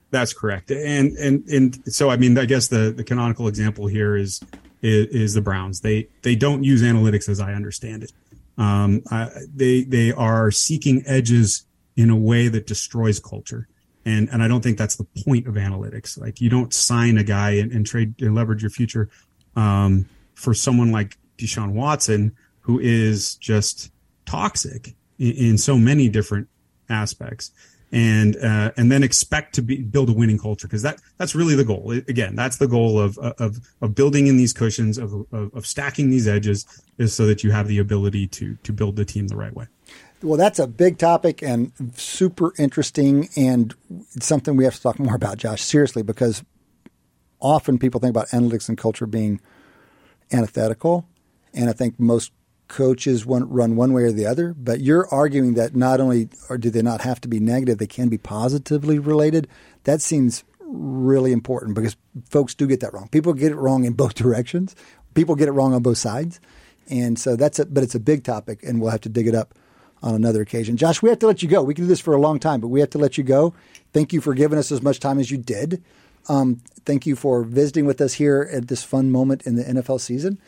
That's 0.09 0.33
correct. 0.33 0.71
And 0.71 1.17
and 1.17 1.47
and 1.49 1.93
so 1.93 2.09
I 2.09 2.17
mean 2.17 2.37
I 2.37 2.45
guess 2.45 2.69
the 2.69 2.93
the 2.95 3.03
canonical 3.03 3.47
example 3.47 3.87
here 3.87 4.15
is 4.15 4.41
is, 4.81 5.07
is 5.07 5.33
the 5.33 5.41
Browns. 5.41 5.81
They 5.81 6.07
they 6.21 6.35
don't 6.35 6.63
use 6.63 6.81
analytics 6.81 7.29
as 7.29 7.39
I 7.39 7.53
understand 7.53 8.03
it. 8.03 8.13
Um, 8.57 9.03
uh, 9.11 9.29
they 9.53 9.83
they 9.83 10.11
are 10.13 10.49
seeking 10.49 11.03
edges 11.05 11.65
in 11.95 12.09
a 12.09 12.15
way 12.15 12.47
that 12.47 12.67
destroys 12.67 13.19
culture. 13.19 13.67
And, 14.07 14.29
and 14.31 14.41
I 14.41 14.47
don't 14.47 14.61
think 14.61 14.77
that's 14.77 14.95
the 14.95 15.03
point 15.25 15.47
of 15.47 15.55
analytics. 15.55 16.17
Like 16.17 16.39
you 16.39 16.49
don't 16.49 16.73
sign 16.73 17.17
a 17.17 17.23
guy 17.23 17.51
and, 17.51 17.73
and 17.73 17.85
trade 17.85 18.13
and 18.21 18.33
leverage 18.33 18.63
your 18.63 18.71
future 18.71 19.09
um, 19.57 20.07
for 20.33 20.53
someone 20.53 20.93
like 20.93 21.17
Deshaun 21.37 21.73
Watson, 21.73 22.33
who 22.61 22.79
is 22.79 23.35
just 23.35 23.91
toxic 24.25 24.95
in, 25.19 25.31
in 25.33 25.57
so 25.57 25.77
many 25.77 26.07
different 26.07 26.47
aspects 26.89 27.51
and 27.91 28.35
uh, 28.37 28.71
and 28.77 28.91
then 28.91 29.03
expect 29.03 29.55
to 29.55 29.61
be, 29.61 29.81
build 29.81 30.09
a 30.09 30.13
winning 30.13 30.37
culture 30.37 30.67
because 30.67 30.81
that 30.81 31.01
that's 31.17 31.35
really 31.35 31.55
the 31.55 31.63
goal. 31.63 31.91
Again, 31.91 32.35
that's 32.35 32.57
the 32.57 32.67
goal 32.67 32.99
of 32.99 33.17
of 33.17 33.57
of 33.81 33.95
building 33.95 34.27
in 34.27 34.37
these 34.37 34.53
cushions 34.53 34.97
of, 34.97 35.13
of, 35.31 35.53
of 35.53 35.65
stacking 35.65 36.09
these 36.09 36.27
edges 36.27 36.65
is 36.97 37.13
so 37.13 37.25
that 37.25 37.43
you 37.43 37.51
have 37.51 37.67
the 37.67 37.79
ability 37.79 38.27
to 38.27 38.57
to 38.63 38.73
build 38.73 38.95
the 38.95 39.05
team 39.05 39.27
the 39.27 39.35
right 39.35 39.53
way. 39.53 39.67
Well, 40.23 40.37
that's 40.37 40.57
a 40.57 40.65
big 40.65 40.97
topic 40.97 41.43
and 41.43 41.71
super 41.95 42.51
interesting, 42.57 43.29
and 43.35 43.75
something 44.19 44.57
we 44.57 44.63
have 44.63 44.75
to 44.75 44.81
talk 44.81 44.97
more 44.97 45.15
about, 45.15 45.37
Josh. 45.37 45.61
Seriously, 45.61 46.01
because 46.01 46.43
often 47.39 47.77
people 47.77 47.99
think 47.99 48.09
about 48.09 48.29
analytics 48.29 48.67
and 48.67 48.77
culture 48.77 49.05
being 49.05 49.39
antithetical, 50.31 51.07
and 51.53 51.69
I 51.69 51.73
think 51.73 51.99
most 51.99 52.31
coaches 52.67 53.25
run 53.27 53.75
one 53.75 53.93
way 53.93 54.03
or 54.03 54.11
the 54.11 54.25
other, 54.25 54.55
but 54.55 54.81
you're 54.81 55.07
arguing 55.13 55.53
that 55.53 55.75
not 55.75 56.01
only 56.01 56.29
or 56.49 56.57
do 56.57 56.71
they 56.71 56.81
not 56.81 57.01
have 57.01 57.21
to 57.21 57.27
be 57.27 57.39
negative, 57.39 57.77
they 57.77 57.87
can 57.87 58.09
be 58.09 58.17
positively 58.17 58.97
related. 58.97 59.47
That 59.83 60.01
seems 60.01 60.43
really 60.61 61.31
important 61.31 61.75
because 61.75 61.95
folks 62.29 62.55
do 62.55 62.65
get 62.65 62.79
that 62.79 62.93
wrong. 62.93 63.07
People 63.09 63.33
get 63.33 63.51
it 63.51 63.55
wrong 63.55 63.85
in 63.85 63.93
both 63.93 64.13
directions. 64.15 64.75
People 65.13 65.35
get 65.35 65.47
it 65.47 65.51
wrong 65.51 65.75
on 65.75 65.83
both 65.83 65.99
sides, 65.99 66.39
and 66.89 67.19
so 67.19 67.35
that's 67.35 67.59
it. 67.59 67.71
But 67.71 67.83
it's 67.83 67.95
a 67.95 67.99
big 67.99 68.23
topic, 68.23 68.63
and 68.63 68.81
we'll 68.81 68.91
have 68.91 69.01
to 69.01 69.09
dig 69.09 69.27
it 69.27 69.35
up 69.35 69.53
on 70.07 70.15
another 70.15 70.41
occasion. 70.41 70.77
Josh, 70.77 71.01
we 71.01 71.09
have 71.09 71.19
to 71.19 71.27
let 71.27 71.43
you 71.43 71.49
go. 71.49 71.61
We 71.61 71.73
can 71.73 71.83
do 71.83 71.87
this 71.87 71.99
for 71.99 72.15
a 72.15 72.21
long 72.21 72.39
time, 72.39 72.61
but 72.61 72.69
we 72.69 72.79
have 72.79 72.89
to 72.91 72.97
let 72.97 73.17
you 73.17 73.23
go. 73.23 73.53
Thank 73.91 74.13
you 74.13 74.21
for 74.21 74.33
giving 74.33 74.57
us 74.57 74.71
as 74.71 74.81
much 74.81 74.99
time 74.99 75.19
as 75.19 75.29
you 75.29 75.37
did. 75.37 75.83
Um, 76.29 76.61
thank 76.85 77.05
you 77.05 77.15
for 77.15 77.43
visiting 77.43 77.85
with 77.85 77.99
us 77.99 78.13
here 78.13 78.49
at 78.51 78.69
this 78.69 78.83
fun 78.83 79.11
moment 79.11 79.45
in 79.45 79.55
the 79.55 79.63
NFL 79.63 79.99
season 79.99 80.39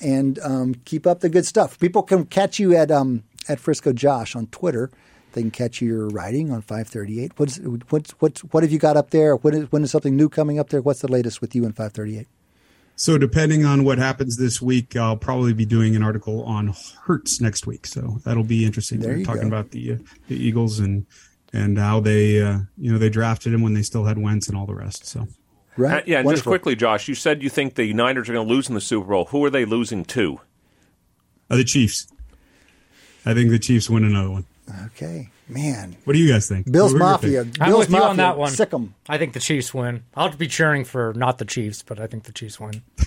and 0.00 0.38
um, 0.40 0.76
keep 0.84 1.04
up 1.04 1.20
the 1.20 1.28
good 1.28 1.46
stuff. 1.46 1.78
People 1.80 2.04
can 2.04 2.26
catch 2.26 2.60
you 2.60 2.76
at 2.76 2.90
um, 2.92 3.24
at 3.48 3.58
Frisco 3.58 3.92
Josh 3.92 4.36
on 4.36 4.46
Twitter. 4.48 4.90
They 5.32 5.42
can 5.42 5.50
catch 5.50 5.82
your 5.82 6.08
writing 6.08 6.52
on 6.52 6.62
538. 6.62 7.32
What's 7.38 7.58
what's 7.88 8.10
what's 8.20 8.40
what 8.44 8.62
have 8.62 8.70
you 8.70 8.78
got 8.78 8.96
up 8.96 9.10
there? 9.10 9.34
When 9.34 9.54
is, 9.54 9.72
when 9.72 9.82
is 9.82 9.90
something 9.90 10.16
new 10.16 10.28
coming 10.28 10.60
up 10.60 10.70
there? 10.70 10.80
What's 10.80 11.00
the 11.00 11.10
latest 11.10 11.40
with 11.40 11.54
you 11.56 11.64
in 11.64 11.72
538? 11.72 12.26
So 12.98 13.16
depending 13.16 13.64
on 13.64 13.84
what 13.84 13.98
happens 13.98 14.36
this 14.36 14.60
week, 14.60 14.96
I'll 14.96 15.16
probably 15.16 15.52
be 15.52 15.64
doing 15.64 15.94
an 15.94 16.02
article 16.02 16.42
on 16.42 16.74
Hurts 17.04 17.40
next 17.40 17.64
week. 17.64 17.86
So 17.86 18.18
that'll 18.24 18.42
be 18.42 18.64
interesting. 18.64 18.98
There 18.98 19.12
We're 19.12 19.18
you 19.18 19.24
talking 19.24 19.42
go. 19.42 19.46
about 19.48 19.70
the 19.70 19.92
uh, 19.92 19.96
the 20.26 20.34
Eagles 20.36 20.80
and 20.80 21.06
and 21.52 21.78
how 21.78 22.00
they 22.00 22.42
uh, 22.42 22.58
you 22.76 22.90
know 22.90 22.98
they 22.98 23.08
drafted 23.08 23.54
him 23.54 23.62
when 23.62 23.74
they 23.74 23.82
still 23.82 24.04
had 24.04 24.18
Wentz 24.18 24.48
and 24.48 24.56
all 24.58 24.66
the 24.66 24.74
rest. 24.74 25.06
So 25.06 25.28
Right? 25.76 26.02
Uh, 26.02 26.06
yeah, 26.06 26.18
and 26.18 26.28
just 26.28 26.42
quickly, 26.42 26.74
Josh, 26.74 27.06
you 27.06 27.14
said 27.14 27.40
you 27.40 27.48
think 27.48 27.76
the 27.76 27.92
Niners 27.94 28.28
are 28.28 28.32
going 28.32 28.48
to 28.48 28.52
lose 28.52 28.68
in 28.68 28.74
the 28.74 28.80
Super 28.80 29.10
Bowl. 29.10 29.26
Who 29.26 29.44
are 29.44 29.50
they 29.50 29.64
losing 29.64 30.04
to? 30.06 30.40
uh, 31.48 31.56
the 31.56 31.62
Chiefs. 31.62 32.08
I 33.24 33.32
think 33.32 33.50
the 33.50 33.60
Chiefs 33.60 33.88
win 33.88 34.02
another 34.02 34.30
one. 34.30 34.44
Okay, 34.86 35.30
man. 35.48 35.96
What 36.04 36.12
do 36.14 36.18
you 36.18 36.30
guys 36.30 36.48
think? 36.48 36.70
Bills 36.70 36.92
What 36.92 37.00
were 37.00 37.06
your 37.06 37.12
Mafia. 37.12 37.44
picks? 37.44 37.60
I'm 37.60 37.68
Bills 37.70 37.78
with 37.80 37.88
you 37.90 37.94
Mafia. 37.96 38.08
on 38.10 38.16
that 38.18 38.38
one. 38.38 38.50
Sick 38.52 38.72
'em. 38.74 38.94
I 39.08 39.18
think 39.18 39.32
the 39.32 39.40
Chiefs 39.40 39.72
win. 39.74 40.04
I'll 40.14 40.30
be 40.36 40.46
cheering 40.48 40.84
for 40.84 41.12
not 41.14 41.38
the 41.38 41.44
Chiefs, 41.44 41.82
but 41.82 41.98
I 42.00 42.06
think 42.06 42.24
the 42.24 42.32
Chiefs 42.32 42.58
win. 42.60 42.82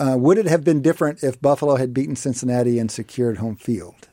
Uh, 0.00 0.16
would 0.18 0.36
it 0.38 0.46
have 0.46 0.64
been 0.64 0.82
different 0.82 1.22
if 1.22 1.40
Buffalo 1.40 1.76
had 1.76 1.94
beaten 1.94 2.16
Cincinnati 2.16 2.78
and 2.80 2.90
secured 2.90 3.36
home 3.38 3.54
field? 3.54 4.08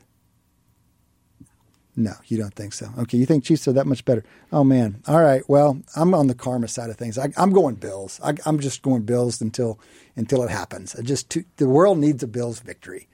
No, 1.96 2.12
you 2.26 2.36
don't 2.36 2.54
think 2.54 2.72
so. 2.74 2.90
Okay, 2.98 3.18
you 3.18 3.26
think 3.26 3.44
Chiefs 3.44 3.66
are 3.66 3.72
that 3.72 3.86
much 3.86 4.04
better? 4.04 4.24
Oh 4.52 4.62
man. 4.62 5.02
All 5.08 5.20
right. 5.22 5.42
Well, 5.48 5.80
I'm 5.96 6.12
on 6.14 6.26
the 6.26 6.34
karma 6.34 6.68
side 6.68 6.90
of 6.90 6.96
things. 6.96 7.18
I, 7.18 7.32
I'm 7.36 7.50
going 7.50 7.76
Bills. 7.76 8.20
I, 8.22 8.34
I'm 8.46 8.60
just 8.60 8.82
going 8.82 9.02
Bills 9.02 9.40
until 9.40 9.78
until 10.16 10.42
it 10.44 10.50
happens. 10.50 10.94
I 10.96 11.02
just 11.02 11.30
too, 11.30 11.44
the 11.56 11.68
world 11.68 11.98
needs 11.98 12.22
a 12.22 12.28
Bills 12.28 12.60
victory. 12.60 13.08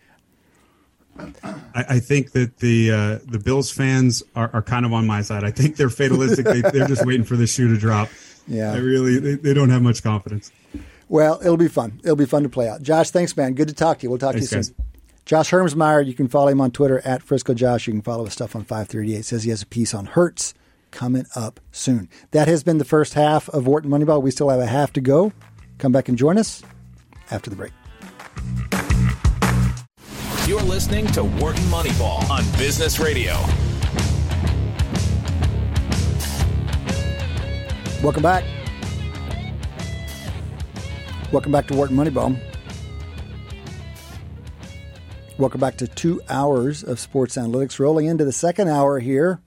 I, 1.74 1.84
I 1.88 1.98
think 2.00 2.32
that 2.32 2.58
the 2.58 2.90
uh, 2.90 3.18
the 3.24 3.38
Bills 3.38 3.70
fans 3.70 4.22
are, 4.34 4.50
are 4.52 4.62
kind 4.62 4.84
of 4.86 4.92
on 4.92 5.06
my 5.06 5.22
side. 5.22 5.44
I 5.44 5.50
think 5.50 5.76
they're 5.76 5.90
fatalistic. 5.90 6.44
they, 6.46 6.60
they're 6.60 6.88
just 6.88 7.06
waiting 7.06 7.24
for 7.24 7.36
the 7.36 7.46
shoe 7.46 7.72
to 7.72 7.78
drop. 7.78 8.08
Yeah. 8.46 8.72
I 8.72 8.78
really 8.78 9.18
they, 9.18 9.34
they 9.34 9.54
don't 9.54 9.70
have 9.70 9.82
much 9.82 10.02
confidence. 10.02 10.50
Well, 11.08 11.40
it'll 11.40 11.56
be 11.56 11.68
fun. 11.68 12.00
It'll 12.04 12.16
be 12.16 12.26
fun 12.26 12.44
to 12.44 12.48
play 12.48 12.68
out. 12.68 12.82
Josh, 12.82 13.10
thanks, 13.10 13.36
man. 13.36 13.54
Good 13.54 13.68
to 13.68 13.74
talk 13.74 13.98
to 13.98 14.02
you. 14.04 14.10
We'll 14.10 14.18
talk 14.18 14.32
Thanks, 14.32 14.48
to 14.50 14.54
you 14.54 14.58
guys. 14.58 14.66
soon. 14.68 14.76
Josh 15.24 15.50
Hermsmeyer, 15.50 16.06
you 16.06 16.14
can 16.14 16.28
follow 16.28 16.48
him 16.48 16.60
on 16.60 16.70
Twitter 16.70 17.00
at 17.04 17.22
Frisco 17.22 17.52
Josh. 17.54 17.86
You 17.86 17.92
can 17.92 18.02
follow 18.02 18.24
his 18.24 18.32
stuff 18.32 18.56
on 18.56 18.62
538. 18.62 19.24
says 19.24 19.42
he 19.42 19.50
has 19.50 19.62
a 19.62 19.66
piece 19.66 19.92
on 19.92 20.06
Hurts 20.06 20.54
coming 20.90 21.26
up 21.34 21.60
soon. 21.72 22.08
That 22.30 22.48
has 22.48 22.62
been 22.62 22.78
the 22.78 22.84
first 22.84 23.14
half 23.14 23.48
of 23.50 23.66
Wharton 23.66 23.90
Moneyball. 23.90 24.22
We 24.22 24.30
still 24.30 24.48
have 24.48 24.60
a 24.60 24.66
half 24.66 24.92
to 24.94 25.00
go. 25.00 25.32
Come 25.78 25.92
back 25.92 26.08
and 26.08 26.16
join 26.16 26.38
us 26.38 26.62
after 27.30 27.50
the 27.50 27.56
break. 27.56 27.72
You're 30.50 30.60
listening 30.62 31.06
to 31.12 31.22
Wharton 31.22 31.62
Moneyball 31.66 32.28
on 32.28 32.42
Business 32.58 32.98
Radio. 32.98 33.34
Welcome 38.02 38.24
back. 38.24 38.42
Welcome 41.30 41.52
back 41.52 41.68
to 41.68 41.74
Wharton 41.74 41.96
Moneyball. 41.96 42.36
Welcome 45.38 45.60
back 45.60 45.76
to 45.76 45.86
two 45.86 46.20
hours 46.28 46.82
of 46.82 46.98
sports 46.98 47.36
analytics. 47.36 47.78
Rolling 47.78 48.06
into 48.06 48.24
the 48.24 48.32
second 48.32 48.66
hour 48.66 48.98
here 48.98 49.40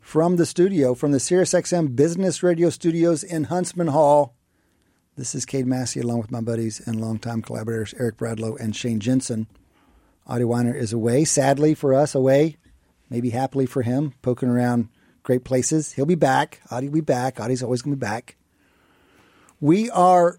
from 0.00 0.38
the 0.38 0.44
studio, 0.44 0.94
from 0.94 1.12
the 1.12 1.18
SiriusXM 1.18 1.94
Business 1.94 2.42
Radio 2.42 2.68
Studios 2.68 3.22
in 3.22 3.44
Huntsman 3.44 3.86
Hall. 3.86 4.34
This 5.16 5.36
is 5.36 5.46
Cade 5.46 5.68
Massey, 5.68 6.00
along 6.00 6.20
with 6.20 6.32
my 6.32 6.40
buddies 6.40 6.80
and 6.84 7.00
longtime 7.00 7.42
collaborators 7.42 7.94
Eric 7.96 8.16
Bradlow 8.16 8.58
and 8.58 8.74
Shane 8.74 8.98
Jensen. 8.98 9.46
Adi 10.26 10.44
Wyner 10.44 10.74
is 10.74 10.92
away, 10.92 11.24
sadly 11.24 11.74
for 11.74 11.94
us, 11.94 12.14
away, 12.14 12.56
maybe 13.10 13.30
happily 13.30 13.66
for 13.66 13.82
him, 13.82 14.14
poking 14.22 14.48
around 14.48 14.88
great 15.22 15.44
places. 15.44 15.92
He'll 15.92 16.06
be 16.06 16.14
back. 16.14 16.60
Adi 16.70 16.88
will 16.88 16.94
be 16.94 17.00
back. 17.00 17.40
Adi's 17.40 17.62
always 17.62 17.82
going 17.82 17.92
to 17.92 17.96
be 17.96 18.06
back. 18.06 18.36
We 19.60 19.90
are 19.90 20.38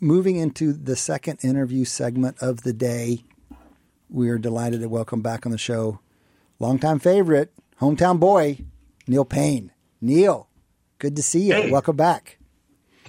moving 0.00 0.36
into 0.36 0.72
the 0.72 0.96
second 0.96 1.38
interview 1.42 1.84
segment 1.84 2.36
of 2.40 2.62
the 2.62 2.72
day. 2.72 3.24
We 4.08 4.28
are 4.28 4.38
delighted 4.38 4.80
to 4.80 4.88
welcome 4.88 5.22
back 5.22 5.46
on 5.46 5.52
the 5.52 5.58
show 5.58 6.00
longtime 6.58 6.98
favorite, 7.00 7.52
hometown 7.80 8.20
boy, 8.20 8.58
Neil 9.06 9.24
Paine. 9.24 9.72
Neil, 10.00 10.48
good 10.98 11.16
to 11.16 11.22
see 11.22 11.48
you. 11.48 11.54
Hey. 11.54 11.70
Welcome 11.70 11.96
back. 11.96 12.38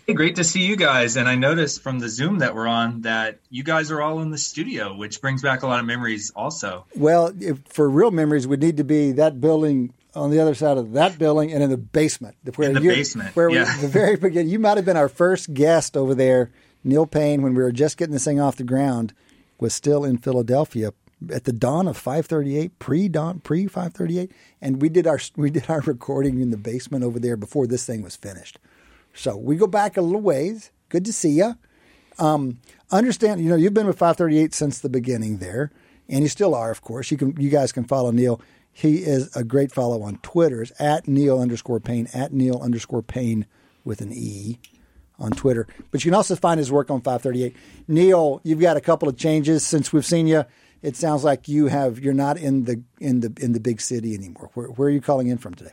Hey, 0.06 0.14
great 0.14 0.36
to 0.36 0.44
see 0.44 0.66
you 0.66 0.76
guys. 0.76 1.16
And 1.16 1.30
I 1.30 1.36
noticed 1.36 1.82
from 1.82 2.00
the 2.00 2.10
Zoom 2.10 2.40
that 2.40 2.56
we're 2.56 2.68
on 2.68 3.02
that 3.02 3.40
you 3.50 3.64
guys 3.64 3.90
are 3.90 4.02
all 4.02 4.20
in 4.22 4.32
the 4.32 4.38
studio, 4.38 4.96
which 4.96 5.22
brings 5.22 5.42
back 5.42 5.64
a 5.64 5.68
lot 5.68 5.80
of 5.80 5.86
memories 5.86 6.32
also. 6.36 6.86
Well, 6.96 7.34
if, 7.40 7.60
for 7.68 7.90
real 7.90 8.12
memories, 8.12 8.46
would 8.46 8.62
need 8.62 8.78
to 8.78 8.84
be 8.84 9.14
that 9.14 9.40
building 9.40 9.94
on 10.14 10.30
the 10.30 10.40
other 10.40 10.56
side 10.56 10.78
of 10.78 10.92
that 10.94 11.18
building 11.18 11.54
and 11.54 11.64
in 11.64 11.70
the 11.70 11.78
basement. 11.78 12.36
Where 12.56 12.68
In 12.68 12.76
the 12.76 12.82
you- 12.82 12.90
basement, 12.90 13.36
Where 13.36 13.50
we, 13.50 13.58
the 13.58 13.88
very 13.88 14.18
beginning, 14.18 14.52
you 14.52 14.60
might 14.60 14.78
have 14.78 14.86
been 14.86 14.98
our 14.98 15.10
first 15.10 15.54
guest 15.54 15.96
over 15.96 16.14
there 16.14 16.52
Neil 16.84 17.06
Paine, 17.06 17.42
when 17.42 17.54
we 17.54 17.64
were 17.64 17.72
just 17.72 17.98
getting 17.98 18.14
this 18.14 18.26
thing 18.26 18.40
off 18.40 18.58
the 18.58 18.64
ground, 18.64 19.14
was 19.60 19.74
still 19.74 20.04
in 20.04 20.18
Philadelphia 20.18 20.92
at 21.32 21.46
the 21.46 21.54
dawn 21.54 21.88
of 21.88 21.96
538 21.96 22.78
pre 22.80 23.08
dawn 23.08 23.40
pre 23.40 23.66
538 23.66 24.30
and 24.62 24.82
we 24.82 24.90
did 24.90 25.08
our 25.08 25.20
we 25.38 25.50
did 25.50 25.70
our 25.70 25.80
recording 25.86 26.42
in 26.42 26.52
the 26.52 26.58
basement 26.58 27.02
over 27.02 27.18
there 27.18 27.38
before 27.38 27.66
this 27.66 27.86
thing 27.86 28.02
was 28.02 28.18
finished 28.18 28.60
so 29.14 29.38
we 29.38 29.56
go 29.56 29.68
back 29.68 29.98
a 29.98 30.02
little 30.02 30.22
ways 30.22 30.72
good 30.90 31.06
to 31.06 31.14
see 31.14 31.32
you 31.32 31.56
um, 32.20 32.60
understand 32.92 33.42
you 33.42 33.50
know 33.50 33.56
you've 33.56 33.74
been 33.74 33.88
with 33.88 33.98
538 33.98 34.54
since 34.54 34.80
the 34.80 34.90
beginning 34.90 35.38
there 35.38 35.72
and 36.10 36.22
you 36.22 36.28
still 36.28 36.54
are 36.56 36.72
of 36.72 36.82
course 36.82 37.12
you 37.12 37.18
can 37.18 37.36
you 37.40 37.50
guys 37.50 37.72
can 37.72 37.84
follow 37.84 38.12
neil 38.12 38.42
he 38.72 38.98
is 38.98 39.36
a 39.36 39.44
great 39.44 39.72
follow 39.72 40.02
on 40.02 40.18
twitter 40.18 40.62
it's 40.62 40.72
at 40.80 41.08
neil 41.08 41.40
underscore 41.40 41.80
paine 41.80 42.08
at 42.14 42.34
neil 42.34 42.60
underscore 42.62 43.02
paine 43.02 43.46
with 43.84 44.02
an 44.02 44.12
e 44.14 44.60
on 45.20 45.32
Twitter. 45.32 45.68
But 45.92 46.04
you 46.04 46.12
can 46.12 46.16
also 46.16 46.36
find 46.36 46.58
his 46.58 46.72
work 46.72 46.90
on 46.90 47.02
538. 47.02 47.56
Neil, 47.88 48.42
you've 48.44 48.60
got 48.60 48.78
a 48.78 48.82
couple 48.82 49.08
of 49.08 49.18
changes 49.18 49.66
since 49.66 49.94
we've 49.94 50.06
seen 50.06 50.28
you. 50.28 50.46
It 50.82 50.96
sounds 50.96 51.24
like 51.24 51.48
you 51.48 51.68
have 51.68 52.00
you're 52.00 52.14
not 52.14 52.38
in 52.38 52.66
the 52.66 52.84
in 53.00 53.22
the 53.22 53.34
in 53.40 53.54
the 53.54 53.60
big 53.60 53.80
city 53.80 54.14
anymore. 54.14 54.52
Where, 54.54 54.68
where 54.68 54.90
are 54.90 54.92
you 54.92 55.02
calling 55.02 55.28
in 55.28 55.38
from 55.38 55.54
today? 55.54 55.72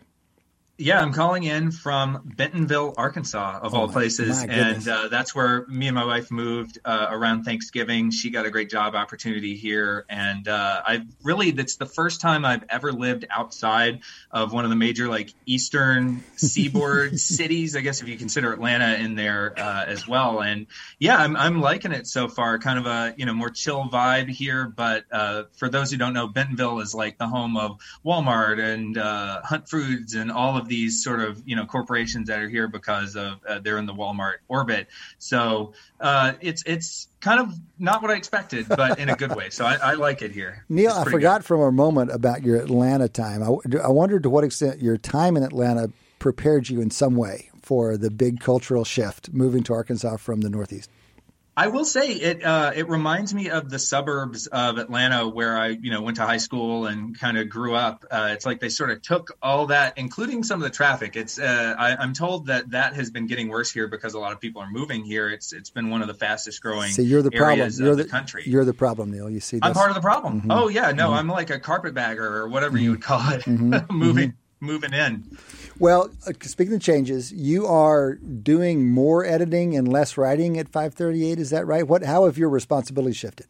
Yeah, 0.81 0.99
I'm 0.99 1.13
calling 1.13 1.45
in 1.45 1.73
from 1.73 2.33
Bentonville, 2.37 2.95
Arkansas, 2.97 3.61
of 3.63 3.75
Oh, 3.75 3.81
all 3.81 3.89
places, 3.89 4.43
and 4.43 4.89
uh, 4.89 5.09
that's 5.09 5.35
where 5.35 5.67
me 5.67 5.89
and 5.89 5.95
my 5.95 6.07
wife 6.07 6.31
moved 6.31 6.79
uh, 6.87 7.09
around 7.11 7.45
Thanksgiving. 7.45 8.11
She 8.11 8.31
got 8.31 8.47
a 8.47 8.51
great 8.51 8.71
job 8.71 8.95
opportunity 8.95 9.57
here, 9.57 10.07
and 10.09 10.49
uh, 10.49 10.81
I 10.87 11.07
really 11.23 11.51
that's 11.51 11.77
the 11.77 11.85
first 11.85 12.23
time 12.23 12.47
I've 12.47 12.65
ever 12.71 12.93
lived 12.93 13.27
outside 13.29 14.01
of 14.31 14.55
one 14.55 14.65
of 14.65 14.71
the 14.71 14.77
major 14.77 15.07
like 15.07 15.35
Eastern 15.45 16.25
Seaboard 16.37 17.21
cities. 17.21 17.77
I 17.77 17.83
guess 17.83 18.01
if 18.01 18.09
you 18.09 18.17
consider 18.17 18.51
Atlanta 18.51 18.95
in 18.95 19.17
there 19.17 19.53
uh, 19.59 19.85
as 19.87 20.09
well, 20.09 20.41
and 20.41 20.67
yeah, 20.99 21.19
I'm 21.19 21.37
I'm 21.37 21.61
liking 21.61 21.93
it 21.93 22.07
so 22.07 22.27
far. 22.27 22.59
Kind 22.59 22.79
of 22.79 22.87
a 22.87 23.15
you 23.19 23.27
know 23.27 23.35
more 23.35 23.51
chill 23.51 23.85
vibe 23.85 24.31
here, 24.31 24.65
but 24.65 25.05
uh, 25.13 25.43
for 25.59 25.69
those 25.69 25.91
who 25.91 25.99
don't 25.99 26.15
know, 26.15 26.27
Bentonville 26.27 26.81
is 26.81 26.95
like 26.95 27.19
the 27.19 27.29
home 27.29 27.59
of 27.59 27.81
Walmart 28.03 28.59
and 28.59 28.97
uh, 28.97 29.43
Hunt 29.43 29.69
Foods 29.69 30.15
and 30.15 30.33
all 30.33 30.57
of 30.57 30.70
these 30.71 31.03
sort 31.03 31.21
of 31.21 31.43
you 31.45 31.57
know 31.57 31.67
corporations 31.67 32.29
that 32.29 32.39
are 32.39 32.49
here 32.49 32.69
because 32.69 33.17
of 33.17 33.45
uh, 33.47 33.59
they're 33.59 33.77
in 33.77 33.87
the 33.87 33.93
Walmart 33.93 34.37
orbit. 34.49 34.87
So 35.19 35.75
uh, 36.01 36.35
it's 36.41 36.63
it's 36.65 37.09
kind 37.21 37.41
of 37.41 37.53
not 37.79 38.01
what 38.01 38.11
I 38.11 38.15
expected, 38.15 38.69
but 38.69 38.99
in 38.99 39.11
a 39.11 39.17
good 39.17 39.35
way. 39.35 39.51
So 39.51 39.67
I, 39.67 39.75
I 39.75 39.95
like 39.95 40.23
it 40.23 40.31
here. 40.31 40.65
Neil, 40.69 40.93
I 40.93 41.05
forgot 41.05 41.45
from 41.45 41.61
a 41.61 41.73
moment 41.73 42.13
about 42.13 42.43
your 42.43 42.57
Atlanta 42.57 43.09
time. 43.09 43.43
I, 43.43 43.49
I 43.83 43.89
wondered 43.89 44.23
to 44.23 44.31
what 44.31 44.45
extent 44.45 44.81
your 44.81 44.97
time 44.97 45.37
in 45.37 45.43
Atlanta 45.43 45.93
prepared 46.21 46.69
you 46.69 46.81
in 46.81 46.91
some 46.91 47.17
way 47.17 47.51
for 47.61 47.97
the 47.97 48.11
big 48.11 48.41
cultural 48.41 48.85
shift 48.85 49.33
moving 49.33 49.63
to 49.65 49.73
Arkansas 49.73 50.17
from 50.17 50.41
the 50.43 50.51
Northeast. 50.51 50.89
I 51.61 51.67
will 51.67 51.85
say 51.85 52.13
it. 52.13 52.43
Uh, 52.43 52.73
it 52.75 52.89
reminds 52.89 53.35
me 53.35 53.51
of 53.51 53.69
the 53.69 53.79
suburbs 53.79 54.47
of 54.47 54.79
Atlanta, 54.79 55.29
where 55.29 55.59
I, 55.59 55.67
you 55.69 55.91
know, 55.91 56.01
went 56.01 56.17
to 56.17 56.25
high 56.25 56.39
school 56.39 56.87
and 56.87 57.19
kind 57.19 57.37
of 57.37 57.51
grew 57.51 57.75
up. 57.75 58.07
Uh, 58.11 58.31
it's 58.33 58.47
like 58.47 58.61
they 58.61 58.71
sort 58.71 58.91
of 58.91 59.03
took 59.03 59.37
all 59.43 59.67
that, 59.67 59.99
including 59.99 60.43
some 60.43 60.59
of 60.59 60.63
the 60.63 60.75
traffic. 60.75 61.17
It's. 61.17 61.39
Uh, 61.39 61.75
I, 61.79 61.97
I'm 61.97 62.15
told 62.15 62.47
that 62.47 62.71
that 62.71 62.95
has 62.95 63.11
been 63.11 63.27
getting 63.27 63.49
worse 63.49 63.71
here 63.71 63.89
because 63.89 64.15
a 64.15 64.19
lot 64.19 64.33
of 64.33 64.41
people 64.41 64.63
are 64.63 64.71
moving 64.71 65.05
here. 65.05 65.29
It's. 65.29 65.53
It's 65.53 65.69
been 65.69 65.91
one 65.91 66.01
of 66.01 66.09
the 66.09 66.15
fastest 66.15 66.63
growing. 66.63 66.93
See, 66.93 67.03
you're 67.03 67.21
the 67.21 67.31
problem. 67.31 67.71
You're 67.77 67.95
the, 67.95 68.05
the, 68.05 68.09
country. 68.09 68.45
You're 68.47 68.65
the 68.65 68.73
problem, 68.73 69.11
Neil. 69.11 69.29
You 69.29 69.41
see, 69.41 69.59
I'm 69.61 69.75
part 69.75 69.91
of 69.91 69.97
the 69.97 70.01
problem. 70.01 70.41
Mm-hmm. 70.41 70.51
Oh 70.51 70.69
yeah, 70.69 70.93
no, 70.93 71.13
I'm 71.13 71.29
like 71.29 71.51
a 71.51 71.61
carpetbagger 71.61 72.25
or 72.39 72.49
whatever 72.49 72.79
you 72.79 72.93
would 72.93 73.03
call 73.03 73.35
it, 73.35 73.43
Mm-hmm. 73.43 73.95
moving 73.95 74.33
moving 74.61 74.95
in. 74.95 75.37
Well, 75.81 76.11
uh, 76.27 76.33
speaking 76.43 76.75
of 76.75 76.83
changes, 76.83 77.33
you 77.33 77.67
are 77.67 78.17
doing 78.17 78.91
more 78.91 79.25
editing 79.25 79.75
and 79.79 79.91
less 79.91 80.19
writing 80.19 80.59
at 80.59 80.69
538. 80.69 81.39
Is 81.39 81.49
that 81.51 81.67
right? 81.67 81.89
What? 81.89 82.03
How 82.03 82.27
have 82.27 82.37
your 82.37 82.51
responsibilities 82.51 83.17
shifted? 83.17 83.47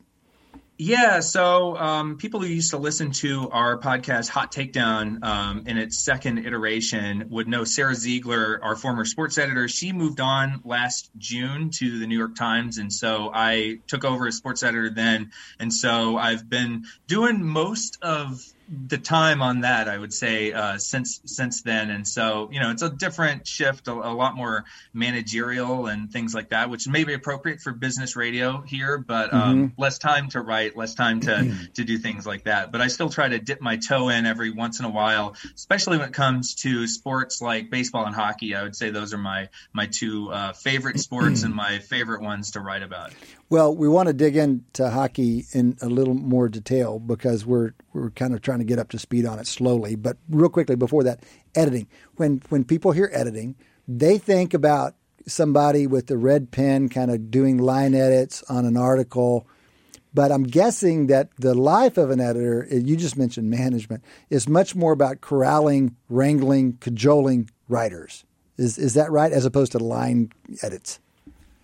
Yeah, 0.79 1.21
so 1.21 1.77
um, 1.77 2.19
people 2.19 2.41
who 2.41 2.47
used 2.47 2.71
to 2.71 2.79
listen 2.79 3.11
to 3.11 3.51
our 3.51 3.79
podcast, 3.79 4.29
Hot 4.29 4.53
Takedown, 4.53 5.25
um, 5.25 5.65
in 5.67 5.77
its 5.77 5.99
second 5.99 6.47
iteration, 6.47 7.27
would 7.31 7.49
know 7.49 7.65
Sara 7.65 7.97
Ziegler, 7.97 8.61
our 8.63 8.77
former 8.77 9.05
sports 9.05 9.37
editor. 9.37 9.67
She 9.67 9.93
moved 9.93 10.21
on 10.21 10.61
last 10.65 11.11
June 11.19 11.71
to 11.81 11.99
the 11.99 12.07
New 12.07 12.17
York 12.17 12.37
Times, 12.37 12.79
and 12.79 12.93
so 12.93 13.31
I 13.35 13.81
took 13.89 14.05
over 14.05 14.29
as 14.29 14.37
sports 14.37 14.63
editor 14.63 14.89
then. 14.89 15.33
And 15.59 15.75
so 15.75 16.17
I've 16.17 16.49
been 16.49 16.85
doing 17.09 17.45
most 17.45 17.99
of 18.03 18.41
the 18.71 18.99
time 18.99 19.43
on 19.43 19.63
that, 19.63 19.89
I 19.89 19.99
would 19.99 20.13
say, 20.13 20.53
uh, 20.53 20.79
since 20.79 21.21
since 21.25 21.63
then. 21.63 21.91
And 21.91 22.07
so, 22.07 22.49
you 22.53 22.61
know, 22.61 22.71
it's 22.71 22.83
a 22.83 22.91
different 22.91 23.47
shift, 23.47 23.89
a, 23.89 23.93
a 23.93 24.15
lot 24.15 24.37
more 24.37 24.65
managerial 24.95 25.87
and 25.87 26.11
things 26.11 26.35
like 26.35 26.51
that, 26.51 26.71
which 26.71 26.87
may 26.87 27.03
be 27.03 27.15
appropriate 27.15 27.61
for 27.61 27.73
business 27.73 28.15
radio 28.15 28.61
here, 28.61 28.99
but 28.99 29.35
um, 29.35 29.73
less 29.77 29.99
time 29.99 30.29
to 30.31 30.41
write, 30.41 30.77
less 30.77 30.95
time 30.95 31.21
to 31.21 31.53
to 31.75 31.85
do 31.85 31.99
things 31.99 32.27
like 32.27 32.45
that. 32.45 32.71
But 32.71 32.81
I 32.81 32.87
still 32.87 33.11
try 33.11 33.29
to 33.29 33.41
dip 33.41 33.61
my 33.61 33.77
toe 33.77 34.09
in 34.09 34.25
every 34.25 34.53
once 34.53 34.79
in 34.79 34.85
a 34.85 34.91
while, 34.91 35.35
especially 35.55 35.99
when 35.99 36.09
it 36.09 36.15
comes 36.15 36.55
to 36.57 36.87
sports 36.87 37.43
like 37.43 37.71
baseball 37.71 38.07
and 38.07 38.15
hockey. 38.15 38.55
I 38.55 38.63
would 38.63 38.77
say 38.77 38.91
those 38.91 39.13
are 39.13 39.19
my 39.19 39.49
my 39.73 39.87
two 39.87 40.31
uh, 40.31 40.53
favorite 40.53 41.01
sports 41.01 41.43
and 41.45 41.55
my 41.55 41.81
favorite 41.81 42.23
ones 42.23 42.53
to 42.53 42.61
write 42.61 42.83
about. 42.83 43.13
Well, 43.51 43.75
we 43.75 43.89
want 43.89 44.07
to 44.07 44.13
dig 44.13 44.37
into 44.37 44.91
hockey 44.91 45.47
in 45.53 45.77
a 45.83 45.89
little 45.89 46.15
more 46.15 46.49
detail 46.49 47.01
because 47.01 47.45
we're 47.45 47.73
we're 47.93 48.11
kind 48.11 48.33
of 48.33 48.43
trying 48.43 48.61
to 48.61 48.65
get 48.65 48.79
up 48.79 48.91
to 48.91 48.99
speed 48.99 49.27
on 49.27 49.41
it 49.41 49.49
slowly. 49.49 49.97
But 49.97 50.19
real 50.29 50.49
quickly 50.49 50.77
before 50.77 51.03
that, 51.03 51.25
editing. 51.57 51.89
When 52.15 52.43
when 52.49 52.63
people 52.63 52.93
hear 52.93 53.11
editing, 53.13 53.57
they 53.89 54.19
think 54.19 54.55
about 54.55 54.95
somebody 55.27 55.89
with 55.89 56.07
the 56.07 56.17
red 56.17 56.53
pen 56.53 56.89
kind 56.89 57.11
of 57.11 57.33
doing 57.33 57.59
line 57.59 57.93
edits 57.93 58.45
on 58.45 58.67
an 58.67 58.77
article. 58.77 59.49
But 60.15 60.31
I'm 60.31 60.45
guessing 60.45 61.09
that 61.09 61.31
the 61.37 61.55
life 61.55 61.99
of 61.99 62.11
an 62.11 62.21
editor, 62.21 62.69
eh, 62.71 62.79
you 62.85 62.97
just 62.97 63.17
mentioned 63.17 63.51
management, 63.51 64.05
is 64.29 64.49
much 64.49 64.77
more 64.77 64.93
about 64.93 65.23
corralling, 65.23 65.97
wrangling, 66.09 66.79
cajoling 66.81 67.51
writers. 67.69 68.25
Is 68.57 68.79
is 68.79 68.95
that 68.95 69.11
right? 69.11 69.33
As 69.33 69.45
opposed 69.45 69.73
to 69.73 69.81
line 69.81 70.31
edits. 70.63 71.01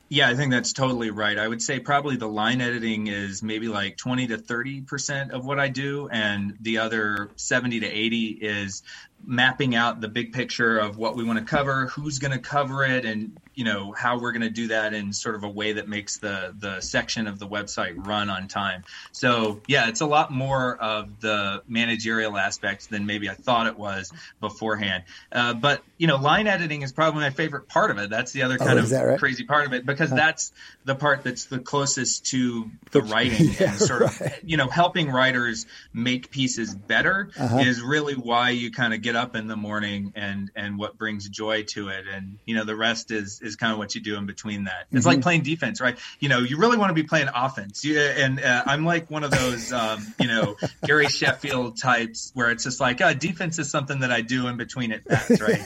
Yeah, 0.09 0.29
I 0.29 0.37
think 0.37 0.53
that's 0.53 0.73
totally 0.73 1.11
right. 1.11 1.37
I 1.37 1.49
would 1.49 1.61
say 1.61 1.81
probably 1.81 2.17
the 2.17 2.29
line 2.29 2.61
editing 2.61 3.09
is 3.09 3.43
maybe 3.43 3.67
like 3.67 3.97
20 3.97 4.29
to 4.29 4.39
30% 4.39 5.31
of 5.31 5.45
what 5.45 5.59
I 5.59 5.69
do. 5.69 6.09
And 6.09 6.57
the 6.61 6.79
other 6.79 7.31
70 7.35 7.81
to 7.81 7.87
80 7.87 8.27
is 8.41 8.83
mapping 9.25 9.75
out 9.75 10.01
the 10.01 10.09
big 10.09 10.33
picture 10.33 10.79
of 10.79 10.97
what 10.97 11.17
we 11.17 11.25
want 11.25 11.39
to 11.39 11.45
cover, 11.45 11.87
who's 11.89 12.19
going 12.19 12.33
to 12.33 12.39
cover 12.39 12.85
it, 12.85 13.05
and 13.05 13.33
you 13.55 13.65
know 13.65 13.93
how 13.97 14.19
we're 14.21 14.33
going 14.33 14.43
to 14.43 14.51
do 14.51 14.69
that 14.69 14.93
in 14.93 15.13
sort 15.13 15.35
of 15.35 15.43
a 15.43 15.49
way 15.49 15.73
that 15.73 15.89
makes 15.89 16.19
the 16.19 16.55
the 16.59 16.81
section 16.81 17.27
of 17.27 17.39
the 17.39 17.49
website 17.49 17.95
run 17.97 18.29
on 18.29 18.49
time. 18.49 18.85
So 19.13 19.63
yeah, 19.67 19.89
it's 19.89 20.03
a 20.03 20.07
lot 20.07 20.31
more 20.31 20.77
of 20.77 21.21
the 21.21 21.63
managerial 21.67 22.37
aspects 22.37 22.87
than 22.89 23.07
maybe 23.07 23.31
I 23.31 23.35
thought 23.35 23.67
it 23.67 23.79
was 23.79 24.13
beforehand. 24.41 25.05
Uh, 25.33 25.55
but 25.55 25.83
you 25.99 26.07
know, 26.07 26.17
line 26.17 26.47
editing 26.47 26.83
is 26.83 26.93
probably 26.93 27.21
my 27.23 27.31
favorite 27.31 27.69
part 27.69 27.91
of 27.91 27.99
it. 27.99 28.11
That's 28.11 28.33
the 28.33 28.43
other 28.43 28.59
kind 28.59 28.79
Oh, 28.79 28.83
of 28.83 28.93
right? 28.93 29.19
crazy 29.19 29.45
part 29.45 29.67
of 29.67 29.73
it 29.73 29.87
because 29.87 30.11
that's 30.11 30.53
the 30.85 30.95
part 30.95 31.25
that's 31.25 31.47
the 31.47 31.59
closest 31.59 32.27
to 32.27 32.71
the 32.93 33.01
writing 33.11 33.57
and 33.61 33.81
sort 33.81 34.03
of 34.03 34.23
you 34.45 34.57
know 34.57 34.69
helping 34.69 35.11
writers 35.11 35.67
make 35.93 36.31
pieces 36.31 36.75
better 36.75 37.31
Uh-huh. 37.39 37.59
is 37.61 37.81
really 37.83 38.15
why 38.15 38.51
you 38.51 38.71
kind 38.71 38.93
of 38.95 39.03
get 39.07 39.17
up 39.17 39.37
in 39.41 39.47
the 39.47 39.57
morning 39.57 40.13
and 40.15 40.51
and 40.55 40.71
what 40.79 40.93
brings 41.03 41.29
joy 41.29 41.63
to 41.75 41.89
it. 41.97 42.05
And 42.15 42.25
you 42.49 42.55
know 42.57 42.65
the 42.65 42.77
rest 42.77 43.11
is 43.11 43.41
is 43.41 43.57
kind 43.57 43.73
of 43.73 43.79
what 43.79 43.95
you 43.95 44.01
do 44.01 44.17
in 44.17 44.27
between 44.27 44.65
that. 44.65 44.87
It's 44.91 45.01
Mm-hmm. 45.01 45.07
like 45.15 45.21
playing 45.23 45.43
defense 45.43 45.81
right? 45.81 45.97
You 46.21 46.29
know 46.29 46.41
you 46.41 46.57
really 46.59 46.79
want 46.79 46.91
to 46.91 46.95
be 47.03 47.07
playing 47.13 47.29
offense. 47.35 47.85
You, 47.85 47.99
and 47.99 48.41
uh, 48.41 48.63
i'm 48.67 48.85
like 48.85 49.11
one 49.11 49.25
of 49.25 49.31
those 49.31 49.73
um, 49.73 50.01
you 50.19 50.29
know 50.29 50.57
gary 50.85 51.09
sheffield 51.21 51.79
types 51.79 52.31
where 52.35 52.51
it's 52.51 52.65
just 52.65 52.81
like 52.81 53.01
uh, 53.01 53.13
defense 53.15 53.59
is 53.59 53.71
something 53.71 54.01
that 54.01 54.11
i 54.13 54.21
do 54.21 54.47
in 54.49 54.57
between 54.57 54.91
at 54.93 55.05
bats 55.07 55.41
right? 55.41 55.63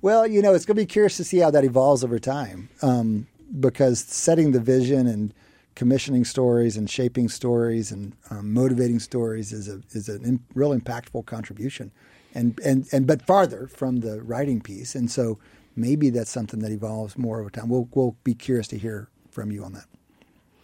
Well, 0.00 0.26
you 0.26 0.42
know, 0.42 0.52
it's 0.54 0.64
going 0.64 0.76
to 0.76 0.82
be 0.82 0.86
curious 0.86 1.16
to 1.18 1.24
see 1.24 1.38
how 1.38 1.50
that 1.52 1.64
evolves 1.64 2.02
over 2.02 2.18
time 2.18 2.68
um, 2.82 3.28
because 3.60 4.00
setting 4.00 4.50
the 4.50 4.58
vision 4.58 5.06
and 5.06 5.32
commissioning 5.74 6.24
stories 6.24 6.76
and 6.76 6.88
shaping 6.88 7.28
stories 7.28 7.92
and 7.92 8.14
um, 8.30 8.52
motivating 8.52 8.98
stories 8.98 9.52
is 9.52 9.68
a 9.68 9.80
is 9.90 10.08
a 10.08 10.20
im- 10.22 10.44
real 10.54 10.76
impactful 10.78 11.26
contribution, 11.26 11.90
and 12.34 12.58
and 12.64 12.86
and 12.92 13.06
but 13.06 13.22
farther 13.22 13.66
from 13.66 14.00
the 14.00 14.22
writing 14.22 14.60
piece, 14.60 14.94
and 14.94 15.10
so 15.10 15.38
maybe 15.76 16.10
that's 16.10 16.30
something 16.30 16.60
that 16.60 16.72
evolves 16.72 17.16
more 17.16 17.40
over 17.40 17.50
time. 17.50 17.68
We'll 17.68 17.88
we'll 17.94 18.16
be 18.24 18.34
curious 18.34 18.68
to 18.68 18.78
hear 18.78 19.08
from 19.30 19.50
you 19.50 19.64
on 19.64 19.72
that. 19.72 19.86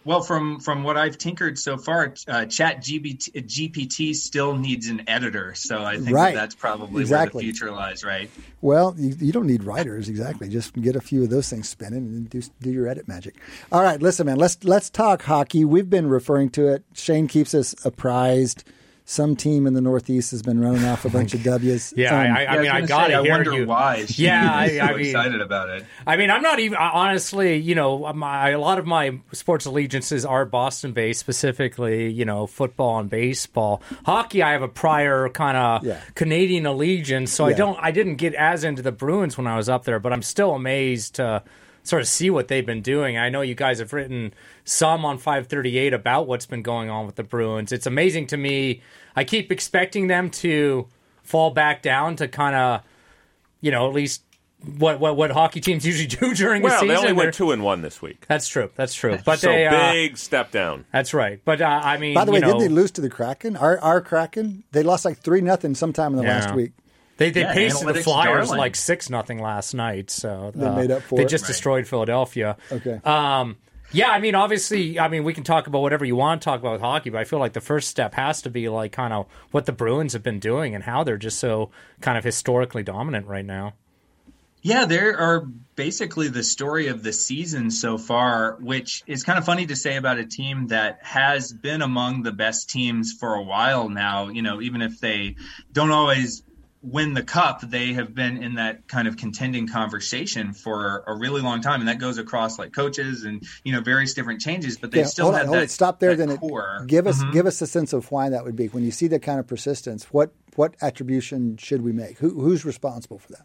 Well, 0.09 0.21
from 0.21 0.59
from 0.59 0.81
what 0.81 0.97
I've 0.97 1.19
tinkered 1.19 1.59
so 1.59 1.77
far, 1.77 2.15
uh, 2.27 2.45
Chat 2.45 2.81
GPT, 2.81 3.29
GPT 3.45 4.15
still 4.15 4.55
needs 4.57 4.87
an 4.87 5.03
editor, 5.07 5.53
so 5.53 5.83
I 5.83 5.97
think 5.97 6.09
Right. 6.15 6.33
that 6.33 6.41
that's 6.41 6.55
probably 6.55 7.01
Exactly. 7.01 7.37
where 7.37 7.41
the 7.43 7.45
future 7.51 7.71
lies, 7.71 8.03
right? 8.03 8.27
Well, 8.59 8.95
you, 8.97 9.15
you 9.19 9.31
don't 9.31 9.45
need 9.45 9.63
writers 9.63 10.09
exactly. 10.09 10.49
Just 10.49 10.73
get 10.81 10.95
a 10.95 10.99
few 10.99 11.21
of 11.21 11.29
those 11.29 11.47
things 11.47 11.69
spinning 11.69 12.07
and 12.07 12.27
do 12.27 12.41
do 12.59 12.71
your 12.71 12.87
edit 12.87 13.07
magic. 13.07 13.35
All 13.71 13.83
right, 13.83 14.01
listen, 14.01 14.25
man. 14.25 14.37
Let's 14.37 14.57
let's 14.63 14.89
talk 14.89 15.21
hockey. 15.21 15.63
We've 15.63 15.91
been 15.91 16.09
referring 16.09 16.49
to 16.51 16.69
it. 16.69 16.83
Shane 16.95 17.27
keeps 17.27 17.53
us 17.53 17.75
apprised 17.85 18.63
some 19.11 19.35
team 19.35 19.65
in 19.65 19.73
the 19.73 19.81
Northeast 19.81 20.29
has 20.29 20.43
been 20.43 20.61
running 20.61 20.85
off 20.85 21.03
a 21.03 21.09
bunch 21.17 21.33
of 21.33 21.41
W's. 21.41 21.95
Yeah, 21.97 22.13
Um, 22.13 22.19
I, 22.19 22.25
I, 22.25 22.41
Yeah, 22.43 22.51
I 22.51 22.53
mean, 22.53 22.61
was 22.61 22.69
I 22.69 22.81
got 22.85 23.05
say, 23.07 23.11
to 23.13 23.17
I 23.17 23.21
wonder 23.35 23.53
you. 23.53 23.65
why. 23.65 24.05
She 24.07 24.23
Yeah, 24.25 24.43
was 24.63 24.71
I- 24.71 24.75
so 24.77 24.81
I 24.83 24.91
mean- 24.97 25.05
excited 25.07 25.41
about 25.41 25.69
it. 25.69 25.85
I 26.05 26.15
mean, 26.15 26.29
I'm 26.29 26.43
not 26.43 26.59
even 26.59 26.77
honestly. 26.77 27.57
You 27.57 27.73
know, 27.73 28.13
my, 28.13 28.51
a 28.51 28.59
lot 28.59 28.77
of 28.77 28.85
my 28.85 29.19
sports 29.31 29.65
allegiances 29.65 30.25
are 30.25 30.45
Boston 30.45 30.91
based, 30.93 31.19
specifically. 31.21 32.11
You 32.11 32.25
know, 32.25 32.45
football 32.45 32.99
and 32.99 33.09
baseball. 33.09 33.81
Hockey, 34.05 34.43
I 34.43 34.51
have 34.51 34.61
a 34.61 34.67
prior 34.67 35.27
kind 35.29 35.57
of 35.57 35.83
Yeah. 35.83 35.99
Canadian 36.13 36.65
allegiance, 36.67 37.31
so 37.31 37.45
I 37.45 37.53
don't. 37.53 37.79
I 37.81 37.89
didn't 37.91 38.17
get 38.17 38.35
as 38.35 38.63
into 38.63 38.81
the 38.83 38.91
Bruins 38.91 39.37
when 39.39 39.47
I 39.47 39.57
was 39.57 39.69
up 39.69 39.85
there, 39.85 39.99
but 39.99 40.13
I'm 40.13 40.21
still 40.21 40.53
amazed 40.53 41.15
to 41.15 41.41
sort 41.83 42.01
of 42.01 42.07
see 42.07 42.29
what 42.29 42.47
they've 42.47 42.65
been 42.65 42.81
doing. 42.81 43.17
I 43.17 43.29
know 43.29 43.41
you 43.41 43.55
guys 43.55 43.79
have 43.79 43.93
written 43.93 44.33
some 44.63 45.05
on 45.05 45.17
538 45.17 45.93
about 45.93 46.27
what's 46.27 46.45
been 46.45 46.61
going 46.61 46.89
on 46.89 47.05
with 47.05 47.15
the 47.15 47.23
Bruins. 47.23 47.71
It's 47.71 47.85
amazing 47.87 48.27
to 48.27 48.37
me. 48.37 48.81
I 49.15 49.23
keep 49.23 49.51
expecting 49.51 50.07
them 50.07 50.29
to 50.31 50.87
fall 51.23 51.51
back 51.51 51.81
down 51.81 52.15
to 52.17 52.27
kind 52.27 52.55
of, 52.55 52.81
you 53.61 53.71
know, 53.71 53.87
at 53.87 53.93
least 53.93 54.23
what 54.77 54.99
what 54.99 55.15
what 55.15 55.31
hockey 55.31 55.61
teams 55.61 55.85
usually 55.85 56.05
do 56.05 56.33
during 56.35 56.61
Well, 56.61 56.79
the 56.81 56.85
they 56.87 56.93
season. 56.93 56.97
only 56.97 57.07
They're- 57.15 57.25
went 57.27 57.33
two 57.35 57.51
and 57.51 57.63
one 57.63 57.81
this 57.81 58.01
week. 58.01 58.25
That's 58.27 58.47
true. 58.47 58.69
That's 58.75 58.93
true. 58.93 59.17
But 59.25 59.39
so 59.39 59.47
they 59.49 59.65
uh, 59.65 59.91
big 59.93 60.17
step 60.17 60.51
down. 60.51 60.85
That's 60.91 61.13
right. 61.13 61.39
But 61.45 61.61
uh, 61.61 61.65
I 61.65 61.97
mean, 61.97 62.13
by 62.13 62.25
the 62.25 62.31
you 62.31 62.33
way, 62.35 62.39
know, 62.41 62.47
didn't 62.47 62.59
they 62.61 62.67
lose 62.67 62.91
to 62.91 63.01
the 63.01 63.09
Kraken? 63.09 63.55
Our 63.55 63.79
our 63.79 64.01
Kraken, 64.01 64.63
they 64.73 64.83
lost 64.83 65.05
like 65.05 65.17
three 65.19 65.39
nothing 65.41 65.75
sometime 65.75 66.11
in 66.11 66.17
the 66.17 66.23
Yeah. 66.23 66.39
last 66.39 66.53
week. 66.55 66.73
They 67.19 67.31
they 67.31 67.41
Yeah, 67.41 67.53
pasted 67.53 67.87
the 67.87 67.93
Flyers 67.95 68.47
darling. 68.47 68.59
like 68.59 68.75
six 68.77 69.09
nothing 69.09 69.39
last 69.41 69.73
night, 69.73 70.09
so 70.09 70.51
They 70.55 70.65
uh, 70.65 70.75
made 70.75 70.89
up 70.89 71.03
for 71.03 71.19
They 71.19 71.25
it. 71.25 71.29
just 71.29 71.43
Right. 71.43 71.49
destroyed 71.49 71.85
Philadelphia. 71.87 72.55
Okay. 72.71 72.99
Um, 73.03 73.57
yeah, 73.91 74.07
I 74.09 74.19
mean, 74.19 74.35
obviously, 74.35 74.97
I 74.99 75.09
mean, 75.09 75.23
we 75.25 75.33
can 75.33 75.43
talk 75.43 75.67
about 75.67 75.81
whatever 75.81 76.05
you 76.05 76.15
want 76.15 76.41
to 76.41 76.45
talk 76.45 76.59
about 76.61 76.71
with 76.73 76.81
hockey, 76.81 77.09
but 77.09 77.19
I 77.19 77.25
feel 77.25 77.39
like 77.39 77.53
the 77.53 77.61
first 77.61 77.89
step 77.89 78.13
has 78.13 78.41
to 78.43 78.49
be 78.49 78.69
like 78.69 78.93
kind 78.93 79.13
of 79.13 79.25
what 79.51 79.65
the 79.65 79.71
Bruins 79.73 80.13
have 80.13 80.23
been 80.23 80.39
doing 80.39 80.73
and 80.75 80.83
how 80.85 81.03
they're 81.03 81.17
just 81.17 81.39
so 81.39 81.71
kind 81.99 82.17
of 82.17 82.23
historically 82.23 82.83
dominant 82.83 83.27
right 83.27 83.45
now. 83.45 83.73
Yeah, 84.61 84.85
there 84.85 85.17
are 85.17 85.45
basically 85.75 86.27
the 86.27 86.43
story 86.43 86.87
of 86.87 87.01
the 87.01 87.13
season 87.13 87.71
so 87.71 87.97
far, 87.97 88.57
which 88.59 89.03
is 89.07 89.23
kind 89.23 89.39
of 89.39 89.45
funny 89.45 89.65
to 89.67 89.75
say 89.75 89.95
about 89.95 90.17
a 90.19 90.25
team 90.25 90.67
that 90.67 90.99
has 91.01 91.53
been 91.53 91.81
among 91.81 92.23
the 92.23 92.33
best 92.33 92.69
teams 92.69 93.13
for 93.17 93.35
a 93.35 93.41
while 93.43 93.87
now. 93.89 94.27
You 94.27 94.41
know, 94.41 94.61
even 94.61 94.81
if 94.81 94.99
they 94.99 95.35
don't 95.71 95.91
always 95.91 96.43
win 96.81 97.13
the 97.13 97.23
cup, 97.23 97.61
they 97.61 97.93
have 97.93 98.15
been 98.15 98.41
in 98.41 98.55
that 98.55 98.87
kind 98.87 99.07
of 99.07 99.17
contending 99.17 99.67
conversation 99.67 100.53
for 100.53 101.03
a 101.07 101.15
really 101.17 101.41
long 101.41 101.61
time, 101.61 101.81
and 101.81 101.89
that 101.89 101.99
goes 101.99 102.17
across 102.17 102.57
like 102.57 102.71
coaches 102.73 103.23
and 103.25 103.43
you 103.63 103.71
know 103.73 103.81
various 103.81 104.13
different 104.13 104.39
changes. 104.41 104.77
But 104.77 104.91
they 104.91 104.99
Yeah, 104.99 105.05
still 105.05 105.25
hold 105.25 105.35
on, 105.35 105.39
have 105.41 105.47
hold 105.47 105.57
that. 105.59 105.63
on. 105.63 105.67
Stop 105.67 105.99
there. 105.99 106.15
Then 106.15 106.29
it, 106.29 106.39
give 106.87 107.05
us 107.07 107.21
Mhm. 107.23 107.33
give 107.33 107.45
us 107.45 107.61
a 107.61 107.67
sense 107.67 107.91
of 107.93 108.11
why 108.11 108.29
that 108.29 108.43
would 108.45 108.55
be. 108.55 108.67
When 108.67 108.83
you 108.83 108.91
see 108.91 109.07
that 109.07 109.21
kind 109.21 109.39
of 109.39 109.47
persistence, 109.47 110.05
what 110.13 110.31
what 110.55 110.75
attribution 110.81 111.57
should 111.57 111.81
we 111.81 111.91
make? 111.91 112.19
Who, 112.19 112.29
who's 112.41 112.65
responsible 112.65 113.19
for 113.19 113.31
that? 113.33 113.43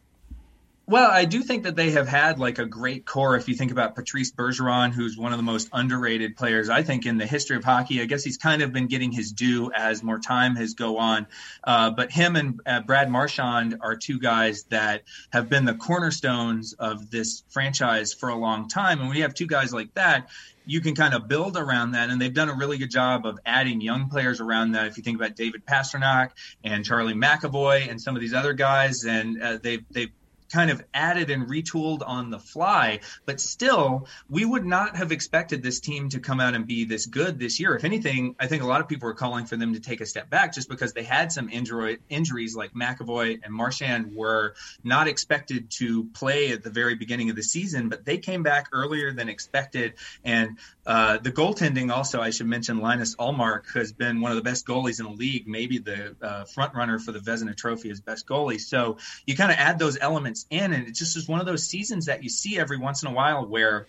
Well, 0.87 1.11
I 1.11 1.25
do 1.25 1.41
think 1.41 1.63
that 1.63 1.77
they 1.77 1.93
have 1.93 2.07
had 2.07 2.39
like 2.39 2.59
a 2.59 2.67
great 2.67 3.07
core. 3.07 3.37
If 3.37 3.49
you 3.49 3.55
think 3.55 3.73
about 3.73 3.95
Patrice 3.95 4.33
Bergeron, 4.33 4.93
who's 4.93 5.17
one 5.17 5.33
of 5.33 5.39
the 5.39 5.43
most 5.43 5.71
underrated 5.73 6.37
players, 6.37 6.69
I 6.69 6.83
think, 6.83 7.07
in 7.07 7.17
the 7.17 7.25
history 7.25 7.57
of 7.57 7.65
hockey. 7.65 8.03
I 8.03 8.05
guess 8.05 8.23
he's 8.23 8.37
kind 8.37 8.61
of 8.61 8.71
been 8.71 8.87
getting 8.87 9.11
his 9.11 9.33
due 9.33 9.73
as 9.75 10.03
more 10.03 10.19
time 10.19 10.57
has 10.57 10.75
go 10.75 10.99
on. 10.99 11.27
Uh, 11.63 11.91
but 11.91 12.13
him 12.13 12.37
and 12.37 12.61
uh, 12.67 12.81
Brad 12.81 13.11
Marchand 13.11 13.79
are 13.81 13.97
two 13.97 14.19
guys 14.19 14.65
that 14.65 15.05
have 15.33 15.49
been 15.49 15.65
the 15.65 15.75
cornerstones 15.75 16.75
of 16.75 17.11
this 17.11 17.45
franchise 17.49 18.13
for 18.13 18.29
a 18.29 18.37
long 18.37 18.69
time. 18.69 18.99
And 18.99 19.09
when 19.09 19.17
you 19.17 19.23
have 19.23 19.35
two 19.35 19.47
guys 19.47 19.73
like 19.73 19.95
that, 19.95 20.29
you 20.67 20.83
can 20.83 20.95
kind 20.95 21.15
of 21.15 21.29
build 21.29 21.57
around 21.57 21.93
that. 21.93 22.11
And 22.11 22.21
they've 22.21 22.35
done 22.35 22.51
a 22.51 22.57
really 22.57 22.77
good 22.77 22.91
job 22.91 23.25
of 23.25 23.39
adding 23.47 23.81
young 23.81 24.11
players 24.11 24.43
around 24.43 24.73
that. 24.73 24.87
If 24.89 24.99
you 24.99 25.03
think 25.03 25.17
about 25.17 25.35
David 25.35 25.65
Pastrnak 25.65 26.33
and 26.63 26.85
Charlie 26.85 27.15
McAvoy 27.15 27.89
and 27.89 27.99
some 27.99 28.15
of 28.17 28.21
these 28.21 28.35
other 28.35 28.53
guys, 28.53 29.05
and 29.05 29.43
uh, 29.43 29.59
they've 29.63 29.85
they've 29.91 30.13
kind 30.55 30.71
of 30.71 30.85
added 30.95 31.31
and 31.31 31.49
retooled 31.49 32.01
on 32.07 32.31
the 32.31 32.39
fly, 32.39 33.01
but 33.27 33.41
still, 33.41 34.07
we 34.31 34.45
would 34.45 34.65
not 34.65 34.97
have 34.97 35.11
expected 35.11 35.65
this 35.65 35.81
team 35.81 36.09
to 36.11 36.21
come 36.21 36.39
out 36.39 36.55
and 36.55 36.65
be 36.65 36.85
this 36.85 37.07
good 37.07 37.41
this 37.41 37.59
year. 37.59 37.75
If 37.75 37.83
anything, 37.83 38.37
I 38.39 38.47
think 38.47 38.63
a 38.63 38.67
lot 38.67 38.81
of 38.81 38.87
people 38.87 39.09
were 39.09 39.15
calling 39.15 39.47
for 39.47 39.57
them 39.57 39.75
to 39.75 39.81
take 39.81 40.01
a 40.01 40.07
step 40.07 40.31
back 40.31 40.55
just 40.55 40.69
because 40.69 40.93
they 40.93 41.03
had 41.03 41.33
some 41.33 41.49
injury, 41.49 41.99
injuries 42.09 42.55
like 42.55 42.73
McAvoy 42.73 43.41
and 43.43 43.53
Marchand 43.53 44.15
were 44.15 44.55
not 44.85 45.09
expected 45.09 45.71
to 45.71 46.05
play 46.15 46.53
at 46.53 46.63
the 46.63 46.71
very 46.71 46.95
beginning 46.95 47.31
of 47.31 47.37
the 47.37 47.43
season, 47.43 47.89
but 47.89 48.05
they 48.05 48.19
came 48.19 48.45
back 48.45 48.69
earlier 48.73 49.13
than 49.13 49.29
expected. 49.29 49.95
And 50.25 50.59
uh, 50.87 51.19
the 51.19 51.33
goaltending 51.33 51.91
also, 51.91 52.21
I 52.21 52.31
should 52.31 52.47
mention 52.47 52.79
Linus 52.79 53.17
Ullmark 53.17 53.73
has 53.75 53.93
been 53.93 54.21
one 54.21 54.33
of 54.33 54.37
the 54.37 54.43
best 54.43 54.67
goalies 54.67 55.01
in 55.01 55.07
the 55.07 55.13
league, 55.13 55.49
maybe 55.49 55.79
the 55.79 56.15
uh, 56.21 56.45
front 56.45 56.75
runner 56.75 56.99
for 56.99 57.13
the 57.13 57.19
Vezina 57.19 57.57
Trophy 57.57 57.91
as 57.91 58.01
best 58.01 58.27
goalie. 58.27 58.61
So 58.61 58.99
you 59.27 59.35
kind 59.35 59.51
of 59.51 59.57
add 59.59 59.79
those 59.79 59.97
elements 59.99 60.47
in, 60.51 60.73
and 60.73 60.87
it 60.87 60.95
just 60.95 61.17
is 61.17 61.27
one 61.27 61.41
of 61.41 61.47
those 61.47 61.67
seasons 61.67 62.07
that 62.07 62.23
you 62.23 62.29
see 62.29 62.59
every 62.59 62.77
once 62.77 63.03
in 63.03 63.09
a 63.09 63.13
while 63.13 63.47
where 63.47 63.87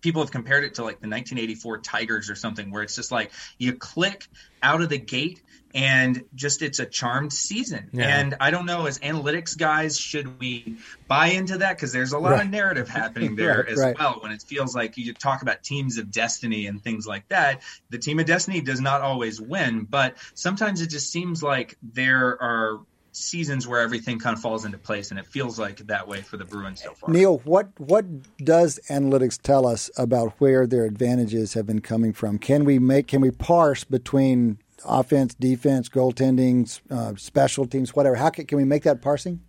people 0.00 0.20
have 0.20 0.32
compared 0.32 0.64
it 0.64 0.74
to 0.74 0.82
like 0.82 1.00
the 1.00 1.08
1984 1.08 1.78
Tigers 1.78 2.28
or 2.28 2.34
something, 2.34 2.72
where 2.72 2.82
it's 2.82 2.96
just 2.96 3.12
like 3.12 3.30
you 3.58 3.74
click 3.74 4.26
out 4.62 4.82
of 4.82 4.88
the 4.88 4.98
gate 4.98 5.42
and 5.74 6.22
just 6.34 6.62
it's 6.62 6.78
a 6.78 6.86
charmed 6.86 7.32
season. 7.32 7.88
Yeah. 7.92 8.18
And 8.18 8.36
I 8.40 8.50
don't 8.50 8.66
know, 8.66 8.86
as 8.86 8.98
analytics 8.98 9.56
guys, 9.56 9.98
should 9.98 10.38
we 10.38 10.76
buy 11.08 11.28
into 11.28 11.58
that? 11.58 11.76
Because 11.76 11.92
there's 11.92 12.12
a 12.12 12.18
lot 12.18 12.32
Right. 12.32 12.44
of 12.44 12.50
narrative 12.50 12.88
happening 12.88 13.36
there 13.36 13.58
Right, 13.58 13.68
as 13.68 13.78
right. 13.78 13.98
well 13.98 14.18
when 14.22 14.32
it 14.32 14.42
feels 14.42 14.74
like 14.74 14.96
you 14.96 15.12
talk 15.14 15.42
about 15.42 15.62
teams 15.62 15.98
of 15.98 16.10
destiny 16.10 16.66
and 16.66 16.82
things 16.82 17.06
like 17.06 17.28
that. 17.28 17.62
The 17.90 17.98
team 17.98 18.18
of 18.18 18.26
destiny 18.26 18.60
does 18.60 18.80
not 18.80 19.00
always 19.00 19.40
win, 19.40 19.86
but 19.88 20.16
sometimes 20.34 20.80
it 20.82 20.88
just 20.90 21.10
seems 21.10 21.42
like 21.42 21.76
there 21.82 22.40
are 22.42 22.80
seasons 23.14 23.68
where 23.68 23.80
everything 23.80 24.18
kind 24.18 24.34
of 24.34 24.40
falls 24.40 24.64
into 24.64 24.78
place, 24.78 25.10
and 25.10 25.20
it 25.20 25.26
feels 25.26 25.58
like 25.58 25.76
that 25.86 26.08
way 26.08 26.22
for 26.22 26.38
the 26.38 26.46
Bruins 26.46 26.82
so 26.82 26.94
far. 26.94 27.10
Neil, 27.10 27.38
what 27.44 27.68
what 27.78 28.06
does 28.38 28.80
analytics 28.88 29.38
tell 29.40 29.66
us 29.66 29.90
about 29.98 30.32
where 30.38 30.66
their 30.66 30.86
advantages 30.86 31.52
have 31.52 31.66
been 31.66 31.80
coming 31.82 32.14
from? 32.14 32.38
Can 32.38 32.64
we 32.64 32.78
make 32.78 33.08
can 33.08 33.20
we 33.20 33.30
parse 33.30 33.84
between 33.84 34.58
offense, 34.84 35.34
defense, 35.34 35.88
goaltending, 35.88 36.80
uh, 36.90 37.14
special 37.16 37.66
teams, 37.66 37.94
whatever? 37.94 38.16
How 38.16 38.30
can, 38.30 38.46
can 38.46 38.58
we 38.58 38.64
make 38.64 38.82
that 38.84 39.02
parsing? 39.02 39.40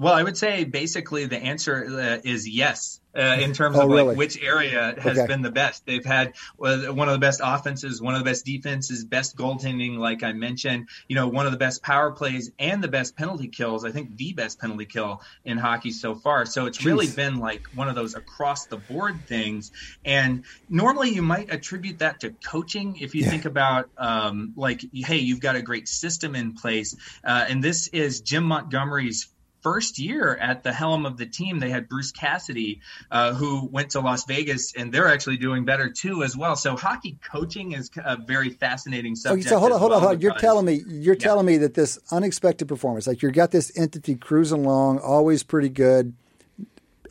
Well, 0.00 0.14
I 0.14 0.22
would 0.22 0.38
say 0.38 0.64
basically 0.64 1.26
the 1.26 1.36
answer 1.36 1.84
uh, 1.86 2.18
is 2.24 2.48
yes. 2.48 3.00
Uh, 3.14 3.36
in 3.40 3.52
terms 3.52 3.76
Oh, 3.76 3.82
of 3.82 3.88
really? 3.88 4.08
like 4.08 4.16
which 4.16 4.40
area 4.40 4.94
has 4.98 5.18
Okay. 5.18 5.26
been 5.26 5.42
the 5.42 5.50
best, 5.50 5.84
they've 5.84 6.04
had 6.04 6.28
uh, 6.64 6.86
one 6.86 7.08
of 7.08 7.12
the 7.12 7.18
best 7.18 7.40
offenses, 7.44 8.00
one 8.00 8.14
of 8.14 8.20
the 8.20 8.24
best 8.24 8.46
defenses, 8.46 9.04
best 9.04 9.36
goaltending, 9.36 9.98
like 9.98 10.22
I 10.22 10.32
mentioned. 10.32 10.88
You 11.08 11.16
know, 11.16 11.26
one 11.28 11.44
of 11.44 11.52
the 11.52 11.58
best 11.58 11.82
power 11.82 12.12
plays 12.12 12.50
and 12.58 12.82
the 12.82 12.88
best 12.88 13.16
penalty 13.16 13.48
kills. 13.48 13.84
I 13.84 13.90
think 13.90 14.16
the 14.16 14.32
best 14.32 14.60
penalty 14.60 14.86
kill 14.86 15.20
in 15.44 15.58
hockey 15.58 15.90
so 15.90 16.14
far. 16.14 16.46
So 16.46 16.66
it's 16.66 16.80
really 16.84 17.08
been 17.08 17.38
like 17.38 17.62
one 17.72 17.88
of 17.88 17.96
those 17.96 18.14
across 18.14 18.68
the 18.68 18.78
board 18.78 19.24
things. 19.28 19.70
And 20.04 20.44
normally 20.68 21.10
you 21.10 21.22
might 21.22 21.52
attribute 21.52 21.98
that 21.98 22.20
to 22.20 22.36
coaching 22.48 22.96
if 23.00 23.14
you 23.14 23.22
Yeah. 23.22 23.30
think 23.30 23.44
about 23.44 23.90
um, 23.98 24.54
like, 24.56 24.80
hey, 24.94 25.18
you've 25.18 25.40
got 25.40 25.56
a 25.56 25.62
great 25.62 25.88
system 25.88 26.34
in 26.36 26.54
place, 26.54 26.94
uh, 27.24 27.44
and 27.48 27.62
this 27.62 27.88
is 27.88 28.20
Jim 28.22 28.44
Montgomery's 28.44 29.28
first 29.62 29.98
year 29.98 30.34
at 30.36 30.62
the 30.62 30.72
helm 30.72 31.06
of 31.06 31.16
the 31.16 31.26
team, 31.26 31.58
they 31.58 31.70
had 31.70 31.88
Bruce 31.88 32.12
Cassidy, 32.12 32.80
uh, 33.10 33.34
who 33.34 33.66
went 33.70 33.90
to 33.90 34.00
Las 34.00 34.24
Vegas, 34.26 34.72
and 34.74 34.92
they're 34.92 35.08
actually 35.08 35.36
doing 35.36 35.64
better 35.64 35.90
too 35.90 36.22
as 36.22 36.36
well. 36.36 36.56
So 36.56 36.76
hockey 36.76 37.18
coaching 37.30 37.72
is 37.72 37.90
a 38.04 38.16
very 38.16 38.50
fascinating 38.50 39.12
Okay, 39.12 39.20
subject. 39.20 39.48
so 39.48 39.58
hold 39.58 39.72
on, 39.72 39.78
hold 39.78 39.92
on, 39.92 39.98
well 39.98 40.08
hold 40.08 40.16
on. 40.16 40.20
You're 40.22 40.34
telling 40.34 40.66
me 40.66 40.82
you're 40.86 41.14
Yeah. 41.14 41.20
telling 41.20 41.46
me 41.46 41.56
that 41.58 41.74
this 41.74 41.98
unexpected 42.10 42.68
performance, 42.68 43.06
like 43.06 43.22
you've 43.22 43.32
got 43.32 43.50
this 43.50 43.70
entity 43.76 44.14
cruising 44.16 44.64
along, 44.64 44.98
always 44.98 45.42
pretty 45.42 45.68
good, 45.68 46.14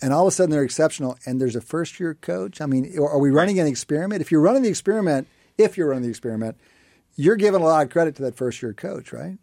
and 0.01 0.13
all 0.13 0.23
of 0.27 0.27
a 0.29 0.31
sudden 0.31 0.51
they're 0.51 0.63
exceptional, 0.63 1.17
and 1.25 1.39
there's 1.41 1.55
a 1.55 1.61
first 1.61 1.99
year 1.99 2.13
coach. 2.15 2.61
I 2.61 2.65
mean, 2.65 2.97
are 2.97 3.19
we 3.19 3.31
running 3.31 3.59
an 3.59 3.67
experiment? 3.67 4.21
If 4.21 4.31
you're 4.31 4.41
running 4.41 4.63
the 4.63 4.69
experiment, 4.69 5.27
if 5.57 5.77
you're 5.77 5.87
running 5.89 6.03
the 6.03 6.09
experiment, 6.09 6.57
you're 7.15 7.35
giving 7.35 7.61
a 7.61 7.65
lot 7.65 7.83
of 7.85 7.91
credit 7.91 8.15
to 8.15 8.21
that 8.23 8.35
first 8.35 8.61
year 8.61 8.73
coach, 8.73 9.11
right? 9.11 9.37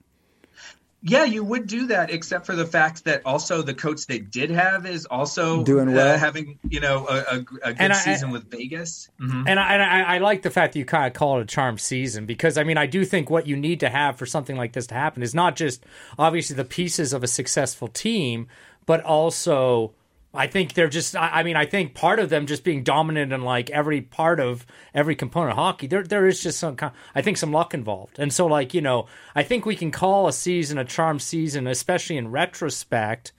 Yeah, 1.03 1.25
you 1.25 1.45
would 1.45 1.67
do 1.69 1.87
that, 1.89 2.11
except 2.11 2.47
for 2.47 2.57
the 2.57 2.67
fact 2.67 3.05
that 3.05 3.23
also 3.25 3.63
the 3.63 3.75
coach 3.75 4.07
they 4.07 4.19
did 4.19 4.51
have 4.51 4.87
is 4.87 5.07
also 5.07 5.63
Doing 5.63 5.93
well. 5.93 6.15
uh, 6.15 6.19
having 6.19 6.59
you 6.69 6.81
know 6.81 7.07
a, 7.07 7.15
a, 7.15 7.37
a 7.63 7.75
good 7.75 7.91
I- 7.91 7.93
season 7.93 8.31
with 8.31 8.51
Vegas. 8.51 9.09
Mhm. 9.21 9.45
And 9.47 9.61
I, 9.61 9.75
and 9.75 9.83
I, 9.83 10.15
I 10.17 10.19
like 10.19 10.43
the 10.43 10.51
fact 10.51 10.73
that 10.73 10.79
you 10.79 10.85
kind 10.85 11.07
of 11.07 11.13
call 11.13 11.39
it 11.39 11.43
a 11.43 11.47
charm 11.47 11.79
season 11.79 12.27
because 12.27 12.59
I 12.59 12.65
mean 12.65 12.77
I 12.79 12.87
do 12.87 13.05
think 13.05 13.31
what 13.31 13.47
you 13.47 13.57
need 13.57 13.79
to 13.81 13.89
have 13.89 14.17
for 14.17 14.27
something 14.27 14.57
like 14.57 14.73
this 14.73 14.87
to 14.89 14.95
happen 14.95 15.23
is 15.23 15.35
not 15.35 15.55
just 15.55 15.85
obviously 16.19 16.57
the 16.57 16.65
pieces 16.65 17.13
of 17.13 17.23
a 17.23 17.29
successful 17.29 17.89
team, 17.89 18.49
but 18.87 19.03
also 19.05 19.93
I 20.37 20.47
think 20.47 20.75
they're 20.75 20.89
just 20.89 21.17
I, 21.17 21.29
I 21.41 21.43
mean 21.43 21.57
I 21.57 21.67
think 21.67 21.95
part 21.95 22.19
of 22.19 22.29
them 22.31 22.47
just 22.47 22.63
being 22.65 22.83
dominant 22.85 23.33
in 23.33 23.43
like 23.43 23.71
every 23.71 24.01
part 24.03 24.39
of 24.41 24.67
every 24.95 25.15
component 25.17 25.53
of 25.53 25.57
hockey 25.59 25.87
there 25.87 26.03
there 26.03 26.27
is 26.27 26.43
just 26.43 26.59
some 26.59 26.77
kind 26.77 26.93
I 27.15 27.23
think 27.23 27.37
some 27.39 27.53
luck 27.53 27.75
involved 27.75 28.19
and 28.19 28.33
so 28.33 28.47
like 28.47 28.75
you 28.75 28.81
know 28.81 29.07
I 29.35 29.43
think 29.43 29.65
we 29.67 29.77
can 29.77 29.91
call 29.91 30.29
a 30.29 30.33
season 30.33 30.79
a 30.79 30.85
charm 30.85 31.19
season 31.19 31.67
especially 31.67 32.17
in 32.17 32.31
retrospect, 32.31 33.33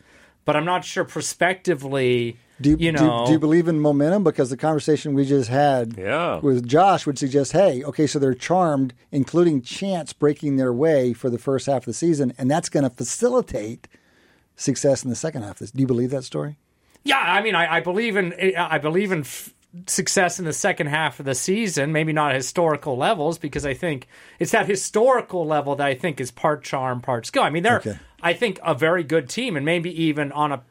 but 0.46 0.56
I'm 0.56 0.66
not 0.66 0.84
sure 0.86 1.04
prospectively 1.04 2.38
Do 2.62 2.72
you, 2.72 2.78
you 2.80 2.92
do- 2.92 2.98
know, 3.06 3.26
do, 3.26 3.32
you 3.34 3.40
believe 3.40 3.68
in 3.68 3.80
momentum? 3.80 4.24
Because 4.24 4.50
the 4.50 4.58
conversation 4.58 5.14
we 5.14 5.26
just 5.26 5.50
had 5.50 5.96
Yeah. 5.98 6.40
with 6.40 6.66
Josh 6.68 7.06
would 7.06 7.20
suggest, 7.20 7.52
hey, 7.52 7.84
okay, 7.84 8.08
so 8.08 8.18
they're 8.20 8.34
charmed, 8.34 8.94
including 9.12 9.62
chance 9.62 10.14
breaking 10.14 10.56
their 10.58 10.74
way 10.74 11.14
for 11.14 11.30
the 11.30 11.38
first 11.38 11.66
half 11.68 11.84
of 11.84 11.86
the 11.86 11.94
season, 11.94 12.34
and 12.38 12.50
that's 12.50 12.70
going 12.70 12.84
to 12.84 12.90
facilitate 12.90 13.88
success 14.56 15.04
in 15.04 15.10
the 15.10 15.16
second 15.16 15.44
half. 15.44 15.60
Do 15.60 15.68
you 15.76 15.86
believe 15.88 16.10
that 16.12 16.24
story? 16.24 16.58
Yeah, 17.08 17.20
I 17.20 17.42
mean, 17.42 17.56
I, 17.56 17.78
I 17.78 17.80
believe 17.80 18.16
in 18.18 18.34
I 18.58 18.78
believe 18.78 19.12
in 19.12 19.22
f- 19.22 19.54
success 19.86 20.40
in 20.40 20.46
the 20.46 20.54
second 20.54 20.88
half 20.88 21.20
of 21.20 21.26
the 21.26 21.36
season. 21.36 21.92
Maybe 21.92 22.14
not 22.14 22.34
historical 22.36 22.98
levels 22.98 23.38
because 23.38 23.66
I 23.66 23.74
think 23.74 24.08
it's 24.40 24.52
that 24.52 24.68
historical 24.68 25.46
level 25.46 25.76
that 25.76 25.88
I 25.88 25.94
think 25.96 26.20
is 26.20 26.32
part 26.32 26.64
charm, 26.64 27.02
part 27.02 27.26
skill. 27.26 27.44
I 27.44 27.50
mean, 27.50 27.64
they're 27.64 27.78
Okay. 27.80 27.98
I 28.22 28.34
think 28.34 28.60
a 28.64 28.74
very 28.74 29.04
good 29.04 29.30
team, 29.30 29.56
and 29.56 29.66
maybe 29.66 29.90
even 30.04 30.32
on 30.32 30.52
a 30.52 30.62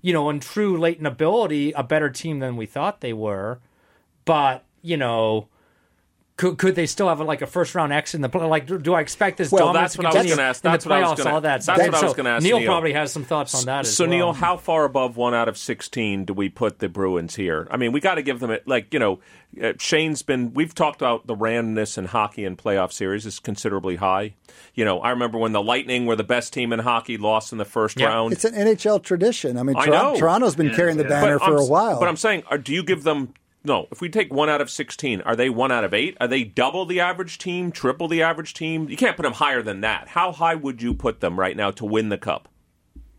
you 0.00 0.12
know 0.12 0.30
in 0.30 0.40
true 0.40 0.78
latent 0.78 1.06
ability, 1.06 1.72
a 1.72 1.82
better 1.82 2.10
team 2.10 2.38
than 2.38 2.56
we 2.56 2.66
thought 2.66 3.00
they 3.00 3.12
were. 3.12 3.60
But 4.24 4.64
you 4.82 4.96
know. 4.96 5.48
Could, 6.36 6.58
could 6.58 6.74
they 6.74 6.86
still 6.86 7.08
have 7.08 7.20
like 7.20 7.42
a 7.42 7.46
first 7.46 7.76
round 7.76 7.92
exit 7.92 8.16
in 8.16 8.22
the 8.22 8.28
play? 8.28 8.44
Like, 8.44 8.66
do, 8.66 8.76
do 8.76 8.92
I 8.92 9.00
expect 9.00 9.36
this 9.38 9.52
Well, 9.52 9.66
dominance 9.66 9.92
that's 9.92 9.98
what 9.98 10.06
I 10.06 10.08
was 10.08 10.14
continue 10.16 10.36
gonna 10.36 10.48
ask. 10.48 10.64
in 10.64 10.70
That's 10.72 10.82
the 10.84 10.90
what 10.90 10.96
I 10.98 11.00
was 11.02 11.10
playoffs? 11.12 11.16
gonna- 11.22 11.34
all 11.36 11.40
that. 11.42 11.62
that's 11.64 11.68
what 11.78 11.94
I 11.94 12.02
was 12.04 12.14
gonna 12.14 12.30
ask 12.30 12.42
Neil 12.42 12.58
Neil. 12.58 12.66
probably 12.66 12.92
has 12.92 13.12
some 13.12 13.22
thoughts 13.22 13.54
on 13.54 13.66
that. 13.66 13.80
as 13.86 13.94
So 13.96 14.02
well. 14.04 14.10
Neil, 14.10 14.32
how 14.32 14.56
far 14.56 14.84
above 14.84 15.16
one 15.16 15.32
out 15.32 15.48
of 15.48 15.56
sixteen 15.56 16.24
do 16.24 16.34
we 16.34 16.48
put 16.48 16.80
the 16.80 16.88
Bruins 16.88 17.36
here? 17.36 17.68
I 17.70 17.76
mean, 17.76 17.92
we 17.92 18.00
got 18.00 18.16
to 18.16 18.22
give 18.22 18.40
them 18.40 18.50
it. 18.50 18.66
Like 18.66 18.92
you 18.92 18.98
know, 18.98 19.20
uh, 19.62 19.74
Shane's 19.78 20.22
been. 20.22 20.52
We've 20.54 20.74
talked 20.74 21.00
about 21.00 21.28
the 21.28 21.36
randomness 21.36 21.96
in 21.96 22.06
hockey 22.06 22.44
and 22.44 22.58
playoff 22.58 22.90
series 22.92 23.26
is 23.26 23.38
considerably 23.38 23.94
high. 23.94 24.34
You 24.74 24.84
know, 24.84 24.98
I 25.02 25.10
remember 25.10 25.38
when 25.38 25.52
the 25.52 25.62
Lightning 25.62 26.04
were 26.04 26.16
the 26.16 26.24
best 26.24 26.52
team 26.52 26.72
in 26.72 26.80
hockey, 26.80 27.16
lost 27.16 27.52
in 27.52 27.58
the 27.58 27.64
first 27.64 28.00
Yeah. 28.00 28.06
round. 28.08 28.32
It's 28.32 28.44
an 28.44 28.54
NHL 28.54 28.98
tradition. 29.04 29.56
I 29.56 29.62
mean, 29.62 29.76
I 29.76 29.84
Tor- 29.84 29.94
know. 29.94 30.16
Toronto's 30.16 30.56
been 30.56 30.74
carrying 30.74 30.96
the 30.96 31.04
banner 31.04 31.38
But 31.38 31.44
for 31.46 31.54
I'm, 31.58 31.60
a 31.62 31.66
while. 31.66 32.00
But 32.00 32.08
I'm 32.08 32.16
saying, 32.16 32.42
do 32.64 32.72
you 32.74 32.82
give 32.82 33.04
them? 33.04 33.34
No, 33.64 33.88
if 33.90 34.00
we 34.02 34.10
take 34.10 34.32
one 34.32 34.50
out 34.50 34.60
of 34.60 34.68
sixteen, 34.68 35.22
are 35.22 35.34
they 35.34 35.48
one 35.48 35.72
out 35.72 35.84
of 35.84 35.94
eight? 35.94 36.16
Are 36.20 36.28
they 36.28 36.44
double 36.44 36.84
the 36.84 37.00
average 37.00 37.38
team, 37.38 37.72
triple 37.72 38.08
the 38.08 38.22
average 38.22 38.52
team? 38.52 38.88
You 38.90 38.96
can't 38.96 39.16
put 39.16 39.22
them 39.22 39.32
higher 39.32 39.62
than 39.62 39.80
that. 39.80 40.08
How 40.08 40.32
high 40.32 40.54
would 40.54 40.82
you 40.82 40.92
put 40.92 41.20
them 41.20 41.40
right 41.40 41.56
now 41.56 41.70
to 41.72 41.86
win 41.86 42.10
the 42.10 42.18
cup? 42.18 42.48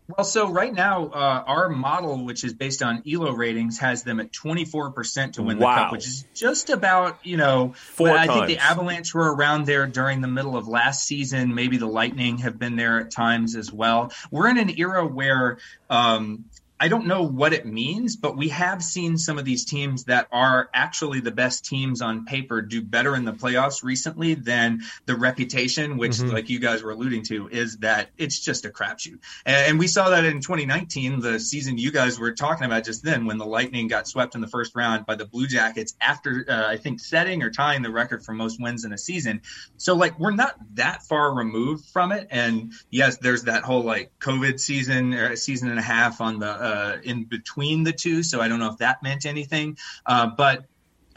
Well, 0.08 0.24
so 0.24 0.48
right 0.48 0.72
now, 0.72 1.06
uh, 1.06 1.44
our 1.46 1.68
model, 1.68 2.24
which 2.24 2.44
is 2.44 2.54
based 2.54 2.80
on 2.80 3.02
ELO 3.10 3.32
ratings, 3.32 3.78
has 3.80 4.04
them 4.04 4.20
at 4.20 4.30
24% 4.30 5.32
to 5.32 5.42
win 5.42 5.58
the 5.58 5.64
cup, 5.64 5.90
which 5.90 6.06
is 6.06 6.24
just 6.32 6.70
about, 6.70 7.18
you 7.24 7.36
know, 7.36 7.72
Four 7.74 8.10
I 8.10 8.28
think 8.28 8.46
the. 8.46 8.58
Avalanche 8.58 9.12
were 9.12 9.34
around 9.34 9.66
there 9.66 9.88
during 9.88 10.20
the 10.20 10.28
middle 10.28 10.56
of 10.56 10.68
last 10.68 11.04
season. 11.04 11.56
Maybe 11.56 11.76
the 11.76 11.88
Lightning 11.88 12.38
have 12.38 12.56
been 12.56 12.76
there 12.76 13.00
at 13.00 13.10
times 13.10 13.56
as 13.56 13.72
well. 13.72 14.12
We're 14.30 14.48
in 14.48 14.58
an 14.58 14.78
era 14.78 15.04
where, 15.04 15.58
um, 15.90 16.44
I 16.78 16.88
don't 16.88 17.06
know 17.06 17.22
what 17.22 17.54
it 17.54 17.64
means, 17.64 18.16
but 18.16 18.36
we 18.36 18.50
have 18.50 18.82
seen 18.82 19.16
some 19.16 19.38
of 19.38 19.44
these 19.44 19.64
teams 19.64 20.04
that 20.04 20.28
are 20.30 20.68
actually 20.74 21.20
the 21.20 21.30
best 21.30 21.64
teams 21.64 22.02
on 22.02 22.26
paper 22.26 22.60
do 22.60 22.82
better 22.82 23.16
in 23.16 23.24
the 23.24 23.32
playoffs 23.32 23.82
recently 23.82 24.34
than 24.34 24.82
the 25.06 25.16
reputation, 25.16 25.96
which, 25.96 26.20
like 26.20 26.50
you 26.50 26.58
guys 26.58 26.82
were 26.82 26.90
alluding 26.90 27.22
to, 27.24 27.48
is 27.48 27.78
that 27.78 28.10
it's 28.18 28.38
just 28.38 28.66
a 28.66 28.68
crapshoot. 28.68 29.18
And, 29.46 29.70
and 29.70 29.78
we 29.78 29.86
saw 29.86 30.10
that 30.10 30.24
in 30.24 30.40
2019, 30.40 31.20
the 31.20 31.40
season 31.40 31.78
you 31.78 31.92
guys 31.92 32.18
were 32.18 32.32
talking 32.32 32.66
about 32.66 32.84
just 32.84 33.02
then, 33.02 33.24
when 33.24 33.38
the 33.38 33.46
Lightning 33.46 33.88
got 33.88 34.06
swept 34.06 34.34
in 34.34 34.42
the 34.42 34.48
first 34.48 34.76
round 34.76 35.06
by 35.06 35.14
the 35.14 35.24
Blue 35.24 35.46
Jackets 35.46 35.94
after, 36.00 36.44
uh, 36.48 36.66
I 36.68 36.76
think, 36.76 37.00
setting 37.00 37.42
or 37.42 37.50
tying 37.50 37.82
the 37.82 37.90
record 37.90 38.22
for 38.22 38.32
most 38.32 38.60
wins 38.60 38.84
in 38.84 38.92
a 38.92 38.98
season. 38.98 39.40
So, 39.78 39.94
like, 39.94 40.18
we're 40.18 40.32
not 40.32 40.56
that 40.74 41.02
far 41.04 41.34
removed 41.34 41.86
from 41.86 42.12
it. 42.12 42.28
And 42.30 42.72
yes, 42.90 43.16
there's 43.16 43.44
that 43.44 43.62
whole 43.62 43.82
like 43.82 44.12
COVID 44.20 44.60
season 44.60 45.14
or 45.14 45.36
season 45.36 45.70
and 45.70 45.78
a 45.78 45.82
half 45.82 46.20
on 46.20 46.38
the 46.38 46.65
uh, 46.66 46.96
in 47.04 47.24
between 47.24 47.84
the 47.84 47.92
two. 47.92 48.22
So 48.22 48.40
I 48.40 48.48
don't 48.48 48.58
know 48.58 48.70
if 48.70 48.78
that 48.78 49.02
meant 49.02 49.24
anything, 49.26 49.78
uh, 50.06 50.26
but 50.26 50.64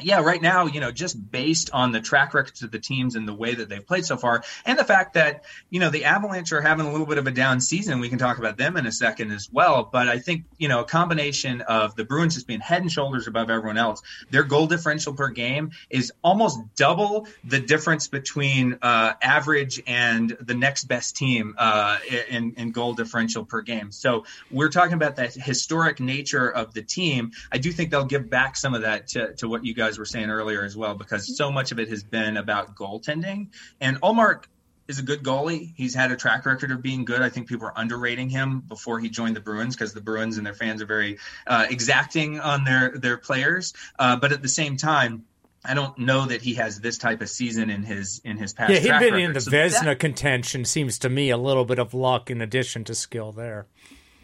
yeah, 0.02 0.22
right 0.22 0.42
now, 0.42 0.66
you 0.66 0.80
know, 0.80 0.92
just 0.92 1.32
based 1.32 1.70
on 1.72 1.92
the 1.92 2.02
track 2.02 2.34
records 2.34 2.64
of 2.64 2.72
the 2.72 2.80
teams 2.80 3.16
and 3.16 3.28
the 3.28 3.34
way 3.34 3.56
that 3.56 3.70
they've 3.70 3.86
played 3.86 4.06
so 4.06 4.18
far, 4.18 4.44
and 4.66 4.78
the 4.78 4.84
fact 4.84 5.14
that, 5.14 5.46
you 5.70 5.80
know, 5.80 5.90
the 5.90 6.06
Avalanche 6.06 6.52
are 6.52 6.62
having 6.62 6.86
a 6.86 6.92
little 6.92 7.08
bit 7.08 7.18
of 7.18 7.28
a 7.28 7.32
down 7.32 7.62
season. 7.62 8.00
We 8.00 8.10
can 8.10 8.20
talk 8.20 8.38
about 8.38 8.58
them 8.58 8.78
in 8.78 8.86
a 8.86 8.92
second 8.92 9.32
as 9.32 9.50
well. 9.52 9.90
But 9.92 10.08
I 10.08 10.20
think, 10.20 10.46
you 10.58 10.68
know, 10.68 10.82
a 10.82 10.86
combination 10.86 11.62
of 11.62 11.96
the 11.96 12.04
Bruins 12.04 12.36
just 12.36 12.48
being 12.48 12.60
head 12.60 12.82
and 12.82 12.92
shoulders 12.92 13.28
above 13.28 13.50
everyone 13.50 13.78
else, 13.78 14.02
their 14.30 14.44
goal 14.44 14.68
differential 14.68 15.14
per 15.14 15.30
game 15.30 15.72
is 15.90 16.12
almost 16.24 16.60
double 16.76 17.28
the 17.44 17.60
difference 17.60 18.08
between 18.08 18.78
uh, 18.82 19.14
average 19.22 19.82
and 19.88 20.36
the 20.42 20.54
next 20.54 20.86
best 20.86 21.16
team 21.16 21.56
uh, 21.58 21.98
in, 22.30 22.54
in 22.58 22.72
goal 22.72 22.94
differential 22.94 23.46
per 23.46 23.62
game. 23.62 23.92
So 23.92 24.26
we're 24.52 24.70
talking 24.70 24.94
about 24.94 25.16
that 25.16 25.34
historic 25.34 26.00
nature 26.00 26.50
of 26.50 26.74
the 26.74 26.82
team. 26.82 27.32
I 27.52 27.58
do 27.58 27.72
think 27.72 27.90
they'll 27.90 28.06
give 28.06 28.30
back 28.30 28.56
some 28.56 28.74
of 28.74 28.82
that 28.82 29.08
to, 29.10 29.34
to 29.36 29.48
what 29.48 29.66
you 29.66 29.74
guys 29.74 29.89
were 29.98 30.06
saying 30.06 30.30
earlier 30.30 30.64
as 30.64 30.78
well, 30.78 30.94
because 30.96 31.36
so 31.38 31.52
much 31.52 31.72
of 31.72 31.80
it 31.80 31.90
has 31.90 32.04
been 32.04 32.38
about 32.38 32.76
goaltending. 32.76 33.48
And 33.82 34.00
Ullmark 34.02 34.44
is 34.88 35.00
a 35.00 35.04
good 35.04 35.24
goalie. 35.24 35.74
He's 35.76 35.94
had 35.96 36.12
a 36.12 36.16
track 36.16 36.46
record 36.46 36.72
of 36.72 36.82
being 36.82 37.06
good. 37.06 37.22
I 37.22 37.30
think 37.30 37.48
people 37.48 37.68
are 37.68 37.74
underrating 37.76 38.30
him 38.30 38.60
before 38.62 39.00
he 39.00 39.10
joined 39.10 39.36
the 39.36 39.40
Bruins 39.42 39.76
because 39.76 39.94
the 39.94 40.02
Bruins 40.02 40.38
and 40.38 40.46
their 40.46 40.54
fans 40.54 40.82
are 40.82 40.86
very 40.88 41.18
uh, 41.48 41.66
exacting 41.70 42.40
on 42.40 42.64
their 42.66 42.92
their 42.98 43.18
players. 43.18 43.74
Uh, 43.98 44.16
but 44.18 44.32
at 44.32 44.42
the 44.42 44.50
same 44.50 44.78
time. 44.78 45.26
I 45.62 45.74
don't 45.74 45.98
know 45.98 46.26
that 46.26 46.42
he 46.42 46.54
has 46.54 46.80
this 46.80 46.98
type 46.98 47.20
of 47.20 47.30
season 47.30 47.70
in 47.70 47.84
his 47.84 48.22
in 48.24 48.38
his 48.38 48.54
past. 48.54 48.72
Yeah, 48.72 48.80
track 48.80 49.02
been 49.02 49.14
record. 49.16 49.26
in 49.26 49.34
the 49.34 49.42
So 49.42 49.52
Vezina 49.52 49.84
that- 49.84 50.00
contention 50.00 50.64
seems 50.64 50.98
to 51.00 51.10
me 51.10 51.32
a 51.32 51.38
little 51.38 51.66
bit 51.66 51.80
of 51.80 51.94
luck 51.94 52.32
in 52.32 52.40
addition 52.40 52.86
to 52.86 52.96
skill 52.96 53.34
there. 53.34 53.68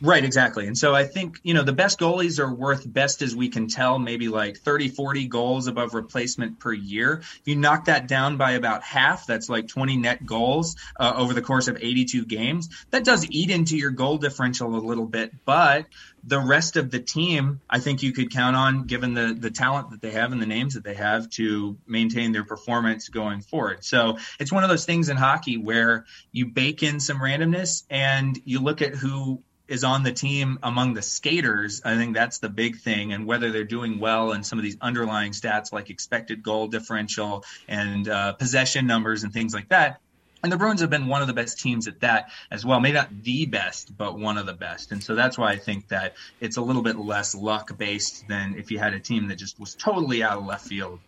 Right, 0.01 0.25
exactly. 0.25 0.67
And 0.67 0.77
so 0.77 0.93
I 0.93 1.05
think, 1.05 1.39
you 1.43 1.53
know, 1.53 1.63
the 1.63 1.71
best 1.71 1.99
goalies 1.99 2.39
are 2.39 2.53
worth 2.53 2.91
best 2.91 3.21
as 3.21 3.33
we 3.33 3.47
can 3.47 3.67
tell, 3.67 3.97
maybe 3.97 4.27
like 4.27 4.57
30, 4.57 4.89
40 4.89 5.27
goals 5.27 5.67
above 5.67 5.93
replacement 5.93 6.59
per 6.59 6.73
year. 6.73 7.19
If 7.21 7.41
you 7.45 7.55
knock 7.55 7.85
that 7.85 8.07
down 8.07 8.35
by 8.35 8.51
about 8.51 8.83
half, 8.83 9.25
that's 9.25 9.47
like 9.47 9.69
20 9.69 9.95
net 9.95 10.25
goals 10.25 10.75
uh, 10.99 11.13
over 11.15 11.33
the 11.33 11.41
course 11.41 11.69
of 11.69 11.77
82 11.81 12.25
games. 12.25 12.67
That 12.91 13.05
does 13.05 13.25
eat 13.29 13.49
into 13.49 13.77
your 13.77 13.91
goal 13.91 14.17
differential 14.17 14.75
a 14.75 14.77
little 14.77 15.05
bit, 15.05 15.31
but 15.45 15.85
the 16.25 16.39
rest 16.39 16.75
of 16.75 16.91
the 16.91 16.99
team, 16.99 17.61
I 17.69 17.79
think 17.79 18.03
you 18.03 18.11
could 18.11 18.31
count 18.31 18.55
on, 18.55 18.87
given 18.87 19.13
the 19.13 19.35
the 19.39 19.51
talent 19.51 19.91
that 19.91 20.01
they 20.01 20.11
have 20.11 20.31
and 20.31 20.41
the 20.41 20.47
names 20.47 20.73
that 20.73 20.83
they 20.83 20.95
have, 20.95 21.29
to 21.31 21.77
maintain 21.87 22.31
their 22.31 22.43
performance 22.43 23.09
going 23.09 23.41
forward. 23.41 23.85
So 23.85 24.17
it's 24.39 24.51
one 24.51 24.63
of 24.63 24.69
those 24.69 24.85
things 24.85 25.07
in 25.09 25.17
hockey 25.17 25.57
where 25.57 26.05
you 26.31 26.47
bake 26.47 26.83
in 26.83 26.99
some 26.99 27.19
randomness 27.19 27.83
and 27.89 28.37
you 28.43 28.59
look 28.59 28.81
at 28.81 28.95
who 28.95 29.41
is 29.67 29.83
on 29.83 30.03
the 30.03 30.11
team 30.11 30.59
among 30.61 30.93
the 30.93 31.01
skaters. 31.01 31.81
I 31.83 31.95
think 31.95 32.15
that's 32.15 32.39
the 32.39 32.49
big 32.49 32.77
thing, 32.77 33.13
and 33.13 33.25
whether 33.25 33.51
they're 33.51 33.63
doing 33.63 33.99
well 33.99 34.31
and 34.31 34.45
some 34.45 34.59
of 34.59 34.63
these 34.63 34.77
underlying 34.81 35.31
stats 35.31 35.71
like 35.71 35.89
expected 35.89 36.43
goal 36.43 36.67
differential 36.67 37.43
and 37.67 38.07
uh, 38.07 38.33
possession 38.33 38.87
numbers 38.87 39.23
and 39.23 39.33
things 39.33 39.53
like 39.53 39.69
that. 39.69 39.99
And 40.43 40.51
the 40.51 40.57
Bruins 40.57 40.81
have 40.81 40.91
been 40.91 41.07
one 41.07 41.21
of 41.21 41.27
the 41.27 41.33
best 41.33 41.59
teams 41.59 41.87
at 41.87 42.01
that 42.01 42.29
as 42.51 42.63
well. 42.63 42.79
Maybe 42.79 42.93
not 42.93 43.23
the 43.23 43.47
best, 43.47 43.97
but 43.97 44.19
one 44.19 44.37
of 44.37 44.45
the 44.45 44.53
best. 44.53 44.91
And 44.91 45.03
so 45.03 45.15
that's 45.15 45.39
why 45.39 45.51
I 45.51 45.55
think 45.55 45.87
that 45.87 46.13
it's 46.39 46.57
a 46.57 46.61
little 46.61 46.83
bit 46.83 46.97
less 46.97 47.33
luck 47.33 47.75
based 47.79 48.27
than 48.27 48.53
if 48.55 48.69
you 48.69 48.77
had 48.77 48.93
a 48.93 48.99
team 48.99 49.29
that 49.29 49.37
just 49.37 49.59
was 49.59 49.73
totally 49.73 50.21
out 50.21 50.37
of 50.37 50.45
left 50.45 50.67
field. 50.67 50.99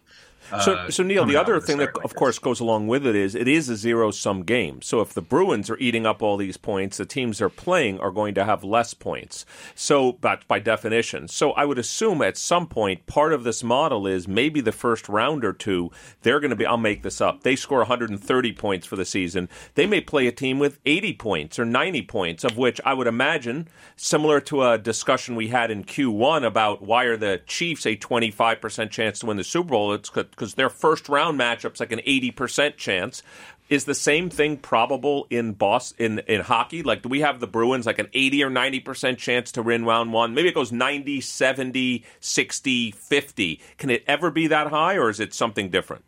So, 0.61 0.73
uh, 0.73 0.91
so 0.91 1.03
Neil, 1.03 1.25
the 1.25 1.35
other 1.35 1.59
thing 1.59 1.77
that, 1.77 1.95
like 1.95 2.05
of 2.05 2.11
this. 2.11 2.17
course, 2.17 2.39
goes 2.39 2.59
along 2.59 2.87
with 2.87 3.05
it 3.05 3.15
is 3.15 3.35
it 3.35 3.47
is 3.47 3.69
a 3.69 3.75
zero 3.75 4.11
sum 4.11 4.43
game. 4.43 4.81
So, 4.81 5.01
if 5.01 5.13
the 5.13 5.21
Bruins 5.21 5.69
are 5.69 5.77
eating 5.77 6.05
up 6.05 6.21
all 6.21 6.37
these 6.37 6.57
points, 6.57 6.97
the 6.97 7.05
teams 7.05 7.39
they're 7.39 7.49
playing 7.49 7.99
are 7.99 8.11
going 8.11 8.33
to 8.35 8.45
have 8.45 8.63
less 8.63 8.93
points. 8.93 9.45
So, 9.75 10.13
but 10.13 10.47
by 10.47 10.59
definition, 10.59 11.27
so 11.27 11.51
I 11.51 11.65
would 11.65 11.77
assume 11.77 12.21
at 12.21 12.37
some 12.37 12.67
point 12.67 13.05
part 13.05 13.33
of 13.33 13.43
this 13.43 13.63
model 13.63 14.07
is 14.07 14.27
maybe 14.27 14.61
the 14.61 14.71
first 14.71 15.09
round 15.09 15.43
or 15.43 15.53
two 15.53 15.91
they're 16.21 16.39
going 16.39 16.51
to 16.51 16.55
be. 16.55 16.65
I'll 16.65 16.77
make 16.77 17.03
this 17.03 17.21
up. 17.21 17.43
They 17.43 17.55
score 17.55 17.79
130 17.79 18.53
points 18.53 18.87
for 18.87 18.95
the 18.95 19.05
season. 19.05 19.49
They 19.75 19.85
may 19.85 20.01
play 20.01 20.27
a 20.27 20.31
team 20.31 20.59
with 20.59 20.79
80 20.85 21.13
points 21.13 21.59
or 21.59 21.65
90 21.65 22.01
points, 22.03 22.43
of 22.43 22.57
which 22.57 22.79
I 22.85 22.93
would 22.93 23.07
imagine, 23.07 23.67
similar 23.95 24.39
to 24.41 24.63
a 24.63 24.77
discussion 24.77 25.35
we 25.35 25.47
had 25.49 25.71
in 25.71 25.83
Q1 25.83 26.45
about 26.45 26.81
why 26.81 27.03
are 27.05 27.17
the 27.17 27.41
Chiefs 27.45 27.85
a 27.85 27.95
25% 27.95 28.89
chance 28.89 29.19
to 29.19 29.25
win 29.25 29.37
the 29.37 29.43
Super 29.43 29.69
Bowl? 29.69 29.93
It's 29.93 30.09
because 30.37 30.53
their 30.53 30.69
first 30.69 31.09
round 31.09 31.39
matchup's 31.39 31.79
like 31.79 31.91
an 31.91 31.99
80% 31.99 32.77
chance. 32.77 33.23
Is 33.69 33.83
the 33.83 33.95
same 33.95 34.29
thing 34.29 34.55
probable 34.57 35.27
in 35.29 35.51
Boston 35.51 36.19
in, 36.19 36.35
in 36.35 36.41
hockey? 36.41 36.83
Like, 36.83 37.01
do 37.01 37.09
we 37.09 37.19
have 37.19 37.41
the 37.41 37.47
Bruins 37.47 37.85
like 37.85 37.99
an 37.99 38.07
80 38.13 38.45
or 38.45 38.49
90% 38.49 39.17
chance 39.17 39.51
to 39.53 39.63
win 39.63 39.83
round 39.83 40.13
one? 40.13 40.33
Maybe 40.33 40.47
it 40.47 40.55
goes 40.55 40.71
90, 40.71 41.19
70, 41.19 42.05
60, 42.21 42.91
50. 42.91 43.61
Can 43.77 43.89
it 43.89 44.05
ever 44.07 44.31
be 44.31 44.47
that 44.47 44.67
high, 44.67 44.95
or 44.95 45.09
is 45.09 45.19
it 45.19 45.33
something 45.33 45.69
different? 45.69 46.05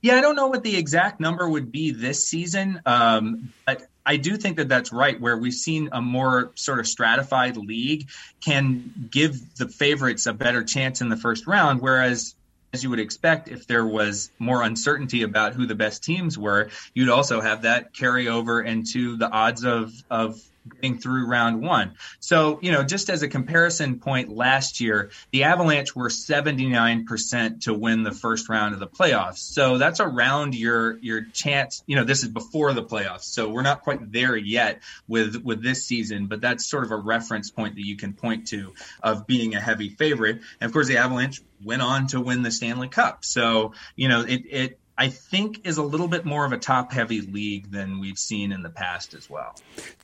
Yeah, 0.00 0.14
I 0.14 0.22
don't 0.22 0.36
know 0.36 0.46
what 0.46 0.62
the 0.62 0.76
exact 0.76 1.20
number 1.20 1.46
would 1.46 1.70
be 1.70 1.90
this 1.90 2.26
season, 2.26 2.80
um, 2.86 3.52
but 3.66 3.82
I 4.06 4.16
do 4.16 4.38
think 4.38 4.56
that 4.56 4.68
that's 4.70 4.92
right. 4.94 5.20
Where 5.20 5.36
we've 5.36 5.52
seen 5.52 5.90
a 5.92 6.00
more 6.00 6.52
sort 6.54 6.78
of 6.78 6.86
stratified 6.86 7.58
league 7.58 8.08
can 8.42 9.08
give 9.10 9.56
the 9.56 9.68
favorites 9.68 10.24
a 10.24 10.32
better 10.32 10.64
chance 10.64 11.02
in 11.02 11.10
the 11.10 11.16
first 11.18 11.46
round, 11.46 11.82
whereas 11.82 12.34
as 12.72 12.82
you 12.82 12.90
would 12.90 13.00
expect, 13.00 13.48
if 13.48 13.66
there 13.66 13.86
was 13.86 14.30
more 14.38 14.62
uncertainty 14.62 15.22
about 15.22 15.54
who 15.54 15.66
the 15.66 15.74
best 15.74 16.04
teams 16.04 16.38
were, 16.38 16.68
you'd 16.94 17.08
also 17.08 17.40
have 17.40 17.62
that 17.62 17.94
carry 17.94 18.28
over 18.28 18.62
into 18.62 19.16
the 19.16 19.30
odds 19.30 19.64
of 19.64 19.92
of 20.10 20.40
getting 20.74 20.98
through 20.98 21.26
round 21.26 21.62
one. 21.62 21.94
So, 22.20 22.58
you 22.62 22.72
know, 22.72 22.82
just 22.82 23.10
as 23.10 23.22
a 23.22 23.28
comparison 23.28 23.98
point 23.98 24.28
last 24.28 24.80
year, 24.80 25.10
the 25.32 25.44
Avalanche 25.44 25.94
were 25.94 26.08
79% 26.08 27.60
to 27.62 27.74
win 27.74 28.02
the 28.02 28.12
first 28.12 28.48
round 28.48 28.74
of 28.74 28.80
the 28.80 28.86
playoffs. 28.86 29.38
So 29.38 29.78
that's 29.78 30.00
around 30.00 30.54
your 30.54 30.98
your 30.98 31.24
chance, 31.24 31.82
you 31.86 31.96
know, 31.96 32.04
this 32.04 32.22
is 32.22 32.28
before 32.28 32.72
the 32.72 32.82
playoffs. 32.82 33.24
So 33.24 33.48
we're 33.48 33.62
not 33.62 33.82
quite 33.82 34.12
there 34.12 34.36
yet 34.36 34.82
with 35.08 35.42
with 35.42 35.62
this 35.62 35.84
season, 35.84 36.26
but 36.26 36.40
that's 36.40 36.66
sort 36.66 36.84
of 36.84 36.90
a 36.90 36.96
reference 36.96 37.50
point 37.50 37.76
that 37.76 37.86
you 37.86 37.96
can 37.96 38.12
point 38.12 38.48
to 38.48 38.74
of 39.02 39.26
being 39.26 39.54
a 39.54 39.60
heavy 39.60 39.88
favorite. 39.88 40.40
And 40.60 40.68
of 40.68 40.72
course 40.72 40.88
the 40.88 40.98
Avalanche 40.98 41.40
went 41.64 41.82
on 41.82 42.06
to 42.08 42.20
win 42.20 42.42
the 42.42 42.50
Stanley 42.50 42.88
Cup. 42.88 43.24
So, 43.24 43.72
you 43.94 44.08
know, 44.08 44.22
it 44.22 44.42
it 44.48 44.78
I 44.98 45.08
think 45.08 45.66
is 45.66 45.76
a 45.76 45.82
little 45.82 46.08
bit 46.08 46.24
more 46.24 46.46
of 46.46 46.52
a 46.52 46.58
top 46.58 46.92
heavy 46.92 47.20
league 47.20 47.70
than 47.70 48.00
we've 48.00 48.18
seen 48.18 48.50
in 48.50 48.62
the 48.62 48.70
past 48.70 49.12
as 49.14 49.28
well. 49.28 49.54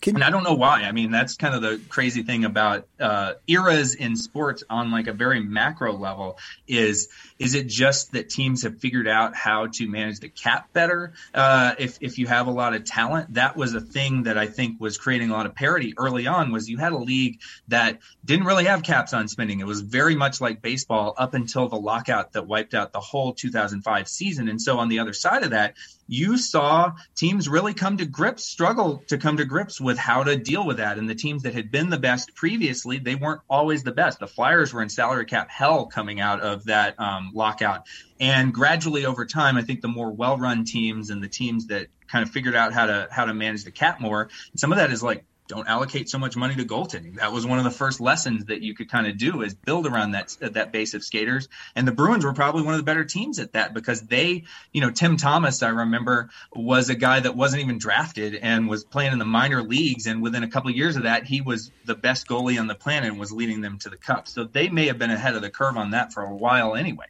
Can, 0.00 0.16
and 0.16 0.24
I 0.24 0.30
don't 0.30 0.44
know 0.44 0.54
why. 0.54 0.82
I 0.82 0.92
mean, 0.92 1.10
that's 1.10 1.36
kind 1.36 1.54
of 1.54 1.62
the 1.62 1.80
crazy 1.88 2.22
thing 2.22 2.44
about 2.44 2.86
uh, 3.00 3.34
eras 3.46 3.94
in 3.94 4.16
sports 4.16 4.64
on 4.68 4.90
like 4.90 5.06
a 5.06 5.12
very 5.12 5.40
macro 5.40 5.92
level 5.92 6.38
is 6.68 7.08
is 7.42 7.54
it 7.56 7.66
just 7.66 8.12
that 8.12 8.30
teams 8.30 8.62
have 8.62 8.78
figured 8.78 9.08
out 9.08 9.34
how 9.34 9.66
to 9.66 9.88
manage 9.88 10.20
the 10.20 10.28
cap 10.28 10.72
better? 10.72 11.12
Uh, 11.34 11.74
if 11.76 11.98
if 12.00 12.16
you 12.18 12.28
have 12.28 12.46
a 12.46 12.52
lot 12.52 12.72
of 12.72 12.84
talent, 12.84 13.34
that 13.34 13.56
was 13.56 13.74
a 13.74 13.80
thing 13.80 14.22
that 14.24 14.38
I 14.38 14.46
think 14.46 14.80
was 14.80 14.96
creating 14.96 15.30
a 15.30 15.32
lot 15.32 15.46
of 15.46 15.54
parity 15.56 15.92
early 15.98 16.28
on. 16.28 16.52
Was 16.52 16.70
you 16.70 16.78
had 16.78 16.92
a 16.92 16.98
league 16.98 17.40
that 17.66 17.98
didn't 18.24 18.46
really 18.46 18.66
have 18.66 18.84
caps 18.84 19.12
on 19.12 19.26
spending. 19.26 19.58
It 19.58 19.66
was 19.66 19.80
very 19.80 20.14
much 20.14 20.40
like 20.40 20.62
baseball 20.62 21.14
up 21.18 21.34
until 21.34 21.68
the 21.68 21.76
lockout 21.76 22.32
that 22.34 22.46
wiped 22.46 22.74
out 22.74 22.92
the 22.92 23.00
whole 23.00 23.34
2005 23.34 24.08
season. 24.08 24.48
And 24.48 24.62
so 24.62 24.78
on 24.78 24.88
the 24.88 25.00
other 25.00 25.12
side 25.12 25.42
of 25.42 25.50
that, 25.50 25.74
you 26.06 26.36
saw 26.36 26.92
teams 27.16 27.48
really 27.48 27.74
come 27.74 27.96
to 27.96 28.04
grips, 28.04 28.44
struggle 28.44 29.02
to 29.08 29.18
come 29.18 29.38
to 29.38 29.44
grips 29.44 29.80
with 29.80 29.96
how 29.96 30.22
to 30.22 30.36
deal 30.36 30.66
with 30.66 30.76
that. 30.76 30.98
And 30.98 31.08
the 31.08 31.14
teams 31.14 31.44
that 31.44 31.54
had 31.54 31.70
been 31.70 31.90
the 31.90 31.98
best 31.98 32.34
previously, 32.34 32.98
they 32.98 33.14
weren't 33.14 33.40
always 33.48 33.82
the 33.82 33.92
best. 33.92 34.18
The 34.18 34.26
Flyers 34.26 34.72
were 34.72 34.82
in 34.82 34.88
salary 34.88 35.24
cap 35.24 35.48
hell 35.50 35.86
coming 35.86 36.20
out 36.20 36.40
of 36.40 36.64
that 36.66 37.00
um, 37.00 37.31
lockout. 37.34 37.86
And 38.20 38.52
gradually 38.52 39.06
over 39.06 39.26
time, 39.26 39.56
I 39.56 39.62
think 39.62 39.80
the 39.80 39.88
more 39.88 40.10
well-run 40.10 40.64
teams 40.64 41.10
and 41.10 41.22
the 41.22 41.28
teams 41.28 41.66
that 41.66 41.88
kind 42.08 42.22
of 42.22 42.30
figured 42.30 42.54
out 42.54 42.72
how 42.72 42.86
to 42.86 43.08
how 43.10 43.24
to 43.24 43.34
manage 43.34 43.64
the 43.64 43.70
cap 43.70 44.00
more, 44.00 44.28
some 44.56 44.72
of 44.72 44.78
that 44.78 44.90
is 44.90 45.02
like 45.02 45.24
don't 45.48 45.68
allocate 45.68 46.08
so 46.08 46.18
much 46.18 46.36
money 46.36 46.54
to 46.54 46.64
goaltending. 46.64 47.16
That 47.16 47.32
was 47.32 47.46
one 47.46 47.58
of 47.58 47.64
the 47.64 47.70
first 47.70 48.00
lessons 48.00 48.46
that 48.46 48.62
you 48.62 48.74
could 48.74 48.90
kind 48.90 49.06
of 49.06 49.18
do 49.18 49.42
is 49.42 49.54
build 49.54 49.86
around 49.86 50.12
that 50.12 50.36
that 50.40 50.72
base 50.72 50.94
of 50.94 51.04
skaters. 51.04 51.48
And 51.76 51.86
the 51.86 51.92
Bruins 51.92 52.24
were 52.24 52.32
probably 52.32 52.62
one 52.62 52.74
of 52.74 52.78
the 52.78 52.84
better 52.84 53.04
teams 53.04 53.38
at 53.38 53.52
that 53.52 53.74
because 53.74 54.02
they, 54.02 54.44
you 54.72 54.80
know, 54.80 54.90
Tim 54.90 55.16
Thomas, 55.16 55.62
I 55.62 55.68
remember, 55.68 56.30
was 56.54 56.88
a 56.88 56.94
guy 56.94 57.20
that 57.20 57.36
wasn't 57.36 57.62
even 57.62 57.78
drafted 57.78 58.34
and 58.34 58.68
was 58.68 58.84
playing 58.84 59.12
in 59.12 59.18
the 59.18 59.24
minor 59.26 59.62
leagues. 59.62 60.06
And 60.06 60.22
within 60.22 60.42
a 60.42 60.48
couple 60.48 60.70
of 60.70 60.76
years 60.76 60.96
of 60.96 61.02
that, 61.02 61.26
he 61.26 61.40
was 61.40 61.70
the 61.84 61.94
best 61.94 62.26
goalie 62.26 62.58
on 62.58 62.66
the 62.66 62.74
planet 62.74 63.10
and 63.10 63.20
was 63.20 63.32
leading 63.32 63.60
them 63.60 63.78
to 63.80 63.90
the 63.90 63.96
cup. 63.96 64.28
So 64.28 64.44
they 64.44 64.68
may 64.68 64.86
have 64.86 64.98
been 64.98 65.10
ahead 65.10 65.34
of 65.34 65.42
the 65.42 65.50
curve 65.50 65.76
on 65.76 65.90
that 65.90 66.12
for 66.12 66.22
a 66.22 66.34
while 66.34 66.74
anyway. 66.74 67.06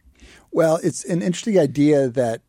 Well, 0.53 0.79
it's 0.83 1.03
an 1.03 1.23
interesting 1.23 1.59
idea 1.59 2.07
that 2.09 2.41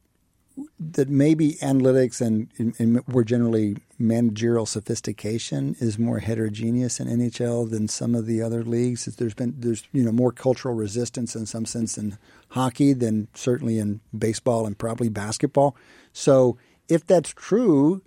that 0.79 1.09
maybe 1.09 1.55
analytics 1.55 2.21
and, 2.21 2.49
and, 2.79 3.03
more 3.09 3.25
generally 3.25 3.77
managerial 3.99 4.67
sophistication 4.67 5.75
is 5.81 5.99
more 5.99 6.21
heterogeneous 6.21 7.01
in 7.01 7.09
NHL 7.09 7.69
than 7.69 7.89
some 7.89 8.15
of 8.15 8.27
the 8.27 8.41
other 8.41 8.63
leagues. 8.63 9.07
There's 9.07 9.35
been 9.35 9.55
there's 9.59 9.83
you 9.93 10.05
know 10.05 10.13
more 10.13 10.31
cultural 10.31 10.75
resistance 10.75 11.35
in 11.35 11.47
some 11.47 11.65
sense 11.65 11.99
in 11.99 12.19
hockey 12.51 12.93
than 12.93 13.27
certainly 13.35 13.79
in 13.79 14.01
baseball 14.17 14.65
and 14.65 14.79
probably 14.79 15.09
basketball. 15.09 15.75
So 16.13 16.57
if 16.89 17.05
that's 17.05 17.31
true, 17.31 18.03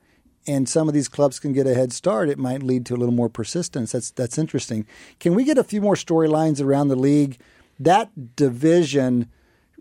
and 0.47 0.69
some 0.69 0.87
of 0.87 0.93
these 0.93 1.09
clubs 1.09 1.39
can 1.39 1.51
get 1.51 1.67
a 1.67 1.73
head 1.73 1.91
start, 1.91 2.29
it 2.29 2.37
might 2.37 2.63
lead 2.63 2.85
to 2.85 2.95
a 2.95 2.97
little 2.97 3.13
more 3.13 3.29
persistence. 3.29 3.91
That's 3.91 4.11
that's 4.11 4.37
interesting. 4.37 4.85
Can 5.19 5.33
we 5.33 5.43
get 5.43 5.57
a 5.57 5.63
few 5.63 5.81
more 5.81 5.95
storylines 5.95 6.63
around 6.63 6.87
the 6.87 6.95
league? 6.95 7.39
That 7.79 8.35
division 8.35 9.29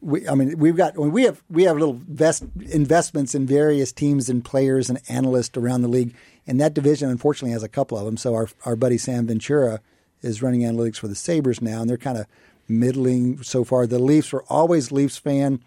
we, 0.01 0.28
I 0.28 0.35
mean, 0.35 0.59
we've 0.59 0.77
got 0.77 0.98
we 0.98 1.24
have 1.24 1.43
we 1.48 1.64
have 1.64 1.78
little 1.78 2.01
vest, 2.09 2.44
investments 2.70 3.35
in 3.35 3.47
various 3.47 3.93
teams 3.93 4.28
and 4.28 4.44
players 4.44 4.90
and 4.90 5.01
analysts 5.09 5.56
around 5.56 5.82
the 5.82 5.89
league, 5.89 6.14
and 6.47 6.60
that 6.60 6.74
division 6.74 7.10
unfortunately 7.10 7.52
has 7.52 7.62
a 7.62 7.68
couple 7.68 7.98
of 7.98 8.05
them. 8.05 8.16
So 8.16 8.35
our 8.35 8.48
our 8.64 8.77
buddy 8.77 8.98
Sam 8.98 9.27
Ventura 9.27 9.81
is 10.23 10.43
running 10.43 10.62
analytics 10.62 10.97
for 10.97 11.09
the 11.09 11.14
Sabres 11.14 11.62
now, 11.62 11.81
and 11.81 11.89
they're 11.89 11.97
kind 11.97 12.18
of 12.18 12.27
middling 12.68 13.43
so 13.43 13.64
far. 13.64 13.86
The 13.86 13.98
Leafs 13.98 14.32
were 14.32 14.44
always 14.48 14.93
Leafs 14.93 15.16
fan 15.16 15.60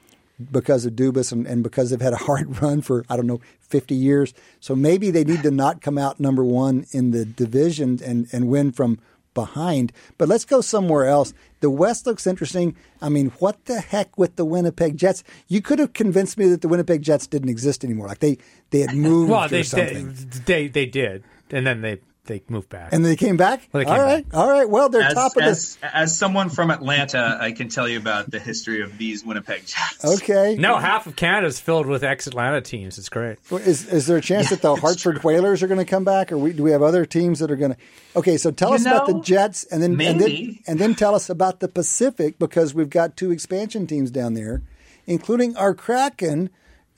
because 0.51 0.85
of 0.85 0.93
Dubas 0.93 1.31
and, 1.31 1.45
and 1.45 1.63
because 1.63 1.89
they've 1.89 1.99
had 1.99 2.13
a 2.13 2.17
hard 2.27 2.61
run 2.61 2.81
for 2.81 3.05
I 3.09 3.17
don't 3.17 3.27
know 3.27 3.41
fifty 3.59 3.95
years. 3.95 4.33
So 4.59 4.75
maybe 4.75 5.11
they 5.11 5.23
need 5.23 5.43
to 5.43 5.51
not 5.51 5.81
come 5.81 5.97
out 5.97 6.19
number 6.19 6.43
one 6.43 6.85
in 6.91 7.11
the 7.11 7.25
division 7.25 7.99
and 8.03 8.27
and 8.31 8.47
win 8.47 8.71
from 8.71 8.99
behind. 9.43 9.91
But 10.17 10.27
let's 10.27 10.45
go 10.45 10.59
somewhere 10.61 11.05
else. 11.05 11.33
The 11.61 11.69
West 11.69 12.05
looks 12.05 12.25
interesting. 12.27 12.75
I 13.01 13.09
mean, 13.09 13.27
what 13.39 13.55
the 13.65 13.79
heck 13.79 14.17
with 14.17 14.35
the 14.35 14.45
Winnipeg 14.45 14.97
Jets? 14.97 15.23
You 15.47 15.61
could 15.61 15.79
have 15.79 15.93
convinced 15.93 16.37
me 16.37 16.47
that 16.49 16.61
the 16.61 16.67
Winnipeg 16.67 17.01
Jets 17.01 17.27
didn't 17.27 17.49
exist 17.49 17.83
anymore. 17.83 18.07
Like 18.07 18.19
they 18.19 18.37
they 18.71 18.81
had 18.81 18.95
moved. 19.09 19.31
well, 19.31 19.47
they, 19.47 19.61
or 19.61 19.63
something. 19.63 20.13
they 20.45 20.67
they 20.67 20.85
did, 20.85 21.23
and 21.51 21.65
then 21.65 21.81
they 21.81 21.99
they 22.29 22.41
moved 22.47 22.69
back. 22.69 22.93
And 22.93 23.03
they 23.03 23.17
came 23.17 23.35
back? 23.35 23.67
Well, 23.73 23.83
they 23.83 23.85
came 23.85 23.99
all 23.99 24.05
right. 24.05 24.29
back. 24.29 24.39
All 24.39 24.49
right. 24.49 24.69
Well, 24.69 24.87
they're 24.87 25.01
as, 25.01 25.13
top 25.13 25.35
of 25.35 25.43
as, 25.43 25.75
this. 25.75 25.77
as 25.93 26.17
someone 26.17 26.49
from 26.49 26.71
Atlanta, 26.71 27.37
I 27.41 27.51
can 27.51 27.67
tell 27.67 27.89
you 27.89 27.97
about 27.97 28.31
the 28.31 28.39
history 28.39 28.81
of 28.81 28.97
these 28.97 29.25
Winnipeg 29.25 29.65
Jets. 29.65 30.05
Okay. 30.05 30.55
no, 30.57 30.77
half 30.77 31.07
of 31.07 31.17
Canada 31.17 31.47
is 31.47 31.59
filled 31.59 31.87
with 31.87 32.03
ex-Atlanta 32.03 32.61
teams. 32.61 32.97
It's 32.97 33.09
great. 33.09 33.37
Is, 33.51 33.85
is 33.87 34.07
there 34.07 34.17
a 34.17 34.21
chance 34.21 34.45
Yeah, 34.45 34.57
that 34.57 34.61
the 34.61 34.71
it's 34.73 34.81
Hartford 34.81 35.23
Whalers 35.23 35.61
are 35.61 35.67
going 35.67 35.79
to 35.79 35.85
come 35.85 36.05
back, 36.05 36.31
or 36.31 36.37
we, 36.37 36.53
do 36.53 36.63
we 36.63 36.71
have 36.71 36.81
other 36.81 37.05
teams 37.05 37.39
that 37.39 37.51
are 37.51 37.57
going 37.57 37.73
to? 37.73 37.77
Okay, 38.15 38.37
so 38.37 38.51
tell 38.51 38.69
You 38.69 38.75
us 38.75 38.85
about 38.85 39.07
the 39.07 39.19
Jets, 39.19 39.65
and 39.65 39.83
then 39.83 39.91
and 39.91 39.99
then 39.99 40.17
maybe. 40.19 40.61
and 40.67 40.79
then 40.79 40.95
tell 40.95 41.15
us 41.15 41.29
about 41.29 41.59
the 41.59 41.67
Pacific 41.67 42.39
because 42.39 42.73
we've 42.73 42.89
got 42.89 43.17
two 43.17 43.31
expansion 43.31 43.87
teams 43.87 44.11
down 44.11 44.35
there, 44.35 44.61
including 45.05 45.57
our 45.57 45.73
Kraken 45.73 46.49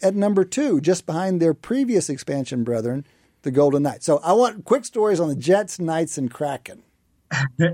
at 0.02 0.16
number 0.16 0.44
two, 0.44 0.82
just 0.82 1.06
behind 1.06 1.42
their 1.42 1.54
previous 1.54 2.10
expansion 2.10 2.64
brethren, 2.64 3.06
the 3.44 3.52
Golden 3.52 3.84
Knights. 3.84 4.06
So 4.06 4.20
I 4.20 4.34
want 4.34 4.66
quick 4.66 4.86
stories 4.86 5.20
on 5.20 5.30
the 5.30 5.36
Jets, 5.36 5.80
Knights, 5.80 6.18
and 6.18 6.32
Kraken. 6.32 6.84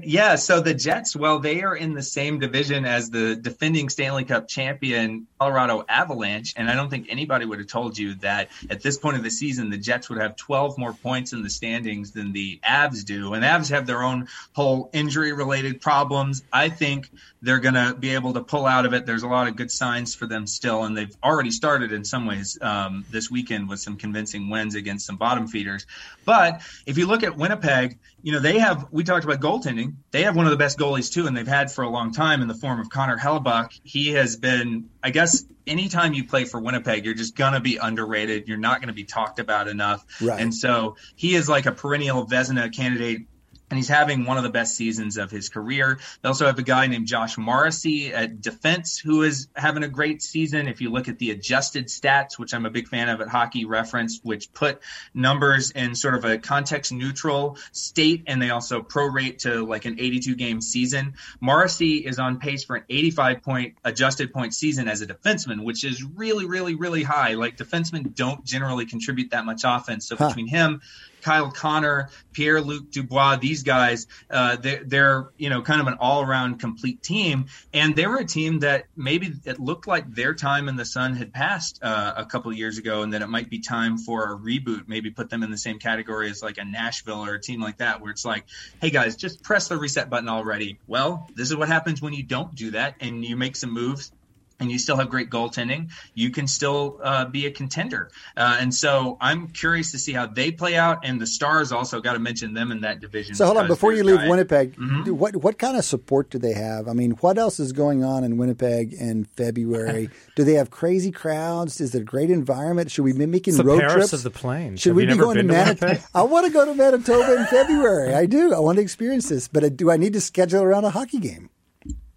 Yeah, 0.04 0.36
so 0.36 0.60
the 0.60 0.74
Jets, 0.74 1.16
well, 1.16 1.40
they 1.40 1.64
are 1.64 1.76
in 1.76 1.94
the 1.94 2.04
same 2.04 2.40
division 2.40 2.86
as 2.86 3.10
the 3.10 3.36
defending 3.36 3.90
Stanley 3.90 4.24
Cup 4.24 4.48
champion 4.48 5.28
Colorado 5.40 5.84
Avalanche, 5.90 6.54
and 6.58 6.70
I 6.70 6.76
don't 6.76 6.90
think 6.90 7.08
anybody 7.10 7.46
would 7.46 7.60
have 7.60 7.68
told 7.68 7.98
you 7.98 8.16
that 8.16 8.50
at 8.70 8.82
this 8.82 8.98
point 8.98 9.18
of 9.18 9.24
the 9.24 9.32
season 9.32 9.70
the 9.70 9.78
Jets 9.78 10.10
would 10.10 10.20
have 10.20 10.36
12 10.36 10.78
more 10.78 10.94
points 10.94 11.34
in 11.34 11.42
the 11.42 11.50
standings 11.50 12.12
than 12.12 12.34
the 12.34 12.60
Avs 12.64 13.04
do. 13.04 13.34
And 13.34 13.44
Avs 13.44 13.70
have 13.72 13.88
their 13.88 14.04
own 14.04 14.28
whole 14.54 14.90
injury-related 14.94 15.82
problems. 15.82 16.44
I 16.52 16.70
think 16.70 17.10
they're 17.42 17.60
going 17.60 17.76
to 17.76 17.96
be 17.98 18.14
able 18.14 18.34
to 18.34 18.42
pull 18.42 18.66
out 18.66 18.86
of 18.86 18.94
it. 18.94 19.06
There's 19.06 19.24
a 19.24 19.28
lot 19.28 19.48
of 19.48 19.56
good 19.56 19.72
signs 19.72 20.14
for 20.14 20.28
them 20.28 20.48
still, 20.48 20.84
and 20.84 20.96
they've 20.96 21.16
already 21.24 21.52
started 21.52 21.92
in 21.92 22.04
some 22.04 22.26
ways 22.26 22.58
um, 22.62 23.06
this 23.12 23.32
weekend 23.32 23.70
with 23.70 23.80
some 23.80 23.98
convincing 23.98 24.50
wins 24.50 24.76
against 24.76 25.06
some 25.06 25.18
bottom 25.18 25.48
feeders. 25.48 25.86
But 26.26 26.62
if 26.86 26.98
you 26.98 27.08
look 27.08 27.24
at 27.24 27.38
Winnipeg, 27.38 27.98
you 28.28 28.34
know 28.34 28.40
they 28.42 28.60
have. 28.60 28.88
We 28.92 29.06
talked 29.06 29.24
about 29.24 29.40
goaltending. 29.40 29.94
They 30.12 30.24
have 30.24 30.36
one 30.36 30.46
of 30.46 30.52
the 30.52 30.58
best 30.58 30.78
goalies 30.78 31.10
too, 31.10 31.28
and 31.28 31.38
they've 31.38 31.48
had 31.48 31.72
for 31.72 31.86
a 31.86 31.90
long 31.90 32.12
time 32.12 32.42
in 32.42 32.50
the 32.50 32.54
form 32.56 32.82
of 32.82 32.90
Connor 32.90 33.18
Hellebuyck. 33.18 33.80
He 33.86 34.10
has 34.16 34.36
been, 34.36 34.90
I 35.02 35.12
guess. 35.12 35.46
Anytime 35.66 36.14
you 36.14 36.26
play 36.26 36.44
for 36.44 36.60
Winnipeg, 36.60 37.06
you're 37.06 37.14
just 37.14 37.38
gonna 37.38 37.62
be 37.62 37.78
underrated. 37.78 38.50
You're 38.50 38.58
not 38.58 38.82
gonna 38.82 38.92
be 38.92 39.06
talked 39.06 39.40
about 39.40 39.70
enough, 39.70 40.04
Right. 40.20 40.42
and 40.42 40.54
so 40.54 40.98
he 41.16 41.36
is 41.36 41.48
like 41.48 41.68
a 41.68 41.72
perennial 41.72 42.28
Vezina 42.28 42.70
candidate 42.74 43.28
and 43.70 43.78
he's 43.78 43.90
having 43.90 44.26
one 44.26 44.38
of 44.38 44.44
the 44.44 44.50
best 44.50 44.76
seasons 44.76 45.18
of 45.18 45.30
his 45.30 45.50
career. 45.50 46.00
They 46.22 46.28
also 46.28 46.46
have 46.46 46.58
a 46.58 46.64
guy 46.64 46.88
named 46.88 47.08
Josh 47.08 47.38
Morrissey 47.38 48.14
at 48.14 48.42
defense 48.42 48.98
who 48.98 49.24
is 49.24 49.48
having 49.56 49.84
a 49.84 49.90
great 49.90 50.22
season. 50.22 50.68
If 50.68 50.80
you 50.80 50.90
look 50.90 51.08
at 51.10 51.20
the 51.20 51.32
adjusted 51.32 51.88
stats, 51.88 52.38
which 52.40 52.54
I'm 52.54 52.66
a 52.66 52.70
big 52.70 52.88
fan 52.88 53.10
of 53.10 53.20
at 53.20 53.28
Hockey 53.28 53.66
Reference, 53.66 54.20
which 54.24 54.54
put 54.54 54.80
numbers 55.14 55.72
in 55.72 55.96
sort 55.96 56.16
of 56.16 56.24
a 56.24 56.38
context 56.38 56.92
neutral 56.94 57.58
state, 57.74 58.24
and 58.28 58.42
they 58.42 58.52
also 58.52 58.82
prorate 58.82 59.40
to 59.40 59.66
like 59.66 59.86
an 59.86 60.00
82 60.00 60.36
game 60.36 60.62
season. 60.62 61.16
Morrissey 61.42 62.06
is 62.06 62.20
on 62.20 62.40
pace 62.40 62.64
for 62.64 62.78
an 62.78 62.84
85 62.90 63.42
point 63.42 63.76
adjusted 63.84 64.32
point 64.32 64.54
season 64.54 64.88
as 64.88 65.02
a 65.02 65.08
defenseman, 65.08 65.64
which 65.64 65.84
is 65.84 66.04
really, 66.04 66.46
really, 66.46 66.76
really 66.76 67.04
high. 67.04 67.34
Like 67.34 67.58
defensemen 67.58 68.16
don't 68.16 68.46
generally 68.46 68.86
contribute 68.86 69.32
that 69.32 69.46
much 69.46 69.62
offense. 69.66 70.08
So 70.08 70.16
Huh. 70.16 70.30
between 70.30 70.48
him, 70.48 70.82
Kyle 71.28 71.52
Connor, 71.52 72.10
Pierre 72.32 72.62
Luc 72.62 72.90
Dubois, 72.90 73.36
these 73.36 73.64
guys, 73.64 74.08
uh, 74.32 74.56
they're, 74.56 74.84
they're, 74.86 75.30
you 75.38 75.50
know, 75.50 75.62
kind 75.62 75.82
of 75.82 75.88
an 75.88 75.96
all 76.00 76.22
around 76.22 76.62
complete 76.62 77.04
team. 77.04 77.48
And 77.74 77.98
they 77.98 78.08
were 78.08 78.16
a 78.16 78.26
team 78.26 78.60
that 78.60 78.86
maybe 78.96 79.34
it 79.44 79.60
looked 79.60 79.88
like 79.88 80.10
their 80.10 80.34
time 80.34 80.70
in 80.70 80.78
the 80.78 80.86
sun 80.86 81.18
had 81.18 81.34
passed 81.34 81.80
uh, 81.84 82.14
a 82.16 82.26
couple 82.26 82.54
years 82.54 82.78
ago 82.78 83.02
and 83.02 83.12
that 83.12 83.22
it 83.22 83.28
might 83.28 83.50
be 83.50 83.60
time 83.60 83.98
for 83.98 84.32
a 84.32 84.38
reboot, 84.38 84.88
maybe 84.88 85.12
put 85.12 85.30
them 85.30 85.44
in 85.44 85.52
the 85.52 85.58
same 85.58 85.80
category 85.80 86.30
as 86.30 86.42
like 86.42 86.60
a 86.60 86.64
Nashville 86.64 87.26
or 87.26 87.34
a 87.34 87.42
team 87.42 87.60
like 87.60 87.80
that, 87.80 88.00
where 88.00 88.12
it's 88.12 88.24
like, 88.24 88.46
hey 88.80 88.90
guys, 88.90 89.18
just 89.18 89.44
press 89.44 89.68
the 89.68 89.76
reset 89.76 90.10
button 90.10 90.30
already. 90.30 90.80
Well, 90.88 91.30
this 91.36 91.50
is 91.50 91.58
what 91.58 91.68
happens 91.68 92.02
when 92.02 92.14
you 92.14 92.24
don't 92.24 92.56
do 92.56 92.72
that 92.72 92.96
and 93.02 93.26
you 93.26 93.36
make 93.36 93.58
some 93.58 93.74
moves 93.74 94.14
and 94.60 94.72
you 94.72 94.80
still 94.80 94.98
have 94.98 95.10
great 95.10 95.30
goaltending, 95.30 95.92
you 96.14 96.32
can 96.32 96.48
still 96.48 97.00
uh, 97.04 97.26
be 97.26 97.46
a 97.46 97.52
contender. 97.52 98.10
Uh, 98.36 98.58
and 98.60 98.74
so 98.74 99.18
I'm 99.22 99.48
curious 99.48 99.92
to 99.92 100.00
see 100.00 100.14
how 100.14 100.26
they 100.26 100.52
play 100.52 100.76
out. 100.76 101.06
And 101.06 101.22
the 101.22 101.28
Stars 101.28 101.72
also 101.72 102.02
got 102.02 102.14
to 102.14 102.20
mention 102.20 102.54
them 102.54 102.72
in 102.72 102.82
that 102.82 103.00
division. 103.00 103.36
So 103.36 103.46
hold 103.46 103.58
on, 103.58 103.68
before 103.68 103.94
you 103.94 104.04
leave 104.04 104.18
guy. 104.18 104.30
Winnipeg, 104.30 104.76
mm-hmm. 104.76 105.16
what 105.16 105.36
what 105.38 105.60
kind 105.60 105.78
of 105.78 105.86
support 105.86 106.30
do 106.30 106.40
they 106.40 106.54
have? 106.54 106.88
I 106.88 106.94
mean, 106.94 107.12
what 107.12 107.38
else 107.38 107.60
is 107.60 107.72
going 107.72 108.04
on 108.04 108.24
in 108.24 108.38
Winnipeg 108.38 108.94
in 108.94 109.26
February? 109.26 110.10
do 110.36 110.44
they 110.44 110.54
have 110.54 110.72
crazy 110.72 111.12
crowds? 111.12 111.80
Is 111.80 111.94
it 111.94 112.02
a 112.02 112.06
great 112.06 112.32
environment? 112.32 112.92
Should 112.92 113.04
we 113.04 113.14
be 113.14 113.26
making 113.26 113.56
it's 113.56 113.64
road 113.64 113.80
Paris 113.80 114.10
trips? 114.10 114.14
of 114.14 114.24
the 114.24 114.32
plains. 114.32 114.82
Should 114.82 114.90
have 114.90 114.98
we 114.98 115.06
be 115.06 115.18
going 115.18 115.36
to, 115.36 115.44
to 115.44 115.48
Manitoba? 115.48 116.00
I 116.16 116.24
want 116.24 116.46
to 116.48 116.52
go 116.52 116.66
to 116.66 116.74
Manitoba 116.74 117.36
in 117.38 117.46
February. 117.46 118.14
I 118.14 118.26
do. 118.26 118.54
I 118.54 118.60
want 118.60 118.78
to 118.78 118.82
experience 118.82 119.30
this, 119.30 119.48
but 119.48 119.78
do 119.78 119.92
I 119.92 119.98
need 119.98 120.14
to 120.14 120.22
schedule 120.22 120.64
around 120.64 120.86
a 120.86 120.90
hockey 120.90 121.20
game? 121.20 121.50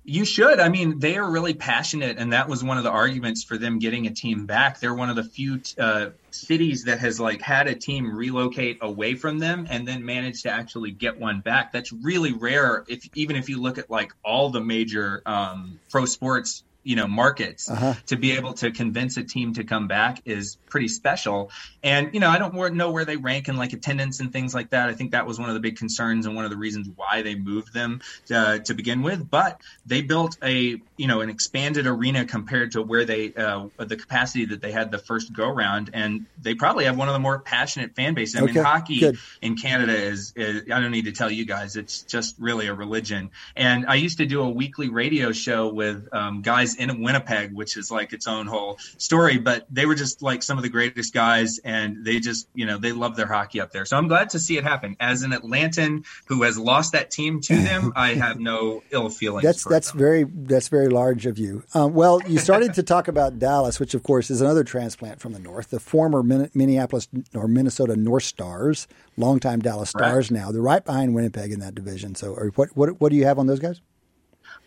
You 0.03 0.25
should. 0.25 0.61
I 0.61 0.71
mean, 0.71 0.99
they 0.99 1.19
are 1.19 1.31
really 1.31 1.53
passionate, 1.53 2.17
and 2.19 2.33
that 2.33 2.49
was 2.49 2.65
one 2.65 2.79
of 2.79 2.85
the 2.85 2.91
arguments 2.91 3.45
for 3.45 3.59
them 3.59 3.79
getting 3.79 4.07
a 4.07 4.11
team 4.11 4.47
back. 4.47 4.81
They're 4.81 4.95
one 4.95 5.11
of 5.11 5.17
the 5.17 5.25
few 5.25 5.61
uh, 5.79 6.11
cities 6.31 6.85
that 6.85 7.01
has 7.01 7.21
like 7.21 7.43
had 7.43 7.67
a 7.67 7.75
team 7.75 8.17
relocate 8.17 8.79
away 8.81 9.15
from 9.15 9.39
them 9.39 9.67
and 9.69 9.87
then 9.87 10.05
managed 10.05 10.45
to 10.45 10.51
actually 10.51 10.93
get 10.93 11.21
one 11.21 11.41
back. 11.41 11.71
That's 11.73 11.93
really 11.93 12.33
rare. 12.33 12.85
If 12.89 13.09
even 13.15 13.37
if 13.37 13.51
you 13.51 13.61
look 13.61 13.77
at 13.77 13.91
like 13.91 14.13
all 14.25 14.49
the 14.49 14.61
major 14.61 15.23
um, 15.27 15.79
pro 15.91 16.07
sports 16.07 16.65
you 16.83 16.97
know 16.97 17.07
markets 17.07 17.71
uh-huh. 17.71 17.95
to 18.07 18.17
be 18.17 18.33
able 18.33 18.55
to 18.55 18.71
convince 18.71 19.17
a 19.17 19.23
team 19.23 19.53
to 19.53 19.65
come 19.65 19.87
back 19.87 20.23
is 20.25 20.57
pretty 20.69 20.89
special 20.89 21.51
and 21.83 22.15
you 22.15 22.21
know 22.21 22.29
i 22.29 22.39
don't 22.39 22.55
know 22.75 22.91
where 22.91 23.05
they 23.05 23.17
rank 23.17 23.49
in 23.49 23.57
like 23.57 23.73
attendance 23.73 24.21
and 24.21 24.33
things 24.33 24.55
like 24.55 24.71
that 24.71 24.89
i 24.89 24.95
think 24.95 25.11
that 25.11 25.27
was 25.27 25.39
one 25.39 25.49
of 25.49 25.55
the 25.55 25.61
big 25.61 25.77
concerns 25.77 26.25
and 26.25 26.35
one 26.35 26.45
of 26.45 26.51
the 26.51 26.57
reasons 26.57 26.89
why 26.97 27.23
they 27.23 27.35
moved 27.35 27.75
them 27.75 28.01
to, 28.27 28.63
to 28.65 28.73
begin 28.73 29.03
with 29.03 29.29
but 29.31 29.61
they 29.85 30.01
built 30.01 30.39
a 30.43 30.81
you 30.97 31.07
know 31.07 31.21
an 31.21 31.29
expanded 31.29 31.87
arena 31.87 32.25
compared 32.25 32.73
to 32.73 32.83
where 32.83 33.05
they 33.05 33.33
uh, 33.35 33.67
the 33.79 33.97
capacity 33.97 34.47
that 34.47 34.63
they 34.63 34.73
had 34.73 34.91
the 34.91 34.99
first 34.99 35.33
go 35.33 35.49
round 35.49 35.91
and 35.93 36.25
they 36.41 36.55
probably 36.55 36.85
have 36.87 36.97
one 36.97 37.09
of 37.09 37.13
the 37.15 37.21
more 37.21 37.41
passionate 37.41 37.95
fan 37.95 38.15
bases 38.15 38.37
i 38.37 38.45
okay. 38.45 38.55
mean 38.55 38.65
hockey 38.65 39.01
Good. 39.01 39.19
in 39.43 39.57
canada 39.57 39.95
is, 39.95 40.33
is 40.35 40.63
i 40.73 40.81
don't 40.81 40.93
need 40.93 41.05
to 41.05 41.13
tell 41.13 41.31
you 41.31 41.45
guys 41.45 41.77
it's 41.77 42.03
just 42.03 42.37
really 42.39 42.69
a 42.69 42.75
religion 42.75 43.31
and 43.55 43.85
i 43.87 43.97
used 43.97 44.19
to 44.19 44.27
do 44.27 44.41
a 44.41 44.49
weekly 44.49 44.89
radio 44.89 45.33
show 45.33 45.69
with 45.69 46.09
um, 46.13 46.41
guys 46.41 46.70
guys 46.71 46.91
in 46.91 47.03
Winnipeg, 47.03 47.53
which 47.53 47.77
is 47.77 47.91
like 47.91 48.13
its 48.13 48.27
own 48.27 48.47
whole 48.47 48.79
story. 48.99 49.39
But 49.39 49.67
they 49.71 49.87
were 49.87 49.95
just 49.95 50.23
like 50.23 50.43
some 50.43 50.59
of 50.59 50.63
the 50.63 50.69
greatest 50.69 51.13
guys, 51.13 51.59
and 51.65 52.05
they 52.05 52.21
just, 52.21 52.49
you 52.55 52.67
know, 52.67 52.79
they 52.79 52.93
love 52.93 53.17
their 53.17 53.27
hockey 53.27 53.61
up 53.61 53.73
there. 53.73 53.85
So 53.85 53.97
I'm 53.97 54.09
glad 54.09 54.31
to 54.31 54.39
see 54.39 54.57
it 54.57 54.65
happen. 54.65 54.97
As 55.01 55.23
an 55.23 55.33
Atlantan 55.33 56.05
who 56.27 56.43
has 56.43 56.59
lost 56.59 56.93
that 56.93 57.11
team 57.11 57.41
to 57.43 57.57
them, 57.57 57.93
I 57.97 58.15
have 58.15 58.39
no 58.39 58.83
ill 58.91 59.09
feelings. 59.09 59.45
That's 59.45 59.65
that's 59.65 59.91
them. 59.91 59.99
very 59.99 60.25
that's 60.25 60.69
very 60.69 60.89
large 60.89 61.27
of 61.27 61.39
you. 61.39 61.63
Um, 61.75 61.95
well, 61.95 62.21
you 62.27 62.39
started 62.39 62.75
to 62.75 62.83
talk 62.83 63.09
about 63.09 63.39
Dallas, 63.39 63.81
which 63.81 63.95
of 63.95 64.03
course 64.03 64.31
is 64.31 64.41
another 64.41 64.65
transplant 64.65 65.21
from 65.21 65.33
the 65.33 65.39
north, 65.39 65.71
the 65.71 65.81
former 65.81 66.23
Minneapolis 66.23 67.09
or 67.35 67.49
Minnesota 67.49 67.97
North 67.97 68.25
Stars, 68.25 68.87
longtime 69.17 69.61
Dallas 69.61 69.91
Stars. 69.91 70.31
Right. 70.31 70.41
Now 70.41 70.53
they're 70.53 70.63
right 70.63 70.85
behind 70.85 71.15
Winnipeg 71.15 71.53
in 71.53 71.61
that 71.61 71.75
division. 71.75 72.15
So, 72.15 72.35
what 72.55 72.71
what 72.77 73.01
what 73.01 73.11
do 73.11 73.17
you 73.17 73.25
have 73.25 73.39
on 73.39 73.47
those 73.47 73.61
guys? 73.61 73.81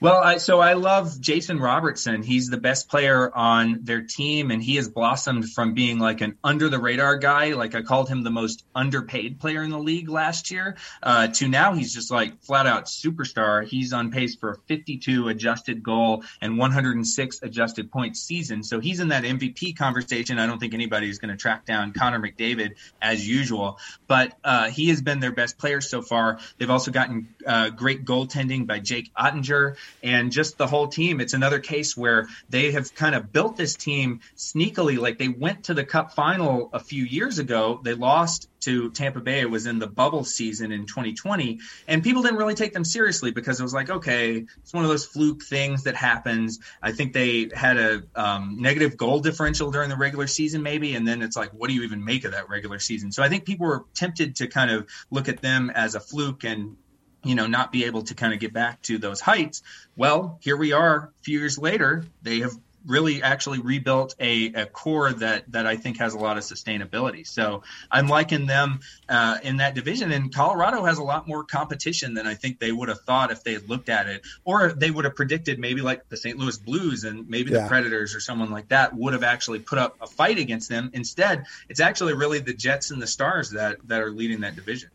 Well, 0.04 0.22
I, 0.22 0.36
so 0.36 0.60
I 0.60 0.74
love 0.74 1.22
Jason 1.22 1.62
Robertson. 1.62 2.24
He's 2.24 2.50
the 2.50 2.58
best 2.58 2.90
player 2.90 3.34
on 3.34 3.80
their 3.84 4.02
team, 4.02 4.52
and 4.52 4.62
he 4.62 4.76
has 4.76 4.90
blossomed 4.90 5.50
from 5.50 5.76
being 5.76 5.98
like 5.98 6.20
an 6.20 6.38
under 6.44 6.68
the 6.68 6.78
radar 6.78 7.16
guy. 7.16 7.54
Like 7.54 7.74
I 7.74 7.84
called 7.84 8.10
him 8.10 8.22
the 8.22 8.30
most 8.30 8.66
underpaid 8.76 9.40
player 9.40 9.64
in 9.64 9.70
the 9.70 9.80
league 9.80 10.10
last 10.10 10.52
year, 10.52 10.76
uh, 11.02 11.28
to 11.28 11.48
now 11.48 11.74
he's 11.74 11.94
just 11.94 12.12
like 12.12 12.44
flat 12.44 12.68
out 12.68 12.88
superstar. 12.88 13.66
He's 13.66 13.94
on 13.94 14.12
pace 14.12 14.36
for 14.36 14.52
a 14.52 14.58
52 14.68 15.30
adjusted 15.30 15.82
goal 15.82 16.26
and 16.42 16.58
106 16.58 17.40
adjusted 17.42 17.90
point 17.90 18.18
season. 18.18 18.62
So 18.64 18.82
he's 18.82 19.00
in 19.00 19.08
that 19.08 19.24
MVP 19.24 19.78
conversation. 19.78 20.38
I 20.38 20.48
don't 20.48 20.60
think 20.60 20.74
anybody's 20.74 21.20
going 21.20 21.32
to 21.32 21.38
track 21.38 21.64
down 21.64 21.94
Connor 21.94 22.20
McDavid 22.20 22.72
as 23.02 23.26
usual, 23.26 23.80
but 24.08 24.34
uh, 24.44 24.70
he 24.70 24.90
has 24.90 25.02
been 25.02 25.22
their 25.22 25.32
best 25.32 25.58
player 25.58 25.80
so 25.80 26.02
far. 26.02 26.40
They've 26.58 26.70
also 26.70 26.92
gotten 26.92 27.34
uh, 27.48 27.70
great 27.70 28.04
goaltending 28.04 28.68
by 28.68 28.80
Jake 28.80 29.10
Oettinger 29.18 29.78
and 30.02 30.32
just 30.32 30.58
the 30.58 30.68
whole 30.68 30.88
team. 30.88 31.20
It's 31.20 31.34
another 31.34 31.60
case 31.60 31.96
where 31.96 32.28
they 32.50 32.72
have 32.72 32.94
kind 32.96 33.16
of 33.16 33.32
built 33.32 33.58
this 33.58 33.76
team 33.76 34.22
sneakily. 34.36 34.98
Like 34.98 35.18
they 35.18 35.30
went 35.30 35.66
to 35.66 35.74
the 35.74 35.84
cup 35.84 36.14
final 36.14 36.70
a 36.74 36.80
few 36.80 37.04
years 37.04 37.40
ago. 37.40 37.80
They 37.84 37.94
lost 37.94 38.50
to 38.62 38.92
Tampa 38.92 39.20
Bay. 39.20 39.42
It 39.42 39.50
was 39.50 39.66
in 39.66 39.80
the 39.80 39.88
bubble 39.88 40.24
season 40.24 40.72
in 40.72 40.86
2020. 40.86 41.60
And 41.88 42.02
people 42.02 42.22
didn't 42.22 42.38
really 42.38 42.56
take 42.56 42.74
them 42.74 42.86
seriously 42.86 43.32
because 43.32 43.60
it 43.60 43.64
was 43.64 43.74
like, 43.74 43.90
okay, 43.90 44.46
it's 44.62 44.74
one 44.74 44.84
of 44.84 44.90
those 44.90 45.06
fluke 45.06 45.44
things 45.44 45.84
that 45.84 45.96
happens. 45.96 46.60
I 46.82 46.92
think 46.94 47.14
they 47.14 47.50
had 47.54 47.78
a 47.78 48.04
um, 48.16 48.58
negative 48.60 48.98
goal 48.98 49.20
differential 49.20 49.72
during 49.72 49.90
the 49.90 49.98
regular 49.98 50.28
season, 50.28 50.64
maybe. 50.64 50.96
And 50.96 51.08
then 51.08 51.22
it's 51.22 51.36
like, 51.36 51.52
what 51.52 51.70
do 51.70 51.74
you 51.74 51.84
even 51.84 52.04
make 52.04 52.24
of 52.24 52.32
that 52.32 52.50
regular 52.50 52.80
season? 52.80 53.12
So 53.12 53.22
I 53.22 53.30
think 53.30 53.46
people 53.46 53.68
were 53.68 53.86
tempted 53.94 54.38
to 54.38 54.48
kind 54.48 54.72
of 54.72 54.88
look 55.12 55.28
at 55.28 55.42
them 55.42 55.70
as 55.70 55.96
a 55.96 56.00
fluke 56.00 56.44
and 56.46 56.78
you 57.24 57.36
know, 57.36 57.48
not 57.48 57.72
be 57.72 57.86
able 57.86 58.04
to 58.04 58.16
kind 58.16 58.34
of 58.34 58.40
get 58.40 58.54
back 58.54 58.82
to 58.84 58.98
those 58.98 59.22
heights. 59.22 59.64
Well, 59.96 60.38
here 60.42 60.58
we 60.58 60.74
are 60.74 60.96
a 60.98 61.24
few 61.24 61.40
years 61.40 61.58
later. 61.58 62.06
They 62.22 62.40
have 62.40 62.54
really 62.86 63.24
actually 63.24 63.60
rebuilt 63.60 64.16
a, 64.20 64.48
a 64.54 64.66
core 64.66 65.14
that 65.14 65.52
that 65.52 65.66
I 65.66 65.78
think 65.78 65.98
has 65.98 66.14
a 66.14 66.18
lot 66.18 66.38
of 66.38 66.44
sustainability. 66.44 67.26
So 67.26 67.64
I'm 67.90 68.08
liking 68.08 68.46
them 68.46 68.82
uh, 69.08 69.38
in 69.44 69.58
that 69.58 69.76
division. 69.76 70.12
And 70.12 70.34
Colorado 70.34 70.84
has 70.84 70.98
a 70.98 71.04
lot 71.04 71.28
more 71.28 71.44
competition 71.44 72.14
than 72.14 72.28
I 72.28 72.34
think 72.34 72.60
they 72.60 72.72
would 72.72 72.90
have 72.90 73.02
thought 73.02 73.32
if 73.32 73.44
they 73.44 73.54
had 73.54 73.70
looked 73.70 73.90
at 73.90 74.08
it, 74.08 74.24
or 74.44 74.74
they 74.74 74.92
would 74.92 75.06
have 75.06 75.16
predicted 75.16 75.60
maybe 75.60 75.82
like 75.82 76.10
the 76.10 76.18
St. 76.18 76.38
Louis 76.38 76.58
Blues 76.58 77.04
and 77.04 77.30
maybe 77.30 77.52
yeah. 77.52 77.64
the 77.64 77.68
Predators 77.68 78.16
or 78.16 78.20
someone 78.20 78.52
like 78.52 78.70
that 78.70 78.94
would 78.94 79.14
have 79.14 79.24
actually 79.24 79.60
put 79.60 79.80
up 79.80 79.98
a 80.02 80.08
fight 80.08 80.38
against 80.38 80.70
them. 80.70 80.92
Instead, 80.94 81.46
it's 81.70 81.80
actually 81.80 82.14
really 82.14 82.40
the 82.40 82.54
Jets 82.54 82.92
and 82.92 83.02
the 83.02 83.08
Stars 83.08 83.52
that 83.52 83.78
that 83.88 84.02
are 84.02 84.12
leading 84.12 84.42
that 84.42 84.56
division. 84.56 84.90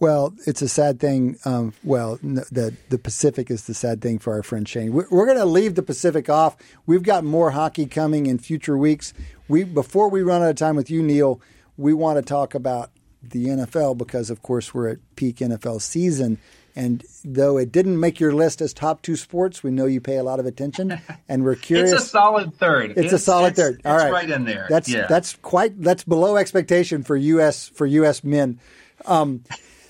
Well, 0.00 0.34
it's 0.46 0.62
a 0.62 0.68
sad 0.68 1.00
thing. 1.00 1.36
Um, 1.44 1.72
well, 1.82 2.18
the 2.22 2.74
the 2.88 2.98
Pacific 2.98 3.50
is 3.50 3.66
the 3.66 3.74
sad 3.74 4.00
thing 4.00 4.18
for 4.18 4.34
our 4.34 4.42
friend 4.42 4.68
Shane. 4.68 4.92
We're, 4.92 5.08
we're 5.10 5.26
going 5.26 5.38
to 5.38 5.44
leave 5.44 5.74
the 5.74 5.82
Pacific 5.82 6.28
off. 6.28 6.56
We've 6.86 7.02
got 7.02 7.24
more 7.24 7.50
hockey 7.50 7.86
coming 7.86 8.26
in 8.26 8.38
future 8.38 8.78
weeks. 8.78 9.12
We 9.48 9.64
before 9.64 10.08
we 10.08 10.22
run 10.22 10.42
out 10.42 10.50
of 10.50 10.56
time 10.56 10.76
with 10.76 10.90
you, 10.90 11.02
Neil, 11.02 11.40
we 11.76 11.92
want 11.92 12.16
to 12.18 12.22
talk 12.22 12.54
about 12.54 12.90
the 13.22 13.46
NFL 13.46 13.98
because, 13.98 14.30
of 14.30 14.42
course, 14.42 14.72
we're 14.72 14.88
at 14.88 14.98
peak 15.16 15.36
NFL 15.36 15.80
season. 15.80 16.38
And 16.76 17.04
though 17.24 17.56
it 17.56 17.72
didn't 17.72 17.98
make 17.98 18.20
your 18.20 18.32
list 18.32 18.60
as 18.60 18.72
top 18.72 19.02
two 19.02 19.16
sports, 19.16 19.64
we 19.64 19.72
know 19.72 19.86
you 19.86 20.00
pay 20.00 20.16
a 20.16 20.22
lot 20.22 20.38
of 20.38 20.46
attention, 20.46 21.00
and 21.28 21.42
we're 21.42 21.56
curious. 21.56 21.92
it's 21.92 22.04
a 22.04 22.06
solid 22.06 22.54
third. 22.54 22.92
It's, 22.92 23.00
it's 23.00 23.12
a 23.14 23.18
solid 23.18 23.48
it's, 23.48 23.58
third. 23.58 23.82
All 23.84 23.96
it's 23.96 24.04
right, 24.04 24.12
right 24.12 24.30
in 24.30 24.44
there. 24.44 24.66
That's 24.70 24.88
yeah. 24.88 25.06
that's 25.08 25.34
quite 25.42 25.80
that's 25.82 26.04
below 26.04 26.36
expectation 26.36 27.02
for 27.02 27.16
U.S. 27.16 27.68
for 27.68 27.84
U.S. 27.84 28.22
men. 28.22 28.60
Um, 29.06 29.44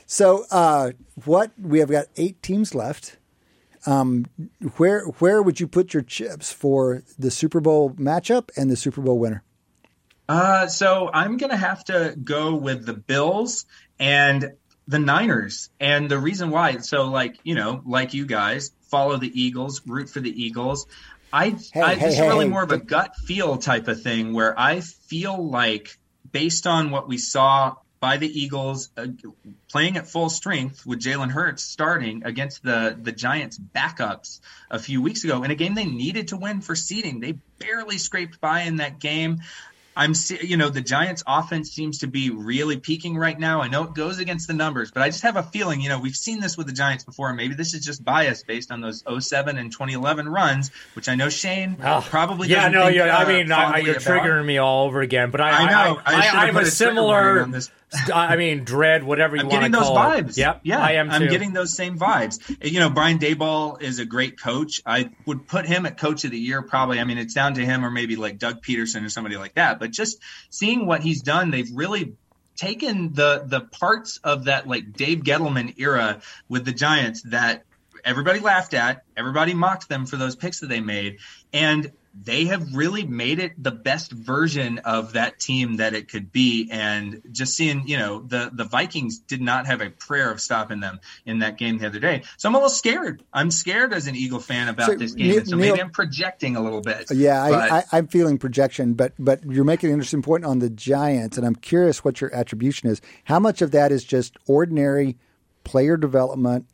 so 0.06 0.44
uh, 0.50 0.92
what 1.24 1.52
we 1.60 1.80
have 1.80 1.90
got 1.90 2.06
eight 2.16 2.42
teams 2.42 2.74
left. 2.74 3.16
Um, 3.86 4.26
where 4.76 5.04
where 5.04 5.40
would 5.40 5.60
you 5.60 5.68
put 5.68 5.94
your 5.94 6.02
chips 6.02 6.52
for 6.52 7.04
the 7.18 7.30
Super 7.30 7.60
Bowl 7.60 7.90
matchup 7.90 8.50
and 8.56 8.70
the 8.70 8.76
Super 8.76 9.00
Bowl 9.00 9.18
winner? 9.18 9.42
Uh, 10.28 10.66
so 10.66 11.08
I'm 11.12 11.36
gonna 11.36 11.56
have 11.56 11.84
to 11.84 12.14
go 12.22 12.54
with 12.56 12.84
the 12.84 12.92
Bills 12.92 13.64
and 13.98 14.52
the 14.88 14.98
Niners, 14.98 15.70
and 15.78 16.10
the 16.10 16.18
reason 16.18 16.50
why. 16.50 16.78
So 16.78 17.04
like 17.04 17.38
you 17.44 17.54
know, 17.54 17.82
like 17.86 18.14
you 18.14 18.26
guys, 18.26 18.72
follow 18.90 19.16
the 19.16 19.40
Eagles, 19.40 19.82
root 19.86 20.10
for 20.10 20.20
the 20.20 20.30
Eagles. 20.30 20.86
I, 21.32 21.50
hey, 21.72 21.80
I 21.80 21.94
hey, 21.94 22.14
hey, 22.14 22.28
really 22.28 22.48
more 22.48 22.62
of 22.62 22.72
a 22.72 22.78
gut 22.78 23.14
feel 23.16 23.58
type 23.58 23.88
of 23.88 24.02
thing 24.02 24.32
where 24.32 24.58
I 24.58 24.80
feel 24.80 25.50
like 25.50 25.98
based 26.30 26.66
on 26.66 26.90
what 26.90 27.08
we 27.08 27.18
saw 27.18 27.76
by 28.00 28.16
the 28.16 28.26
Eagles 28.28 28.90
uh, 28.96 29.06
playing 29.70 29.96
at 29.96 30.06
full 30.06 30.30
strength 30.30 30.86
with 30.86 31.00
Jalen 31.00 31.30
Hurts 31.30 31.62
starting 31.62 32.24
against 32.24 32.62
the 32.62 32.96
the 33.00 33.12
Giants 33.12 33.58
backups 33.58 34.40
a 34.70 34.78
few 34.78 35.02
weeks 35.02 35.24
ago 35.24 35.42
in 35.42 35.50
a 35.50 35.54
game 35.54 35.74
they 35.74 35.86
needed 35.86 36.28
to 36.28 36.36
win 36.36 36.60
for 36.60 36.74
seeding. 36.74 37.20
They 37.20 37.32
barely 37.58 37.98
scraped 37.98 38.40
by 38.40 38.62
in 38.62 38.76
that 38.76 38.98
game. 38.98 39.40
I'm, 39.98 40.14
you 40.42 40.56
know, 40.56 40.68
the 40.68 40.80
Giants' 40.80 41.24
offense 41.26 41.72
seems 41.72 41.98
to 41.98 42.06
be 42.06 42.30
really 42.30 42.76
peaking 42.76 43.16
right 43.16 43.36
now. 43.36 43.62
I 43.62 43.68
know 43.68 43.82
it 43.82 43.94
goes 43.94 44.20
against 44.20 44.46
the 44.46 44.54
numbers, 44.54 44.92
but 44.92 45.02
I 45.02 45.08
just 45.08 45.22
have 45.22 45.34
a 45.34 45.42
feeling, 45.42 45.80
you 45.80 45.88
know, 45.88 45.98
we've 45.98 46.14
seen 46.14 46.38
this 46.38 46.56
with 46.56 46.68
the 46.68 46.72
Giants 46.72 47.02
before. 47.02 47.34
Maybe 47.34 47.56
this 47.56 47.74
is 47.74 47.84
just 47.84 48.04
bias 48.04 48.44
based 48.44 48.70
on 48.70 48.80
those 48.80 49.02
07 49.18 49.58
and 49.58 49.72
2011 49.72 50.28
runs, 50.28 50.70
which 50.94 51.08
I 51.08 51.16
know 51.16 51.28
Shane 51.28 51.78
oh, 51.82 52.06
probably. 52.08 52.46
Yeah, 52.46 52.68
no, 52.68 52.86
yeah. 52.86 53.18
Uh, 53.18 53.24
I 53.24 53.28
mean, 53.28 53.50
I, 53.50 53.78
you're 53.78 53.96
triggering 53.96 54.46
me 54.46 54.58
all 54.58 54.86
over 54.86 55.00
again. 55.00 55.32
But 55.32 55.40
I, 55.40 55.50
I 55.50 55.68
know. 55.68 56.00
I, 56.06 56.14
I, 56.14 56.44
I 56.44 56.48
am 56.48 56.56
a 56.56 56.66
similar. 56.66 57.48
I 58.14 58.36
mean, 58.36 58.64
dread, 58.64 59.02
whatever 59.02 59.36
you 59.36 59.42
I'm 59.42 59.48
want 59.48 59.64
to 59.64 59.70
call 59.70 59.88
it. 59.96 60.10
Getting 60.10 60.24
those 60.24 60.34
vibes. 60.34 60.36
Yep, 60.36 60.60
yeah, 60.64 60.82
I 60.82 60.92
am. 60.92 61.08
Too. 61.08 61.14
I'm 61.14 61.28
getting 61.28 61.52
those 61.52 61.74
same 61.74 61.98
vibes. 61.98 62.38
You 62.62 62.80
know, 62.80 62.90
Brian 62.90 63.18
Daboll 63.18 63.80
is 63.80 63.98
a 63.98 64.04
great 64.04 64.40
coach. 64.40 64.82
I 64.84 65.10
would 65.26 65.46
put 65.46 65.66
him 65.66 65.86
at 65.86 65.98
coach 65.98 66.24
of 66.24 66.30
the 66.30 66.38
year 66.38 66.62
probably. 66.62 67.00
I 67.00 67.04
mean, 67.04 67.18
it's 67.18 67.34
down 67.34 67.54
to 67.54 67.64
him 67.64 67.84
or 67.84 67.90
maybe 67.90 68.16
like 68.16 68.38
Doug 68.38 68.62
Pederson 68.62 69.04
or 69.04 69.08
somebody 69.08 69.36
like 69.36 69.54
that. 69.54 69.78
But 69.78 69.90
just 69.90 70.18
seeing 70.50 70.86
what 70.86 71.02
he's 71.02 71.22
done, 71.22 71.50
they've 71.50 71.70
really 71.72 72.14
taken 72.56 73.12
the 73.12 73.44
the 73.46 73.60
parts 73.60 74.18
of 74.22 74.44
that 74.44 74.66
like 74.66 74.92
Dave 74.92 75.20
Gettleman 75.20 75.74
era 75.78 76.20
with 76.48 76.64
the 76.64 76.72
Giants 76.72 77.22
that 77.22 77.64
everybody 78.04 78.40
laughed 78.40 78.74
at, 78.74 79.02
everybody 79.16 79.54
mocked 79.54 79.88
them 79.88 80.06
for 80.06 80.16
those 80.16 80.36
picks 80.36 80.60
that 80.60 80.68
they 80.68 80.80
made, 80.80 81.18
and 81.52 81.92
they 82.20 82.46
have 82.46 82.74
really 82.74 83.04
made 83.04 83.38
it 83.38 83.52
the 83.62 83.70
best 83.70 84.12
version 84.12 84.78
of 84.78 85.12
that 85.12 85.38
team 85.38 85.76
that 85.76 85.94
it 85.94 86.08
could 86.08 86.32
be. 86.32 86.68
And 86.70 87.22
just 87.32 87.54
seeing, 87.54 87.86
you 87.86 87.96
know, 87.98 88.20
the, 88.20 88.50
the 88.52 88.64
Vikings 88.64 89.18
did 89.18 89.40
not 89.40 89.66
have 89.66 89.80
a 89.80 89.90
prayer 89.90 90.30
of 90.30 90.40
stopping 90.40 90.80
them 90.80 91.00
in 91.26 91.40
that 91.40 91.58
game 91.58 91.78
the 91.78 91.86
other 91.86 92.00
day. 92.00 92.22
So 92.36 92.48
I'm 92.48 92.54
a 92.54 92.58
little 92.58 92.70
scared. 92.70 93.22
I'm 93.32 93.50
scared 93.50 93.92
as 93.92 94.06
an 94.06 94.16
Eagle 94.16 94.40
fan 94.40 94.68
about 94.68 94.86
So, 94.86 94.94
this 94.96 95.12
game. 95.12 95.28
Neil- 95.28 95.38
and 95.38 95.48
so 95.48 95.56
Neil- 95.56 95.70
maybe 95.72 95.82
I'm 95.82 95.90
projecting 95.90 96.56
a 96.56 96.60
little 96.60 96.80
bit. 96.80 97.10
Yeah, 97.10 97.48
But- 97.48 97.70
I, 97.72 97.78
I, 97.78 97.84
I'm 97.92 98.06
feeling 98.08 98.38
projection, 98.38 98.94
but 98.94 99.12
but 99.18 99.44
you're 99.44 99.64
making 99.64 99.90
an 99.90 99.94
interesting 99.94 100.22
point 100.22 100.44
on 100.44 100.58
the 100.58 100.70
Giants, 100.70 101.36
and 101.36 101.46
I'm 101.46 101.54
curious 101.54 102.04
what 102.04 102.20
your 102.20 102.34
attribution 102.34 102.88
is. 102.88 103.00
How 103.24 103.38
much 103.38 103.62
of 103.62 103.70
that 103.72 103.92
is 103.92 104.04
just 104.04 104.36
ordinary 104.46 105.16
player 105.64 105.96
development, 105.96 106.66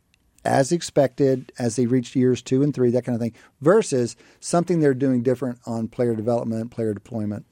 as 0.45 0.71
expected, 0.71 1.51
as 1.59 1.75
they 1.75 1.85
reach 1.85 2.15
years 2.15 2.41
two 2.41 2.63
and 2.63 2.73
three, 2.73 2.91
that 2.91 3.03
kind 3.03 3.15
of 3.15 3.21
thing, 3.21 3.33
versus 3.61 4.15
something 4.39 4.79
they're 4.79 4.93
doing 4.93 5.23
different 5.23 5.59
on 5.65 5.87
player 5.87 6.15
development, 6.15 6.71
player 6.71 6.93
deployment. 6.93 7.45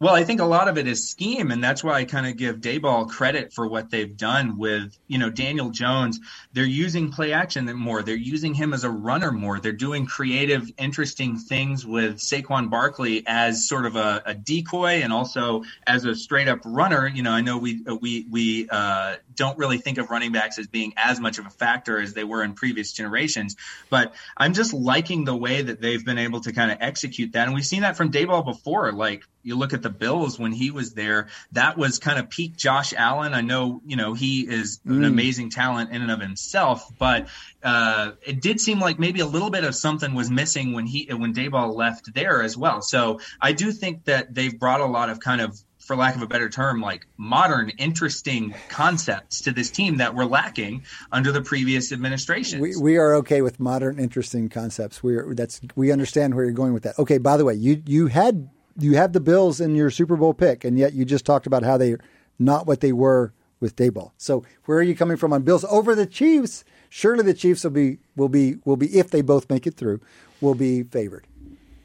Well, 0.00 0.14
I 0.14 0.22
think 0.22 0.40
a 0.40 0.44
lot 0.44 0.68
of 0.68 0.78
it 0.78 0.86
is 0.86 1.08
scheme, 1.08 1.50
and 1.50 1.62
that's 1.62 1.82
why 1.82 1.94
I 1.94 2.04
kind 2.04 2.24
of 2.24 2.36
give 2.36 2.60
Daboll 2.60 3.08
credit 3.08 3.52
for 3.52 3.66
what 3.66 3.90
they've 3.90 4.16
done 4.16 4.56
with, 4.56 4.96
you 5.08 5.18
know, 5.18 5.28
Daniel 5.28 5.70
Jones. 5.70 6.20
They're 6.52 6.64
using 6.64 7.10
play 7.10 7.32
action 7.32 7.66
more. 7.74 8.04
They're 8.04 8.14
using 8.14 8.54
him 8.54 8.72
as 8.72 8.84
a 8.84 8.90
runner 8.90 9.32
more. 9.32 9.58
They're 9.58 9.72
doing 9.72 10.06
creative, 10.06 10.70
interesting 10.78 11.36
things 11.36 11.84
with 11.84 12.18
Saquon 12.18 12.70
Barkley 12.70 13.24
as 13.26 13.66
sort 13.66 13.86
of 13.86 13.96
a, 13.96 14.22
a 14.24 14.34
decoy 14.34 15.00
and 15.02 15.12
also 15.12 15.64
as 15.84 16.04
a 16.04 16.14
straight 16.14 16.46
up 16.46 16.60
runner. 16.64 17.08
You 17.08 17.24
know, 17.24 17.32
I 17.32 17.40
know 17.40 17.58
we 17.58 17.82
we 18.00 18.24
we 18.30 18.68
uh, 18.70 19.16
don't 19.38 19.56
really 19.56 19.78
think 19.78 19.96
of 19.96 20.10
running 20.10 20.32
backs 20.32 20.58
as 20.58 20.66
being 20.66 20.92
as 20.96 21.18
much 21.18 21.38
of 21.38 21.46
a 21.46 21.50
factor 21.50 21.98
as 21.98 22.12
they 22.12 22.24
were 22.24 22.42
in 22.42 22.54
previous 22.54 22.92
generations, 22.92 23.56
but 23.88 24.14
I'm 24.36 24.52
just 24.52 24.74
liking 24.74 25.24
the 25.24 25.36
way 25.36 25.62
that 25.62 25.80
they've 25.80 26.04
been 26.04 26.18
able 26.18 26.42
to 26.42 26.52
kind 26.52 26.70
of 26.70 26.78
execute 26.80 27.32
that, 27.32 27.46
and 27.46 27.54
we've 27.54 27.64
seen 27.64 27.82
that 27.82 27.96
from 27.96 28.12
Daboll 28.12 28.44
before. 28.44 28.92
Like 28.92 29.24
you 29.42 29.56
look 29.56 29.72
at 29.72 29.82
the 29.82 29.90
Bills 29.90 30.38
when 30.38 30.52
he 30.52 30.70
was 30.70 30.92
there, 30.92 31.28
that 31.52 31.78
was 31.78 31.98
kind 31.98 32.18
of 32.18 32.28
peak 32.28 32.56
Josh 32.56 32.92
Allen. 32.94 33.32
I 33.32 33.40
know, 33.40 33.80
you 33.86 33.96
know, 33.96 34.12
he 34.12 34.40
is 34.42 34.80
an 34.84 35.04
amazing 35.04 35.50
talent 35.50 35.90
in 35.90 36.02
and 36.02 36.10
of 36.10 36.20
himself, 36.20 36.86
but 36.98 37.28
uh, 37.62 38.12
it 38.26 38.42
did 38.42 38.60
seem 38.60 38.80
like 38.80 38.98
maybe 38.98 39.20
a 39.20 39.26
little 39.26 39.50
bit 39.50 39.64
of 39.64 39.74
something 39.74 40.14
was 40.14 40.30
missing 40.30 40.74
when 40.74 40.86
he 40.86 41.08
when 41.12 41.32
Daboll 41.32 41.74
left 41.74 42.12
there 42.12 42.42
as 42.42 42.56
well. 42.56 42.82
So 42.82 43.20
I 43.40 43.52
do 43.52 43.72
think 43.72 44.04
that 44.04 44.34
they've 44.34 44.58
brought 44.58 44.80
a 44.80 44.86
lot 44.86 45.10
of 45.10 45.20
kind 45.20 45.40
of 45.40 45.58
for 45.88 45.96
lack 45.96 46.14
of 46.14 46.22
a 46.22 46.26
better 46.26 46.50
term, 46.50 46.82
like 46.82 47.06
modern, 47.16 47.70
interesting 47.70 48.54
concepts 48.68 49.40
to 49.40 49.50
this 49.50 49.70
team 49.70 49.96
that 49.96 50.14
were 50.14 50.26
lacking 50.26 50.84
under 51.10 51.32
the 51.32 51.40
previous 51.40 51.92
administration. 51.92 52.60
We, 52.60 52.76
we 52.76 52.98
are 52.98 53.14
okay 53.16 53.40
with 53.40 53.58
modern, 53.58 53.98
interesting 53.98 54.50
concepts. 54.50 55.02
We 55.02 55.16
are 55.16 55.34
that's 55.34 55.62
we 55.74 55.90
understand 55.90 56.34
where 56.34 56.44
you're 56.44 56.52
going 56.52 56.74
with 56.74 56.82
that. 56.82 56.98
Okay, 56.98 57.16
by 57.16 57.38
the 57.38 57.44
way, 57.46 57.54
you 57.54 57.82
you 57.86 58.08
had 58.08 58.50
you 58.78 58.96
have 58.96 59.14
the 59.14 59.20
Bills 59.20 59.62
in 59.62 59.74
your 59.74 59.90
Super 59.90 60.14
Bowl 60.16 60.34
pick, 60.34 60.62
and 60.62 60.78
yet 60.78 60.92
you 60.92 61.06
just 61.06 61.24
talked 61.24 61.46
about 61.46 61.62
how 61.62 61.78
they're 61.78 62.00
not 62.38 62.66
what 62.66 62.80
they 62.80 62.92
were 62.92 63.32
with 63.58 63.74
Daboll. 63.74 64.12
So 64.18 64.44
where 64.66 64.78
are 64.78 64.82
you 64.82 64.94
coming 64.94 65.16
from 65.16 65.32
on 65.32 65.42
Bills 65.42 65.64
over 65.64 65.94
the 65.94 66.06
Chiefs? 66.06 66.64
Surely 66.90 67.22
the 67.22 67.34
Chiefs 67.34 67.64
will 67.64 67.70
be 67.70 67.98
will 68.14 68.28
be 68.28 68.56
will 68.66 68.76
be 68.76 68.98
if 68.98 69.10
they 69.10 69.22
both 69.22 69.48
make 69.48 69.66
it 69.66 69.74
through, 69.74 70.00
will 70.42 70.54
be 70.54 70.82
favored. 70.82 71.26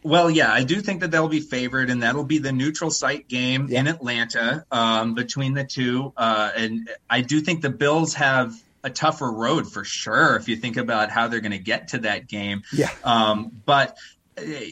Well, 0.03 0.30
yeah, 0.30 0.51
I 0.51 0.63
do 0.63 0.81
think 0.81 1.01
that 1.01 1.11
they'll 1.11 1.27
be 1.27 1.39
favored, 1.39 1.89
and 1.89 2.03
that'll 2.03 2.23
be 2.23 2.38
the 2.38 2.51
neutral 2.51 2.91
site 2.91 3.27
game 3.27 3.69
in 3.71 3.88
Atlanta 3.88 4.65
um, 4.71 5.13
between 5.13 5.53
the 5.53 5.63
two. 5.63 6.13
Uh, 6.17 6.51
and 6.55 6.89
I 7.09 7.21
do 7.21 7.39
think 7.41 7.61
the 7.61 7.69
Bills 7.69 8.15
have 8.15 8.53
a 8.84 8.89
tougher 8.89 9.31
road 9.31 9.71
for 9.71 9.85
sure 9.85 10.35
if 10.35 10.49
you 10.49 10.57
think 10.57 10.75
about 10.75 11.09
how 11.09 11.30
they're 11.30 11.39
going 11.39 11.53
to 11.53 11.57
get 11.57 11.89
to 11.89 11.99
that 11.99 12.27
game. 12.27 12.63
Yeah. 12.73 12.89
Um, 13.03 13.51
but 13.65 13.97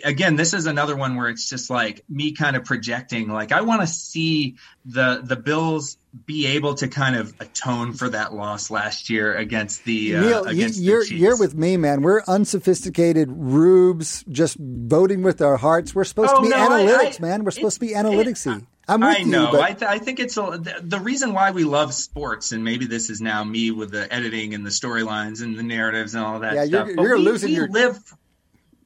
again, 0.04 0.36
this 0.36 0.54
is 0.54 0.66
another 0.66 0.96
one 0.96 1.16
where 1.16 1.30
it's 1.30 1.50
just 1.50 1.70
like 1.70 2.04
me 2.10 2.32
kind 2.34 2.56
of 2.56 2.66
projecting. 2.66 3.28
Like 3.30 3.52
I 3.52 3.62
want 3.62 3.82
to 3.82 3.88
see 3.88 4.56
the 4.86 5.22
the 5.24 5.36
Bills 5.36 5.98
be 6.26 6.48
able 6.48 6.74
to 6.76 6.88
kind 6.88 7.16
of 7.16 7.34
atone 7.40 7.94
for 7.94 8.10
that 8.10 8.34
loss 8.34 8.70
last 8.70 9.10
year 9.10 9.34
against 9.36 9.84
the 9.86 10.16
uh, 10.16 10.22
Neil, 10.22 10.44
you, 10.44 10.50
against 10.50 10.78
the 10.80 10.84
you're 10.86 11.04
Chiefs. 11.06 11.12
you're 11.22 11.38
with 11.38 11.56
me, 11.56 11.78
man. 11.78 12.02
We're 12.02 12.22
unsophisticated 12.28 13.30
rubes, 13.32 14.24
just 14.30 14.58
voting 14.60 15.24
with 15.24 15.42
our 15.42 15.58
hearts. 15.58 15.96
We're 15.96 16.04
supposed 16.04 16.32
Oh, 16.34 16.38
to 16.38 16.42
be 16.44 16.50
no, 16.50 16.58
analytics, 16.70 17.20
I- 17.20 17.22
man. 17.22 17.44
We're 17.44 17.52
supposed 17.52 17.76
to 17.76 17.80
be 17.82 17.94
it- 17.94 17.96
analyticsy. 17.98 18.66
I'm 18.88 19.00
with 19.00 19.16
I 19.16 19.20
you, 19.20 19.28
know. 19.28 19.52
but 19.52 19.62
I, 19.62 19.74
th- 19.74 19.84
I 19.90 20.00
think 20.00 20.20
it's 20.20 20.36
a, 20.38 20.42
the, 20.60 20.80
the 20.82 21.00
reason 21.00 21.34
why 21.34 21.52
we 21.52 21.64
love 21.64 21.94
sports, 21.94 22.52
and 22.52 22.64
maybe 22.64 22.88
this 22.88 23.10
is 23.12 23.22
now 23.22 23.42
me 23.44 23.72
with 23.72 23.92
the 23.92 24.12
editing 24.12 24.54
and 24.56 24.66
the 24.66 24.70
storylines 24.72 25.42
and 25.44 25.58
the 25.58 25.64
narratives 25.64 26.14
and 26.16 26.24
all 26.26 26.40
that 26.40 26.56
Yeah, 26.56 26.66
stuff. 26.66 26.88
you're- 26.90 27.04
you're 27.04 27.18
we, 27.18 27.24
losing 27.24 27.50
we 27.52 27.56
your- 27.56 27.68
live. 27.70 28.00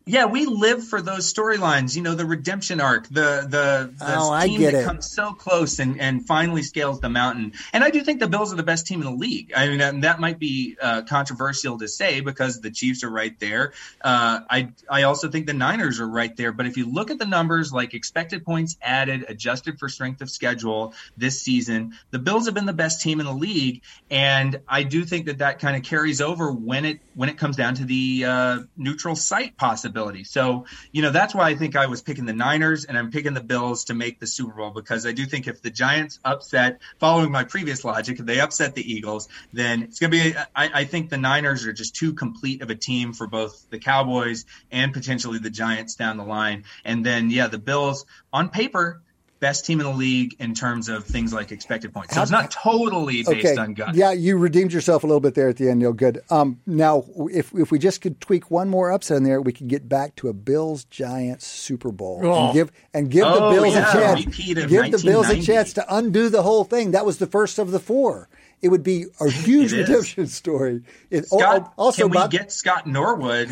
Yeah, 0.08 0.26
we 0.26 0.46
live 0.46 0.88
for 0.88 1.02
those 1.02 1.34
storylines. 1.34 1.96
You 1.96 2.04
know, 2.04 2.14
the 2.14 2.28
redemption 2.28 2.80
arc, 2.80 3.08
the 3.08 3.48
the, 3.50 3.92
the 3.98 4.06
Oh, 4.08 4.40
team 4.40 4.62
that 4.62 4.76
it. 4.76 4.86
comes 4.86 5.10
so 5.10 5.34
close 5.34 5.80
and, 5.80 6.00
and 6.00 6.24
finally 6.28 6.62
scales 6.62 7.00
the 7.00 7.10
mountain. 7.10 7.54
And 7.74 7.84
I 7.84 7.90
do 7.90 8.02
think 8.04 8.20
the 8.20 8.28
Bills 8.28 8.54
are 8.54 8.56
the 8.56 8.62
best 8.62 8.86
team 8.86 9.02
in 9.02 9.06
the 9.08 9.16
league. 9.16 9.52
I 9.56 9.68
mean, 9.68 9.82
and 9.82 10.04
that 10.04 10.20
might 10.20 10.38
be 10.38 10.78
uh, 10.80 11.02
controversial 11.10 11.80
to 11.80 11.88
say 11.88 12.22
because 12.22 12.62
the 12.62 12.70
Chiefs 12.70 13.04
are 13.04 13.10
right 13.10 13.34
there. 13.40 13.74
Uh, 14.00 14.42
I 14.48 14.74
I 14.88 15.04
also 15.04 15.28
think 15.28 15.48
the 15.48 15.54
Niners 15.56 16.00
are 16.00 16.08
right 16.08 16.36
there. 16.38 16.52
But 16.52 16.68
if 16.68 16.78
you 16.78 16.86
look 16.86 17.10
at 17.10 17.18
the 17.18 17.26
numbers, 17.26 17.74
like 17.74 17.96
expected 17.96 18.46
points 18.46 18.78
added, 18.84 19.26
adjusted 19.28 19.80
for 19.80 19.90
strength 19.90 20.22
of 20.22 20.30
schedule 20.30 20.94
this 21.18 21.42
season, 21.42 21.94
the 22.12 22.20
Bills 22.20 22.46
have 22.46 22.54
been 22.54 22.68
the 22.68 22.74
best 22.74 23.02
team 23.02 23.20
in 23.20 23.26
the 23.26 23.34
league. 23.34 23.82
And 24.12 24.62
I 24.68 24.84
do 24.84 25.04
think 25.04 25.26
that 25.26 25.40
that 25.40 25.58
kind 25.58 25.76
of 25.76 25.82
carries 25.82 26.22
over 26.22 26.52
when 26.52 26.86
it 26.86 27.00
when 27.16 27.30
it 27.30 27.40
comes 27.40 27.56
down 27.56 27.74
to 27.76 27.86
the 27.86 28.26
uh, 28.28 28.60
neutral 28.78 29.16
site 29.16 29.58
possibility. 29.58 29.95
So 30.24 30.66
you 30.92 31.02
know 31.02 31.12
that's 31.12 31.34
why 31.34 31.50
I 31.50 31.56
think 31.56 31.76
I 31.76 31.86
was 31.86 32.02
picking 32.02 32.26
the 32.26 32.34
Niners 32.34 32.86
and 32.86 32.98
I'm 32.98 33.12
picking 33.12 33.34
the 33.34 33.42
Bills 33.42 33.86
to 33.86 33.94
make 33.94 34.20
the 34.20 34.28
Super 34.28 34.54
Bowl 34.54 34.72
because 34.72 35.06
I 35.06 35.12
do 35.12 35.26
think 35.26 35.48
if 35.48 35.62
the 35.62 35.70
Giants 35.70 36.20
upset, 36.26 36.82
following 37.00 37.32
my 37.32 37.44
previous 37.44 37.84
logic, 37.86 38.20
if 38.20 38.26
they 38.26 38.40
upset 38.40 38.76
the 38.76 38.94
Eagles, 38.94 39.30
then 39.54 39.84
it's 39.84 40.00
going 40.00 40.12
to 40.12 40.18
be. 40.18 40.36
I, 40.56 40.82
I 40.82 40.84
think 40.86 41.10
the 41.10 41.18
Niners 41.18 41.66
are 41.66 41.74
just 41.74 41.96
too 41.96 42.14
complete 42.14 42.62
of 42.62 42.70
a 42.70 42.76
team 42.76 43.14
for 43.14 43.28
both 43.28 43.70
the 43.70 43.80
Cowboys 43.80 44.46
and 44.72 44.94
potentially 44.94 45.40
the 45.40 45.50
Giants 45.50 45.96
down 45.96 46.18
the 46.18 46.26
line. 46.26 46.66
And 46.84 47.06
then 47.06 47.30
yeah, 47.30 47.48
the 47.48 47.58
Bills 47.58 48.06
on 48.34 48.50
paper. 48.50 49.02
Best 49.40 49.66
team 49.66 49.80
in 49.82 49.86
the 49.86 49.92
league 49.92 50.36
in 50.40 50.54
terms 50.54 50.88
of 50.88 51.04
things 51.04 51.34
like 51.34 51.52
expected 51.52 51.94
points. 51.94 52.16
So 52.16 52.22
it's 52.22 52.32
not 52.32 52.52
totally 52.52 53.24
based 53.24 53.30
okay. 53.30 53.58
on 53.58 53.74
gut. 53.74 53.94
Yeah, 53.94 54.12
you 54.14 54.38
redeemed 54.38 54.72
yourself 54.72 55.04
a 55.04 55.08
little 55.08 55.20
bit 55.20 55.36
there 55.36 55.50
at 55.50 55.58
the 55.58 55.70
end, 55.70 55.80
Neil. 55.80 55.92
Good. 55.94 56.22
Um, 56.30 56.62
now, 56.66 57.04
if 57.32 57.54
if 57.54 57.70
we 57.70 57.78
just 57.78 58.02
could 58.02 58.22
tweak 58.22 58.50
one 58.50 58.70
more 58.70 58.92
upset 58.92 59.18
in 59.18 59.24
there, 59.24 59.42
we 59.42 59.52
could 59.52 59.68
get 59.68 59.90
back 59.90 60.16
to 60.18 60.30
a 60.30 60.34
Bills 60.34 60.86
Giants 60.86 61.46
Super 61.46 61.92
Bowl 61.92 62.22
Oh. 62.24 62.46
and 62.46 62.54
give 62.54 62.72
and 62.94 63.12
give 63.12 63.26
Oh, 63.26 63.50
the 63.50 63.56
Bills 63.62 63.74
yeah, 63.76 63.90
a 63.90 63.94
chance. 63.94 64.38
Give 64.38 64.92
the 64.92 65.02
Bills 65.04 65.30
a 65.30 65.42
chance 65.42 65.74
to 65.74 65.86
undo 65.96 66.30
the 66.30 66.42
whole 66.42 66.64
thing. 66.64 66.92
That 66.92 67.06
was 67.06 67.18
the 67.18 67.28
first 67.28 67.60
of 67.60 67.72
the 67.72 67.80
four. 67.80 68.30
It 68.62 68.70
would 68.70 68.84
be 68.84 69.06
a 69.20 69.30
huge 69.30 69.74
redemption 69.74 70.26
story. 70.28 70.82
It, 71.12 71.26
oh, 71.32 71.38
Scott, 71.40 71.74
also, 71.78 72.04
can 72.04 72.12
we 72.12 72.18
Bob- 72.18 72.32
get 72.32 72.52
Scott 72.52 72.88
Norwood 72.88 73.50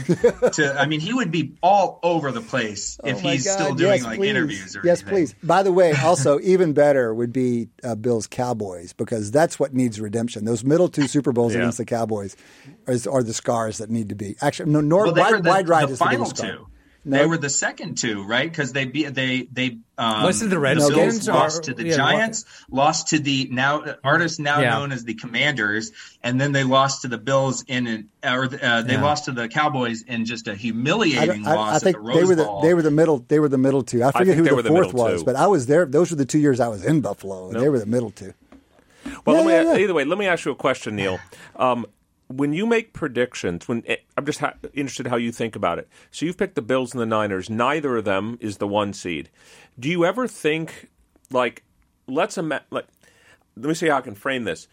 to? 0.54 0.76
I 0.80 0.86
mean, 0.88 1.00
he 1.00 1.14
would 1.14 1.30
be 1.30 1.54
all 1.62 2.00
over 2.02 2.32
the 2.32 2.42
place 2.42 3.00
if 3.04 3.18
Oh 3.18 3.20
he's 3.30 3.46
God, 3.46 3.54
still 3.54 3.76
doing 3.76 3.92
yes, 3.98 4.04
like 4.04 4.18
please. 4.20 4.30
interviews 4.30 4.76
or 4.76 4.82
yes, 4.84 5.02
anything. 5.02 5.14
please. 5.28 5.36
By 5.44 5.62
the 5.62 5.72
way, 5.72 5.94
also 6.04 6.40
even 6.40 6.74
better 6.74 7.14
would 7.14 7.32
be 7.32 7.70
uh, 7.84 7.96
Bills 7.96 8.26
Cowboys 8.28 8.94
because 8.94 9.30
that's 9.30 9.60
what 9.60 9.74
needs 9.74 10.00
redemption. 10.02 10.46
Those 10.46 10.64
middle 10.64 10.88
two 10.90 11.08
Super 11.08 11.32
Bowls 11.32 11.54
Yeah. 11.54 11.60
against 11.62 11.78
the 11.78 11.86
Cowboys 11.86 12.36
is, 12.88 13.06
are 13.06 13.22
the 13.24 13.34
scars 13.34 13.78
that 13.78 13.90
need 13.92 14.10
to 14.10 14.16
be. 14.16 14.36
Actually, 14.42 14.72
no, 14.72 14.82
nor, 14.82 15.06
Well, 15.06 15.16
wide, 15.16 15.44
the, 15.44 15.50
wide 15.50 15.68
right 15.70 15.86
the 15.86 15.94
is 15.94 16.00
the 16.00 16.06
final 16.06 16.26
two. 16.26 16.68
No. 17.06 17.18
They 17.18 17.26
were 17.26 17.38
the 17.38 17.50
second 17.50 17.98
two, 17.98 18.24
right? 18.24 18.50
Because 18.50 18.72
they 18.72 18.86
be, 18.86 19.04
they 19.04 19.42
they 19.52 19.78
um, 19.98 20.24
Was 20.24 20.42
it 20.42 20.46
the 20.50 20.56
Bills 20.58 20.90
Redskins 20.90 21.28
or- 21.28 21.34
lost 21.34 21.64
to 21.66 21.74
the 21.74 21.84
yeah, 21.88 21.98
Giants, 21.98 22.46
lost 22.72 23.10
to 23.10 23.20
the 23.20 23.50
now 23.52 23.84
artists 24.06 24.40
now 24.40 24.62
Yeah. 24.62 24.70
known 24.76 24.94
as 24.94 25.04
the 25.04 25.14
Commanders, 25.14 25.92
and 26.24 26.40
then 26.40 26.54
they 26.54 26.64
lost 26.64 27.02
to 27.02 27.10
the 27.10 27.18
Bills 27.18 27.66
in 27.68 27.88
an 27.88 28.10
or 28.24 28.46
uh, 28.46 28.84
they 28.84 28.94
Yeah. 28.94 29.02
lost 29.02 29.26
to 29.26 29.34
the 29.34 29.50
Cowboys 29.50 30.04
in 30.04 30.24
just 30.24 30.48
a 30.48 30.56
humiliating 30.56 31.44
don't- 31.44 31.48
I, 31.48 31.56
loss 31.56 31.76
I 31.76 31.80
think 31.80 31.98
at 31.98 32.04
the 32.06 32.14
they 32.14 32.24
were 32.24 32.36
the 32.36 32.46
Bowl. 32.46 32.62
they 32.62 32.74
were 32.74 32.82
the 32.82 32.92
middle 32.92 33.26
they 33.28 33.40
were 33.40 33.50
the 33.50 33.58
middle 33.58 33.84
two. 33.84 34.02
I 34.02 34.12
forget 34.12 34.28
think 34.28 34.38
who 34.38 34.44
they 34.44 34.50
the 34.52 34.56
were 34.56 34.62
the 34.62 34.70
fourth 34.70 34.94
middle 34.94 35.04
was, 35.12 35.22
two. 35.22 35.26
but 35.26 35.36
I 35.36 35.48
was 35.48 35.66
there. 35.66 35.86
Those 35.86 36.10
were 36.10 36.16
the 36.18 36.26
two 36.26 36.40
years 36.40 36.62
I 36.62 36.70
was 36.70 36.86
in 36.86 37.02
Buffalo. 37.02 37.50
and 37.50 37.60
They 37.60 37.68
were 37.68 37.80
the 37.80 37.86
middle 37.86 38.12
two. 38.12 38.34
Well, 39.26 39.36
Yeah, 39.36 39.42
let 39.42 39.46
me, 39.46 39.52
yeah, 39.72 39.76
yeah. 39.78 39.84
either 39.84 39.94
way, 39.94 40.06
let 40.06 40.18
me 40.18 40.28
ask 40.28 40.46
you 40.46 40.52
a 40.52 40.56
question, 40.56 40.96
Neil. 40.96 41.20
Um, 41.58 41.86
when 42.38 42.54
you 42.54 42.66
make 42.66 42.94
predictions, 42.94 43.68
when 43.68 43.84
eh, 43.88 43.98
I'm 44.18 44.26
just 44.26 44.40
ha- 44.40 44.56
interested 44.74 45.08
how 45.08 45.18
you 45.18 45.32
think 45.32 45.56
about 45.56 45.80
it. 45.80 45.88
So 46.12 46.26
you've 46.26 46.38
picked 46.38 46.56
the 46.56 46.62
Bills 46.62 46.94
and 46.94 47.02
the 47.02 47.06
Niners. 47.06 47.50
Neither 47.50 47.98
of 47.98 48.06
them 48.06 48.38
is 48.42 48.58
the 48.58 48.68
one 48.68 48.94
seed. 48.94 49.30
Do 49.80 49.90
you 49.90 50.06
ever 50.06 50.28
think, 50.28 50.90
like, 51.32 51.64
let's 52.08 52.38
ima- 52.38 52.64
like, 52.70 52.88
let 53.56 53.68
me 53.68 53.74
see 53.74 53.88
how 53.88 53.98
I 53.98 54.02
can 54.02 54.16
frame 54.16 54.46
this. 54.46 54.68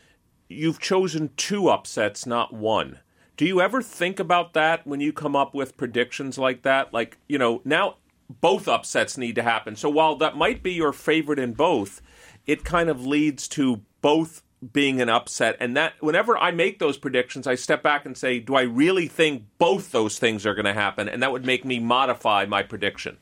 You've 0.48 0.80
chosen 0.80 1.30
two 1.36 1.68
upsets, 1.68 2.26
not 2.26 2.52
one. 2.52 2.98
Do 3.36 3.46
you 3.46 3.60
ever 3.60 3.82
think 3.82 4.18
about 4.18 4.52
that 4.54 4.86
when 4.86 5.00
you 5.00 5.12
come 5.12 5.36
up 5.36 5.54
with 5.54 5.76
predictions 5.76 6.38
like 6.38 6.62
that? 6.62 6.92
Like, 6.92 7.18
you 7.28 7.38
know, 7.38 7.62
now 7.64 7.96
both 8.40 8.68
upsets 8.68 9.16
need 9.16 9.34
to 9.36 9.42
happen. 9.42 9.76
So 9.76 9.88
while 9.88 10.16
that 10.16 10.36
might 10.36 10.62
be 10.62 10.72
your 10.72 10.92
favorite 10.92 11.38
in 11.38 11.52
both, 11.52 12.02
it 12.46 12.64
kind 12.64 12.88
of 12.88 13.06
leads 13.06 13.48
to 13.48 13.82
both 14.00 14.42
being 14.72 15.00
an 15.00 15.08
upset. 15.08 15.56
And 15.60 15.76
that 15.76 15.94
whenever 16.00 16.36
I 16.36 16.50
make 16.50 16.78
those 16.78 16.98
predictions, 16.98 17.46
I 17.46 17.54
step 17.54 17.82
back 17.82 18.04
and 18.04 18.16
say, 18.16 18.40
do 18.40 18.54
I 18.54 18.62
really 18.62 19.08
think 19.08 19.44
both 19.58 19.92
those 19.92 20.18
things 20.18 20.44
are 20.46 20.54
going 20.54 20.66
to 20.66 20.74
happen? 20.74 21.08
And 21.08 21.22
that 21.22 21.32
would 21.32 21.46
make 21.46 21.64
me 21.64 21.78
modify 21.78 22.44
my 22.46 22.62
prediction. 22.62 23.18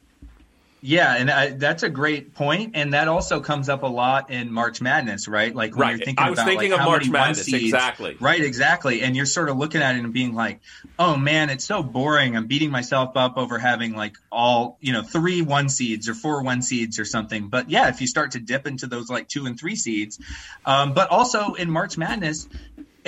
Yeah, 0.80 1.16
and 1.16 1.28
I, 1.28 1.50
that's 1.50 1.82
a 1.82 1.88
great 1.88 2.34
point, 2.34 2.72
and 2.74 2.94
that 2.94 3.08
also 3.08 3.40
comes 3.40 3.68
up 3.68 3.82
a 3.82 3.88
lot 3.88 4.30
in 4.30 4.52
March 4.52 4.80
Madness, 4.80 5.26
right? 5.26 5.52
Like 5.52 5.72
when 5.74 5.80
Right. 5.80 5.96
you're 5.96 6.04
thinking 6.04 6.24
I 6.24 6.30
was 6.30 6.38
about 6.38 6.46
thinking 6.48 6.70
like, 6.70 6.78
of 6.78 6.84
how 6.84 6.90
March 6.90 7.08
Madness, 7.08 7.44
seeds- 7.46 7.64
exactly. 7.64 8.16
Right, 8.20 8.40
exactly, 8.40 9.02
and 9.02 9.16
you're 9.16 9.26
sort 9.26 9.48
of 9.48 9.56
looking 9.56 9.82
at 9.82 9.96
it 9.96 10.04
and 10.04 10.12
being 10.12 10.34
like, 10.36 10.60
"Oh 10.96 11.16
man, 11.16 11.50
it's 11.50 11.64
so 11.64 11.82
boring. 11.82 12.36
I'm 12.36 12.46
beating 12.46 12.70
myself 12.70 13.16
up 13.16 13.36
over 13.36 13.58
having 13.58 13.96
like 13.96 14.14
all 14.30 14.78
you 14.80 14.92
know 14.92 15.02
three 15.02 15.42
one 15.42 15.68
seeds 15.68 16.08
or 16.08 16.14
four 16.14 16.42
one 16.42 16.62
seeds 16.62 17.00
or 17.00 17.04
something." 17.04 17.48
But 17.48 17.68
yeah, 17.70 17.88
if 17.88 18.00
you 18.00 18.06
start 18.06 18.32
to 18.32 18.38
dip 18.38 18.66
into 18.68 18.86
those 18.86 19.10
like 19.10 19.26
two 19.26 19.46
and 19.46 19.58
three 19.58 19.74
seeds, 19.74 20.20
um, 20.64 20.92
but 20.92 21.10
also 21.10 21.54
in 21.54 21.72
March 21.72 21.98
Madness, 21.98 22.48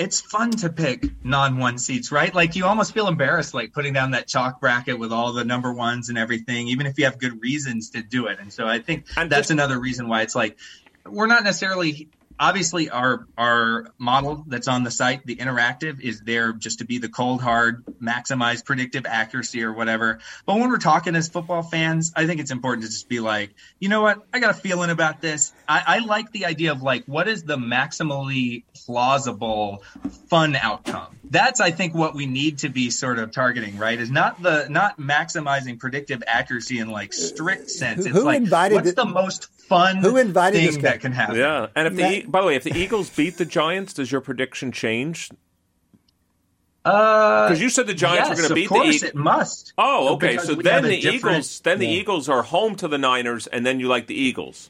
it's 0.01 0.19
fun 0.19 0.49
to 0.51 0.69
pick 0.69 1.05
non 1.23 1.57
one 1.59 1.77
seats, 1.77 2.11
right? 2.11 2.33
Like 2.33 2.55
you 2.55 2.65
almost 2.65 2.93
feel 2.93 3.07
embarrassed, 3.07 3.53
like 3.53 3.71
putting 3.71 3.93
down 3.93 4.11
that 4.11 4.27
chalk 4.27 4.59
bracket 4.59 4.97
with 4.97 5.11
all 5.13 5.31
the 5.31 5.45
number 5.45 5.71
ones 5.71 6.09
and 6.09 6.17
everything, 6.17 6.67
even 6.69 6.87
if 6.87 6.97
you 6.97 7.05
have 7.05 7.19
good 7.19 7.39
reasons 7.41 7.91
to 7.91 8.01
do 8.01 8.25
it. 8.25 8.39
And 8.39 8.51
so 8.51 8.67
I 8.67 8.79
think 8.79 9.05
And 9.15 9.31
that's 9.31 9.41
just- 9.41 9.51
another 9.51 9.79
reason 9.79 10.07
why 10.07 10.23
it's 10.23 10.35
like 10.35 10.57
we're 11.05 11.27
not 11.27 11.43
necessarily 11.43 12.09
obviously 12.41 12.89
our 12.89 13.27
our 13.37 13.93
model 13.99 14.43
that's 14.47 14.67
on 14.67 14.83
the 14.83 14.89
site 14.91 15.23
the 15.27 15.35
interactive 15.35 16.01
is 16.01 16.21
there 16.21 16.51
just 16.51 16.79
to 16.79 16.85
be 16.85 16.97
the 16.97 17.07
cold 17.07 17.39
hard 17.41 17.85
maximize 18.01 18.65
predictive 18.65 19.05
accuracy 19.05 19.63
or 19.63 19.71
whatever. 19.71 20.19
But 20.47 20.55
when 20.55 20.69
we're 20.69 20.79
talking 20.79 21.15
as 21.15 21.29
football 21.29 21.61
fans 21.61 22.11
i 22.15 22.25
think 22.25 22.41
it's 22.41 22.51
important 22.51 22.83
to 22.83 22.89
just 22.89 23.07
be 23.07 23.19
like 23.19 23.51
you 23.79 23.89
know 23.89 24.01
what? 24.01 24.23
I 24.33 24.39
got 24.39 24.51
a 24.51 24.53
feeling 24.53 24.89
about 24.89 25.21
this. 25.21 25.53
I, 25.67 25.83
I 25.85 25.99
like 25.99 26.31
the 26.31 26.45
idea 26.45 26.71
of 26.71 26.81
like 26.81 27.05
what 27.05 27.27
is 27.27 27.43
the 27.43 27.57
maximally 27.57 28.63
plausible 28.85 29.83
fun 30.27 30.55
outcome? 30.55 31.15
That's 31.29 31.61
i 31.61 31.69
think 31.71 31.93
what 31.93 32.15
we 32.15 32.25
need 32.25 32.59
to 32.59 32.69
be 32.69 32.89
sort 32.89 33.19
of 33.19 33.31
targeting 33.31 33.77
right? 33.77 33.99
Is 33.99 34.09
not 34.09 34.41
the 34.41 34.67
not 34.69 34.99
maximizing 34.99 35.79
predictive 35.79 36.23
accuracy 36.25 36.79
in 36.79 36.89
like 36.89 37.13
strict 37.13 37.69
sense. 37.69 38.05
It's 38.05 38.15
who 38.15 38.23
like 38.23 38.37
invited 38.37 38.75
what's 38.75 38.89
it- 38.89 38.95
the 38.95 39.05
most 39.05 39.47
fun 39.71 39.97
Who 39.97 40.17
invited 40.17 40.57
thing 40.57 40.65
this 40.67 40.75
guy? 40.77 40.81
that 40.91 40.99
can 41.01 41.11
happen 41.11 41.35
Yeah, 41.37 41.67
and 41.75 41.87
if 41.87 41.95
the 41.95 42.01
Matt- 42.01 42.13
E- 42.13 42.25
by 42.27 42.41
the 42.41 42.47
way, 42.47 42.55
if 42.55 42.63
the 42.63 42.77
Eagles 42.77 43.09
beat 43.09 43.37
the 43.37 43.45
Giants, 43.45 43.93
does 43.93 44.11
your 44.11 44.21
prediction 44.21 44.71
change? 44.71 45.29
Uh, 46.83 47.47
Because 47.47 47.61
you 47.61 47.69
said 47.69 47.85
the 47.87 47.93
Giants 47.93 48.29
yes, 48.29 48.29
were 48.29 48.35
going 48.41 48.49
to 48.49 48.55
beat 48.55 48.63
of 48.65 48.69
course 48.69 48.85
the 48.87 48.95
Eagles. 48.95 49.03
it 49.03 49.15
must. 49.15 49.73
Oh, 49.77 50.13
okay. 50.15 50.29
Because 50.31 50.47
So 50.47 50.53
we 50.55 50.63
then 50.63 50.73
have 50.73 50.85
a 50.85 50.87
the 50.89 51.01
different- 51.01 51.35
Eagles, 51.37 51.59
then 51.61 51.77
the 51.79 51.87
Eagles 51.87 52.27
are 52.29 52.41
home 52.43 52.75
to 52.77 52.87
the 52.87 52.97
Niners, 52.97 53.45
and 53.47 53.65
then 53.65 53.79
you 53.79 53.87
like 53.87 54.07
the 54.07 54.15
Eagles. 54.15 54.69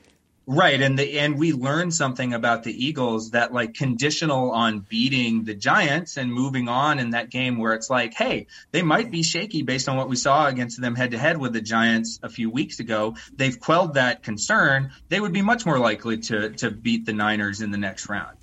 Right, 0.53 0.81
and 0.81 0.99
the 0.99 1.17
and 1.17 1.39
we 1.39 1.53
learned 1.53 1.93
something 1.93 2.33
about 2.33 2.63
the 2.63 2.85
Eagles 2.85 3.31
that 3.31 3.53
like 3.53 3.73
conditional 3.73 4.51
on 4.51 4.79
beating 4.79 5.45
the 5.45 5.53
Giants 5.53 6.17
and 6.17 6.29
moving 6.29 6.67
on 6.67 6.99
in 6.99 7.11
that 7.11 7.29
game 7.29 7.57
where 7.57 7.73
it's 7.73 7.89
like, 7.89 8.13
hey, 8.13 8.47
they 8.71 8.81
might 8.81 9.11
be 9.11 9.23
shaky 9.23 9.61
based 9.61 9.87
on 9.87 9.95
what 9.95 10.09
we 10.09 10.17
saw 10.17 10.47
against 10.47 10.81
them 10.81 10.93
head 10.93 11.11
to 11.11 11.17
head 11.17 11.37
with 11.37 11.53
the 11.53 11.61
Giants 11.61 12.19
a 12.21 12.27
few 12.27 12.49
weeks 12.49 12.81
ago. 12.81 13.15
They've 13.33 13.57
quelled 13.57 13.93
that 13.93 14.23
concern. 14.23 14.91
They 15.07 15.21
would 15.21 15.31
be 15.31 15.41
much 15.41 15.65
more 15.65 15.79
likely 15.79 16.17
to 16.17 16.49
to 16.49 16.69
beat 16.69 17.05
the 17.05 17.13
Niners 17.13 17.61
in 17.61 17.71
the 17.71 17.77
next 17.77 18.09
round. 18.09 18.35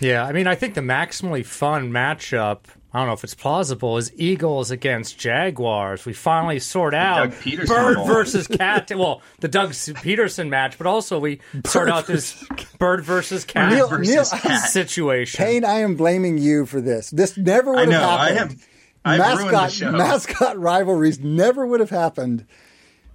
Yeah, 0.00 0.24
I 0.24 0.32
mean, 0.32 0.46
I 0.46 0.54
think 0.54 0.72
the 0.72 0.80
maximally 0.80 1.44
fun 1.44 1.90
matchup. 1.90 2.60
I 2.94 2.98
don't 2.98 3.06
know 3.06 3.14
if 3.14 3.24
it's 3.24 3.34
plausible. 3.34 3.96
Is 3.96 4.12
Eagles 4.16 4.70
against 4.70 5.18
Jaguars? 5.18 6.04
We 6.04 6.12
finally 6.12 6.58
sort 6.58 6.92
out 6.92 7.30
Doug 7.30 7.32
Pederson 7.40 7.66
Bird 7.68 7.96
Bowl. 7.96 8.06
versus 8.06 8.46
Cat. 8.48 8.90
Well, 8.94 9.22
the 9.40 9.48
Doug 9.48 9.70
Pederson 9.70 10.48
match, 10.50 10.76
but 10.76 10.86
also 10.86 11.18
we 11.18 11.40
sort 11.64 11.88
out 11.88 12.06
this 12.06 12.44
Bird 12.78 13.02
versus 13.02 13.44
Cat 13.46 13.72
Neil- 13.72 13.88
versus 13.88 14.32
Neil- 14.32 14.40
Cat. 14.40 14.68
situation. 14.68 15.42
Paine, 15.42 15.64
I 15.64 15.78
am 15.80 15.96
blaming 15.96 16.36
you 16.36 16.66
for 16.66 16.82
this. 16.82 17.08
This 17.10 17.36
never 17.38 17.70
would 17.70 17.80
I 17.80 17.84
know. 17.86 18.00
have 18.00 18.20
I 18.20 18.30
happened. 18.32 18.60
have. 18.60 18.68
I've 19.04 19.20
ruined 19.38 19.48
the 19.48 19.52
mascot 19.52 19.72
show. 19.72 19.92
mascot 19.92 20.58
rivalries 20.58 21.18
never 21.18 21.66
would 21.66 21.80
have 21.80 21.90
happened. 21.90 22.46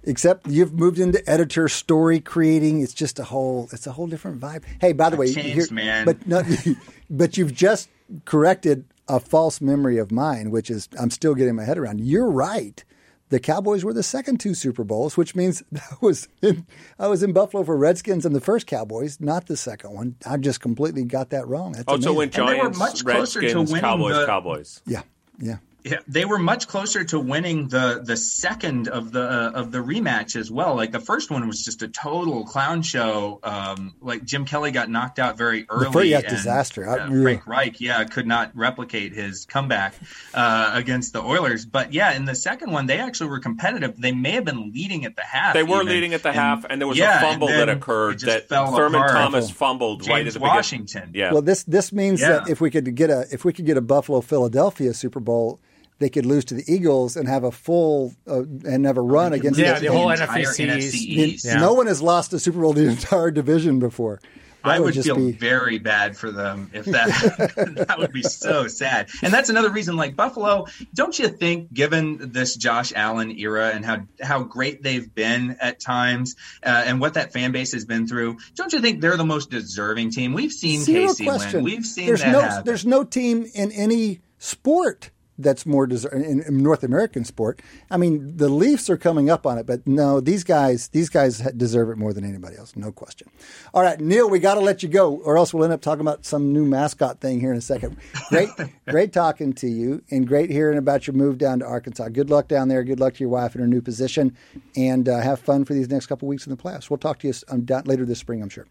Except 0.04 0.46
you've 0.46 0.72
moved 0.72 0.98
into 0.98 1.22
editor 1.28 1.68
story 1.68 2.18
creating. 2.20 2.80
It's 2.82 2.94
just 2.94 3.18
a 3.18 3.24
whole. 3.24 3.68
It's 3.72 3.86
a 3.86 3.92
whole 3.92 4.06
different 4.06 4.40
vibe. 4.40 4.64
Hey, 4.80 4.92
by 4.92 5.10
the 5.10 5.16
way, 5.16 5.32
changed, 5.32 5.70
man. 5.70 6.04
But 6.04 6.26
no, 6.26 6.42
but 7.10 7.36
you've 7.36 7.54
just 7.54 7.88
corrected 8.24 8.84
a 9.08 9.18
false 9.20 9.60
memory 9.60 9.98
of 9.98 10.10
mine, 10.12 10.50
which 10.50 10.70
is 10.70 10.88
I'm 11.00 11.10
still 11.10 11.34
getting 11.34 11.54
my 11.56 11.64
head 11.64 11.78
around. 11.78 12.00
You're 12.00 12.30
right. 12.30 12.84
The 13.30 13.38
Cowboys 13.40 13.84
were 13.84 13.92
the 13.92 14.02
second 14.02 14.40
two 14.40 14.54
Super 14.54 14.84
Bowls, 14.84 15.16
which 15.18 15.34
means 15.36 15.62
I 15.74 15.96
was 16.00 16.28
in, 16.40 16.66
I 16.98 17.08
was 17.08 17.22
in 17.22 17.32
Buffalo 17.34 17.62
for 17.62 17.76
Redskins 17.76 18.24
and 18.24 18.34
the 18.34 18.40
first 18.40 18.66
Cowboys, 18.66 19.20
not 19.20 19.46
the 19.46 19.56
second 19.56 19.92
one. 19.94 20.16
I 20.26 20.36
just 20.38 20.60
completely 20.60 21.04
got 21.04 21.28
that 21.30 21.46
wrong. 21.46 21.72
That's 21.72 21.84
Oh, 21.88 22.00
so 22.00 22.12
amazing. 22.12 22.16
when 22.16 22.24
And 22.24 22.32
they 22.32 22.42
were 22.54 22.70
Giants, 22.70 22.78
much 22.78 23.04
closer 23.04 23.40
to 23.40 23.46
Redskins, 23.46 23.80
Cowboys, 23.80 24.14
the- 24.16 24.26
Cowboys. 24.26 24.82
yeah, 24.86 25.02
yeah. 25.38 25.56
Yeah, 25.84 25.98
they 26.08 26.24
were 26.24 26.40
much 26.40 26.66
closer 26.66 27.04
to 27.04 27.20
winning 27.20 27.68
the 27.68 28.02
the 28.04 28.16
second 28.16 28.88
of 28.88 29.12
the 29.12 29.22
uh, 29.22 29.50
of 29.54 29.70
the 29.70 29.78
rematch 29.78 30.34
as 30.34 30.50
well. 30.50 30.74
Like 30.74 30.90
the 30.90 30.98
first 31.00 31.30
one 31.30 31.46
was 31.46 31.64
just 31.64 31.82
a 31.82 31.88
total 31.88 32.44
clown 32.44 32.82
show. 32.82 33.38
Um, 33.44 33.94
like 34.00 34.24
Jim 34.24 34.44
Kelly 34.44 34.72
got 34.72 34.90
knocked 34.90 35.20
out 35.20 35.38
very 35.38 35.66
early. 35.70 35.92
first- 35.92 36.06
yeah, 36.08 36.20
disaster. 36.20 36.88
I- 36.88 36.98
uh, 36.98 37.22
Frank 37.22 37.46
Reich, 37.46 37.80
yeah, 37.80 38.02
could 38.04 38.26
not 38.26 38.50
replicate 38.56 39.12
his 39.12 39.46
comeback 39.46 39.94
uh, 40.34 40.72
against 40.74 41.12
the 41.12 41.22
Oilers. 41.22 41.64
But 41.64 41.92
yeah, 41.94 42.12
in 42.12 42.24
the 42.24 42.34
second 42.34 42.72
one, 42.72 42.86
they 42.86 42.98
actually 42.98 43.30
were 43.30 43.38
competitive. 43.40 43.96
They 44.00 44.12
may 44.12 44.32
have 44.32 44.44
been 44.44 44.72
leading 44.72 45.04
at 45.04 45.14
the 45.14 45.22
half. 45.22 45.54
They 45.54 45.62
were 45.62 45.76
even. 45.82 45.86
leading 45.86 46.12
at 46.14 46.24
the 46.24 46.30
And- 46.30 46.38
half, 46.38 46.66
and 46.68 46.80
there 46.80 46.88
was 46.88 46.98
yeah, 46.98 47.18
a 47.18 47.20
fumble 47.30 47.46
that 47.48 47.68
occurred 47.68 48.18
that 48.20 48.48
Thurman 48.48 48.96
apart. 48.96 49.10
Thomas 49.12 49.48
fumbled 49.48 50.06
right 50.08 50.18
at 50.18 50.22
James 50.24 50.34
the 50.34 50.40
beginning. 50.40 50.56
Washington. 50.56 51.10
Yeah. 51.14 51.32
Well, 51.32 51.42
this 51.42 51.62
this 51.62 51.92
means 51.92 52.20
Yeah. 52.20 52.30
that 52.40 52.48
if 52.50 52.60
we 52.60 52.68
could 52.70 52.92
get 52.96 53.10
a 53.10 53.26
if 53.30 53.44
we 53.44 53.52
could 53.52 53.64
get 53.64 53.76
a 53.76 53.80
Buffalo 53.80 54.20
Philadelphia 54.20 54.92
Super 54.92 55.20
Bowl, 55.20 55.60
they 55.98 56.08
could 56.08 56.26
lose 56.26 56.44
to 56.46 56.54
the 56.54 56.64
Eagles 56.72 57.16
and 57.16 57.28
have 57.28 57.44
a 57.44 57.50
full 57.50 58.14
uh, 58.26 58.42
and 58.42 58.84
have 58.86 58.96
a 58.96 59.02
run 59.02 59.32
against. 59.32 59.58
Yeah, 59.58 59.74
the, 59.78 59.86
the 59.86 59.92
whole 59.92 60.06
NFC 60.06 60.44
NFC 60.66 60.76
East. 60.78 60.94
East. 60.94 61.44
Yeah. 61.44 61.56
No 61.56 61.74
one 61.74 61.86
has 61.86 62.00
lost 62.00 62.32
a 62.32 62.38
Super 62.38 62.60
Bowl 62.60 62.72
the 62.72 62.86
entire 62.88 63.30
division 63.30 63.78
before. 63.78 64.20
That 64.64 64.72
I 64.72 64.80
would 64.80 64.94
just 64.94 65.06
feel 65.06 65.14
be 65.16 65.32
very 65.32 65.78
bad 65.78 66.16
for 66.16 66.32
them 66.32 66.70
if 66.74 66.84
that 66.86 67.84
that 67.88 67.98
would 67.98 68.12
be 68.12 68.22
so 68.22 68.66
sad. 68.66 69.08
And 69.22 69.32
that's 69.32 69.50
another 69.50 69.70
reason, 69.70 69.96
like 69.96 70.16
Buffalo, 70.16 70.66
don't 70.94 71.16
you 71.18 71.28
think, 71.28 71.72
given 71.72 72.32
this 72.32 72.56
Josh 72.56 72.92
Allen 72.94 73.30
era 73.38 73.70
and 73.70 73.84
how 73.84 74.06
how 74.20 74.42
great 74.42 74.82
they've 74.82 75.12
been 75.14 75.56
at 75.60 75.80
times, 75.80 76.36
uh, 76.62 76.82
and 76.86 77.00
what 77.00 77.14
that 77.14 77.32
fan 77.32 77.52
base 77.52 77.72
has 77.72 77.84
been 77.84 78.06
through, 78.06 78.38
don't 78.54 78.72
you 78.72 78.80
think 78.80 79.00
they're 79.00 79.16
the 79.16 79.24
most 79.24 79.50
deserving 79.50 80.10
team? 80.10 80.32
We've 80.32 80.52
seen 80.52 80.80
zero 80.80 81.08
Casey 81.08 81.24
question. 81.24 81.64
win. 81.64 81.64
We've 81.64 81.86
seen 81.86 82.06
there's 82.06 82.20
that 82.20 82.32
no 82.32 82.40
happen. 82.40 82.64
there's 82.64 82.86
no 82.86 83.04
team 83.04 83.46
in 83.54 83.72
any 83.72 84.20
sport 84.38 85.10
that's 85.38 85.64
more 85.64 85.86
deserving 85.86 86.24
in, 86.24 86.40
in 86.42 86.62
North 86.62 86.82
American 86.82 87.24
sport. 87.24 87.60
I 87.90 87.96
mean, 87.96 88.36
the 88.36 88.48
Leafs 88.48 88.90
are 88.90 88.96
coming 88.96 89.30
up 89.30 89.46
on 89.46 89.58
it, 89.58 89.66
but 89.66 89.86
no, 89.86 90.20
these 90.20 90.44
guys 90.44 90.88
these 90.88 91.08
guys 91.08 91.38
deserve 91.56 91.90
it 91.90 91.96
more 91.96 92.12
than 92.12 92.24
anybody 92.24 92.56
else, 92.56 92.76
no 92.76 92.92
question. 92.92 93.28
All 93.72 93.82
right, 93.82 94.00
Neil, 94.00 94.28
we 94.28 94.38
got 94.38 94.54
to 94.54 94.60
let 94.60 94.82
you 94.82 94.88
go, 94.88 95.16
or 95.16 95.38
else 95.38 95.54
we'll 95.54 95.64
end 95.64 95.72
up 95.72 95.80
talking 95.80 96.00
about 96.00 96.24
some 96.24 96.52
new 96.52 96.64
mascot 96.64 97.20
thing 97.20 97.40
here 97.40 97.52
in 97.52 97.58
a 97.58 97.62
second. 97.62 97.96
Great, 98.28 98.50
great 98.88 99.12
talking 99.12 99.52
to 99.54 99.68
you, 99.68 100.02
and 100.10 100.26
great 100.26 100.50
hearing 100.50 100.78
about 100.78 101.06
your 101.06 101.14
move 101.14 101.38
down 101.38 101.60
to 101.60 101.66
Arkansas. 101.66 102.08
Good 102.08 102.30
luck 102.30 102.48
down 102.48 102.68
there. 102.68 102.82
Good 102.82 103.00
luck 103.00 103.14
to 103.14 103.20
your 103.20 103.30
wife 103.30 103.54
in 103.54 103.60
her 103.60 103.66
new 103.66 103.82
position, 103.82 104.36
and 104.76 105.08
uh, 105.08 105.20
have 105.20 105.40
fun 105.40 105.64
for 105.64 105.74
these 105.74 105.88
next 105.88 106.06
couple 106.06 106.28
weeks 106.28 106.46
in 106.46 106.50
the 106.50 106.62
playoffs. 106.62 106.90
We'll 106.90 106.98
talk 106.98 107.18
to 107.20 107.28
you 107.28 107.34
um, 107.48 107.64
down, 107.64 107.84
later 107.84 108.04
this 108.04 108.18
spring, 108.18 108.42
I'm 108.42 108.48
sure. 108.48 108.66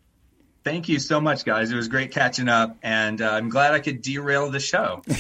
Thank 0.68 0.90
you 0.90 1.00
so 1.00 1.22
much, 1.22 1.46
guys. 1.46 1.72
It 1.72 1.78
was 1.78 1.88
great 1.88 2.12
catching 2.12 2.50
up, 2.50 2.76
and 2.84 3.22
uh, 3.22 3.32
I'm 3.32 3.48
glad 3.48 3.74
I 3.74 3.80
could 3.80 4.02
derail 4.02 4.52
the 4.52 4.60
show. 4.60 5.02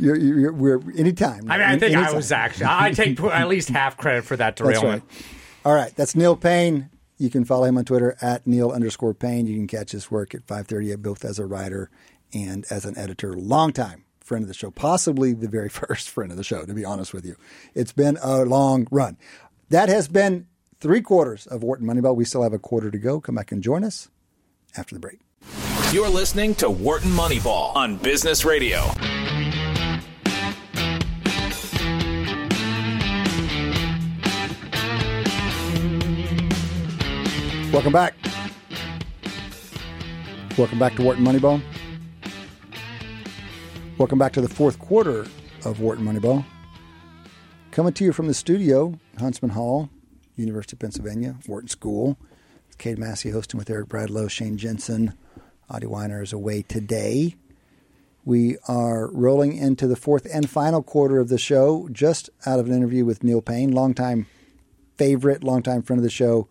You're, 0.00 0.14
you're, 0.14 0.52
we're 0.52 0.80
anytime. 0.96 1.50
I 1.50 1.58
mean, 1.58 1.66
I 1.66 1.76
think 1.76 1.96
I 1.96 2.12
was 2.12 2.30
actually. 2.30 2.66
I 2.68 2.92
take 2.92 3.20
at 3.24 3.48
least 3.48 3.68
half 3.68 3.96
credit 3.96 4.24
for 4.24 4.36
that 4.36 4.54
That's 4.54 4.78
derailment. 4.78 5.02
right. 5.02 5.22
All 5.64 5.74
right, 5.74 5.92
that's 5.96 6.14
Neil 6.14 6.36
Paine. 6.36 6.88
You 7.16 7.30
can 7.30 7.44
follow 7.44 7.64
him 7.64 7.76
on 7.76 7.84
Twitter 7.84 8.16
at 8.20 8.46
Neil 8.46 8.70
underscore 8.70 9.12
Paine. 9.12 9.48
You 9.48 9.56
can 9.56 9.66
catch 9.66 9.90
his 9.90 10.08
work 10.08 10.36
at 10.36 10.42
538, 10.46 11.02
both 11.02 11.24
as 11.24 11.40
a 11.40 11.46
writer 11.46 11.90
and 12.32 12.64
as 12.70 12.84
an 12.84 12.96
editor. 12.96 13.32
Long 13.32 13.72
time 13.72 14.04
friend 14.22 14.44
of 14.44 14.48
the 14.48 14.54
show, 14.54 14.70
possibly 14.70 15.32
the 15.32 15.48
very 15.48 15.68
first 15.68 16.08
friend 16.08 16.30
of 16.30 16.36
the 16.36 16.44
show, 16.44 16.64
to 16.64 16.74
be 16.74 16.84
honest 16.84 17.12
with 17.12 17.26
you. 17.26 17.34
It's 17.74 17.92
been 17.92 18.18
a 18.22 18.44
long 18.44 18.86
run. 18.92 19.16
That 19.70 19.88
has 19.88 20.06
been 20.06 20.46
three 20.78 21.00
quarters 21.00 21.48
of 21.48 21.64
Wharton 21.64 21.88
Moneyball. 21.88 22.14
We 22.14 22.24
still 22.24 22.44
have 22.44 22.52
a 22.52 22.58
quarter 22.60 22.92
to 22.92 22.98
go. 22.98 23.20
Come 23.20 23.34
back 23.34 23.50
and 23.50 23.64
join 23.64 23.82
us 23.82 24.08
after 24.76 24.94
the 24.94 25.00
break. 25.00 25.20
You're 25.92 26.08
listening 26.08 26.54
to 26.56 26.68
Wharton 26.68 27.10
Moneyball 27.10 27.74
on 27.74 27.96
Business 27.96 28.44
Radio. 28.44 28.90
Welcome 37.72 37.92
back. 37.92 38.14
Welcome 40.56 40.78
back 40.78 40.96
to 40.96 41.02
Wharton 41.02 41.24
Moneyball. 41.24 41.62
Welcome 43.98 44.18
back 44.18 44.32
to 44.32 44.40
the 44.40 44.48
fourth 44.48 44.78
quarter 44.78 45.26
of 45.64 45.80
Wharton 45.80 46.04
Moneyball. 46.04 46.44
Coming 47.70 47.92
to 47.92 48.04
you 48.04 48.12
from 48.12 48.26
the 48.26 48.34
studio, 48.34 48.98
Huntsman 49.18 49.50
Hall, 49.50 49.88
University 50.36 50.74
of 50.74 50.80
Pennsylvania, 50.80 51.36
Wharton 51.46 51.68
School. 51.68 52.18
Cade 52.78 52.98
Massey 52.98 53.30
hosting 53.30 53.58
with 53.58 53.68
Eric 53.68 53.88
Bradlow, 53.88 54.30
Shane 54.30 54.56
Jensen. 54.56 55.14
Adi 55.68 55.86
Wyner 55.86 56.22
is 56.22 56.32
away 56.32 56.62
today. 56.62 57.34
We 58.24 58.56
are 58.68 59.10
rolling 59.12 59.56
into 59.56 59.86
the 59.86 59.96
fourth 59.96 60.26
and 60.32 60.48
final 60.48 60.82
quarter 60.82 61.18
of 61.18 61.28
the 61.28 61.38
show, 61.38 61.88
just 61.90 62.30
out 62.46 62.58
of 62.58 62.68
an 62.68 62.74
interview 62.74 63.04
with 63.04 63.24
Neil 63.24 63.40
Paine, 63.40 63.72
longtime 63.72 64.26
favorite, 64.96 65.42
longtime 65.42 65.82
friend 65.82 65.98
of 65.98 66.04
the 66.04 66.10
show. 66.10 66.48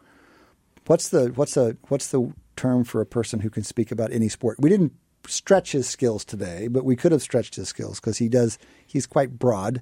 What's 0.88 1.10
the 1.10 1.28
what's 1.36 1.54
the 1.54 1.78
what's 1.90 2.08
the 2.08 2.34
term 2.56 2.84
for 2.84 3.02
a 3.02 3.06
person 3.06 3.42
who 3.42 3.50
can 3.50 3.64
speak 3.64 3.92
about 3.92 4.12
any 4.12 4.30
sport? 4.30 4.58
We 4.60 4.70
didn't 4.70 4.94
stretch 5.28 5.72
his 5.74 5.88
skills 5.88 6.26
today, 6.26 6.68
but 6.68 6.86
we 6.86 6.96
could 6.96 7.12
have 7.12 7.22
stretched 7.22 7.56
his 7.56 7.70
skills 7.70 8.00
because 8.00 8.18
he 8.18 8.30
does. 8.30 8.58
He's 8.86 9.06
quite 9.06 9.38
broad 9.38 9.82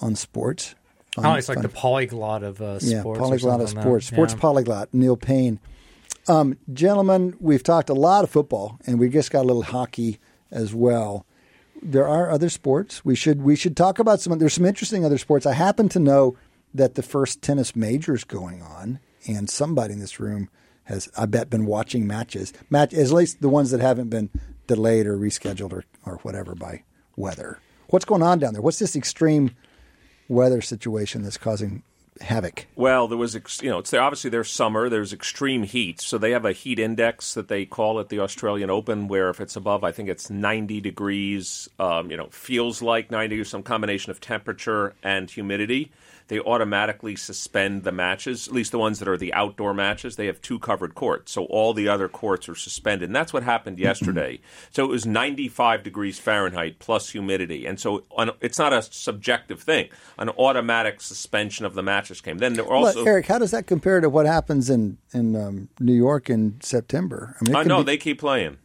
on 0.00 0.14
sports. 0.14 0.74
Fun, 1.22 1.26
oh, 1.26 1.34
it's 1.34 1.48
like 1.48 1.62
the 1.62 1.68
polyglot 1.68 2.42
of 2.42 2.60
uh, 2.60 2.78
sports. 2.78 2.90
Yeah, 2.90 3.02
polyglot 3.02 3.60
of 3.60 3.68
sports. 3.68 4.06
Sports 4.06 4.34
yeah. 4.34 4.40
polyglot. 4.40 4.88
Neil 4.92 5.16
Paine. 5.16 5.60
Um, 6.28 6.58
gentlemen, 6.72 7.36
we've 7.40 7.62
talked 7.62 7.88
a 7.88 7.94
lot 7.94 8.24
of 8.24 8.30
football, 8.30 8.78
and 8.86 8.98
we 8.98 9.08
just 9.08 9.30
got 9.30 9.42
a 9.42 9.48
little 9.48 9.62
hockey 9.62 10.18
as 10.50 10.74
well. 10.74 11.26
There 11.80 12.06
are 12.06 12.30
other 12.30 12.50
sports. 12.50 13.04
We 13.04 13.14
should 13.14 13.42
we 13.42 13.56
should 13.56 13.76
talk 13.76 13.98
about 13.98 14.20
some. 14.20 14.38
There's 14.38 14.54
some 14.54 14.66
interesting 14.66 15.04
other 15.04 15.18
sports. 15.18 15.46
I 15.46 15.52
happen 15.52 15.88
to 15.90 15.98
know 15.98 16.36
that 16.74 16.94
the 16.94 17.02
first 17.02 17.40
tennis 17.40 17.74
major 17.74 18.14
is 18.14 18.24
going 18.24 18.62
on, 18.62 18.98
and 19.26 19.48
somebody 19.48 19.94
in 19.94 20.00
this 20.00 20.20
room 20.20 20.50
has, 20.84 21.08
I 21.16 21.26
bet, 21.26 21.50
been 21.50 21.66
watching 21.66 22.06
matches. 22.06 22.52
Match, 22.70 22.94
at 22.94 23.10
least 23.10 23.40
the 23.40 23.48
ones 23.48 23.70
that 23.70 23.80
haven't 23.80 24.08
been 24.08 24.30
delayed 24.66 25.06
or 25.06 25.16
rescheduled 25.16 25.72
or, 25.72 25.84
or 26.04 26.16
whatever 26.22 26.54
by 26.54 26.82
weather. 27.16 27.60
What's 27.88 28.04
going 28.04 28.22
on 28.22 28.38
down 28.38 28.52
there? 28.52 28.62
What's 28.62 28.78
this 28.78 28.96
extreme 28.96 29.54
weather 30.28 30.60
situation 30.60 31.22
that's 31.22 31.38
causing 31.38 31.82
havoc? 32.20 32.66
Well, 32.76 33.08
there 33.08 33.18
was, 33.18 33.34
you 33.62 33.70
know, 33.70 33.78
it's 33.78 33.94
obviously 33.94 34.30
there's 34.30 34.50
summer. 34.50 34.88
There's 34.88 35.12
extreme 35.12 35.62
heat, 35.62 36.00
so 36.00 36.18
they 36.18 36.32
have 36.32 36.44
a 36.44 36.52
heat 36.52 36.78
index 36.78 37.34
that 37.34 37.48
they 37.48 37.64
call 37.64 38.00
at 38.00 38.08
the 38.08 38.20
Australian 38.20 38.70
Open, 38.70 39.08
where 39.08 39.30
if 39.30 39.40
it's 39.40 39.56
above, 39.56 39.84
I 39.84 39.92
think 39.92 40.08
it's 40.08 40.30
90 40.30 40.80
degrees, 40.80 41.68
um, 41.78 42.10
you 42.10 42.16
know, 42.16 42.28
feels 42.30 42.82
like 42.82 43.10
90, 43.10 43.44
some 43.44 43.62
combination 43.62 44.10
of 44.10 44.20
temperature 44.20 44.94
and 45.02 45.30
humidity 45.30 45.90
they 46.28 46.40
automatically 46.40 47.16
suspend 47.16 47.84
the 47.84 47.92
matches, 47.92 48.48
at 48.48 48.54
least 48.54 48.70
the 48.70 48.78
ones 48.78 48.98
that 48.98 49.08
are 49.08 49.16
the 49.16 49.32
outdoor 49.34 49.74
matches. 49.74 50.16
They 50.16 50.26
have 50.26 50.40
two 50.40 50.58
covered 50.58 50.94
courts, 50.94 51.32
so 51.32 51.44
all 51.46 51.74
the 51.74 51.88
other 51.88 52.08
courts 52.08 52.48
are 52.48 52.54
suspended. 52.54 53.08
And 53.08 53.16
that's 53.16 53.32
what 53.32 53.42
happened 53.42 53.78
yesterday. 53.78 54.40
so 54.70 54.84
it 54.84 54.88
was 54.88 55.06
95 55.06 55.82
degrees 55.82 56.18
Fahrenheit 56.18 56.78
plus 56.78 57.10
humidity. 57.10 57.66
And 57.66 57.80
so 57.80 58.04
it's 58.40 58.58
not 58.58 58.72
a 58.72 58.82
subjective 58.82 59.60
thing. 59.60 59.88
An 60.18 60.28
automatic 60.30 61.00
suspension 61.00 61.64
of 61.64 61.74
the 61.74 61.82
matches 61.82 62.20
came. 62.20 62.38
Then 62.38 62.54
there 62.54 62.64
were 62.64 62.74
also. 62.74 63.00
Well, 63.00 63.08
Eric, 63.08 63.26
how 63.26 63.38
does 63.38 63.50
that 63.50 63.66
compare 63.66 64.00
to 64.00 64.08
what 64.08 64.26
happens 64.26 64.70
in, 64.70 64.98
in 65.12 65.34
um, 65.34 65.68
New 65.80 65.94
York 65.94 66.28
in 66.28 66.60
September? 66.60 67.36
I 67.40 67.44
mean, 67.44 67.56
I 67.56 67.62
know, 67.62 67.78
be... 67.78 67.84
they 67.84 67.96
keep 67.96 68.20
playing 68.20 68.58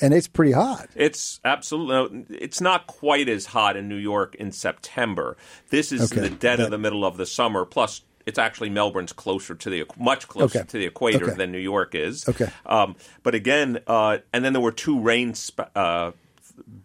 and 0.00 0.14
it's 0.14 0.28
pretty 0.28 0.52
hot. 0.52 0.88
It's 0.94 1.40
absolutely. 1.44 2.26
It's 2.36 2.60
not 2.60 2.86
quite 2.86 3.28
as 3.28 3.46
hot 3.46 3.76
in 3.76 3.88
New 3.88 3.96
York 3.96 4.34
in 4.34 4.52
September. 4.52 5.36
This 5.70 5.92
is 5.92 6.12
okay. 6.12 6.22
the 6.22 6.30
dead 6.30 6.58
that, 6.58 6.64
of 6.64 6.70
the 6.70 6.78
middle 6.78 7.04
of 7.04 7.16
the 7.16 7.26
summer. 7.26 7.64
Plus, 7.64 8.02
it's 8.26 8.38
actually 8.38 8.70
Melbourne's 8.70 9.12
closer 9.12 9.54
to 9.54 9.70
the 9.70 9.84
much 9.98 10.28
closer 10.28 10.60
okay. 10.60 10.68
to 10.68 10.78
the 10.78 10.86
equator 10.86 11.26
okay. 11.26 11.34
than 11.34 11.52
New 11.52 11.58
York 11.58 11.94
is. 11.94 12.28
Okay. 12.28 12.50
Um, 12.66 12.96
but 13.22 13.34
again, 13.34 13.80
uh, 13.86 14.18
and 14.32 14.44
then 14.44 14.52
there 14.52 14.62
were 14.62 14.72
two 14.72 15.00
rain 15.00 15.34
sp- 15.36 15.70
uh, 15.74 16.12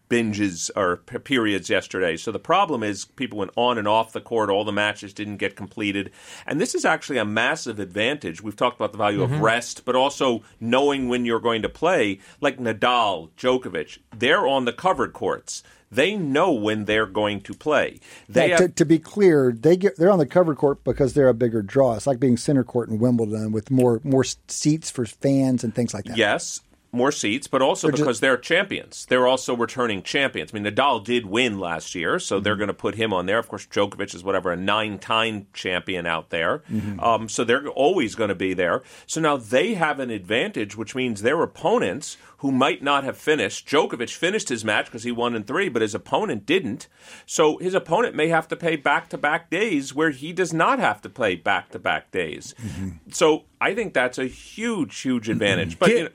binges 0.10 0.70
or 0.76 0.98
periods 0.98 1.70
yesterday. 1.70 2.18
So 2.18 2.32
the 2.32 2.40
problem 2.40 2.84
is 2.84 3.06
people 3.06 3.40
went 3.40 3.52
on 3.56 3.78
and 3.78 3.88
off 3.88 4.12
the 4.12 4.22
court. 4.22 4.50
All 4.50 4.64
the 4.64 4.72
matches 4.72 5.14
didn't 5.14 5.38
get 5.38 5.56
completed. 5.56 6.12
And 6.46 6.60
this 6.60 6.76
is 6.76 6.84
actually 6.84 7.20
a 7.20 7.26
massive 7.26 7.80
advantage. 7.80 8.42
We've 8.42 8.56
talked 8.56 8.78
about 8.78 8.92
the 8.92 8.98
value 8.98 9.24
mm-hmm. 9.24 9.36
of 9.36 9.42
rest, 9.42 9.86
but 9.86 9.96
also 9.96 10.44
knowing 10.60 11.08
when 11.08 11.26
you're 11.26 11.40
going 11.40 11.62
to 11.62 11.70
play. 11.70 12.20
Like 12.42 12.58
Nadal, 12.58 13.30
Djokovic, 13.38 14.00
they're 14.16 14.48
on 14.48 14.66
the 14.66 14.74
covered 14.74 15.14
courts. 15.14 15.64
They 15.92 16.16
know 16.16 16.52
when 16.52 16.86
they're 16.86 17.08
going 17.08 17.42
to 17.42 17.54
play. 17.54 18.00
They 18.28 18.50
yeah, 18.50 18.60
have, 18.60 18.70
to, 18.70 18.76
to, 18.76 18.86
be 18.86 19.00
clear, 19.00 19.52
they 19.52 19.76
get 19.76 19.98
they're 19.98 20.12
on 20.12 20.20
the 20.20 20.28
covered 20.28 20.58
court 20.58 20.84
because 20.84 21.14
they're 21.14 21.30
a 21.30 21.34
bigger 21.34 21.64
draw. 21.64 21.96
It's 21.96 22.06
like 22.06 22.20
being 22.20 22.38
center 22.38 22.64
court 22.64 22.90
in 22.90 23.00
Wimbledon 23.00 23.52
with 23.52 23.72
more 23.72 24.00
more 24.04 24.24
seats 24.24 24.92
for 24.92 25.06
fans 25.06 25.64
and 25.64 25.74
things 25.74 25.94
like 25.94 26.06
that. 26.06 26.18
Yes, 26.18 26.62
more 26.92 27.12
seats, 27.12 27.48
but 27.48 27.62
also 27.62 27.88
they're 27.88 27.92
because 27.92 28.08
just, 28.08 28.22
they're 28.22 28.38
champions. 28.38 29.06
They're 29.08 29.28
also 29.28 29.56
returning 29.56 30.02
champions. 30.02 30.52
I 30.54 30.60
mean, 30.60 30.72
Nadal 30.72 31.04
did 31.04 31.26
win 31.26 31.60
last 31.60 31.94
year, 31.94 32.20
so 32.20 32.36
mm-hmm. 32.36 32.44
they're 32.44 32.56
going 32.56 32.68
to 32.68 32.74
put 32.74 32.96
him 32.96 33.14
on 33.14 33.26
there. 33.26 33.38
Of 33.38 33.48
course, 33.48 33.68
Djokovic 33.68 34.16
is 34.16 34.24
whatever 34.24 34.52
a 34.52 34.56
nine-time 34.56 35.48
champion 35.54 36.06
out 36.06 36.30
there, 36.30 36.64
mm-hmm. 36.72 37.00
um, 37.00 37.30
so 37.30 37.44
they're 37.44 37.68
always 37.68 38.16
going 38.16 38.30
to 38.30 38.36
be 38.36 38.54
there. 38.54 38.82
So 39.06 39.22
now 39.22 39.38
they 39.38 39.76
have 39.76 40.00
an 40.00 40.10
advantage, 40.10 40.76
which 40.76 40.96
means 40.96 41.22
their 41.22 41.42
opponents 41.44 42.18
who 42.40 42.52
might 42.52 42.82
not 42.82 43.04
have 43.04 43.18
finished. 43.18 43.68
Djokovic 43.68 44.16
finished 44.16 44.48
his 44.48 44.64
match 44.64 44.86
because 44.86 45.04
he 45.04 45.12
won 45.12 45.36
in 45.36 45.44
three, 45.44 45.68
but 45.68 45.82
his 45.82 45.94
opponent 45.94 46.46
didn't. 46.46 46.88
So 47.26 47.58
his 47.58 47.74
opponent 47.74 48.16
may 48.16 48.30
have 48.30 48.48
to 48.48 48.56
pay 48.56 48.78
back-to-back 48.78 49.50
days 49.50 49.94
where 49.94 50.12
he 50.12 50.32
does 50.32 50.54
not 50.54 50.80
have 50.80 51.02
to 51.02 51.10
play 51.10 51.36
back-to-back 51.36 52.12
days. 52.12 52.56
Mm-hmm. 52.62 53.12
So 53.12 53.44
I 53.60 53.76
think 53.76 53.94
that's 53.94 54.18
a 54.18 54.26
huge, 54.26 54.98
huge 55.02 55.28
advantage. 55.28 55.78
But 55.78 55.90
you 55.90 56.04
know, 56.04 56.10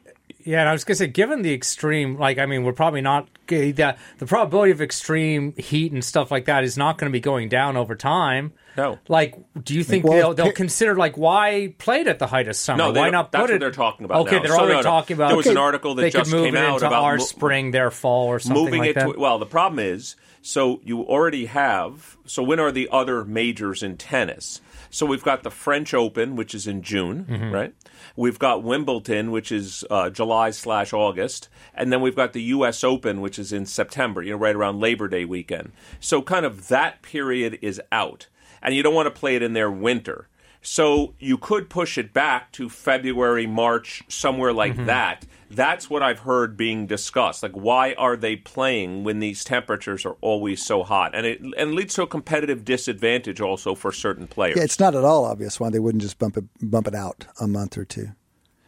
yeah, 0.44 0.60
and 0.60 0.68
I 0.68 0.72
was 0.72 0.84
gonna 0.84 0.96
say, 0.96 1.06
given 1.06 1.42
the 1.42 1.52
extreme, 1.52 2.16
like, 2.16 2.38
I 2.38 2.46
mean, 2.46 2.64
we're 2.64 2.72
probably 2.72 3.00
not 3.00 3.28
that 3.46 3.98
the 4.18 4.26
probability 4.26 4.72
of 4.72 4.80
extreme 4.80 5.54
heat 5.56 5.92
and 5.92 6.04
stuff 6.04 6.30
like 6.30 6.46
that 6.46 6.64
is 6.64 6.76
not 6.76 6.98
going 6.98 7.10
to 7.10 7.12
be 7.12 7.20
going 7.20 7.48
down 7.48 7.76
over 7.76 7.94
time. 7.94 8.52
No. 8.76 8.98
Like, 9.08 9.36
do 9.62 9.74
you 9.74 9.84
think 9.84 10.04
well, 10.04 10.34
they'll, 10.34 10.34
they'll 10.34 10.52
consider 10.52 10.96
like 10.96 11.16
why 11.16 11.74
play 11.78 12.00
it 12.00 12.08
at 12.08 12.18
the 12.18 12.26
height 12.26 12.48
of 12.48 12.56
summer? 12.56 12.78
No, 12.78 12.92
why 12.92 13.10
not 13.10 13.32
that's 13.32 13.42
put 13.42 13.52
what 13.52 13.60
they're 13.60 13.70
talking 13.70 14.04
about. 14.04 14.22
Okay, 14.22 14.36
now. 14.36 14.42
they're 14.42 14.52
so, 14.52 14.58
already 14.58 14.72
no, 14.74 14.78
no. 14.78 14.82
talking 14.82 15.14
about. 15.14 15.28
There 15.28 15.36
was 15.36 15.46
okay, 15.46 15.52
an 15.52 15.58
article 15.58 15.94
that 15.94 16.02
they 16.02 16.10
just 16.10 16.30
could 16.30 16.36
move 16.36 16.46
came 16.46 16.56
it 16.56 16.64
out 16.64 16.74
into 16.74 16.86
about 16.86 17.04
our 17.04 17.16
mo- 17.16 17.24
spring, 17.24 17.70
their 17.70 17.90
fall, 17.90 18.26
or 18.26 18.38
something 18.38 18.64
moving 18.64 18.80
like 18.80 18.90
it 18.90 18.94
that. 18.94 19.12
to. 19.12 19.18
Well, 19.18 19.38
the 19.38 19.46
problem 19.46 19.78
is, 19.78 20.16
so 20.42 20.80
you 20.84 21.02
already 21.02 21.46
have. 21.46 22.16
So 22.26 22.42
when 22.42 22.58
are 22.58 22.72
the 22.72 22.88
other 22.90 23.24
majors 23.24 23.82
in 23.82 23.96
tennis? 23.96 24.60
So 24.94 25.06
we've 25.06 25.24
got 25.24 25.42
the 25.42 25.50
French 25.50 25.92
Open, 25.92 26.36
which 26.36 26.54
is 26.54 26.68
in 26.68 26.80
June, 26.80 27.24
mm-hmm. 27.24 27.50
right? 27.50 27.74
We've 28.14 28.38
got 28.38 28.62
Wimbledon, 28.62 29.32
which 29.32 29.50
is 29.50 29.84
uh, 29.90 30.08
July 30.08 30.50
slash 30.50 30.92
August, 30.92 31.48
and 31.74 31.92
then 31.92 32.00
we've 32.00 32.14
got 32.14 32.32
the 32.32 32.42
U.S. 32.42 32.84
Open, 32.84 33.20
which 33.20 33.36
is 33.36 33.52
in 33.52 33.66
September. 33.66 34.22
You 34.22 34.34
know, 34.34 34.38
right 34.38 34.54
around 34.54 34.78
Labor 34.78 35.08
Day 35.08 35.24
weekend. 35.24 35.72
So 35.98 36.22
kind 36.22 36.46
of 36.46 36.68
that 36.68 37.02
period 37.02 37.58
is 37.60 37.82
out, 37.90 38.28
and 38.62 38.72
you 38.72 38.84
don't 38.84 38.94
want 38.94 39.06
to 39.06 39.20
play 39.20 39.34
it 39.34 39.42
in 39.42 39.52
their 39.52 39.68
winter. 39.68 40.28
So 40.64 41.14
you 41.18 41.38
could 41.38 41.68
push 41.68 41.98
it 41.98 42.12
back 42.12 42.50
to 42.52 42.68
February, 42.68 43.46
March, 43.46 44.02
somewhere 44.08 44.52
like 44.52 44.72
mm-hmm. 44.72 44.86
that 44.86 45.26
that's 45.54 45.88
what 45.88 46.02
I've 46.02 46.20
heard 46.20 46.56
being 46.56 46.86
discussed. 46.86 47.42
Like, 47.42 47.52
why 47.52 47.94
are 47.94 48.16
they 48.16 48.36
playing 48.36 49.04
when 49.04 49.20
these 49.20 49.44
temperatures 49.44 50.04
are 50.04 50.16
always 50.20 50.64
so 50.64 50.82
hot? 50.82 51.14
And 51.14 51.26
it 51.26 51.40
and 51.56 51.74
leads 51.74 51.94
to 51.94 52.02
a 52.02 52.06
competitive 52.06 52.64
disadvantage 52.64 53.40
also 53.40 53.74
for 53.74 53.92
certain 53.92 54.26
players. 54.26 54.56
Yeah, 54.56 54.64
it's 54.64 54.80
not 54.80 54.94
at 54.94 55.04
all 55.04 55.24
obvious 55.24 55.60
why 55.60 55.70
they 55.70 55.78
wouldn't 55.78 56.02
just 56.02 56.18
bump 56.18 56.36
it 56.36 56.44
bump 56.60 56.88
it 56.88 56.94
out 56.94 57.26
a 57.40 57.46
month 57.46 57.78
or 57.78 57.84
two. 57.84 58.08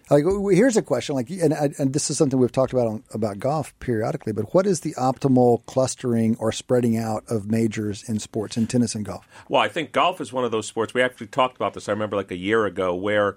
Like, 0.09 0.25
here's 0.55 0.77
a 0.77 0.83
question. 0.83 1.15
Like, 1.15 1.31
and, 1.31 1.53
and 1.53 1.93
this 1.93 2.11
is 2.11 2.19
something 2.19 2.39
we've 2.39 2.53
talked 2.53 2.73
about 2.73 2.87
on, 2.87 3.05
about 3.13 3.39
golf 3.39 3.77
periodically. 3.81 4.33
But 4.33 4.55
what 4.55 4.67
is 4.67 4.81
the 4.81 4.95
optimal 4.95 5.67
clustering 5.67 6.37
or 6.39 6.53
spreading 6.53 6.97
out 6.97 7.25
of 7.29 7.51
majors 7.51 8.09
in 8.09 8.19
sports 8.19 8.57
in 8.57 8.67
tennis 8.67 8.95
and 8.95 9.05
golf? 9.05 9.27
Well, 9.49 9.61
I 9.61 9.69
think 9.69 9.93
golf 9.93 10.21
is 10.21 10.33
one 10.33 10.45
of 10.45 10.51
those 10.51 10.67
sports. 10.67 10.95
We 10.95 11.03
actually 11.03 11.29
talked 11.29 11.57
about 11.57 11.75
this. 11.75 11.89
I 11.89 11.93
remember 11.93 12.17
like 12.17 12.31
a 12.31 12.37
year 12.37 12.67
ago 12.67 12.95
where 12.95 13.37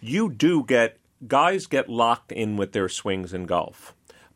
you 0.00 0.30
do 0.30 0.64
get 0.64 0.98
guys 1.26 1.66
get 1.66 1.88
locked 1.88 2.32
in 2.32 2.56
with 2.56 2.72
their 2.72 2.88
swings 2.88 3.32
in 3.32 3.46
golf 3.46 3.94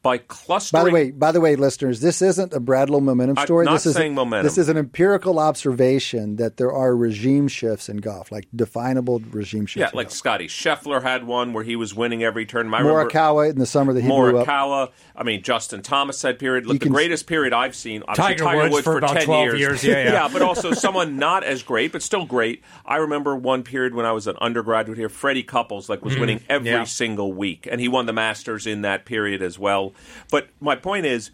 by 0.09 0.17
clustering. 0.17 0.83
By 0.83 0.89
the 0.89 0.95
way, 0.95 1.11
by 1.11 1.33
the 1.33 1.41
way, 1.41 1.55
listeners, 1.55 2.01
this 2.01 2.23
isn't 2.23 2.55
a 2.55 2.61
Bradlow 2.61 3.03
momentum 3.03 3.37
story. 3.45 3.67
I'm 3.67 3.73
not 3.73 3.75
this 3.75 3.85
is 3.85 3.95
saying 3.95 4.15
momentum. 4.15 4.47
This 4.47 4.57
is 4.57 4.71
an 4.71 4.79
empirical 4.79 5.39
observation 5.39 6.37
that 6.37 6.57
there 6.57 6.73
are 6.73 6.97
regime 6.97 7.47
shifts 7.47 7.91
in 7.91 7.99
golf, 7.99 8.33
like 8.33 8.49
definable 8.57 9.21
regime 9.31 9.67
shifts. 9.67 9.93
Yeah, 9.93 9.97
like 9.97 10.07
golf. 10.07 10.17
Scottie 10.17 10.49
Scheffler 10.49 11.03
had 11.03 11.25
one 11.25 11.53
where 11.53 11.63
he 11.63 11.77
was 11.77 11.95
winning 11.95 12.23
every 12.23 12.47
turn. 12.47 12.73
I 12.73 12.81
Morikawa 12.81 13.51
in 13.51 13.59
the 13.59 13.67
summer 13.67 13.93
that 13.93 14.01
he 14.01 14.09
blew 14.09 14.39
up. 14.39 14.95
I 15.15 15.25
mean, 15.25 15.43
Justin 15.43 15.83
Thomas 15.83 16.23
had 16.23 16.39
period. 16.39 16.65
Look, 16.65 16.81
the 16.81 16.89
greatest 16.89 17.27
period 17.27 17.53
I've 17.53 17.77
seen. 17.77 18.03
Tiger, 18.15 18.45
Tiger 18.45 18.63
Woods, 18.63 18.73
Woods 18.73 18.85
for, 18.85 18.93
for, 18.93 18.99
about 18.99 19.17
10 19.17 19.25
12 19.27 19.45
years. 19.45 19.61
years. 19.61 19.85
Yeah, 19.85 20.05
yeah. 20.05 20.13
yeah, 20.13 20.29
but 20.33 20.41
also 20.41 20.73
someone 20.73 21.19
not 21.19 21.45
as 21.45 21.63
great, 21.63 21.93
but 21.93 22.03
still 22.03 22.25
great. 22.25 22.63
I 22.87 22.97
remember 22.97 23.37
one 23.37 23.63
period 23.63 23.95
when 23.95 24.07
I 24.07 24.13
was 24.13 24.27
an 24.27 24.37
undergraduate 24.41 24.97
here. 24.97 25.11
Freddie 25.11 25.43
Couples 25.43 25.91
like 25.91 26.03
was 26.03 26.15
mm-hmm. 26.15 26.21
winning 26.21 26.41
every 26.49 26.71
yeah. 26.71 26.85
single 26.85 27.35
week, 27.35 27.69
and 27.71 27.79
he 27.79 27.89
won 27.89 28.07
the 28.07 28.15
Masters 28.15 28.67
in 28.67 28.83
that 28.83 29.05
period 29.05 29.43
as 29.43 29.59
well. 29.59 29.93
But 30.31 30.49
my 30.61 30.77
point 30.77 31.07
is, 31.07 31.31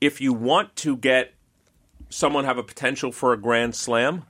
if 0.00 0.20
you 0.20 0.32
want 0.32 0.76
to 0.76 0.96
get 0.96 1.34
someone 2.08 2.44
have 2.44 2.58
a 2.58 2.62
potential 2.62 3.12
for 3.12 3.32
a 3.32 3.36
grand 3.36 3.74
slam, 3.74 4.24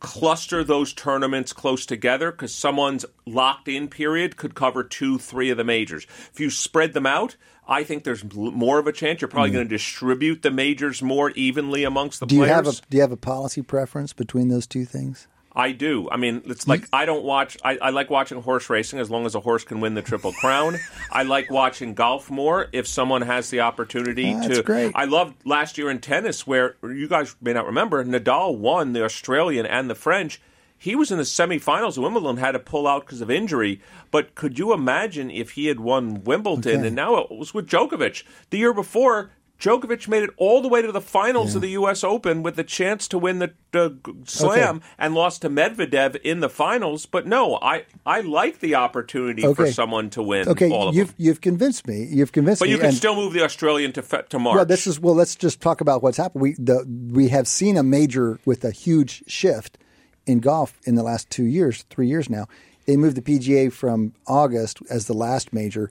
cluster 0.00 0.62
those 0.62 0.92
tournaments 0.92 1.52
close 1.52 1.84
together 1.84 2.30
because 2.30 2.54
someone's 2.54 3.04
locked 3.26 3.68
in 3.68 3.88
period 3.88 4.36
could 4.36 4.54
cover 4.54 4.84
two, 4.84 5.18
three 5.18 5.50
of 5.50 5.56
the 5.56 5.64
majors. 5.64 6.06
If 6.32 6.40
you 6.40 6.50
spread 6.50 6.92
them 6.92 7.06
out, 7.06 7.36
I 7.66 7.84
think 7.84 8.04
there's 8.04 8.24
more 8.32 8.78
of 8.78 8.86
a 8.86 8.92
chance. 8.92 9.20
You're 9.20 9.28
probably 9.28 9.50
mm. 9.50 9.54
going 9.54 9.68
to 9.68 9.74
distribute 9.74 10.42
the 10.42 10.50
majors 10.50 11.02
more 11.02 11.30
evenly 11.30 11.84
amongst 11.84 12.20
the 12.20 12.26
do 12.26 12.36
players. 12.36 12.48
You 12.48 12.54
have 12.54 12.66
a, 12.66 12.72
do 12.88 12.96
you 12.96 13.00
have 13.02 13.12
a 13.12 13.16
policy 13.16 13.62
preference 13.62 14.12
between 14.12 14.48
those 14.48 14.66
two 14.66 14.84
things? 14.84 15.26
I 15.54 15.72
do. 15.72 16.08
I 16.10 16.16
mean, 16.16 16.42
it's 16.44 16.68
like 16.68 16.86
I 16.92 17.04
don't 17.04 17.24
watch. 17.24 17.56
I, 17.64 17.78
I, 17.78 17.90
like 17.90 18.10
watching 18.10 18.40
horse 18.42 18.68
racing 18.70 19.00
as 19.00 19.10
long 19.10 19.26
as 19.26 19.34
a 19.34 19.40
horse 19.40 19.64
can 19.64 19.80
win 19.80 19.94
the 19.94 20.02
triple 20.02 20.32
crown. 20.32 20.76
I 21.10 21.22
like 21.24 21.50
watching 21.50 21.94
golf 21.94 22.30
more 22.30 22.68
if 22.72 22.86
someone 22.86 23.22
has 23.22 23.50
the 23.50 23.60
opportunity 23.60 24.34
oh, 24.36 24.48
to. 24.48 24.62
Great. 24.62 24.92
I 24.94 25.06
loved 25.06 25.46
last 25.46 25.78
year 25.78 25.90
in 25.90 26.00
tennis 26.00 26.46
where 26.46 26.76
you 26.82 27.08
guys 27.08 27.34
may 27.40 27.52
not 27.54 27.66
remember 27.66 28.04
Nadal 28.04 28.56
won 28.56 28.92
the 28.92 29.04
Australian 29.04 29.66
and 29.66 29.88
the 29.90 29.94
French. 29.94 30.40
he 30.80 30.94
was 30.94 31.10
in 31.10 31.18
the 31.18 31.24
semifinals 31.24 31.96
of 31.96 32.04
Wimbledon, 32.04 32.36
had 32.36 32.52
to 32.52 32.60
pull 32.60 32.86
out 32.86 33.04
because 33.04 33.20
of 33.20 33.30
injury. 33.30 33.80
But 34.12 34.36
could 34.36 34.58
you 34.60 34.72
imagine 34.72 35.28
if 35.28 35.52
he 35.52 35.66
had 35.66 35.80
won 35.80 36.22
Wimbledon 36.22 36.78
Okay. 36.78 36.86
and 36.86 36.94
now 36.94 37.16
it 37.16 37.30
was 37.32 37.52
with 37.52 37.66
Djokovic? 37.66 38.22
The 38.50 38.58
year 38.58 38.72
before, 38.72 39.30
Djokovic 39.60 40.06
made 40.06 40.22
it 40.22 40.30
all 40.36 40.62
the 40.62 40.68
way 40.68 40.82
to 40.82 40.92
the 40.92 41.00
finals 41.00 41.56
of 41.56 41.62
the 41.62 41.70
U.S. 41.70 42.04
Open 42.04 42.44
with 42.44 42.54
the 42.54 42.62
chance 42.62 43.08
to 43.08 43.18
win 43.18 43.40
the, 43.40 43.52
the 43.72 43.96
Slam 44.24 44.76
Okay. 44.76 44.86
and 44.98 45.14
lost 45.16 45.42
to 45.42 45.50
Medvedev 45.50 46.14
in 46.22 46.38
the 46.38 46.48
finals. 46.48 47.06
But 47.06 47.26
no, 47.26 47.56
I, 47.60 47.84
I 48.06 48.20
like 48.20 48.60
the 48.60 48.76
opportunity 48.76 49.42
for 49.54 49.66
someone 49.72 50.10
to 50.10 50.22
win 50.22 50.48
Okay, 50.48 50.70
all 50.70 50.88
of 50.90 50.94
you've 50.94 51.08
them. 51.08 51.16
you've 51.18 51.40
convinced 51.40 51.88
me. 51.88 52.04
You've 52.08 52.30
convinced 52.30 52.60
But 52.60 52.66
me. 52.68 52.68
But 52.68 52.76
you 52.76 52.78
can 52.78 52.86
and- 52.90 52.96
still 52.96 53.16
move 53.16 53.32
the 53.32 53.42
Australian 53.42 53.92
to 53.94 54.02
fe- 54.02 54.22
to 54.28 54.38
March. 54.38 54.54
Well, 54.54 54.64
this 54.64 54.86
is 54.86 55.00
well. 55.00 55.14
Let's 55.16 55.34
just 55.34 55.60
talk 55.60 55.80
about 55.80 56.04
what's 56.04 56.18
happened. 56.18 56.42
We 56.42 56.52
the 56.54 56.84
we 57.12 57.26
have 57.28 57.48
seen 57.48 57.76
a 57.76 57.82
major 57.82 58.38
with 58.44 58.64
a 58.64 58.70
huge 58.70 59.24
shift 59.26 59.76
in 60.24 60.38
golf 60.38 60.78
in 60.84 60.94
the 60.94 61.02
last 61.02 61.30
two 61.30 61.44
years, 61.46 61.84
three 61.90 62.06
years 62.06 62.30
now. 62.30 62.46
They 62.86 62.96
moved 62.96 63.16
the 63.16 63.22
PGA 63.22 63.72
from 63.72 64.14
August 64.28 64.78
as 64.88 65.08
the 65.08 65.14
last 65.14 65.52
major 65.52 65.90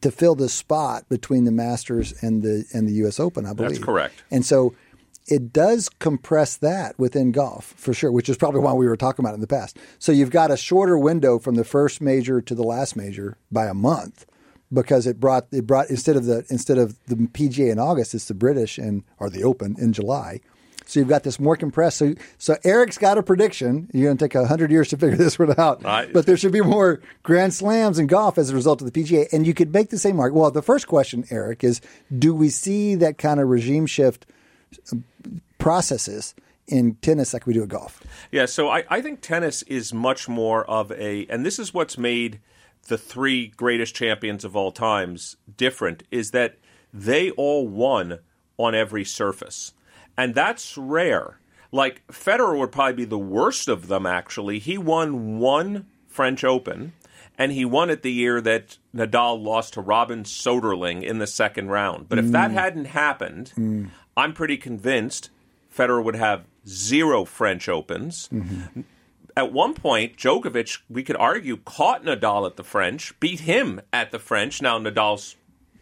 to 0.00 0.10
fill 0.10 0.34
the 0.34 0.48
spot 0.48 1.08
between 1.08 1.44
the 1.44 1.52
Masters 1.52 2.14
and 2.22 2.42
the 2.42 2.64
and 2.72 2.88
the 2.88 2.92
U.S. 2.94 3.18
Open. 3.18 3.46
I 3.46 3.52
believe 3.52 3.72
That's 3.72 3.84
correct. 3.84 4.22
And 4.30 4.44
so 4.44 4.74
it 5.26 5.52
does 5.52 5.88
compress 5.88 6.56
that 6.56 6.98
within 6.98 7.32
golf 7.32 7.74
for 7.76 7.92
sure, 7.92 8.10
which 8.10 8.28
is 8.28 8.36
probably 8.36 8.60
why 8.60 8.72
we 8.72 8.86
were 8.86 8.96
talking 8.96 9.22
about 9.22 9.32
it 9.32 9.34
in 9.34 9.40
the 9.40 9.46
past. 9.46 9.78
So 9.98 10.10
you've 10.10 10.30
got 10.30 10.50
a 10.50 10.56
shorter 10.56 10.98
window 10.98 11.38
from 11.38 11.54
the 11.54 11.64
first 11.64 12.00
major 12.00 12.40
to 12.40 12.54
the 12.54 12.62
last 12.62 12.96
major 12.96 13.36
by 13.52 13.66
a 13.66 13.74
month 13.74 14.24
because 14.72 15.06
it 15.06 15.20
brought 15.20 15.46
it 15.52 15.66
brought 15.66 15.90
instead 15.90 16.16
of 16.16 16.24
the 16.24 16.44
instead 16.48 16.78
of 16.78 16.98
the 17.06 17.16
PGA 17.16 17.70
in 17.70 17.78
August, 17.78 18.14
it's 18.14 18.26
the 18.26 18.34
British 18.34 18.78
and 18.78 19.04
or 19.18 19.30
the 19.30 19.42
Open 19.42 19.76
in 19.78 19.92
July. 19.92 20.40
So 20.88 21.00
you've 21.00 21.08
got 21.08 21.22
this 21.22 21.38
more 21.38 21.54
compressed. 21.54 21.98
So, 21.98 22.14
so 22.38 22.56
Eric's 22.64 22.96
got 22.96 23.18
a 23.18 23.22
prediction. 23.22 23.90
You're 23.92 24.06
going 24.06 24.16
to 24.16 24.28
take 24.28 24.46
hundred 24.48 24.70
years 24.70 24.88
to 24.88 24.96
figure 24.96 25.16
this 25.18 25.38
one 25.38 25.54
out. 25.58 25.82
But 26.14 26.24
there 26.24 26.36
should 26.38 26.52
be 26.52 26.62
more 26.62 27.02
Grand 27.22 27.52
Slams 27.52 27.98
in 27.98 28.06
golf 28.06 28.38
as 28.38 28.48
a 28.48 28.54
result 28.54 28.80
of 28.80 28.90
the 28.90 29.04
PGA. 29.04 29.30
And 29.30 29.46
you 29.46 29.52
could 29.52 29.70
make 29.72 29.90
the 29.90 29.98
same 29.98 30.18
argument. 30.18 30.40
Well, 30.40 30.50
the 30.50 30.62
first 30.62 30.88
question, 30.88 31.26
Eric, 31.30 31.62
is: 31.62 31.82
Do 32.16 32.34
we 32.34 32.48
see 32.48 32.94
that 32.94 33.18
kind 33.18 33.38
of 33.38 33.48
regime 33.48 33.84
shift 33.84 34.24
processes 35.58 36.34
in 36.66 36.94
tennis 36.96 37.34
like 37.34 37.46
we 37.46 37.52
do 37.52 37.62
at 37.62 37.68
golf? 37.68 38.02
Yeah, 38.32 38.46
so 38.46 38.70
I, 38.70 38.84
I 38.88 39.02
think 39.02 39.20
tennis 39.20 39.62
is 39.64 39.92
much 39.92 40.26
more 40.26 40.64
of 40.64 40.90
a, 40.92 41.26
and 41.26 41.44
this 41.44 41.58
is 41.58 41.74
what's 41.74 41.98
made 41.98 42.40
the 42.86 42.96
three 42.96 43.48
greatest 43.48 43.94
champions 43.94 44.42
of 44.42 44.56
all 44.56 44.72
times 44.72 45.36
different, 45.58 46.04
is 46.10 46.30
that 46.30 46.56
they 46.94 47.30
all 47.32 47.68
won 47.68 48.20
on 48.56 48.74
every 48.74 49.04
surface. 49.04 49.74
And 50.18 50.34
that's 50.34 50.76
rare. 50.76 51.38
Like 51.72 52.06
Federer 52.08 52.58
would 52.58 52.72
probably 52.72 52.94
be 52.94 53.04
the 53.04 53.18
worst 53.18 53.68
of 53.68 53.88
them, 53.88 54.04
actually. 54.04 54.58
He 54.58 54.76
won 54.76 55.38
one 55.38 55.86
French 56.06 56.42
Open, 56.44 56.92
and 57.38 57.52
he 57.52 57.64
won 57.64 57.88
it 57.88 58.02
the 58.02 58.12
year 58.12 58.40
that 58.40 58.78
Nadal 58.94 59.42
lost 59.42 59.74
to 59.74 59.80
Robin 59.80 60.24
Soderling 60.24 61.02
in 61.02 61.18
the 61.18 61.26
second 61.26 61.68
round. 61.68 62.08
But 62.08 62.18
if 62.18 62.26
mm. 62.26 62.32
that 62.32 62.50
hadn't 62.50 62.86
happened, 62.86 63.52
mm. 63.56 63.90
I'm 64.16 64.32
pretty 64.32 64.56
convinced 64.56 65.30
Federer 65.74 66.02
would 66.02 66.16
have 66.16 66.44
zero 66.66 67.24
French 67.24 67.68
Opens. 67.68 68.28
Mm-hmm. 68.28 68.80
At 69.36 69.52
one 69.52 69.74
point, 69.74 70.16
Djokovic, 70.16 70.80
we 70.90 71.04
could 71.04 71.16
argue, 71.16 71.58
caught 71.58 72.02
Nadal 72.02 72.44
at 72.44 72.56
the 72.56 72.64
French, 72.64 73.18
beat 73.20 73.40
him 73.40 73.80
at 73.92 74.10
the 74.10 74.18
French. 74.18 74.60
Now 74.60 74.80
Nadal's, 74.80 75.36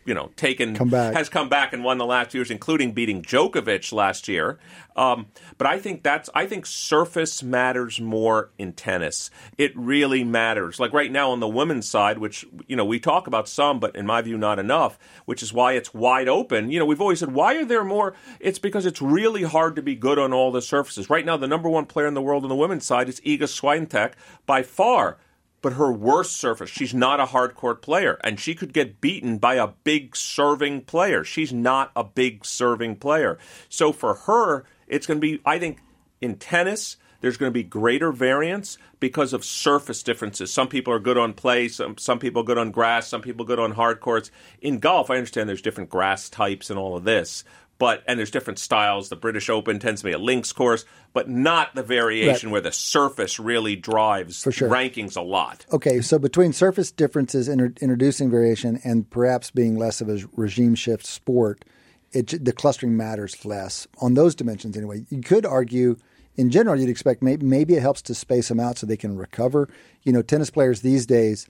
you 0.07 0.15
know, 0.15 0.31
taken 0.37 0.75
Come 0.75 0.89
back. 0.89 1.15
has 1.15 1.29
come 1.29 1.49
back 1.49 1.73
and 1.73 1.85
won 1.85 1.99
the 1.99 2.07
last 2.07 2.33
years, 2.33 2.51
including 2.51 2.93
beating 2.93 3.23
Djokovic 3.23 3.93
last 3.93 4.29
year. 4.29 4.59
Um, 4.95 5.27
but 5.59 5.67
I 5.67 5.79
think 5.79 6.03
that's 6.03 6.31
I 6.35 6.47
think 6.47 6.65
surface 6.65 7.43
matters 7.43 8.01
more 8.01 8.51
in 8.57 8.73
tennis. 8.73 9.31
It 9.59 9.77
really 9.77 10.25
matters. 10.25 10.81
Like 10.81 10.93
right 10.93 11.13
now 11.13 11.33
on 11.33 11.41
the 11.41 11.49
women's 11.49 11.89
side, 11.89 12.19
which 12.19 12.47
you 12.67 12.77
know 12.77 12.85
we 12.85 12.99
talk 12.99 13.27
about 13.27 13.49
some, 13.49 13.81
but 13.81 13.95
in 13.97 14.07
my 14.07 14.23
view 14.23 14.39
not 14.39 14.59
enough. 14.59 14.99
Which 15.27 15.43
is 15.43 15.53
why 15.53 15.73
it's 15.73 15.93
wide 15.93 16.29
open. 16.29 16.71
You 16.71 16.79
know, 16.79 16.87
we've 16.87 17.01
always 17.01 17.21
said 17.21 17.35
why 17.35 17.57
are 17.57 17.65
there 17.65 17.85
more? 17.85 18.15
It's 18.41 18.59
because 18.59 18.87
it's 18.87 19.03
really 19.03 19.43
hard 19.43 19.77
to 19.77 19.83
be 19.83 19.97
good 19.97 20.19
on 20.19 20.33
all 20.33 20.53
the 20.53 20.63
surfaces. 20.63 21.11
Right 21.11 21.27
now, 21.27 21.37
the 21.37 21.49
number 21.49 21.69
one 21.69 21.85
player 21.85 22.07
in 22.07 22.15
the 22.15 22.23
world 22.23 22.45
on 22.45 22.49
the 22.49 22.55
women's 22.57 22.87
side 22.87 23.09
is 23.09 23.21
Iga 23.21 23.41
Swiatek 23.41 24.13
by 24.47 24.63
far 24.63 25.19
but 25.67 25.73
her 25.73 25.91
worst 25.91 26.37
surface. 26.37 26.71
She's 26.71 26.95
not 26.95 27.19
a 27.19 27.27
hard 27.27 27.57
court 27.57 27.83
player, 27.83 28.21
and 28.23 28.39
she 28.39 28.55
could 28.55 28.73
get 28.73 29.01
beaten 29.01 29.39
by 29.39 29.55
a 29.55 29.67
big 29.67 30.15
serving 30.15 30.83
player. 30.83 31.25
She's 31.25 31.53
not 31.53 31.91
a 31.97 32.05
big 32.05 32.47
serving 32.47 32.95
player. 32.99 33.37
So 33.69 33.91
for 33.91 34.15
her, 34.15 34.65
it's 34.87 35.09
going 35.09 35.21
to 35.21 35.21
be, 35.21 35.41
I 35.45 35.59
think, 35.59 35.81
in 36.21 36.37
tennis, 36.37 36.99
there's 37.21 37.37
going 37.37 37.51
to 37.51 37.53
be 37.53 37.65
greater 37.65 38.13
variance 38.13 38.79
because 39.01 39.33
of 39.33 39.45
surface 39.45 40.05
differences. 40.05 40.53
Some 40.53 40.69
people 40.69 40.93
are 40.93 41.01
good 41.01 41.19
on 41.19 41.33
clay, 41.33 41.67
some, 41.67 41.99
some 41.99 42.21
people 42.21 42.45
good 42.45 42.59
on 42.59 42.71
grass, 42.71 43.09
some 43.09 43.21
people 43.21 43.45
good 43.45 43.59
on 43.59 43.73
hard 43.73 43.99
courts. 43.99 44.31
In 44.61 44.79
golf, 44.79 45.11
I 45.11 45.17
understand 45.17 45.49
there's 45.49 45.63
different 45.63 45.91
grass 45.91 46.29
types 46.29 46.71
and 46.71 46.79
all 46.79 46.97
of 46.97 47.03
this. 47.03 47.43
But 47.79 48.03
and 48.09 48.19
there's 48.19 48.31
different 48.31 48.59
styles. 48.59 49.11
The 49.11 49.17
British 49.17 49.51
Open 49.51 49.79
tends 49.79 50.01
to 50.01 50.07
be 50.07 50.13
a 50.13 50.19
links 50.19 50.51
course, 50.53 50.87
but 51.13 51.29
not 51.29 51.75
the 51.75 51.83
variation 51.83 52.49
Right. 52.49 52.53
where 52.53 52.61
the 52.63 52.73
surface 52.73 53.39
really 53.39 53.77
drives 53.77 54.47
sure. 54.51 54.71
rankings 54.71 55.15
a 55.17 55.21
lot. 55.21 55.67
Okay, 55.73 56.01
so 56.01 56.19
between 56.19 56.53
surface 56.55 56.91
differences, 56.91 57.49
inter- 57.49 57.75
introducing 57.83 58.31
variation, 58.31 58.81
and 58.83 59.09
perhaps 59.11 59.51
being 59.51 59.77
less 59.77 60.01
of 60.01 60.09
a 60.09 60.21
regime 60.37 60.75
shift 60.75 61.05
sport, 61.05 61.65
it, 62.13 62.43
the 62.43 62.53
clustering 62.53 62.97
matters 62.97 63.45
less 63.45 63.87
on 64.01 64.15
those 64.15 64.35
dimensions 64.35 64.75
anyway. 64.77 65.05
You 65.11 65.21
could 65.21 65.45
argue, 65.45 65.97
in 66.37 66.51
general, 66.51 66.81
you'd 66.81 66.89
expect 66.89 67.21
maybe, 67.23 67.45
maybe 67.45 67.75
it 67.75 67.83
helps 67.83 68.01
to 68.03 68.15
space 68.15 68.49
them 68.49 68.59
out 68.61 68.79
so 68.79 68.87
they 68.87 68.97
can 68.97 69.17
recover. 69.19 69.69
You 70.03 70.13
know, 70.13 70.23
tennis 70.23 70.49
players 70.49 70.81
these 70.81 71.05
days 71.05 71.47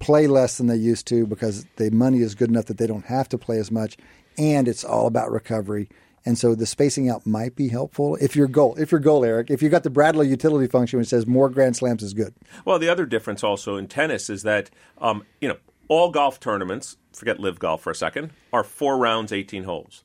play 0.00 0.26
less 0.26 0.58
than 0.58 0.66
they 0.66 0.76
used 0.76 1.06
to 1.08 1.24
because 1.26 1.66
the 1.76 1.90
money 1.90 2.20
is 2.20 2.34
good 2.34 2.48
enough 2.48 2.64
that 2.66 2.78
they 2.78 2.86
don't 2.86 3.04
have 3.06 3.28
to 3.28 3.38
play 3.38 3.58
as 3.58 3.70
much, 3.70 3.96
and 4.38 4.68
it's 4.68 4.84
all 4.84 5.06
about 5.06 5.30
recovery. 5.30 5.88
And 6.24 6.36
so 6.38 6.54
the 6.54 6.66
spacing 6.66 7.08
out 7.08 7.26
might 7.26 7.56
be 7.56 7.68
helpful 7.68 8.16
if 8.20 8.36
your 8.36 8.48
goal, 8.48 8.76
if 8.78 8.92
your 8.92 9.00
goal, 9.00 9.24
Eric, 9.24 9.50
if 9.50 9.62
you've 9.62 9.70
got 9.70 9.82
the 9.82 9.90
Bradlow 9.90 10.28
utility 10.28 10.66
function 10.66 10.98
which 10.98 11.08
says 11.08 11.26
more 11.26 11.48
Grand 11.48 11.76
Slams 11.76 12.02
is 12.02 12.12
good. 12.12 12.34
Well, 12.64 12.78
the 12.78 12.88
other 12.88 13.06
difference 13.06 13.42
also 13.42 13.76
in 13.76 13.88
tennis 13.88 14.28
is 14.28 14.42
that 14.42 14.70
um, 14.98 15.24
you 15.40 15.48
know 15.48 15.56
all 15.88 16.10
golf 16.10 16.38
tournaments, 16.38 16.96
forget 17.12 17.40
live 17.40 17.58
golf 17.58 17.82
for 17.82 17.90
a 17.90 17.94
second, 17.94 18.30
are 18.52 18.64
four 18.64 18.98
rounds, 18.98 19.32
eighteen 19.32 19.64
holes. 19.64 20.04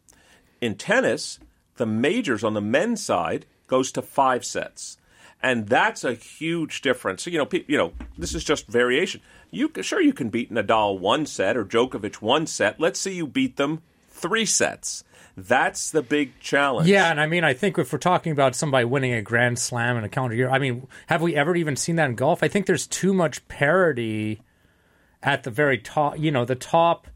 In 0.61 0.75
tennis, 0.75 1.39
the 1.75 1.85
majors 1.85 2.43
on 2.43 2.53
the 2.53 2.61
men's 2.61 3.03
side 3.03 3.45
goes 3.67 3.91
to 3.91 4.01
five 4.01 4.45
sets, 4.45 4.97
and 5.41 5.67
that's 5.67 6.05
a 6.05 6.13
huge 6.13 6.81
difference. 6.81 7.23
So, 7.23 7.31
you 7.31 7.37
know, 7.37 7.45
pe- 7.45 7.65
you 7.67 7.77
know, 7.77 7.91
this 8.17 8.33
is 8.33 8.45
just 8.45 8.67
variation. 8.67 9.19
You 9.51 9.69
sure 9.81 9.99
you 9.99 10.13
can 10.13 10.29
beat 10.29 10.53
Nadal 10.53 10.99
one 10.99 11.25
set 11.25 11.57
or 11.57 11.65
Djokovic 11.65 12.21
one 12.21 12.47
set. 12.47 12.79
Let's 12.79 12.99
see 12.99 13.13
you 13.13 13.27
beat 13.27 13.57
them 13.57 13.81
three 14.13 14.45
sets. 14.45 15.03
That's 15.35 15.91
the 15.91 16.03
big 16.03 16.39
challenge. 16.39 16.87
Yeah, 16.87 17.09
and 17.09 17.19
I 17.19 17.25
mean, 17.25 17.43
I 17.43 17.53
think 17.53 17.77
if 17.79 17.91
we're 17.91 17.99
talking 17.99 18.31
about 18.31 18.55
somebody 18.55 18.85
winning 18.85 19.13
a 19.13 19.21
Grand 19.21 19.57
Slam 19.57 19.97
in 19.97 20.03
a 20.03 20.09
calendar 20.09 20.35
year, 20.35 20.49
I 20.49 20.59
mean, 20.59 20.87
have 21.07 21.21
we 21.21 21.35
ever 21.35 21.55
even 21.55 21.75
seen 21.75 21.95
that 21.95 22.09
in 22.09 22.15
golf? 22.15 22.43
I 22.43 22.47
think 22.47 22.67
there's 22.67 22.85
too 22.85 23.13
much 23.13 23.47
parity 23.47 24.41
at 25.23 25.43
the 25.43 25.49
very 25.49 25.79
top. 25.79 26.19
You 26.19 26.31
know, 26.31 26.45
the 26.45 26.55
top 26.55 27.07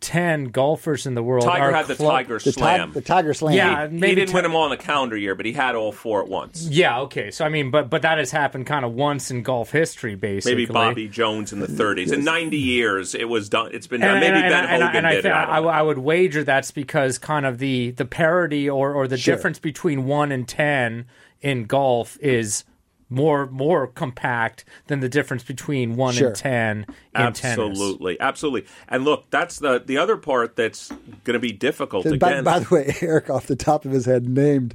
ten 0.00 0.44
golfers 0.44 1.06
in 1.06 1.14
the 1.14 1.22
world 1.22 1.44
Tiger 1.44 1.64
are 1.64 1.72
had 1.72 1.86
the 1.86 1.94
clo- 1.96 2.10
Tiger 2.10 2.38
The, 2.38 2.52
Slam. 2.52 2.88
Ti- 2.92 3.00
the 3.00 3.06
Tiger 3.06 3.34
Slam. 3.34 3.54
Yeah, 3.56 3.88
he 3.88 3.96
maybe 3.96 4.14
didn't 4.14 4.28
Ti- 4.28 4.34
win 4.34 4.42
them 4.44 4.54
all 4.54 4.64
in 4.64 4.70
the 4.70 4.76
calendar 4.76 5.16
year, 5.16 5.34
but 5.34 5.44
he 5.44 5.52
had 5.52 5.74
all 5.74 5.90
four 5.92 6.22
at 6.22 6.28
once. 6.28 6.68
Yeah, 6.68 7.00
okay. 7.00 7.30
So 7.32 7.44
I 7.44 7.48
mean, 7.48 7.70
but 7.70 7.90
but 7.90 8.02
that 8.02 8.18
has 8.18 8.30
happened 8.30 8.66
kind 8.66 8.84
of 8.84 8.92
once 8.92 9.30
in 9.30 9.42
golf 9.42 9.72
history, 9.72 10.14
basically. 10.14 10.54
Maybe 10.62 10.72
Bobby 10.72 11.08
Jones 11.08 11.52
in 11.52 11.60
the 11.60 11.66
30s. 11.66 12.12
In 12.12 12.24
90 12.24 12.56
years, 12.56 13.14
it 13.14 13.28
was 13.28 13.48
done. 13.48 13.70
It's 13.72 13.86
been 13.88 14.00
done. 14.00 14.10
And, 14.10 14.20
Maybe 14.20 14.38
and, 14.38 14.48
Ben 14.52 14.64
and, 14.66 14.82
Hogan 14.82 14.96
and 14.98 15.06
I, 15.06 15.10
did 15.14 15.22
think 15.22 15.32
it. 15.34 15.36
I 15.36 15.58
I. 15.58 15.78
I 15.78 15.82
would 15.82 15.98
wager 15.98 16.44
that's 16.44 16.70
because 16.70 17.18
kind 17.18 17.44
of 17.46 17.58
the 17.58 17.90
the 17.92 18.04
parity 18.04 18.68
or 18.70 18.92
or 18.94 19.08
the 19.08 19.16
Sure. 19.18 19.34
difference 19.34 19.58
between 19.58 20.04
one 20.06 20.30
and 20.32 20.46
ten 20.46 21.06
in 21.40 21.64
golf 21.64 22.16
is 22.20 22.64
more 23.10 23.46
more 23.46 23.86
compact 23.86 24.64
than 24.88 25.00
the 25.00 25.08
difference 25.08 25.42
between 25.42 25.96
one 25.96 26.14
Sure. 26.14 26.28
and 26.28 26.36
ten 26.36 26.86
in 27.14 27.32
tennis. 27.32 27.58
Absolutely, 27.68 28.20
absolutely. 28.20 28.66
And 28.88 29.04
look, 29.04 29.30
that's 29.30 29.58
the 29.58 29.82
the 29.84 29.98
other 29.98 30.16
part 30.16 30.56
that's 30.56 30.88
going 31.24 31.34
to 31.34 31.38
be 31.38 31.52
difficult. 31.52 32.04
By, 32.04 32.10
Again, 32.10 32.44
by 32.44 32.58
the 32.60 32.74
way, 32.74 32.94
Eric, 33.00 33.30
off 33.30 33.46
the 33.46 33.56
top 33.56 33.84
of 33.84 33.92
his 33.92 34.04
head, 34.06 34.28
named 34.28 34.74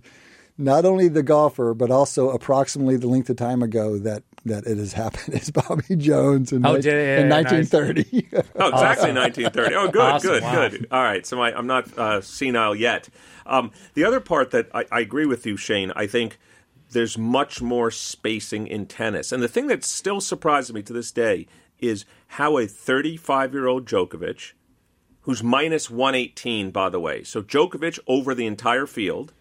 not 0.57 0.85
only 0.85 1.07
the 1.07 1.23
golfer 1.23 1.73
but 1.73 1.89
also 1.89 2.29
approximately 2.29 2.95
the 2.95 3.07
length 3.07 3.27
of 3.29 3.35
time 3.37 3.63
ago 3.63 3.97
that 3.99 4.23
that 4.45 4.65
it 4.67 4.77
has 4.77 4.93
happened. 4.93 5.33
is 5.41 5.49
Bobby 5.51 5.95
Jones 5.95 6.51
in, 6.51 6.65
Oh, 6.65 6.75
ni- 6.75 6.81
did 6.81 6.93
it? 6.95 7.19
in 7.19 7.29
Yeah, 7.29 7.41
nice. 7.41 7.71
1930. 7.71 8.27
Oh, 8.55 8.67
exactly, 8.69 9.11
1930. 9.13 9.75
Oh, 9.75 9.87
good, 9.89 10.01
Awesome, 10.01 10.29
good, 10.31 10.43
wow. 10.43 10.67
good. 10.69 10.87
All 10.91 11.01
right, 11.01 11.25
so 11.25 11.37
my, 11.37 11.55
I'm 11.57 11.65
not 11.65 11.97
uh, 11.97 12.19
senile 12.21 12.75
yet. 12.75 13.07
Um, 13.45 13.71
the 13.93 14.03
other 14.03 14.19
part 14.19 14.51
that 14.51 14.67
I, 14.73 14.85
I 14.91 14.99
agree 14.99 15.25
with 15.25 15.45
you, 15.45 15.55
Shane, 15.57 15.91
I 15.95 16.07
think 16.07 16.37
there's 16.93 17.17
much 17.17 17.61
more 17.61 17.91
spacing 17.91 18.67
in 18.67 18.85
tennis. 18.85 19.31
And 19.31 19.43
the 19.43 19.47
thing 19.47 19.67
that 19.67 19.83
still 19.83 20.21
surprises 20.21 20.73
me 20.73 20.81
to 20.83 20.93
this 20.93 21.11
day 21.11 21.47
is 21.79 22.05
how 22.27 22.57
a 22.57 22.65
35 22.67 23.53
year 23.53 23.67
old 23.67 23.85
Djokovic, 23.85 24.53
who's 25.21 25.43
minus 25.43 25.89
118, 25.89 26.71
by 26.71 26.89
the 26.89 26.99
way, 26.99 27.23
so 27.23 27.41
Djokovic 27.41 27.99
over 28.07 28.33
the 28.33 28.45
entire 28.45 28.85
field, 28.85 29.33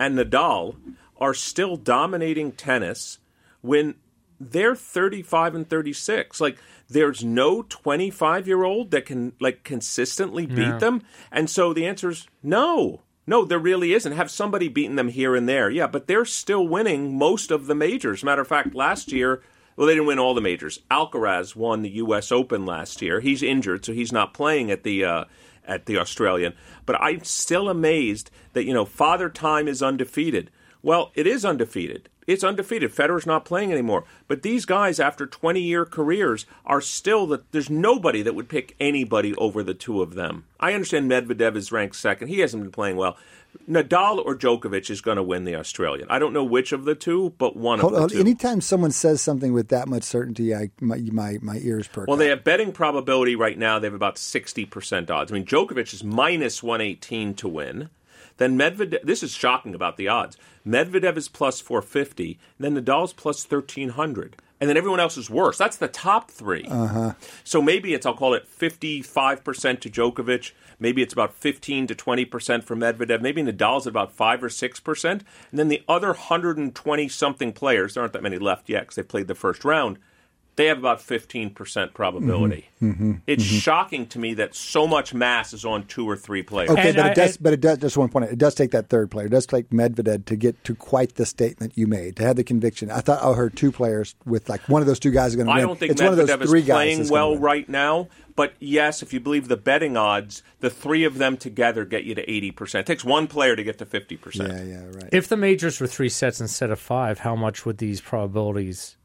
and 0.00 0.16
Nadal 0.18 0.76
are 1.18 1.34
still 1.34 1.76
dominating 1.76 2.52
tennis 2.52 3.18
when 3.60 3.94
they're 4.40 4.74
35 4.74 5.54
and 5.54 5.68
36. 5.70 6.40
Like 6.40 6.58
there's 6.88 7.22
no 7.24 7.62
25 7.62 8.46
year 8.46 8.64
old 8.64 8.90
that 8.90 9.06
can 9.06 9.32
like 9.40 9.62
consistently 9.62 10.46
beat 10.46 10.56
No. 10.68 10.78
them. 10.78 11.02
And 11.30 11.48
so 11.48 11.72
the 11.72 11.86
answer 11.86 12.10
is 12.10 12.26
no. 12.42 13.02
No, 13.26 13.44
there 13.44 13.58
really 13.58 13.94
isn't. 13.94 14.12
Have 14.12 14.30
somebody 14.30 14.68
beaten 14.68 14.96
them 14.96 15.08
here 15.08 15.34
and 15.34 15.48
there. 15.48 15.70
Yeah, 15.70 15.86
but 15.86 16.06
they're 16.06 16.26
still 16.26 16.66
winning 16.68 17.16
most 17.16 17.50
of 17.50 17.66
the 17.66 17.74
majors. 17.74 18.22
Matter 18.22 18.42
of 18.42 18.48
fact, 18.48 18.74
last 18.74 19.12
year, 19.12 19.42
well, 19.76 19.86
they 19.86 19.94
didn't 19.94 20.06
win 20.06 20.18
all 20.18 20.34
the 20.34 20.40
majors. 20.40 20.80
Alcaraz 20.90 21.56
won 21.56 21.82
the 21.82 21.90
U.S. 21.90 22.30
Open 22.30 22.66
last 22.66 23.00
year. 23.02 23.20
He's 23.20 23.42
injured, 23.42 23.84
so 23.84 23.92
he's 23.92 24.12
not 24.12 24.34
playing 24.34 24.70
at 24.70 24.82
the 24.82 25.04
uh, 25.04 25.24
at 25.66 25.86
the 25.86 25.98
Australian. 25.98 26.54
But 26.86 27.00
I'm 27.00 27.24
still 27.24 27.68
amazed 27.68 28.30
that 28.52 28.64
you 28.64 28.74
know 28.74 28.84
Father 28.84 29.28
Time 29.28 29.68
is 29.68 29.82
undefeated. 29.82 30.50
Well, 30.84 31.12
it 31.14 31.26
is 31.26 31.46
undefeated. 31.46 32.10
It's 32.26 32.44
undefeated. 32.44 32.92
Federer's 32.92 33.24
not 33.26 33.46
playing 33.46 33.72
anymore. 33.72 34.04
But 34.28 34.42
these 34.42 34.66
guys, 34.66 35.00
after 35.00 35.26
20 35.26 35.60
year 35.60 35.86
careers, 35.86 36.44
are 36.66 36.82
still 36.82 37.26
that 37.28 37.50
there's 37.52 37.70
nobody 37.70 38.20
that 38.20 38.34
would 38.34 38.50
pick 38.50 38.76
anybody 38.78 39.34
over 39.36 39.62
the 39.62 39.72
two 39.72 40.02
of 40.02 40.14
them. 40.14 40.44
I 40.60 40.74
understand 40.74 41.10
Medvedev 41.10 41.56
is 41.56 41.72
ranked 41.72 41.96
second. 41.96 42.28
He 42.28 42.40
hasn't 42.40 42.62
been 42.62 42.70
playing 42.70 42.96
well. 42.96 43.16
Nadal 43.66 44.18
or 44.22 44.36
Djokovic 44.36 44.90
is 44.90 45.00
going 45.00 45.16
to 45.16 45.22
win 45.22 45.44
the 45.44 45.54
Australian. 45.56 46.06
I 46.10 46.18
don't 46.18 46.34
know 46.34 46.44
which 46.44 46.72
of 46.72 46.84
the 46.84 46.94
two, 46.94 47.32
but 47.38 47.56
one 47.56 47.78
Hold 47.78 47.94
of 47.94 47.98
the 47.98 48.02
on. 48.02 48.08
two. 48.10 48.18
Anytime 48.20 48.60
someone 48.60 48.90
says 48.90 49.22
something 49.22 49.54
with 49.54 49.68
that 49.68 49.88
much 49.88 50.02
certainty, 50.02 50.54
I 50.54 50.70
my 50.80 50.98
my, 51.12 51.38
my 51.40 51.56
ears 51.62 51.88
perk. 51.88 52.08
Well, 52.08 52.14
up. 52.16 52.18
they 52.18 52.28
have 52.28 52.44
betting 52.44 52.72
probability 52.72 53.36
right 53.36 53.56
now. 53.56 53.78
They 53.78 53.86
have 53.86 53.94
about 53.94 54.18
sixty 54.18 54.66
percent 54.66 55.10
odds. 55.10 55.30
I 55.30 55.34
mean, 55.34 55.46
Djokovic 55.46 55.94
is 55.94 56.04
minus 56.04 56.62
one 56.62 56.80
eighteen 56.82 57.32
to 57.34 57.48
win. 57.48 57.88
Then 58.36 58.58
Medvedev. 58.58 59.02
This 59.02 59.22
is 59.22 59.32
shocking 59.32 59.74
about 59.74 59.96
the 59.96 60.08
odds. 60.08 60.36
Medvedev 60.66 61.16
is 61.16 61.28
plus 61.28 61.60
four 61.60 61.82
fifty. 61.82 62.38
Then 62.58 62.76
Nadal's 62.76 63.12
plus 63.12 63.44
thirteen 63.44 63.90
hundred. 63.90 64.36
And 64.60 64.70
then 64.70 64.76
everyone 64.76 65.00
else 65.00 65.16
is 65.18 65.28
worse. 65.28 65.58
That's 65.58 65.76
the 65.76 65.88
top 65.88 66.30
3 66.30 66.64
Uh-huh. 66.70 67.12
So 67.42 67.60
maybe 67.60 67.92
it's 67.92 68.06
I'll 68.06 68.14
call 68.14 68.34
it 68.34 68.46
fifty-five 68.48 69.44
percent 69.44 69.80
to 69.82 69.90
Djokovic. 69.90 70.52
Maybe 70.78 71.02
it's 71.02 71.12
about 71.12 71.34
fifteen 71.34 71.86
to 71.88 71.94
twenty 71.94 72.24
percent 72.24 72.64
for 72.64 72.74
Medvedev. 72.76 73.20
Maybe 73.20 73.42
Nadal's 73.42 73.86
at 73.86 73.90
about 73.90 74.12
five 74.12 74.42
or 74.42 74.48
six 74.48 74.80
percent. 74.80 75.22
And 75.50 75.58
then 75.58 75.68
the 75.68 75.82
other 75.88 76.14
hundred 76.14 76.56
and 76.56 76.74
twenty 76.74 77.08
something 77.08 77.52
players. 77.52 77.94
There 77.94 78.02
aren't 78.02 78.12
that 78.14 78.22
many 78.22 78.38
left 78.38 78.68
yet 78.68 78.82
because 78.82 78.94
they 78.96 79.02
played 79.02 79.26
the 79.28 79.34
first 79.34 79.64
round 79.64 79.98
they 80.56 80.66
have 80.66 80.78
about 80.78 81.00
15% 81.00 81.94
probability. 81.94 82.68
Mm-hmm. 82.80 83.12
It's 83.26 83.42
shocking 83.42 84.06
to 84.08 84.18
me 84.18 84.34
that 84.34 84.54
so 84.54 84.86
much 84.86 85.12
mass 85.14 85.52
is 85.52 85.64
on 85.64 85.86
two 85.86 86.08
or 86.08 86.16
three 86.16 86.42
players. 86.42 86.70
Okay, 86.70 86.88
And 86.88 86.96
but 86.96 87.06
I- 87.06 87.10
it 87.10 87.14
does. 87.14 87.36
I- 87.36 87.38
but 87.40 87.52
it 87.52 87.60
does. 87.60 87.78
Just 87.78 87.96
one 87.96 88.08
point. 88.08 88.30
It 88.30 88.38
does 88.38 88.54
take 88.54 88.70
that 88.72 88.88
third 88.88 89.10
player. 89.10 89.26
It 89.26 89.30
does 89.30 89.46
take 89.46 89.70
Medvedev 89.70 90.24
to 90.26 90.36
get 90.36 90.62
to 90.64 90.74
quite 90.74 91.16
the 91.16 91.26
statement 91.26 91.72
you 91.76 91.86
made. 91.86 92.16
To 92.16 92.22
have 92.24 92.36
the 92.36 92.44
conviction. 92.44 92.90
I 92.90 93.00
thought 93.00 93.22
I 93.22 93.32
heard 93.34 93.56
two 93.56 93.72
players 93.72 94.14
with 94.24 94.48
like 94.48 94.68
one 94.68 94.80
of 94.82 94.86
those 94.86 94.98
two 95.00 95.10
guys 95.10 95.30
is 95.32 95.36
going 95.36 95.46
to 95.46 95.52
win. 95.52 95.58
I 95.58 95.62
don't 95.66 95.78
think 95.78 95.92
it's 95.92 96.02
one 96.02 96.12
of 96.12 96.16
those 96.18 96.28
Medvedev 96.30 96.46
three 96.48 96.60
is 96.60 96.66
playing 96.66 96.98
that's 96.98 97.10
gonna 97.10 97.20
well 97.30 97.38
right 97.38 97.68
now. 97.68 98.08
But 98.36 98.54
yes, 98.58 99.00
if 99.02 99.12
you 99.12 99.20
believe 99.20 99.46
the 99.48 99.56
betting 99.56 99.96
odds, 99.96 100.42
the 100.60 100.68
three 100.70 101.04
of 101.04 101.18
them 101.18 101.36
together 101.36 101.84
get 101.84 102.02
you 102.02 102.16
to 102.16 102.26
80%. 102.26 102.80
It 102.80 102.86
takes 102.86 103.04
one 103.04 103.28
player 103.28 103.54
to 103.54 103.62
get 103.62 103.78
to 103.78 103.86
50%. 103.86 104.48
Yeah, 104.48 104.62
yeah, 104.64 104.84
right. 104.86 105.08
If 105.12 105.28
the 105.28 105.36
majors 105.36 105.80
were 105.80 105.86
three 105.86 106.08
sets 106.08 106.40
instead 106.40 106.70
of 106.72 106.80
five, 106.80 107.20
how 107.20 107.36
much 107.36 107.64
would 107.64 107.78
these 107.78 108.00
probabilities 108.00 108.96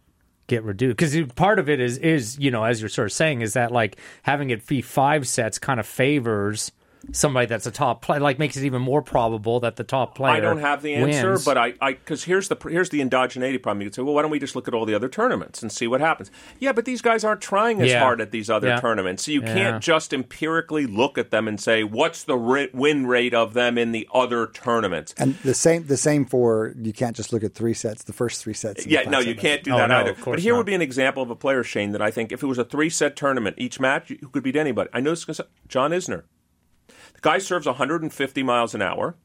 get 0.49 0.63
reduced? 0.63 0.97
Because 0.97 1.34
part 1.34 1.59
of 1.59 1.69
it 1.69 1.80
is 1.80 1.97
is 1.99 2.38
you 2.39 2.51
know 2.51 2.63
as 2.63 2.81
you're 2.81 2.89
sort 2.89 3.05
of 3.07 3.13
saying 3.13 3.41
is 3.41 3.53
that 3.53 3.71
like 3.71 3.97
having 4.23 4.49
it 4.49 4.67
be 4.67 4.81
five 4.81 5.27
sets 5.27 5.57
kind 5.57 5.80
of 5.80 5.85
favors 5.85 6.71
somebody 7.11 7.45
that's 7.47 7.65
a 7.65 7.71
top 7.71 8.01
player, 8.01 8.19
like 8.19 8.39
makes 8.39 8.57
it 8.57 8.63
even 8.65 8.81
more 8.81 9.01
probable 9.01 9.59
that 9.61 9.76
the 9.77 9.84
top 9.84 10.15
player. 10.15 10.34
I 10.34 10.39
don't 10.39 10.59
have 10.59 10.81
the 10.81 10.93
answer, 10.95 11.30
wins. 11.31 11.45
but 11.45 11.57
I 11.57 11.71
because 11.93 12.23
here's 12.23 12.47
the 12.49 12.57
here's 12.69 12.89
the 12.89 12.99
endogeneity 12.99 13.61
problem. 13.61 13.81
You 13.81 13.88
could 13.88 13.95
say, 13.95 14.01
well, 14.01 14.13
why 14.13 14.21
don't 14.21 14.31
we 14.31 14.39
just 14.39 14.55
look 14.55 14.67
at 14.67 14.73
all 14.73 14.85
the 14.85 14.93
other 14.95 15.09
tournaments 15.09 15.61
and 15.61 15.71
see 15.71 15.88
what 15.88 16.01
happens? 16.01 16.30
Yeah, 16.59 16.71
but 16.73 16.85
these 16.85 17.01
guys 17.01 17.23
aren't 17.23 17.41
trying 17.41 17.81
as 17.81 17.89
Yeah. 17.89 17.99
hard 18.01 18.21
at 18.21 18.31
these 18.31 18.49
other 18.49 18.67
Yeah. 18.67 18.80
tournaments, 18.80 19.23
so 19.23 19.31
you 19.31 19.41
Yeah. 19.41 19.53
can't 19.53 19.84
just 19.84 20.13
empirically 20.13 20.85
look 20.85 21.17
at 21.17 21.31
them 21.31 21.47
and 21.47 21.59
say 21.59 21.84
what's 21.84 22.23
the 22.23 22.38
ri- 22.38 22.69
win 22.73 23.07
rate 23.07 23.34
of 23.34 23.53
them 23.53 23.77
in 23.77 23.91
the 23.91 24.07
other 24.13 24.47
tournaments. 24.47 25.13
And 25.17 25.35
the 25.43 25.53
same, 25.53 25.88
the 25.88 25.97
same 25.97 26.26
for 26.26 26.73
you 26.81 26.93
can't 26.93 27.15
just 27.15 27.31
look 27.34 27.43
at 27.43 27.53
three 27.55 27.73
sets. 27.73 28.03
The 28.03 28.13
first 28.13 28.43
three 28.43 28.53
sets. 28.53 28.85
Yeah, 28.85 29.03
no, 29.09 29.19
you 29.19 29.35
can't 29.35 29.63
do 29.63 29.73
Oh, 29.73 29.77
that 29.77 29.88
no, 29.89 29.95
either. 29.97 30.15
But 30.26 30.39
here 30.39 30.53
not. 30.53 30.57
would 30.59 30.65
be 30.65 30.73
an 30.76 30.81
example 30.81 31.23
of 31.23 31.30
a 31.30 31.35
player, 31.35 31.63
Shane, 31.63 31.91
that 31.91 32.01
I 32.01 32.11
think 32.11 32.31
if 32.31 32.43
it 32.43 32.47
was 32.47 32.57
a 32.57 32.65
three 32.65 32.89
set 32.89 33.15
tournament, 33.15 33.55
each 33.57 33.80
match, 33.80 34.09
who 34.09 34.27
could 34.27 34.43
beat 34.43 34.55
anybody? 34.55 34.89
I 34.93 34.99
know 34.99 35.11
this 35.11 35.27
is 35.27 35.41
John 35.67 35.91
Isner. 35.91 36.23
Guy 37.22 37.38
serves 37.38 37.66
150 37.66 38.44
miles 38.44 38.74
an 38.76 38.82
hour. 38.82 39.16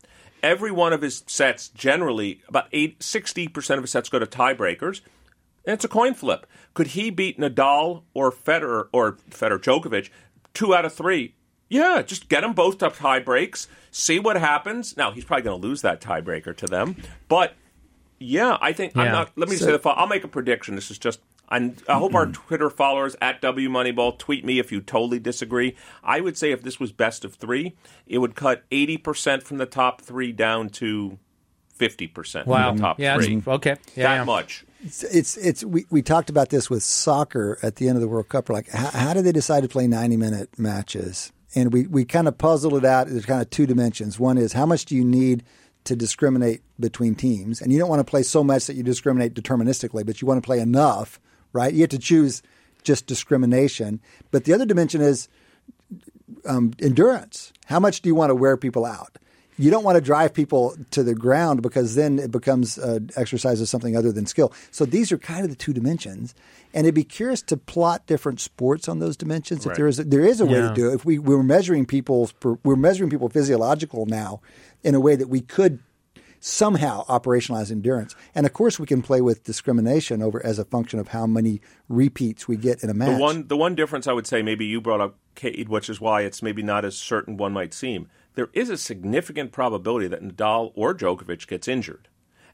Every 0.42 0.70
one 0.70 0.92
of 0.92 1.00
his 1.02 1.24
sets, 1.26 1.68
generally, 1.68 2.42
about 2.48 2.68
eight, 2.72 3.00
60% 3.00 3.76
of 3.76 3.82
his 3.82 3.90
sets 3.90 4.08
go 4.08 4.18
to 4.18 4.26
tiebreakers. 4.26 5.00
And 5.66 5.72
it's 5.74 5.84
a 5.84 5.88
coin 5.88 6.12
flip. 6.14 6.46
Could 6.74 6.88
he 6.88 7.08
beat 7.10 7.38
Nadal 7.38 8.02
or 8.12 8.30
Federer 8.30 8.88
or 8.92 9.12
Federer 9.30 9.58
Djokovic 9.58 10.10
two 10.52 10.74
out 10.74 10.84
of 10.84 10.92
three? 10.92 11.34
Yeah, 11.70 12.02
just 12.02 12.28
get 12.28 12.42
them 12.42 12.52
both 12.52 12.78
to 12.78 12.90
tie 12.90 13.20
breaks, 13.20 13.66
see 13.90 14.18
what 14.18 14.36
happens. 14.36 14.96
Now 14.98 15.12
he's 15.12 15.24
probably 15.24 15.44
going 15.44 15.60
to 15.60 15.66
lose 15.66 15.80
that 15.80 16.00
tiebreaker 16.02 16.54
to 16.58 16.66
them, 16.66 16.96
but 17.28 17.54
yeah, 18.20 18.58
I 18.60 18.72
think 18.74 18.94
I'm 18.96 19.10
not. 19.10 19.32
Let 19.36 19.48
me 19.48 19.56
So- 19.56 19.64
say 19.66 19.72
the. 19.72 19.78
fol- 19.78 19.94
I'll 19.96 20.06
make 20.06 20.24
a 20.24 20.28
prediction. 20.28 20.74
This 20.74 20.90
is 20.90 20.98
just. 20.98 21.20
I'm, 21.48 21.76
I 21.88 21.98
hope 21.98 22.14
our 22.14 22.26
Twitter 22.26 22.70
followers 22.70 23.16
at 23.20 23.40
W 23.42 23.68
Moneyball 23.68 24.18
tweet 24.18 24.44
me 24.44 24.58
if 24.58 24.72
you 24.72 24.80
totally 24.80 25.18
disagree. 25.18 25.76
I 26.02 26.20
would 26.20 26.38
say 26.38 26.52
if 26.52 26.62
this 26.62 26.80
was 26.80 26.92
best 26.92 27.24
of 27.24 27.34
three, 27.34 27.76
it 28.06 28.18
would 28.18 28.34
cut 28.34 28.68
80% 28.70 29.42
from 29.42 29.58
the 29.58 29.66
top 29.66 30.00
three 30.00 30.32
down 30.32 30.70
to 30.70 31.18
50% 31.78 32.46
wow, 32.46 32.68
from 32.68 32.76
the 32.76 32.82
top 32.82 33.00
yeah, 33.00 33.16
three. 33.16 33.42
okay, 33.46 33.76
yeah, 33.94 34.04
that 34.04 34.14
yeah. 34.16 34.24
much. 34.24 34.64
It's 34.82 35.02
it's, 35.02 35.36
it's 35.36 35.64
we, 35.64 35.86
we 35.90 36.02
talked 36.02 36.30
about 36.30 36.50
this 36.50 36.68
with 36.68 36.82
soccer 36.82 37.58
at 37.62 37.76
the 37.76 37.88
end 37.88 37.96
of 37.96 38.02
the 38.02 38.08
World 38.08 38.28
Cup. 38.28 38.48
We're 38.48 38.54
like, 38.54 38.68
how, 38.68 38.90
how 38.90 39.14
did 39.14 39.24
they 39.24 39.32
decide 39.32 39.62
to 39.62 39.68
play 39.68 39.86
ninety 39.86 40.16
minute 40.16 40.58
matches? 40.58 41.32
And 41.54 41.72
we 41.72 41.86
we 41.86 42.04
kind 42.04 42.28
of 42.28 42.36
puzzled 42.36 42.74
it 42.74 42.84
out. 42.84 43.08
There's 43.08 43.24
kind 43.24 43.40
of 43.40 43.50
two 43.50 43.66
dimensions. 43.66 44.18
One 44.18 44.38
is 44.38 44.52
how 44.52 44.66
much 44.66 44.84
do 44.84 44.94
you 44.94 45.04
need 45.04 45.42
to 45.84 45.96
discriminate 45.96 46.62
between 46.78 47.14
teams, 47.14 47.60
and 47.60 47.72
you 47.72 47.78
don't 47.78 47.88
want 47.88 48.00
to 48.00 48.10
play 48.10 48.22
so 48.22 48.44
much 48.44 48.66
that 48.66 48.76
you 48.76 48.82
discriminate 48.82 49.34
deterministically, 49.34 50.04
but 50.04 50.20
you 50.20 50.28
want 50.28 50.42
to 50.42 50.46
play 50.46 50.60
enough, 50.60 51.18
right? 51.54 51.72
You 51.72 51.80
have 51.80 51.90
to 51.90 51.98
choose 51.98 52.42
just 52.82 53.06
discrimination. 53.06 54.00
But 54.30 54.44
the 54.44 54.52
other 54.52 54.66
dimension 54.66 55.00
is 55.00 55.28
um, 56.46 56.72
endurance. 56.80 57.52
How 57.66 57.80
much 57.80 58.02
do 58.02 58.08
you 58.10 58.14
want 58.14 58.30
to 58.30 58.34
wear 58.34 58.56
people 58.58 58.84
out? 58.84 59.16
You 59.56 59.70
don't 59.70 59.84
want 59.84 59.94
to 59.94 60.00
drive 60.00 60.34
people 60.34 60.74
to 60.90 61.04
the 61.04 61.14
ground 61.14 61.62
because 61.62 61.94
then 61.94 62.18
it 62.18 62.32
becomes 62.32 62.76
an 62.76 63.10
exercise 63.14 63.60
of 63.60 63.68
something 63.68 63.96
other 63.96 64.10
than 64.10 64.26
skill. 64.26 64.52
So 64.72 64.84
these 64.84 65.12
are 65.12 65.16
kind 65.18 65.44
of 65.44 65.50
the 65.50 65.54
two 65.56 65.72
dimensions, 65.72 66.34
and 66.74 66.86
it'd 66.86 66.94
be 66.96 67.04
curious 67.04 67.40
to 67.42 67.56
plot 67.56 68.04
different 68.08 68.40
sports 68.40 68.88
on 68.88 68.98
those 68.98 69.16
dimensions. 69.16 69.64
If 69.64 69.76
there 69.76 69.86
is 69.86 70.00
a, 70.00 70.04
there 70.04 70.24
is 70.24 70.40
a 70.40 70.46
way 70.46 70.54
Yeah. 70.58 70.68
to 70.70 70.74
do 70.74 70.90
it. 70.90 70.94
If 70.94 71.04
we 71.04 71.20
we're 71.20 71.44
measuring 71.44 71.86
people's 71.86 72.34
we're 72.64 72.74
measuring 72.74 73.10
people 73.10 73.28
physiological 73.28 74.06
now 74.06 74.40
in 74.82 74.96
a 74.96 75.00
way 75.00 75.14
that 75.14 75.28
we 75.28 75.40
could 75.40 75.78
somehow 76.44 77.02
operationalize 77.06 77.70
endurance, 77.70 78.14
and 78.34 78.44
of 78.44 78.52
course 78.52 78.78
we 78.78 78.86
can 78.86 79.00
play 79.00 79.22
with 79.22 79.44
discrimination 79.44 80.20
over 80.20 80.44
as 80.44 80.58
a 80.58 80.64
function 80.64 80.98
of 80.98 81.08
how 81.08 81.26
many 81.26 81.58
repeats 81.88 82.46
we 82.46 82.54
get 82.54 82.82
in 82.82 82.90
a 82.90 82.94
match. 82.94 83.16
The 83.16 83.22
one, 83.22 83.48
the 83.48 83.56
one 83.56 83.74
difference 83.74 84.06
I 84.06 84.12
would 84.12 84.26
say, 84.26 84.42
maybe 84.42 84.66
you 84.66 84.82
brought 84.82 85.00
up, 85.00 85.16
Cade, 85.34 85.70
which 85.70 85.88
is 85.88 86.02
why 86.02 86.20
it's 86.20 86.42
maybe 86.42 86.62
not 86.62 86.84
as 86.84 86.98
certain 86.98 87.38
one 87.38 87.54
might 87.54 87.72
seem. 87.72 88.08
There 88.34 88.50
is 88.52 88.68
a 88.68 88.76
significant 88.76 89.52
probability 89.52 90.06
that 90.08 90.22
Nadal 90.22 90.72
or 90.74 90.94
Djokovic 90.94 91.46
gets 91.46 91.66
injured, 91.66 92.08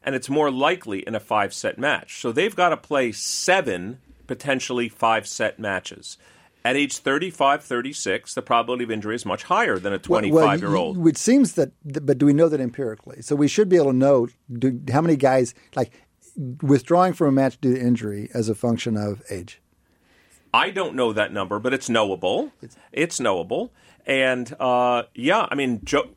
and 0.04 0.14
it's 0.14 0.30
more 0.30 0.52
likely 0.52 1.00
in 1.00 1.16
a 1.16 1.20
five-set 1.20 1.76
match. 1.76 2.20
So 2.20 2.30
they've 2.30 2.54
got 2.54 2.68
to 2.68 2.76
play 2.76 3.10
seven 3.10 3.98
potentially 4.28 4.88
five-set 4.88 5.58
matches. 5.58 6.16
At 6.64 6.76
age 6.76 6.98
35, 6.98 7.64
36, 7.64 8.34
the 8.34 8.42
probability 8.42 8.84
of 8.84 8.90
injury 8.90 9.14
is 9.14 9.24
much 9.24 9.44
higher 9.44 9.78
than 9.78 9.94
a 9.94 10.00
Well, 10.08 10.20
25 10.20 10.60
year 10.60 10.74
old. 10.74 11.06
It 11.06 11.16
seems 11.16 11.54
that, 11.54 11.72
but 11.84 12.18
do 12.18 12.26
we 12.26 12.34
know 12.34 12.48
that 12.50 12.60
empirically? 12.60 13.22
So 13.22 13.34
we 13.34 13.48
should 13.48 13.68
be 13.68 13.76
able 13.76 13.92
to 13.92 13.96
know 13.96 14.28
do, 14.52 14.78
how 14.92 15.00
many 15.00 15.16
guys 15.16 15.54
like 15.74 15.90
withdrawing 16.62 17.12
from 17.12 17.28
a 17.28 17.32
match 17.32 17.60
due 17.60 17.74
to 17.74 17.80
injury 17.80 18.28
as 18.34 18.48
a 18.48 18.54
function 18.54 18.96
of 18.96 19.22
age. 19.30 19.60
I 20.52 20.70
don't 20.70 20.94
know 20.94 21.12
that 21.12 21.32
number, 21.32 21.58
but 21.58 21.72
it's 21.72 21.88
knowable. 21.88 22.52
It's, 22.92 23.20
knowable. 23.20 23.72
And 24.04 24.54
uh, 24.58 25.04
yeah, 25.14 25.46
I 25.50 25.54
mean, 25.54 25.80
jo- 25.84 26.10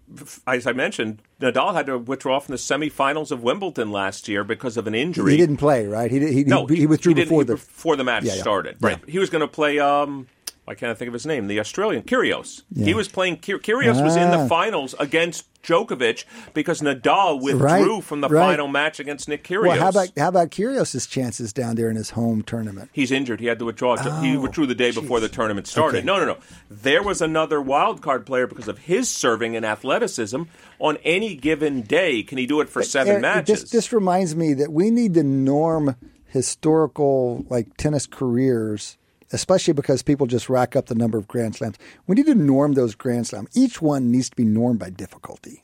as 0.47 0.65
I 0.65 0.73
mentioned, 0.73 1.21
Nadal 1.43 1.73
had 1.73 1.85
to 1.87 1.97
withdraw 1.97 2.39
from 2.39 2.53
the 2.53 2.57
semifinals 2.57 3.31
of 3.31 3.43
Wimbledon 3.43 3.91
last 3.91 4.27
year 4.27 4.43
because 4.43 4.77
of 4.77 4.87
an 4.87 4.95
injury. 4.95 5.31
He 5.31 5.37
didn't 5.37 5.57
play, 5.57 5.85
right? 5.85 6.09
He 6.09 6.19
he, 6.33 6.43
No, 6.45 6.65
he, 6.65 6.77
he 6.77 6.85
withdrew 6.87 7.13
didn't- 7.13 7.27
before 7.29 7.43
the. 7.43 7.53
before 7.55 7.95
the 7.95 8.03
match 8.03 8.23
Yeah, 8.23 8.35
yeah. 8.35 8.41
started. 8.41 8.77
Yeah. 8.81 8.87
Right. 8.87 8.99
He 9.07 9.19
was 9.19 9.29
going 9.29 9.41
to 9.41 9.47
play. 9.47 9.79
Um, 9.79 10.27
why 10.65 10.75
can't 10.75 10.89
I 10.89 10.93
think 10.93 11.07
of 11.09 11.13
his 11.13 11.25
name? 11.25 11.47
The 11.47 11.59
Australian 11.59 12.03
Kyrgios. 12.03 12.61
He 12.75 12.93
was 12.93 13.07
playing. 13.09 13.37
Kyr- 13.37 13.59
Kyrgios 13.59 14.01
was 14.01 14.15
in 14.15 14.31
the 14.31 14.37
Ah. 14.39 14.47
finals 14.47 14.95
against 14.97 15.45
Djokovic 15.63 16.25
because 16.53 16.81
Nadal 16.81 17.41
withdrew 17.41 17.63
Right, 17.63 18.03
from 18.03 18.21
the 18.21 18.27
right. 18.29 18.51
final 18.51 18.67
match 18.67 18.99
against 18.99 19.27
Nick 19.27 19.43
Kyrgios. 19.43 19.67
Well, 19.67 19.79
how 19.79 19.89
about 19.89 20.09
how 20.17 20.27
about 20.27 20.49
Kyrgios' 20.51 21.09
chances 21.09 21.53
down 21.53 21.75
there 21.75 21.89
in 21.89 21.95
his 21.95 22.11
home 22.11 22.41
tournament? 22.43 22.89
He's 22.93 23.11
injured. 23.11 23.39
He 23.39 23.45
had 23.47 23.59
to 23.59 23.65
withdraw. 23.65 23.95
he 24.21 24.35
Oh, 24.35 24.41
withdrew 24.41 24.67
the 24.67 24.75
day 24.75 24.91
before 24.91 25.19
the 25.19 25.29
tournament 25.29 25.67
started. 25.67 25.99
Okay. 25.99 26.05
No, 26.05 26.19
no, 26.19 26.25
no. 26.25 26.37
There 26.69 27.01
was 27.01 27.21
another 27.21 27.61
wild 27.61 28.01
card 28.01 28.25
player 28.25 28.45
because 28.45 28.67
of 28.67 28.77
his 28.79 29.09
serving 29.09 29.55
and 29.55 29.65
athleticism. 29.65 30.43
On 30.79 30.97
any 31.03 31.35
given 31.35 31.81
day, 31.81 32.23
can 32.23 32.37
he 32.37 32.45
do 32.45 32.59
it 32.59 32.67
for 32.69 32.83
seven 32.83 33.11
Eric, 33.13 33.21
matches? 33.21 33.61
This, 33.61 33.71
this 33.71 33.93
reminds 33.93 34.35
me 34.35 34.53
that 34.55 34.71
we 34.73 34.89
need 34.91 35.13
to 35.13 35.23
norm 35.23 35.95
historical 36.27 37.45
like 37.49 37.77
tennis 37.77 38.05
careers, 38.05 38.97
especially 39.33 39.73
because 39.73 40.01
people 40.01 40.27
just 40.27 40.47
rack 40.49 40.75
up 40.75 40.85
the 40.85 40.95
number 40.95 41.17
of 41.17 41.27
Grand 41.27 41.55
Slams. 41.55 41.77
We 42.07 42.15
need 42.15 42.27
to 42.27 42.35
norm 42.35 42.73
those 42.73 42.95
Grand 42.95 43.27
Slams. 43.27 43.49
Each 43.53 43.81
one 43.81 44.11
needs 44.11 44.29
to 44.29 44.35
be 44.35 44.45
normed 44.45 44.79
by 44.79 44.89
difficulty. 44.89 45.63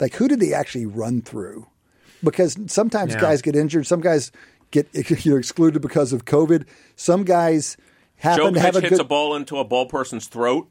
Like 0.00 0.14
who 0.14 0.28
did 0.28 0.40
they 0.40 0.52
actually 0.52 0.84
run 0.86 1.22
through? 1.22 1.66
Because 2.22 2.56
sometimes 2.66 3.14
Yeah. 3.14 3.20
guys 3.20 3.40
get 3.42 3.56
injured, 3.56 3.86
some 3.86 4.00
guys 4.00 4.30
get 4.70 4.88
you 5.24 5.32
know, 5.32 5.38
excluded 5.38 5.80
because 5.80 6.12
of 6.12 6.24
COVID. 6.26 6.66
Some 6.96 7.24
guys 7.24 7.76
happen 8.16 8.54
to 8.54 8.60
have 8.60 8.76
a 8.76 8.80
hits 8.80 8.90
good 8.90 9.00
a 9.00 9.04
ball 9.04 9.34
into 9.36 9.56
a 9.58 9.64
ball 9.64 9.86
person's 9.86 10.26
throat 10.26 10.68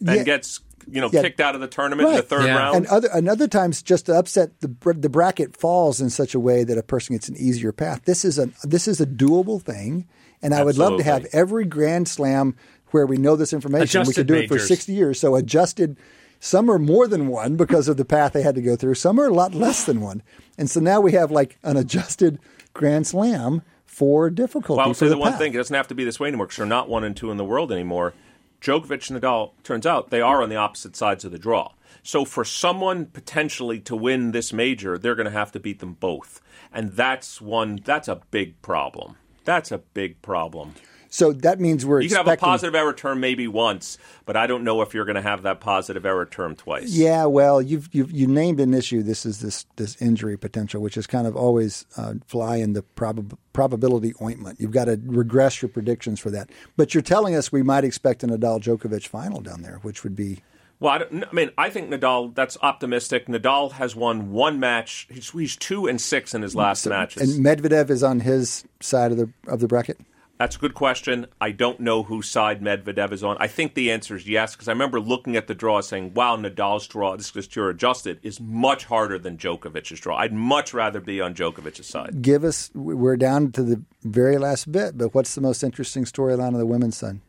and 0.00 0.16
Yeah. 0.16 0.22
gets 0.24 0.60
you 0.88 1.00
know 1.00 1.10
Yeah. 1.12 1.22
kicked 1.22 1.40
out 1.40 1.54
of 1.56 1.60
the 1.60 1.66
tournament 1.66 2.08
in 2.08 2.14
the 2.16 2.22
third 2.22 2.44
Yeah. 2.46 2.56
round. 2.56 2.76
and 2.76 2.86
other 2.86 3.08
and 3.12 3.28
other 3.28 3.48
times 3.48 3.82
just 3.82 4.06
to 4.06 4.14
upset 4.14 4.60
the 4.60 4.68
the 4.94 5.08
bracket 5.08 5.56
falls 5.56 6.00
in 6.00 6.10
such 6.10 6.34
a 6.34 6.40
way 6.40 6.64
that 6.64 6.78
a 6.78 6.82
person 6.82 7.14
gets 7.16 7.28
an 7.28 7.36
easier 7.36 7.72
path. 7.72 8.02
This 8.04 8.24
is 8.24 8.38
a 8.38 8.50
this 8.62 8.86
is 8.88 9.00
a 9.00 9.06
doable 9.06 9.60
thing, 9.60 10.06
and 10.46 10.54
I 10.54 10.62
would 10.62 10.78
love 10.78 10.98
to 10.98 11.02
have 11.02 11.26
every 11.32 11.64
Grand 11.64 12.06
Slam 12.06 12.54
where 12.92 13.04
we 13.04 13.16
know 13.16 13.34
this 13.34 13.52
information. 13.52 14.06
we 14.06 14.14
could 14.14 14.28
do 14.28 14.34
it 14.34 14.48
for 14.48 14.60
sixty 14.60 14.92
years. 14.92 15.18
So 15.18 15.34
adjusted. 15.34 15.98
Some 16.38 16.70
are 16.70 16.78
more 16.78 17.08
than 17.08 17.26
one 17.26 17.56
because 17.56 17.88
of 17.88 17.96
the 17.96 18.04
path 18.04 18.32
they 18.32 18.42
had 18.42 18.54
to 18.54 18.62
go 18.62 18.76
through. 18.76 18.94
Some 18.94 19.18
are 19.18 19.26
a 19.26 19.34
lot 19.34 19.54
less 19.54 19.84
than 19.84 20.00
one, 20.00 20.22
and 20.56 20.70
so 20.70 20.78
now 20.78 21.00
we 21.00 21.12
have 21.12 21.32
like 21.32 21.58
an 21.64 21.76
adjusted 21.76 22.38
Grand 22.74 23.08
Slam 23.08 23.62
for 23.86 24.30
difficulty. 24.30 24.78
Well, 24.78 24.88
I'll 24.88 24.94
say 24.94 25.06
the, 25.08 25.14
the 25.14 25.18
one 25.18 25.32
thing: 25.32 25.52
it 25.52 25.56
doesn't 25.56 25.74
have 25.74 25.88
to 25.88 25.96
be 25.96 26.04
this 26.04 26.20
way 26.20 26.28
anymore 26.28 26.46
because 26.46 26.58
they're 26.58 26.66
not 26.66 26.88
one 26.88 27.02
and 27.02 27.16
two 27.16 27.32
in 27.32 27.38
the 27.38 27.44
world 27.44 27.72
anymore. 27.72 28.14
Djokovic 28.60 29.10
and 29.10 29.20
Nadal 29.20 29.50
turns 29.64 29.84
out 29.84 30.10
they 30.10 30.20
are 30.20 30.42
on 30.42 30.48
the 30.48 30.56
opposite 30.56 30.94
sides 30.94 31.24
of 31.24 31.32
the 31.32 31.38
draw. 31.38 31.72
So 32.04 32.24
for 32.24 32.44
someone 32.44 33.06
potentially 33.06 33.80
to 33.80 33.96
win 33.96 34.30
this 34.30 34.52
major, 34.52 34.96
they're 34.96 35.16
going 35.16 35.26
to 35.26 35.32
have 35.32 35.50
to 35.52 35.60
beat 35.60 35.80
them 35.80 35.94
both, 35.94 36.40
and 36.72 36.92
that's 36.92 37.40
one. 37.40 37.80
That's 37.84 38.06
a 38.06 38.20
big 38.30 38.62
problem. 38.62 39.16
That's 39.46 39.72
a 39.72 39.78
big 39.78 40.20
problem. 40.20 40.74
So 41.08 41.32
that 41.32 41.60
means 41.60 41.86
we're 41.86 42.02
You 42.02 42.08
can 42.08 42.18
have 42.18 42.28
a 42.28 42.36
positive 42.36 42.74
error 42.74 42.92
term 42.92 43.20
maybe 43.20 43.48
once, 43.48 43.96
but 44.26 44.36
I 44.36 44.46
don't 44.46 44.64
know 44.64 44.82
if 44.82 44.92
you're 44.92 45.06
going 45.06 45.14
to 45.14 45.22
have 45.22 45.42
that 45.44 45.60
positive 45.60 46.04
error 46.04 46.26
term 46.26 46.54
twice. 46.54 46.90
Yeah, 46.90 47.24
well, 47.24 47.62
you've 47.62 47.88
you've 47.92 48.10
you 48.10 48.26
named 48.26 48.60
an 48.60 48.74
issue. 48.74 49.02
This 49.02 49.24
is 49.24 49.40
this 49.40 49.64
this 49.76 49.96
injury 50.02 50.36
potential, 50.36 50.82
which 50.82 50.98
is 50.98 51.06
kind 51.06 51.26
of 51.26 51.34
always 51.34 51.86
uh, 51.96 52.14
fly 52.26 52.56
in 52.56 52.74
the 52.74 52.82
probab- 52.82 53.38
probability 53.54 54.12
ointment. 54.20 54.60
You've 54.60 54.72
got 54.72 54.86
to 54.86 55.00
regress 55.06 55.62
your 55.62 55.70
predictions 55.70 56.20
for 56.20 56.30
that. 56.32 56.50
But 56.76 56.92
you're 56.92 57.02
telling 57.02 57.34
us 57.34 57.50
we 57.50 57.62
might 57.62 57.84
expect 57.84 58.22
an 58.22 58.30
Nadal 58.30 58.60
Djokovic 58.60 59.06
final 59.06 59.40
down 59.40 59.62
there, 59.62 59.78
which 59.82 60.04
would 60.04 60.16
be 60.16 60.42
Well, 60.78 60.92
I, 60.92 61.24
I 61.26 61.32
mean, 61.32 61.50
I 61.56 61.70
think 61.70 61.90
Nadal. 61.90 62.34
That's 62.34 62.58
optimistic. 62.60 63.26
Nadal 63.26 63.72
has 63.72 63.96
won 63.96 64.30
one 64.30 64.60
match. 64.60 65.06
He's, 65.10 65.30
he's 65.30 65.56
two 65.56 65.86
and 65.86 66.00
six 66.00 66.34
in 66.34 66.42
his 66.42 66.54
last 66.54 66.86
matches. 66.86 67.36
and 67.36 67.44
Medvedev 67.44 67.90
is 67.90 68.02
on 68.02 68.20
his 68.20 68.64
side 68.80 69.12
of 69.12 69.16
the 69.16 69.30
of 69.46 69.60
the 69.60 69.68
bracket. 69.68 69.98
That's 70.38 70.56
a 70.56 70.58
good 70.58 70.74
question. 70.74 71.28
I 71.40 71.50
don't 71.50 71.80
know 71.80 72.02
whose 72.02 72.28
side 72.28 72.60
Medvedev 72.60 73.12
is 73.12 73.24
on. 73.24 73.38
I 73.40 73.46
think 73.46 73.72
the 73.74 73.90
answer 73.90 74.16
is 74.16 74.28
yes, 74.28 74.54
because 74.54 74.68
I 74.68 74.72
remember 74.72 75.00
looking 75.00 75.34
at 75.34 75.46
the 75.46 75.54
draw 75.54 75.80
saying, 75.80 76.12
wow, 76.12 76.36
Nadal's 76.36 76.86
draw, 76.86 77.16
this 77.16 77.34
is 77.34 77.56
you're 77.56 77.70
adjusted, 77.70 78.20
is 78.22 78.38
much 78.38 78.84
harder 78.84 79.18
than 79.18 79.38
Djokovic's 79.38 79.98
draw. 79.98 80.18
I'd 80.18 80.34
much 80.34 80.74
rather 80.74 81.00
be 81.00 81.22
on 81.22 81.34
Djokovic's 81.34 81.86
side. 81.86 82.20
Give 82.20 82.44
us. 82.44 82.70
We're 82.74 83.16
down 83.16 83.50
to 83.52 83.62
the 83.62 83.82
very 84.02 84.36
last 84.36 84.70
bit, 84.70 84.98
but 84.98 85.14
what's 85.14 85.34
the 85.34 85.40
most 85.40 85.62
interesting 85.62 86.04
storyline 86.04 86.52
of 86.52 86.58
the 86.58 86.66
women's 86.66 86.98
side? 86.98 87.20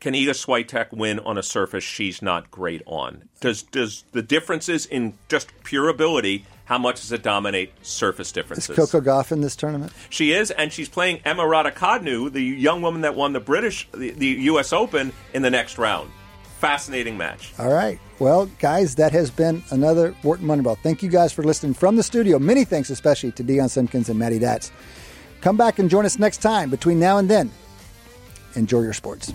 Can 0.00 0.14
Iga 0.14 0.30
Swiatek 0.30 0.92
win 0.92 1.18
on 1.20 1.36
a 1.38 1.42
surface 1.42 1.82
she's 1.82 2.22
not 2.22 2.50
great 2.50 2.82
on? 2.86 3.28
Does 3.40 3.62
does 3.62 4.04
the 4.12 4.22
differences 4.22 4.86
in 4.86 5.14
just 5.28 5.48
pure 5.64 5.88
ability, 5.88 6.44
how 6.66 6.78
much 6.78 7.00
does 7.00 7.10
it 7.10 7.22
dominate 7.22 7.72
surface 7.82 8.28
Is 8.28 8.32
differences? 8.32 8.76
Coco 8.76 9.00
Gauff 9.00 9.32
in 9.32 9.40
this 9.40 9.56
tournament? 9.56 9.92
She 10.08 10.32
is, 10.32 10.52
and 10.52 10.72
she's 10.72 10.88
playing 10.88 11.20
Emma 11.24 11.42
Raducanu, 11.42 12.30
the 12.30 12.42
young 12.42 12.80
woman 12.80 13.00
that 13.00 13.16
won 13.16 13.32
the 13.32 13.40
British, 13.40 13.88
the, 13.92 14.10
the 14.10 14.26
U.S. 14.26 14.72
Open, 14.72 15.12
in 15.34 15.42
the 15.42 15.50
next 15.50 15.78
round. 15.78 16.10
Fascinating 16.60 17.16
match. 17.16 17.52
All 17.58 17.72
right. 17.72 17.98
Well, 18.18 18.46
guys, 18.58 18.96
that 18.96 19.12
has 19.12 19.30
been 19.30 19.62
another 19.70 20.14
Wharton 20.22 20.46
Moneyball. 20.46 20.76
Thank 20.78 21.02
you 21.02 21.08
guys 21.08 21.32
for 21.32 21.42
listening 21.42 21.74
from 21.74 21.96
the 21.96 22.02
studio. 22.02 22.38
Many 22.38 22.64
thanks, 22.64 22.90
especially 22.90 23.32
to 23.32 23.42
Dion 23.42 23.68
Simpkins 23.68 24.08
and 24.08 24.18
Maddie 24.18 24.40
Datz. 24.40 24.70
Come 25.40 25.56
back 25.56 25.78
and 25.78 25.88
join 25.88 26.04
us 26.04 26.18
next 26.18 26.38
time. 26.38 26.68
Between 26.68 26.98
now 26.98 27.18
and 27.18 27.28
then, 27.28 27.50
Enjoy 28.58 28.80
your 28.82 28.92
sports. 28.92 29.32